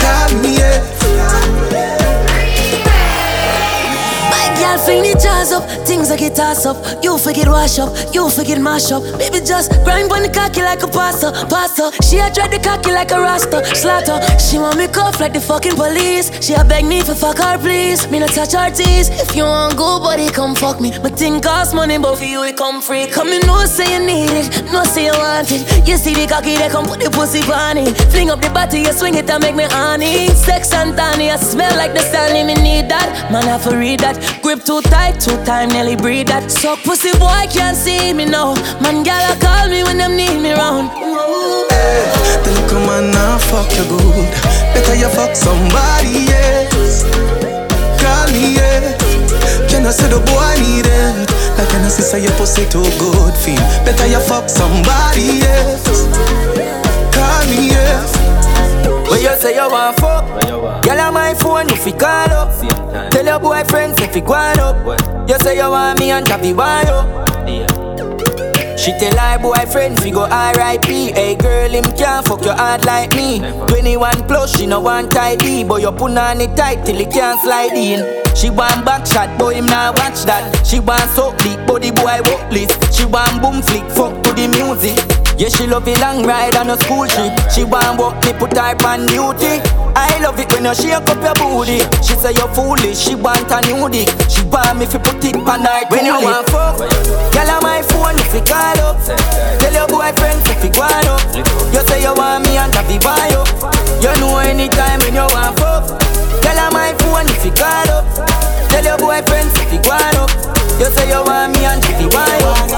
Call 0.00 0.40
me, 0.40 0.56
yeah. 0.56 0.95
Fling 4.84 5.02
the 5.02 5.18
jazz 5.18 5.52
up, 5.52 5.64
things 5.86 6.10
I 6.10 6.16
get 6.16 6.36
toss 6.36 6.66
up. 6.66 6.76
You 7.02 7.18
forget 7.18 7.48
wash 7.48 7.78
up, 7.78 7.90
you 8.14 8.28
forget 8.28 8.60
mash 8.60 8.92
up. 8.92 9.02
Baby, 9.18 9.40
just 9.40 9.72
grind 9.84 10.12
on 10.12 10.22
the 10.22 10.28
cocky 10.28 10.62
like 10.62 10.82
a 10.82 10.88
pasta, 10.88 11.32
pasta. 11.48 11.90
She 12.04 12.18
a 12.18 12.30
dread 12.30 12.52
the 12.52 12.58
cocky 12.58 12.92
like 12.92 13.10
a 13.10 13.18
rasta, 13.18 13.64
slaughter. 13.74 14.20
She 14.38 14.58
want 14.58 14.76
me 14.76 14.86
cuff 14.86 15.18
like 15.18 15.32
the 15.32 15.40
fucking 15.40 15.76
police. 15.76 16.30
She 16.44 16.52
a 16.54 16.62
beg 16.64 16.84
me 16.84 17.00
for 17.00 17.14
fuck 17.14 17.38
her, 17.38 17.58
please. 17.58 18.06
Me 18.10 18.18
not 18.18 18.30
touch 18.30 18.52
her 18.52 18.70
teeth. 18.70 19.08
If 19.10 19.34
you 19.34 19.44
want 19.44 19.76
go, 19.76 19.98
buddy, 19.98 20.28
come 20.28 20.54
fuck 20.54 20.80
me. 20.80 20.90
My 21.00 21.08
thing 21.10 21.40
cost 21.40 21.74
money, 21.74 21.98
but 21.98 22.16
for 22.16 22.24
you 22.24 22.42
it 22.44 22.56
come 22.56 22.82
free. 22.82 23.06
Come 23.06 23.28
in, 23.28 23.46
no 23.46 23.64
say 23.64 23.96
you 23.96 24.04
need 24.04 24.30
it, 24.30 24.72
no 24.72 24.84
say 24.84 25.06
you 25.06 25.16
want 25.16 25.50
it. 25.50 25.88
You 25.88 25.96
see 25.96 26.14
the 26.14 26.26
cocky, 26.28 26.56
they 26.56 26.68
come 26.68 26.84
put 26.84 27.00
the 27.00 27.10
pussy 27.10 27.40
on 27.50 27.78
it. 27.78 27.96
Fling 28.12 28.30
up 28.30 28.40
the 28.40 28.50
body, 28.50 28.80
you 28.80 28.92
swing 28.92 29.14
it 29.14 29.30
and 29.30 29.42
make 29.42 29.56
me 29.56 29.64
honey. 29.64 30.28
Sex 30.28 30.72
and 30.74 30.96
tiny, 30.96 31.30
I 31.30 31.36
smell 31.36 31.74
like 31.76 31.94
the 31.94 32.00
sun, 32.00 32.34
me 32.34 32.54
need 32.54 32.90
that. 32.90 33.32
Man, 33.32 33.48
I 33.48 33.58
for 33.58 33.76
read 33.76 34.00
that. 34.00 34.16
Grip 34.42 34.65
too 34.66 34.82
tight, 34.90 35.20
too 35.20 35.36
time, 35.44 35.68
nearly 35.68 35.94
breathe 35.94 36.26
that. 36.26 36.50
Suck 36.50 36.82
pussy 36.82 37.14
boy 37.22 37.46
can't 37.54 37.76
see 37.76 38.12
me 38.12 38.24
now. 38.24 38.54
Man, 38.82 39.04
gal, 39.04 39.22
call 39.38 39.70
me 39.70 39.84
when 39.84 39.96
them 39.96 40.16
need 40.16 40.42
me 40.42 40.50
round. 40.50 40.90
Hey, 40.90 42.02
the 42.42 42.50
little 42.50 42.82
man 42.82 43.14
now 43.14 43.38
fuck 43.38 43.70
you 43.78 43.86
good. 43.86 44.26
Better 44.74 44.98
you 44.98 45.06
fuck 45.14 45.38
somebody 45.38 46.26
else. 46.34 47.06
Call 48.02 48.26
me, 48.34 48.58
yeah. 48.58 48.90
Can 49.70 49.86
I 49.86 49.94
say 49.94 50.10
the 50.10 50.18
boy 50.26 50.58
need 50.58 50.90
it? 50.90 51.30
Like 51.54 51.70
can 51.70 51.86
I 51.86 51.88
say 51.88 52.22
your 52.26 52.34
pussy 52.34 52.66
too 52.66 52.82
good, 52.98 53.34
feel? 53.38 53.62
Better 53.86 54.10
you 54.10 54.18
fuck 54.18 54.50
somebody 54.50 55.46
else. 55.46 56.10
Call 57.14 57.42
me, 57.46 57.70
yeah. 57.70 58.15
When 59.08 59.20
you 59.22 59.34
say 59.36 59.54
you 59.54 59.70
want 59.70 59.98
fuck, 60.00 60.24
girl 60.84 61.00
on 61.00 61.14
my 61.14 61.34
phone 61.34 61.68
you 61.68 61.76
fi 61.76 61.92
call 61.92 62.30
up. 62.32 63.10
Tell 63.12 63.24
your 63.24 63.38
boyfriend 63.40 63.96
say 63.96 64.08
fi 64.08 64.20
on 64.20 64.58
up. 64.60 65.28
You 65.28 65.38
say 65.38 65.56
you 65.56 65.70
want 65.70 65.98
me 66.00 66.10
and 66.10 66.26
Javi 66.26 66.54
want 66.54 66.88
you. 66.88 67.66
She 68.76 68.92
tell 69.00 69.16
her 69.16 69.38
boyfriend 69.38 70.00
fi 70.00 70.10
go 70.10 70.26
R.I.P. 70.26 71.12
Hey 71.12 71.34
girl, 71.34 71.70
him 71.70 71.84
can't 71.96 72.26
fuck 72.26 72.44
your 72.44 72.54
heart 72.54 72.84
like 72.84 73.10
me. 73.16 73.40
21 73.68 74.26
plus, 74.28 74.56
she 74.56 74.66
no 74.66 74.80
want 74.80 75.10
tidy, 75.12 75.64
but 75.64 75.80
you 75.82 75.90
put 75.92 76.16
on 76.16 76.40
it 76.40 76.56
tight 76.56 76.84
till 76.84 76.96
he 76.96 77.04
can't 77.06 77.40
slide 77.40 77.72
in. 77.72 78.24
She 78.36 78.50
want 78.50 78.84
back 78.84 79.06
shot, 79.06 79.38
boy 79.38 79.54
him 79.54 79.66
nah 79.66 79.90
watch 79.92 80.24
that. 80.24 80.64
She 80.66 80.78
want 80.78 81.10
so 81.10 81.34
deep, 81.38 81.66
body 81.66 81.90
boy 81.90 82.20
workless. 82.30 82.70
She 82.96 83.04
want 83.06 83.40
boom 83.42 83.62
flick, 83.62 83.84
fuck 83.90 84.12
to 84.22 84.32
the 84.34 84.46
music. 84.48 85.25
Yeah, 85.36 85.48
she 85.52 85.66
love 85.66 85.86
a 85.86 85.92
long 86.00 86.24
ride 86.24 86.56
on 86.56 86.70
a 86.70 86.76
school 86.80 87.04
trip. 87.06 87.28
She 87.52 87.62
want 87.62 88.00
walk 88.00 88.16
me 88.24 88.32
put 88.32 88.56
her 88.56 88.72
on 88.88 89.04
duty. 89.04 89.60
I 89.92 90.16
love 90.24 90.40
it 90.40 90.48
when 90.52 90.64
you 90.64 90.74
shake 90.74 90.96
up 90.96 91.20
your 91.20 91.36
booty. 91.36 91.84
She 92.00 92.16
say 92.16 92.32
you're 92.32 92.48
foolish, 92.56 92.96
she 92.96 93.14
want 93.14 93.44
a 93.52 93.60
new 93.68 93.84
dick. 93.92 94.08
She 94.32 94.40
want 94.48 94.80
me 94.80 94.86
fi 94.88 94.96
put 94.96 95.20
it 95.20 95.36
on 95.36 95.60
her 95.60 95.84
When 95.92 96.08
you 96.08 96.16
want 96.24 96.48
fuck, 96.48 96.80
girl 96.80 97.50
on 97.52 97.60
my 97.60 97.84
phone 97.92 98.16
if 98.16 98.32
you 98.32 98.40
call 98.48 98.80
up. 98.80 98.96
Tell 99.60 99.72
your 99.76 99.88
boyfriend 99.92 100.40
if 100.48 100.64
you 100.64 100.72
go 100.72 100.88
up. 100.88 101.20
You 101.36 101.84
say 101.84 102.00
you 102.00 102.16
want 102.16 102.48
me 102.48 102.56
and 102.56 102.72
Tavi 102.72 102.96
buy 103.04 103.28
up. 103.36 103.48
You 104.00 104.12
know 104.16 104.40
anytime 104.40 105.04
when 105.04 105.20
you 105.20 105.28
want 105.36 105.52
fuck. 105.60 105.84
Girl 106.40 106.60
on 106.64 106.72
my 106.72 106.96
phone 107.04 107.28
if 107.28 107.44
you 107.44 107.52
call 107.52 107.92
up. 107.92 108.08
Tell 108.72 108.84
your 108.88 108.96
boyfriend 108.96 109.52
if 109.52 109.68
you 109.68 109.80
go 109.84 109.92
up. 110.16 110.32
You 110.80 110.88
say 110.96 111.12
you 111.12 111.20
want 111.20 111.52
me 111.52 111.68
and 111.68 111.84
Tavi 111.84 112.08
buy 112.08 112.40
up. 112.40 112.72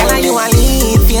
Girl, 0.00 0.16
you 0.18 0.32
a 0.32 0.44
lead, 0.48 0.59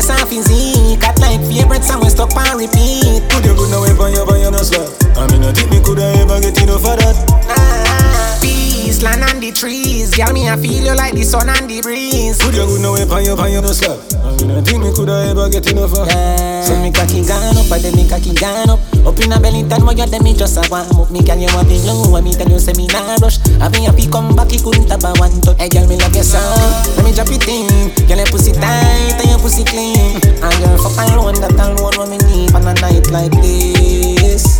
face 0.00 0.10
and 0.10 0.28
physique. 0.28 1.00
Cat 1.00 1.18
like 1.20 1.40
favorite 1.40 1.84
song, 1.84 2.00
we 2.00 2.08
stop 2.08 2.34
and 2.36 2.60
repeat. 2.60 3.22
Put 3.28 3.44
your 3.44 3.54
good 3.54 3.70
now 3.70 3.84
on 3.84 4.12
your, 4.12 4.32
on 4.32 4.40
your 4.40 4.50
no 4.50 4.58
slap 4.58 4.88
I 5.16 5.26
mean, 5.30 5.44
I 5.44 5.52
think 5.52 5.70
me 5.70 5.80
coulda 5.84 6.02
ever 6.20 6.40
get 6.40 6.60
enough 6.62 6.84
of 6.84 6.98
that 6.98 7.29
Peace, 9.00 9.08
land 9.08 9.24
and 9.24 9.40
the 9.40 9.48
trees. 9.48 10.12
Girl, 10.12 10.28
me 10.36 10.44
I 10.44 10.60
feel 10.60 10.84
you 10.84 10.92
like 10.92 11.16
the 11.16 11.24
sun 11.24 11.48
and 11.48 11.64
the 11.64 11.80
breeze. 11.80 12.36
Put 12.36 12.52
your 12.52 12.68
good 12.68 12.84
now 12.84 12.92
on 12.92 13.24
your, 13.24 13.40
on 13.40 13.48
your 13.48 13.62
no 13.64 13.72
slap 13.72 13.96
I 13.96 14.36
mean, 14.44 14.52
I 14.52 14.60
think 14.60 14.84
me 14.84 14.92
coulda 14.92 15.24
ever 15.24 15.48
get 15.48 15.64
enough 15.72 15.96
of 15.96 16.04
yeah. 16.04 16.60
So 16.60 16.76
me 16.84 16.92
cocky 16.92 17.24
gone 17.24 17.56
up, 17.56 17.72
and 17.72 17.80
then 17.80 17.96
me 17.96 18.04
cocky 18.04 18.36
gone 18.36 18.68
up. 18.68 18.80
Up 19.08 19.16
in 19.24 19.32
a 19.32 19.40
belly 19.40 19.64
time, 19.72 19.88
where 19.88 19.96
you 19.96 20.04
them 20.04 20.20
me 20.20 20.36
just 20.36 20.60
a 20.60 20.64
warm 20.68 20.84
up. 21.00 21.08
Me 21.08 21.24
girl, 21.24 21.40
you 21.40 21.48
want 21.56 21.72
me 21.72 21.80
low, 21.88 22.12
and 22.12 22.28
me 22.28 22.36
tell 22.36 22.44
you 22.44 22.60
say 22.60 22.76
me 22.76 22.92
nah 22.92 23.16
rush. 23.24 23.40
Have 23.56 23.72
me 23.72 23.88
happy 23.88 24.04
come 24.04 24.36
back, 24.36 24.52
you 24.52 24.60
couldn't 24.60 24.92
have 24.92 25.00
a 25.00 25.16
one 25.16 25.32
touch. 25.40 25.56
Hey 25.56 25.72
girl, 25.72 25.88
me 25.88 25.96
love 25.96 26.12
your 26.12 26.20
song, 26.20 26.44
let 27.00 27.04
me 27.08 27.16
drop 27.16 27.32
it 27.32 27.48
in. 27.48 27.88
Girl, 28.04 28.20
your 28.20 28.28
pussy 28.28 28.52
tight, 28.52 29.16
and 29.16 29.32
your 29.32 29.40
pussy 29.40 29.64
clean. 29.64 30.20
And 30.44 30.56
girl, 30.60 30.76
fuck 30.76 31.00
alone, 31.08 31.40
that 31.40 31.56
alone 31.56 31.96
what 31.96 32.12
me 32.12 32.20
need 32.28 32.52
On 32.52 32.68
a 32.68 32.76
night 32.76 33.08
like 33.08 33.32
this. 33.40 34.59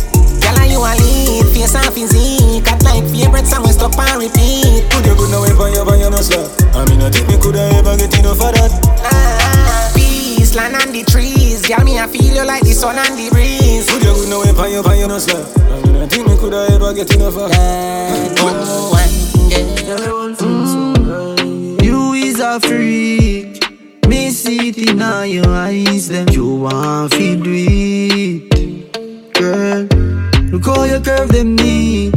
you 0.71 0.79
a 0.79 0.91
lead, 0.95 1.45
face 1.53 1.75
and 1.75 1.91
physique 1.93 2.63
Cat 2.63 2.81
like 2.83 3.03
favorite 3.11 3.45
song, 3.47 3.63
we 3.63 3.71
stop 3.71 3.97
and 3.99 4.23
repeat. 4.23 4.87
Put 4.89 5.05
your 5.05 5.15
good 5.15 5.29
now 5.31 5.43
on 5.43 5.73
your, 5.73 5.83
on 5.85 5.99
your 5.99 6.11
no 6.11 6.17
slap? 6.23 6.47
I 6.75 6.85
mean, 6.89 7.01
I 7.01 7.09
think 7.11 7.27
me 7.27 7.37
coulda 7.37 7.59
ever 7.75 7.97
get 7.97 8.17
enough 8.17 8.39
of 8.41 8.53
that. 8.55 8.71
Ah, 9.03 9.91
Peace, 9.93 10.55
land 10.55 10.75
and 10.75 10.95
the 10.95 11.03
trees. 11.03 11.61
Girl, 11.67 11.83
me 11.83 11.99
I 11.99 12.07
feel 12.07 12.23
you 12.33 12.45
like 12.45 12.63
the 12.63 12.73
sun 12.73 12.97
and 12.97 13.17
the 13.17 13.29
breeze. 13.29 13.85
Put 13.91 14.03
your 14.03 14.15
good 14.15 14.29
now 14.29 14.39
on 14.41 14.71
your, 14.71 14.87
on 14.87 14.97
your 14.97 15.07
no 15.07 15.19
slap? 15.19 15.45
I 15.57 15.81
mean, 15.83 15.95
I 15.97 16.07
think 16.07 16.27
me 16.27 16.37
coulda 16.37 16.67
ever 16.71 16.93
get 16.93 17.13
enough 17.15 17.35
of 17.37 17.49
that. 17.51 18.39
Oh, 18.39 18.95
mm, 20.39 21.83
You 21.83 22.13
is 22.13 22.39
a 22.39 22.59
freak. 22.59 23.59
Me 24.07 24.29
see 24.31 24.69
it 24.69 24.77
in 24.77 25.01
all 25.01 25.25
your 25.25 25.47
eyes 25.47 26.09
Them 26.09 26.27
you 26.29 26.55
want 26.55 27.13
fi 27.13 27.35
do 27.35 27.51
it. 27.53 29.33
Girl 29.33 29.87
Look 30.51 30.65
how 30.65 30.83
you 30.83 30.99
curve 30.99 31.29
them 31.29 31.55
knee 31.55 32.11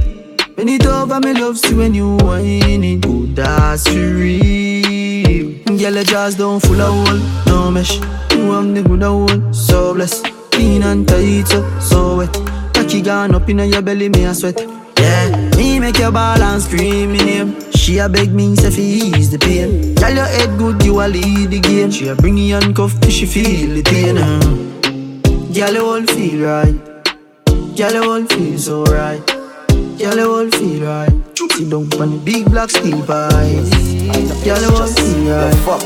When 0.57 0.69
it 0.69 0.85
over 0.85 1.21
me 1.21 1.35
loves 1.35 1.63
you 1.71 1.77
when 1.77 1.95
you 1.95 2.17
whine 2.17 2.83
it 2.83 3.01
Good 3.03 3.37
that's 3.37 3.87
for 3.87 3.95
real 3.95 5.55
Girl 5.67 5.95
your 5.95 6.03
jaws 6.03 6.35
down 6.35 6.59
full 6.59 6.81
of 6.81 7.07
hole 7.07 7.21
No 7.47 7.71
mesh 7.71 7.95
You 8.33 8.51
have 8.51 8.75
the 8.75 8.83
good 8.83 9.03
hole 9.03 9.53
So 9.53 9.95
blessed 9.95 10.25
Clean 10.51 10.83
and 10.83 11.07
tight 11.07 11.47
so, 11.47 11.79
so 11.79 12.17
wet 12.17 12.35
Cocky 12.75 13.03
gone 13.03 13.37
up 13.37 13.49
in 13.49 13.61
your 13.61 13.83
belly 13.83 14.09
me 14.09 14.25
a 14.25 14.35
sweat 14.35 14.61
yeah, 14.97 15.51
me 15.57 15.81
make 15.81 15.99
your 15.99 16.13
ball 16.13 16.41
and 16.41 16.63
scream. 16.63 17.61
She 17.73 17.99
a 17.99 18.09
beg 18.09 18.33
me 18.33 18.55
say 18.57 18.71
fi 18.71 18.81
ease 18.81 19.29
the 19.31 19.39
pain. 19.39 19.95
Tell 19.97 20.15
your 20.15 20.25
head 20.25 20.57
good, 20.57 20.83
you 20.85 21.01
a 21.01 21.07
lead 21.09 21.51
the 21.51 21.61
game. 21.61 21.91
She 21.91 22.09
a 22.09 22.15
bring 22.15 22.39
you 22.39 22.55
handcuff 22.55 22.99
till 23.01 23.11
she 23.11 23.27
feel 23.27 23.75
the 23.75 23.83
pain. 23.83 24.17
Uh. 24.17 25.53
Girl, 25.53 25.75
you 25.75 25.85
all 25.85 26.07
feel 26.07 26.47
right. 26.47 26.94
Girl, 27.77 27.93
you 27.93 28.09
all 28.09 28.25
feel 28.27 28.57
so 28.57 28.85
right. 28.85 29.27
Girl, 29.27 30.17
you 30.17 30.31
all 30.31 30.51
feel 30.51 30.87
right. 30.87 31.13
Sit 31.37 31.71
down 31.71 31.93
on 32.01 32.11
the 32.11 32.23
big 32.25 32.45
black 32.49 32.71
steel 32.71 33.05
pies. 33.05 33.69
Girl, 34.45 34.61
you 34.61 34.77
all 34.77 34.87
feel 34.87 35.35
right. 35.35 35.55
Fuck. 35.67 35.83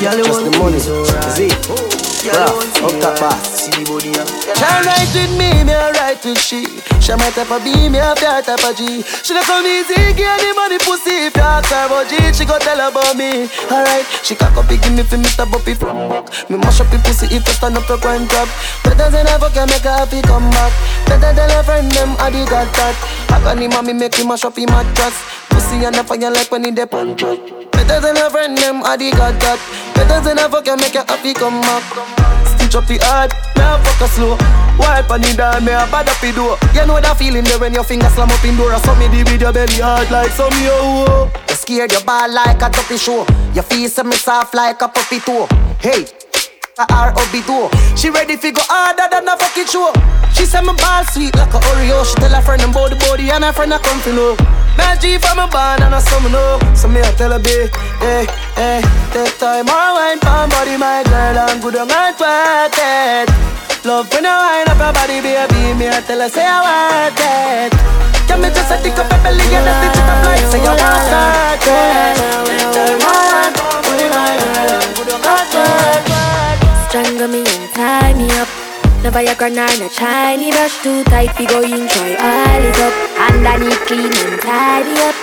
Girl, 0.00 0.18
you 0.18 0.24
the 0.44 0.50
feel 0.50 0.58
money. 0.58 0.78
so 0.78 1.02
right. 1.04 2.07
Is 2.28 2.36
it? 2.36 2.36
Girl, 2.36 2.44
you 2.44 2.44
all 2.44 2.60
Rough. 2.60 2.84
Up 2.84 3.00
top 3.00 3.20
boss. 3.20 3.64
See 3.64 3.70
the 3.72 3.82
body, 3.88 4.12
yeah. 4.12 4.24
Shine 4.54 4.84
right 4.84 5.08
with 5.16 5.32
me, 5.38 5.64
me 5.64 5.72
a 5.72 5.92
right 5.96 6.20
with 6.24 6.38
she. 6.38 6.64
She 7.00 7.12
my 7.16 7.30
type 7.32 7.50
of 7.50 7.64
B, 7.64 7.88
me 7.88 7.98
a 7.98 8.12
that 8.14 8.44
type 8.44 8.60
of 8.60 8.76
G. 8.76 9.00
She 9.24 9.32
not 9.32 9.44
come 9.48 9.64
easy, 9.64 9.96
give 10.12 10.28
the 10.28 10.50
money 10.52 10.78
pussy. 10.78 11.28
If 11.28 11.36
you 11.36 11.42
ask 11.42 11.72
her 11.72 11.86
about 11.88 12.08
G, 12.08 12.20
she 12.36 12.44
go 12.44 12.58
tell 12.58 12.76
about 12.76 13.16
me. 13.16 13.48
Alright, 13.72 14.04
she 14.20 14.34
cock 14.36 14.56
up, 14.56 14.68
give 14.68 14.84
me 14.92 15.02
for 15.02 15.16
Mr. 15.16 15.48
Buppy 15.48 15.72
from 15.72 16.08
back. 16.12 16.28
Me 16.50 16.58
mash 16.60 16.80
up 16.80 16.90
the 16.92 16.98
pussy 17.00 17.32
if 17.32 17.46
you 17.46 17.54
stand 17.56 17.76
up 17.80 17.88
your 17.88 17.98
grind 17.98 18.28
top. 18.28 18.48
Better 18.84 19.08
than 19.08 19.26
ever 19.28 19.48
can 19.50 19.68
make 19.68 19.84
her 19.88 20.04
happy 20.04 20.20
come 20.22 20.50
back. 20.52 20.72
Better 21.08 21.32
tell 21.32 21.50
her 21.50 21.62
friend 21.64 21.90
them, 21.92 22.12
I 22.20 22.28
did 22.30 22.48
got 22.48 22.68
that. 22.76 22.96
I 23.32 23.40
got 23.40 23.58
him, 23.58 23.70
mommy 23.72 23.92
make 23.92 24.14
him 24.14 24.28
mash 24.28 24.44
up 24.44 24.56
him 24.56 24.68
mattress. 24.68 25.16
Pussy 25.48 25.84
and 25.84 25.94
the 25.96 26.04
fire 26.04 26.30
like 26.30 26.50
when 26.50 26.64
he 26.64 26.70
dey 26.70 26.84
on. 26.92 27.16
Better 27.72 28.00
than 28.00 28.16
her 28.16 28.28
friend 28.30 28.56
them, 28.58 28.84
I 28.84 28.96
did 28.96 29.16
got 29.16 29.38
that. 29.40 29.58
Better 29.98 30.20
than 30.22 30.38
ever 30.38 30.62
can 30.62 30.78
make 30.78 30.94
her 30.94 31.04
happy 31.08 31.34
come 31.34 31.60
back. 31.60 31.82
Stitch 32.46 32.76
up 32.78 32.86
the 32.86 32.94
me 32.94 33.64
a 33.66 33.74
fuck 33.82 34.00
a 34.00 34.08
slow. 34.14 34.38
Wipe 34.78 35.10
on 35.10 35.20
the 35.20 35.34
down, 35.34 35.64
me 35.64 35.72
a 35.72 35.82
bad 35.90 36.08
up 36.08 36.20
the 36.22 36.30
door. 36.30 36.54
You 36.70 36.86
know 36.86 37.00
that 37.02 37.18
feeling 37.18 37.42
there 37.42 37.58
when 37.58 37.74
your 37.74 37.82
finger 37.82 38.08
slam 38.14 38.30
up 38.30 38.44
in 38.44 38.56
door. 38.56 38.72
I 38.72 38.78
saw 38.78 38.94
me 38.94 39.08
the 39.10 39.26
with 39.26 39.42
your 39.42 39.52
belly 39.52 39.82
hard 39.82 40.08
like 40.10 40.30
some 40.30 40.54
yo. 40.62 41.26
You 41.48 41.54
scared 41.54 41.90
your 41.90 42.04
ball 42.04 42.30
like 42.30 42.62
a 42.62 42.70
duppy 42.70 42.96
show. 42.96 43.26
Your 43.54 43.64
face 43.64 43.98
me 44.04 44.14
soft 44.14 44.54
like 44.54 44.80
a 44.80 44.86
puppy 44.86 45.18
toe. 45.18 45.48
Hey, 45.82 46.06
her 46.86 47.10
hubby 47.10 47.42
door. 47.42 47.66
She 47.98 48.10
ready 48.10 48.36
fi 48.36 48.50
go 48.54 48.62
harder 48.70 49.10
than 49.10 49.26
a 49.26 49.34
fucking 49.36 49.66
show. 49.66 49.90
She 50.30 50.46
say 50.46 50.62
my 50.62 50.74
ball 50.78 51.02
sweet 51.10 51.34
like 51.34 51.50
a 51.50 51.58
Oreo. 51.74 52.06
She 52.06 52.14
tell 52.22 52.30
her 52.30 52.42
friend 52.42 52.62
about 52.62 52.90
the 52.90 52.96
body 53.02 53.30
and 53.30 53.42
her 53.42 53.52
friend 53.52 53.72
a 53.74 53.78
come 53.78 53.98
fi 54.00 54.14
know. 54.14 54.36
Now 54.78 54.94
G 54.94 55.18
from 55.18 55.42
a 55.42 55.50
band 55.50 55.82
and 55.82 55.94
a 55.94 56.00
summer 56.00 56.30
know. 56.30 56.60
So 56.78 56.86
me 56.86 57.00
a 57.00 57.10
tell 57.18 57.34
her 57.34 57.42
be, 57.42 57.66
hey, 57.98 58.26
hey, 58.54 58.78
take 59.10 59.34
time 59.42 59.66
or 59.66 59.88
wine 59.98 60.20
pan 60.22 60.46
body 60.50 60.76
my 60.78 61.02
girl 61.02 61.50
and 61.50 61.58
good 61.58 61.74
on 61.74 61.90
and 61.90 62.14
it. 62.22 63.28
Love 63.84 64.10
when 64.12 64.24
you 64.24 64.30
wind 64.30 64.68
up 64.70 64.78
your 64.78 64.92
body, 64.94 65.18
baby. 65.18 65.74
Me 65.74 65.86
a 65.90 65.98
tell 66.02 66.20
her 66.22 66.28
say 66.30 66.46
I 66.46 66.62
want 66.62 67.18
it. 67.18 67.74
Can 68.30 68.38
me 68.38 68.54
just 68.54 68.70
a 68.70 68.78
tick 68.78 68.94
up 68.94 69.10
your 69.10 69.18
belly 69.26 69.42
and 69.50 69.66
a 69.66 69.72
stitch 69.82 69.98
it 69.98 70.06
up 70.06 70.18
like 70.22 70.46
say 70.46 70.62
you 70.62 70.74
want 70.78 71.10
it. 71.10 71.58
Take 71.58 72.70
time 72.70 73.02
or 73.02 73.18
wine 73.34 73.54
pan 73.58 73.82
body 73.82 74.06
my 74.14 74.30
girl 74.38 74.70
and 74.78 74.90
good 74.94 75.10
on 75.10 75.26
and 75.26 76.06
it. 76.06 76.17
Strangle 76.88 77.28
me 77.28 77.40
and 77.40 77.70
tie 77.74 78.14
me 78.14 78.24
up. 78.40 78.48
No 79.04 79.10
Viagra 79.10 79.52
nor 79.52 79.68
no 79.78 79.88
shiny 79.88 80.50
brush 80.50 80.82
too 80.82 81.04
tight. 81.04 81.38
We 81.38 81.44
go 81.44 81.60
try 81.60 82.16
all 82.16 82.64
it 82.64 82.80
up. 82.80 82.94
Underneath 83.28 83.84
clean 83.84 84.08
and 84.08 84.40
tidy 84.40 84.96
up. 85.04 85.14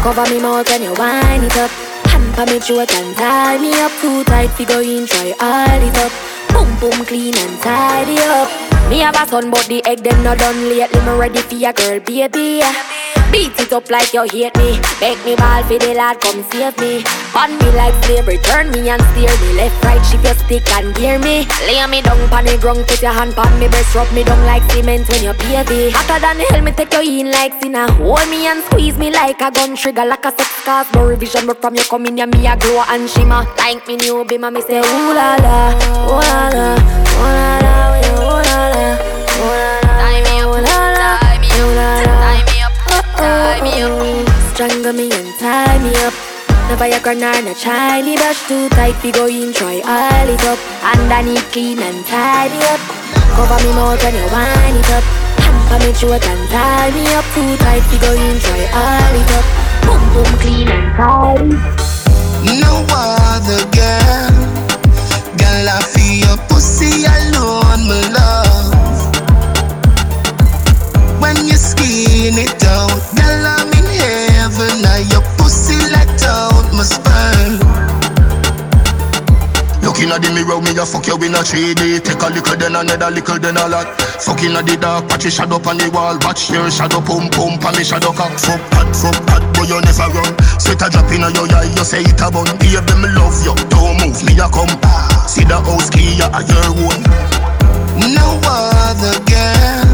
Cover 0.00 0.24
me 0.30 0.40
mouth 0.40 0.66
when 0.70 0.80
you 0.80 0.94
wind 0.96 1.44
it 1.44 1.56
up. 1.58 1.70
Hamper 2.08 2.46
me 2.50 2.58
throat 2.58 2.90
and 2.94 3.14
tie 3.18 3.58
me 3.58 3.70
up 3.82 3.92
too 4.00 4.24
tight. 4.24 4.48
We 4.58 4.64
go 4.64 4.80
try 4.80 5.34
all 5.38 5.82
it 5.88 5.98
up. 5.98 6.12
Boom 6.52 6.70
boom 6.80 7.04
clean 7.06 7.36
and 7.36 7.60
tidy 7.60 8.18
up. 8.18 8.48
Me 8.90 8.98
have 9.00 9.14
a 9.14 9.26
son 9.26 9.50
but 9.50 9.66
the 9.66 9.84
egg 9.86 10.00
them 10.00 10.22
not 10.24 10.38
done 10.38 10.68
lately. 10.68 11.00
Me 11.00 11.12
ready 11.18 11.40
for 11.42 11.54
your 11.54 11.72
girl 11.72 12.00
baby. 12.00 12.62
Beat 13.30 13.54
it 13.60 13.72
up 13.72 13.88
like 13.88 14.12
you 14.12 14.22
hate 14.26 14.56
me. 14.58 14.74
Make 15.00 15.22
me 15.24 15.36
ball 15.36 15.62
for 15.62 15.78
the 15.78 15.94
lad, 15.94 16.18
come 16.20 16.42
save 16.50 16.76
me. 16.82 17.04
Bun 17.32 17.54
me 17.62 17.70
like 17.78 17.94
slavery, 18.02 18.38
turn 18.42 18.72
me 18.72 18.90
and 18.90 19.00
steer 19.14 19.30
me. 19.30 19.54
Left, 19.54 19.84
right, 19.84 20.02
shift 20.02 20.24
your 20.24 20.34
stick 20.34 20.66
and 20.74 20.92
gear 20.96 21.16
me. 21.20 21.46
Lay 21.70 21.78
me 21.86 22.02
down 22.02 22.18
pon 22.28 22.44
the 22.44 22.58
ground, 22.58 22.82
put 22.88 23.00
your 23.00 23.12
hand 23.12 23.32
pon 23.34 23.46
me 23.60 23.68
breast, 23.68 23.94
rub 23.94 24.10
me 24.12 24.24
down 24.24 24.44
like 24.44 24.66
cement 24.72 25.08
when 25.08 25.22
you 25.22 25.32
me. 25.70 25.90
Hotter 25.94 26.18
than 26.18 26.42
hell, 26.50 26.60
me 26.60 26.72
take 26.72 26.92
you 26.92 27.20
in 27.20 27.30
like 27.30 27.54
sinner. 27.62 27.86
Hold 28.02 28.28
me 28.28 28.48
and 28.48 28.64
squeeze 28.64 28.98
me 28.98 29.12
like 29.12 29.40
a 29.40 29.52
gun 29.52 29.76
trigger, 29.76 30.04
like 30.04 30.24
a 30.24 30.32
sex 30.34 30.50
cause 30.64 30.90
no 30.92 31.06
revision. 31.06 31.46
But 31.46 31.60
from 31.60 31.76
you 31.76 31.84
come 31.84 32.06
in, 32.06 32.18
yeah, 32.18 32.26
me 32.26 32.48
a 32.48 32.56
glow 32.56 32.82
and 32.88 33.08
shimmer. 33.08 33.46
Like 33.58 33.86
me 33.86 33.94
new 33.94 34.24
bimmer, 34.24 34.52
me 34.52 34.60
say 34.60 34.82
ooh 34.82 35.14
la 35.14 35.38
la, 35.38 35.70
ooh 36.10 36.18
la 36.18 36.39
la, 36.48 36.68
ooh 37.20 37.32
la 37.36 37.58
la, 37.64 37.74
ooh 38.16 38.40
la 38.48 38.60
la, 38.74 38.88
ooh 39.40 39.60
la 39.60 39.80
la. 39.84 40.00
Tie 40.00 40.20
me 40.24 40.40
up, 40.40 40.56
tie 40.66 41.38
me 41.40 41.48
up, 41.60 41.74
tie 42.16 42.40
me 42.42 42.56
up, 42.62 42.74
tie 43.16 43.60
me 43.62 43.72
up. 43.82 44.28
Strangle 44.54 44.92
me 44.92 45.10
and 45.12 45.30
tie 45.38 45.78
me 45.78 45.92
up. 46.06 46.14
No 46.68 46.76
Viagra 46.76 47.14
nor 47.18 47.42
no 47.42 47.52
shiny 47.52 48.16
brush 48.16 48.46
too 48.46 48.68
tight. 48.70 48.94
We 49.02 49.10
go 49.10 49.26
in 49.26 49.52
try 49.52 49.80
all 49.82 50.28
it 50.28 50.44
up. 50.44 50.58
Underneath 50.84 51.50
clean 51.50 51.80
and 51.80 52.06
tidy 52.06 52.58
up. 52.70 52.80
Cover 53.34 53.58
me 53.64 53.72
mouth 53.74 54.02
when 54.04 54.14
you 54.14 54.28
wind 54.30 54.76
it 54.78 54.90
up. 54.94 55.04
Hamper 55.42 55.78
me 55.84 55.92
throat 55.92 56.24
and 56.26 56.48
tie 56.48 56.90
me 56.94 57.02
up 57.18 57.26
too 57.34 57.56
tight. 57.64 57.82
We 57.90 57.98
go 57.98 58.12
in 58.12 58.38
try 58.38 58.62
all 58.70 59.14
it 59.18 59.30
up. 59.38 59.46
Boom 59.82 60.02
boom 60.14 60.30
clean 60.38 60.68
and 60.68 60.94
tidy. 60.96 61.58
No 62.60 62.86
other 62.90 63.66
girl, 63.74 64.30
girl 64.68 64.69
I 65.70 65.78
feel 65.86 66.26
your 66.26 66.38
pussy 66.50 67.06
alone, 67.06 67.86
my 67.86 68.02
love. 68.10 68.74
When 71.22 71.46
you 71.46 71.54
skin 71.54 72.34
it 72.34 72.58
out, 72.66 72.90
girl 73.14 73.46
I'm 73.46 73.70
in 73.70 73.86
heaven. 73.86 74.82
Now 74.82 74.98
your 74.98 75.22
pussy 75.38 75.78
let 75.94 76.10
out 76.26 76.66
my 76.74 76.82
sperm. 76.82 77.62
Looking 79.80 80.10
at 80.10 80.20
the 80.26 80.34
mirror, 80.34 80.58
me 80.58 80.74
a 80.74 80.84
fuck 80.84 81.06
you 81.06 81.16
in 81.22 81.34
a 81.34 81.40
3D 81.40 82.02
Take 82.02 82.22
a 82.22 82.28
little 82.28 82.56
then 82.56 82.74
another 82.74 83.10
little 83.10 83.38
then 83.38 83.56
a 83.56 83.68
lot. 83.68 83.86
Fucking 84.26 84.56
at 84.58 84.66
the 84.66 84.76
dark, 84.76 85.08
patch 85.08 85.24
your 85.24 85.30
shadow 85.30 85.62
on 85.62 85.78
the 85.78 85.88
wall. 85.94 86.18
Watch 86.26 86.50
your 86.50 86.70
shadow 86.70 87.00
pump 87.00 87.30
pump 87.30 87.62
and 87.62 87.76
me 87.78 87.84
shadow 87.84 88.10
cock 88.10 88.34
Fuck 88.42 88.60
hot, 88.74 88.90
fuck 88.90 89.16
hot, 89.30 89.44
boy 89.54 89.70
you 89.70 89.78
never 89.80 90.10
run. 90.10 90.34
Sweat 90.58 90.82
a 90.82 90.90
drop 90.90 91.10
in 91.14 91.22
your 91.30 91.46
eye, 91.54 91.70
you 91.70 91.84
say 91.86 92.02
it 92.02 92.20
a 92.20 92.26
bun. 92.26 92.50
Baby 92.58 92.94
me 92.98 93.08
love 93.14 93.38
you, 93.46 93.54
don't 93.70 94.02
move 94.02 94.18
me 94.26 94.34
a 94.34 94.50
come 94.50 94.74
See 95.26 95.44
the 95.44 95.60
house 95.64 95.90
key, 95.90 96.16
you 96.16 96.24
a 96.24 96.40
your 96.42 96.64
own 96.84 97.02
No 98.14 98.40
other 98.44 99.16
girl, 99.30 99.88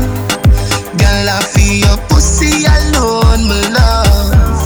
girl 0.96 1.28
I 1.28 1.40
feel 1.52 1.74
your 1.86 1.98
pussy 2.08 2.64
alone, 2.64 3.46
my 3.48 3.60
love. 3.76 4.60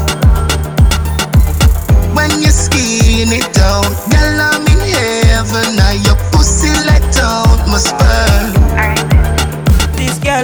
When 2.14 2.30
you 2.42 2.50
skin 2.50 3.32
it 3.32 3.58
out, 3.58 3.84
girl 4.10 4.40
I'm 4.40 4.66
in 4.66 4.80
heaven. 4.94 5.76
Now 5.76 5.92
your 5.92 6.16
pussy 6.32 6.70
let 6.86 7.18
out 7.18 7.66
my 7.66 7.78
sperm. 7.78 8.29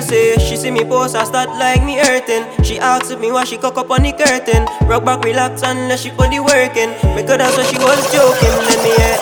Say 0.01 0.37
she 0.39 0.57
see 0.57 0.71
me 0.71 0.85
post, 0.85 1.17
I 1.17 1.25
start 1.25 1.49
like 1.59 1.83
me 1.83 1.97
hurting. 1.97 2.45
She 2.63 2.79
asks 2.79 3.17
me 3.17 3.33
why 3.33 3.45
she 3.45 3.57
cock 3.57 3.79
up 3.79 3.91
on 3.91 4.03
the 4.03 4.13
curtain. 4.13 4.67
Rock 4.87 5.05
back, 5.05 5.25
relax, 5.25 5.63
let 5.63 5.99
she 5.99 6.11
put 6.11 6.31
the 6.31 6.41
working. 6.41 6.93
Because 7.17 7.39
that's 7.39 7.57
what 7.57 7.67
she 7.67 7.79
was 7.79 8.05
joking. 8.13 8.55
Let 8.69 8.79
me 8.85 8.93
hear. 8.93 9.17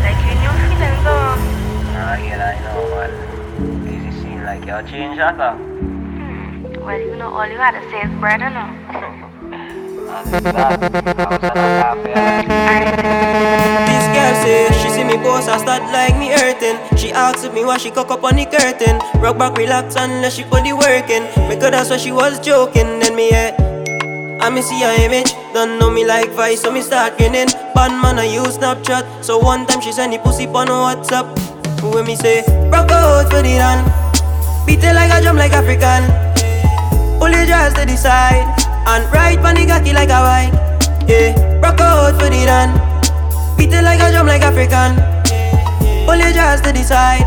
Like 0.00 0.18
you 0.24 0.34
new 0.40 0.52
feelings 0.64 1.00
though. 1.04 1.36
I 1.94 2.72
like 4.44 4.66
you 4.66 4.90
change 4.90 5.16
that, 5.18 5.36
huh? 5.36 5.54
Hmm. 5.54 6.84
Well, 6.84 7.00
you 7.00 7.16
know, 7.16 7.28
all 7.28 7.46
you 7.46 7.56
gotta 7.56 7.80
say 7.90 8.02
is 8.02 8.10
bread, 8.18 8.40
you 8.40 8.50
know. 8.50 9.18
This 10.12 10.44
girl 14.12 14.34
say 14.44 14.68
she 14.82 14.88
see 14.90 15.04
me 15.04 15.16
post, 15.16 15.48
I 15.48 15.56
start 15.56 15.82
like 15.92 16.18
me 16.18 16.28
hurting. 16.28 16.76
She 16.98 17.12
asks 17.12 17.48
me 17.52 17.64
why 17.64 17.78
she 17.78 17.90
cock 17.90 18.10
up 18.10 18.22
on 18.22 18.36
the 18.36 18.44
curtain. 18.44 19.00
Rock 19.22 19.38
back, 19.38 19.56
relax, 19.56 19.94
let 19.96 20.32
she 20.32 20.44
put 20.44 20.64
the 20.64 20.74
working. 20.74 21.24
Because 21.48 21.70
that's 21.70 21.90
what 21.90 22.00
she 22.00 22.12
was 22.12 22.38
joking. 22.40 23.00
Then 23.00 23.16
me 23.16 23.30
yeah. 23.30 23.56
I 24.42 24.50
me 24.50 24.60
see 24.60 24.80
her 24.80 24.92
image, 25.00 25.32
don't 25.54 25.78
know 25.78 25.88
me 25.88 26.04
like 26.04 26.28
Vice, 26.30 26.60
so 26.60 26.70
me 26.72 26.82
start 26.82 27.16
grinning. 27.16 27.46
Bad 27.74 27.92
man, 28.02 28.18
I 28.18 28.24
use 28.24 28.58
Snapchat, 28.58 29.24
so 29.24 29.38
one 29.38 29.66
time 29.66 29.80
she 29.80 29.92
send 29.92 30.12
the 30.12 30.18
pussy 30.18 30.46
on 30.46 30.66
WhatsApp. 30.66 31.30
When 31.94 32.04
me 32.04 32.16
say, 32.16 32.42
rock 32.68 32.90
out 32.90 33.30
for 33.30 33.40
the 33.40 33.56
run, 33.62 33.86
beat 34.66 34.82
it 34.82 34.94
like 34.94 35.12
a 35.12 35.22
drum 35.22 35.36
like 35.36 35.52
African. 35.52 36.04
Pull 37.20 37.30
your 37.30 37.46
to 37.46 37.86
the 37.86 37.96
side, 37.96 38.44
and 38.86 39.04
ride 39.12 39.40
pon 39.40 39.54
the 39.54 39.66
cocky 39.66 39.92
like 39.92 40.10
a 40.10 40.20
white. 40.20 40.52
Yeah, 41.08 41.34
rock 41.60 41.80
out 41.80 42.14
for 42.20 42.30
the 42.30 42.46
run, 42.46 42.70
beat 43.56 43.72
it 43.72 43.82
like 43.82 44.00
a 44.00 44.10
drum 44.10 44.26
like 44.26 44.42
African. 44.42 44.96
Pull 46.06 46.16
your 46.16 46.32
dress 46.32 46.60
to 46.62 46.72
the 46.72 46.82
side, 46.82 47.22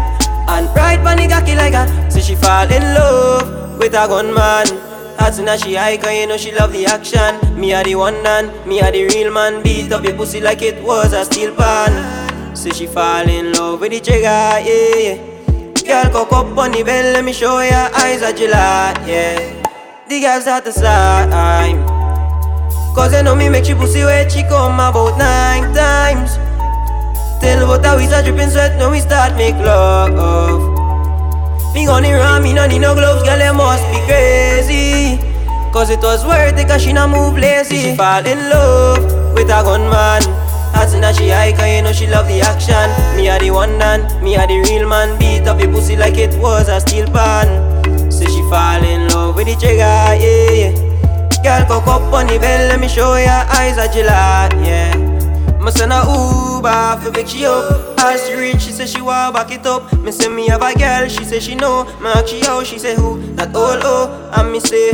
and 0.48 0.68
ride 0.76 1.04
pon 1.04 1.18
the 1.18 1.28
cocky 1.28 1.56
like 1.56 1.74
a. 1.74 2.12
So 2.12 2.20
she 2.20 2.36
fall 2.36 2.72
in 2.72 2.84
love 2.96 3.80
with 3.80 3.94
a 3.94 4.08
gunman. 4.08 4.68
As 5.18 5.38
soon 5.38 5.48
as 5.48 5.62
she 5.62 5.76
high, 5.76 5.98
cause 5.98 6.14
you 6.14 6.28
know 6.28 6.38
she 6.38 6.52
love 6.52 6.74
the 6.74 6.86
action. 6.86 7.60
Me 7.60 7.74
a 7.74 7.84
the 7.84 7.96
one 7.96 8.22
man, 8.22 8.52
me 8.68 8.80
a 8.80 8.92
the 8.92 9.06
real 9.08 9.32
man. 9.32 9.64
Beat 9.64 9.92
up 9.92 10.04
your 10.04 10.14
pussy 10.16 10.42
like 10.42 10.62
it 10.62 10.84
was 10.84 11.14
a 11.14 11.24
steel 11.26 11.56
pan. 11.56 12.56
So 12.56 12.70
she 12.72 12.86
fall 12.86 13.28
in 13.28 13.54
love 13.54 13.80
with 13.80 13.92
the 13.92 14.00
trigger, 14.00 14.26
yeah, 14.26 14.96
yeah. 14.98 15.18
Girl, 15.86 16.26
cock 16.26 16.34
up 16.34 16.58
on 16.58 16.72
the 16.72 16.84
bell, 16.84 17.14
let 17.14 17.24
me 17.24 17.32
show 17.32 17.60
ya 17.60 17.90
eyes 17.94 18.24
are 18.24 18.34
July, 18.34 18.94
yeah. 19.08 19.65
The 20.08 20.22
girls 20.22 20.46
at 20.46 20.64
the 20.64 20.72
slime. 20.72 21.82
Cause 22.94 23.12
they 23.12 23.24
know 23.24 23.34
me 23.34 23.50
make 23.50 23.66
she 23.66 23.74
pussy 23.74 24.04
wet, 24.04 24.32
she 24.32 24.44
come 24.44 24.76
about 24.76 25.18
nine 25.18 25.74
times. 25.74 26.38
Tell 27.42 27.66
about 27.66 27.84
how 27.84 27.98
we 27.98 28.06
start 28.06 28.26
dripping 28.26 28.52
sweat, 28.52 28.78
now 28.78 28.92
we 28.92 29.00
start 29.00 29.36
make 29.36 29.56
love. 29.56 30.14
Me 31.74 31.88
on 31.88 32.04
the 32.04 32.14
run, 32.14 32.44
me 32.44 32.54
no 32.54 32.68
need 32.68 32.80
no 32.80 32.94
gloves, 32.94 33.24
girl, 33.24 33.40
you 33.42 33.54
must 33.58 33.82
be 33.90 33.98
crazy. 34.06 35.18
Cause 35.74 35.90
it 35.90 36.02
was 36.02 36.24
worth 36.24 36.56
it, 36.56 36.68
cause 36.68 36.84
she 36.84 36.94
not 36.94 37.10
move 37.10 37.36
lazy. 37.40 37.78
She 37.78 37.96
fall 37.96 38.24
in 38.28 38.38
love 38.50 39.34
with 39.34 39.50
a 39.50 39.64
gunman. 39.66 40.22
Soon 40.88 41.04
as 41.04 41.18
she 41.18 41.30
high, 41.30 41.52
cause 41.52 41.68
you 41.68 41.82
know 41.82 41.92
she 41.92 42.06
love 42.06 42.28
the 42.28 42.42
action. 42.42 42.94
Me 43.18 43.28
a 43.28 43.40
the 43.40 43.50
one 43.50 43.76
man, 43.80 44.06
me 44.24 44.36
a 44.36 44.46
the 44.46 44.60
real 44.70 44.88
man. 44.88 45.18
Beat 45.18 45.48
up 45.48 45.60
your 45.60 45.72
pussy 45.72 45.96
like 45.98 46.20
it 46.20 46.40
was 46.40 46.70
a 46.70 46.80
steel 46.80 47.08
pan. 47.08 47.95
So 48.12 48.26
she 48.26 48.42
fall 48.50 48.84
in 48.84 49.08
love 49.10 49.36
with 49.36 49.48
the 49.48 49.56
trigger, 49.56 49.80
yeah, 49.80 50.52
yeah. 50.52 50.72
Girl, 51.44 51.66
cock 51.68 51.88
up 51.88 52.14
on 52.14 52.28
the 52.28 52.40
bell, 52.40 52.70
let 52.70 52.80
me 52.80 52.88
show 52.88 53.16
ya 53.18 53.46
eyes 53.50 53.78
are 53.78 53.92
July, 53.94 54.50
yeah. 54.66 54.96
Me 55.64 55.72
send 55.72 55.92
a 55.92 56.02
Uber 56.06 57.02
for 57.02 57.12
pick 57.12 57.28
she 57.28 57.46
up. 57.46 58.00
As 58.00 58.28
she 58.28 58.36
reach, 58.36 58.62
she 58.62 58.72
say 58.72 58.86
she 58.86 59.02
want 59.02 59.34
back 59.34 59.52
it 59.52 59.66
up. 59.66 59.92
Me 60.00 60.12
say 60.12 60.28
me 60.30 60.48
have 60.48 60.62
a 60.62 60.74
girl, 60.78 61.08
she 61.08 61.24
say 61.24 61.40
she 61.40 61.56
know. 61.56 61.86
Me 62.00 62.08
ask 62.10 62.28
she 62.28 62.40
how, 62.42 62.64
she 62.64 62.78
say 62.78 62.96
who? 62.96 63.20
That 63.36 63.56
old 63.56 63.82
oh. 63.84 64.32
And 64.38 64.52
me 64.52 64.60
say, 64.60 64.92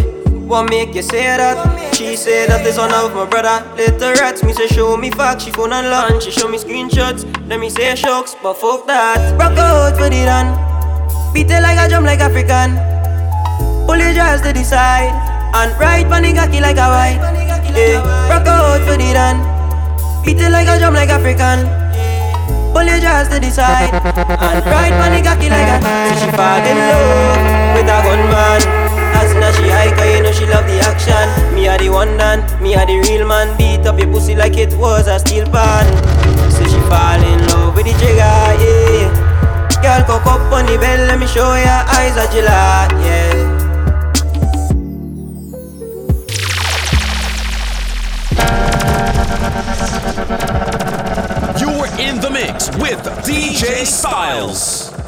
what 0.48 0.70
make 0.70 0.96
you 0.96 1.02
say 1.02 1.24
that? 1.24 1.94
She 1.96 2.16
say 2.16 2.48
that 2.48 2.64
the 2.64 2.72
son 2.72 2.94
of 2.94 3.14
my 3.14 3.26
brother. 3.26 3.66
Later 3.76 4.14
rats, 4.22 4.44
me 4.44 4.54
say 4.54 4.68
show 4.68 4.96
me 4.96 5.12
facts. 5.12 5.44
She 5.44 5.52
phone 5.52 5.74
and 5.74 5.90
lunch, 5.90 6.24
she 6.24 6.32
show 6.32 6.48
me 6.48 6.58
screenshots. 6.58 7.24
Then 7.50 7.60
me 7.60 7.70
say 7.70 7.94
shucks, 7.96 8.36
but 8.42 8.54
fuck 8.54 8.88
that. 8.88 9.38
Rock 9.38 9.58
out 9.58 9.98
for 9.98 10.10
the 10.10 10.24
run. 10.24 10.56
Beat 11.34 11.52
it 11.52 11.62
like 11.62 11.78
a 11.80 11.90
drum 11.90 12.06
like 12.06 12.20
African. 12.20 12.76
Pull 13.92 14.00
your 14.00 14.14
dress 14.16 14.40
to 14.40 14.56
the 14.56 14.64
side. 14.64 15.12
And 15.52 15.76
ride 15.76 16.08
pon 16.08 16.24
the 16.24 16.32
like 16.64 16.80
a 16.80 16.88
white. 16.88 17.20
Yeah, 17.76 18.00
rock 18.32 18.48
out 18.48 18.80
for 18.88 18.96
the 18.96 19.12
run. 19.12 19.44
Beat 20.24 20.40
it 20.40 20.48
like 20.48 20.72
a 20.72 20.80
drum 20.80 20.96
like 20.96 21.12
African. 21.12 21.68
Pull 22.72 22.88
your 22.88 23.04
jaws 23.04 23.28
to 23.28 23.36
the 23.44 23.52
side 23.52 23.92
and 23.92 24.64
ride 24.64 24.96
on 24.96 25.12
the 25.12 25.20
like 25.28 25.68
a. 25.68 25.78
See 26.08 26.24
she 26.24 26.32
fall 26.40 26.64
in 26.64 26.80
love 26.80 27.76
with 27.76 27.92
a 27.92 28.00
gunman. 28.08 28.64
As 29.12 29.36
now 29.36 29.52
she 29.60 29.68
hike, 29.68 30.00
you 30.08 30.24
know 30.24 30.32
she 30.32 30.48
love 30.48 30.64
the 30.72 30.80
action. 30.88 31.28
Me 31.52 31.68
a 31.68 31.76
the 31.78 31.90
one 31.90 32.16
man, 32.16 32.48
me 32.64 32.76
a 32.76 32.88
the 32.88 32.96
real 32.96 33.28
man. 33.28 33.58
Beat 33.58 33.86
up 33.86 34.00
your 34.00 34.08
pussy 34.08 34.36
like 34.36 34.56
it 34.56 34.72
was 34.80 35.12
a 35.12 35.20
steel 35.20 35.44
pan. 35.52 35.84
See 36.48 36.64
she 36.64 36.80
fall 36.88 37.20
in 37.20 37.44
love 37.52 37.76
with 37.76 37.92
the 37.92 37.94
trigger, 38.00 38.40
yeah. 38.56 39.12
Girl, 39.84 40.02
cock 40.08 40.26
up 40.32 40.48
on 40.54 40.66
the 40.66 40.80
bell, 40.80 41.08
let 41.12 41.20
me 41.20 41.28
show 41.28 41.60
ya 41.60 41.84
eyes 41.92 42.16
of 42.16 42.32
July, 42.32 42.88
yeah. 43.04 43.51
You're 51.60 51.88
in 52.00 52.20
the 52.22 52.30
mix 52.32 52.70
with 52.78 53.00
DJ 53.26 53.82
StyleZ. 53.82 55.01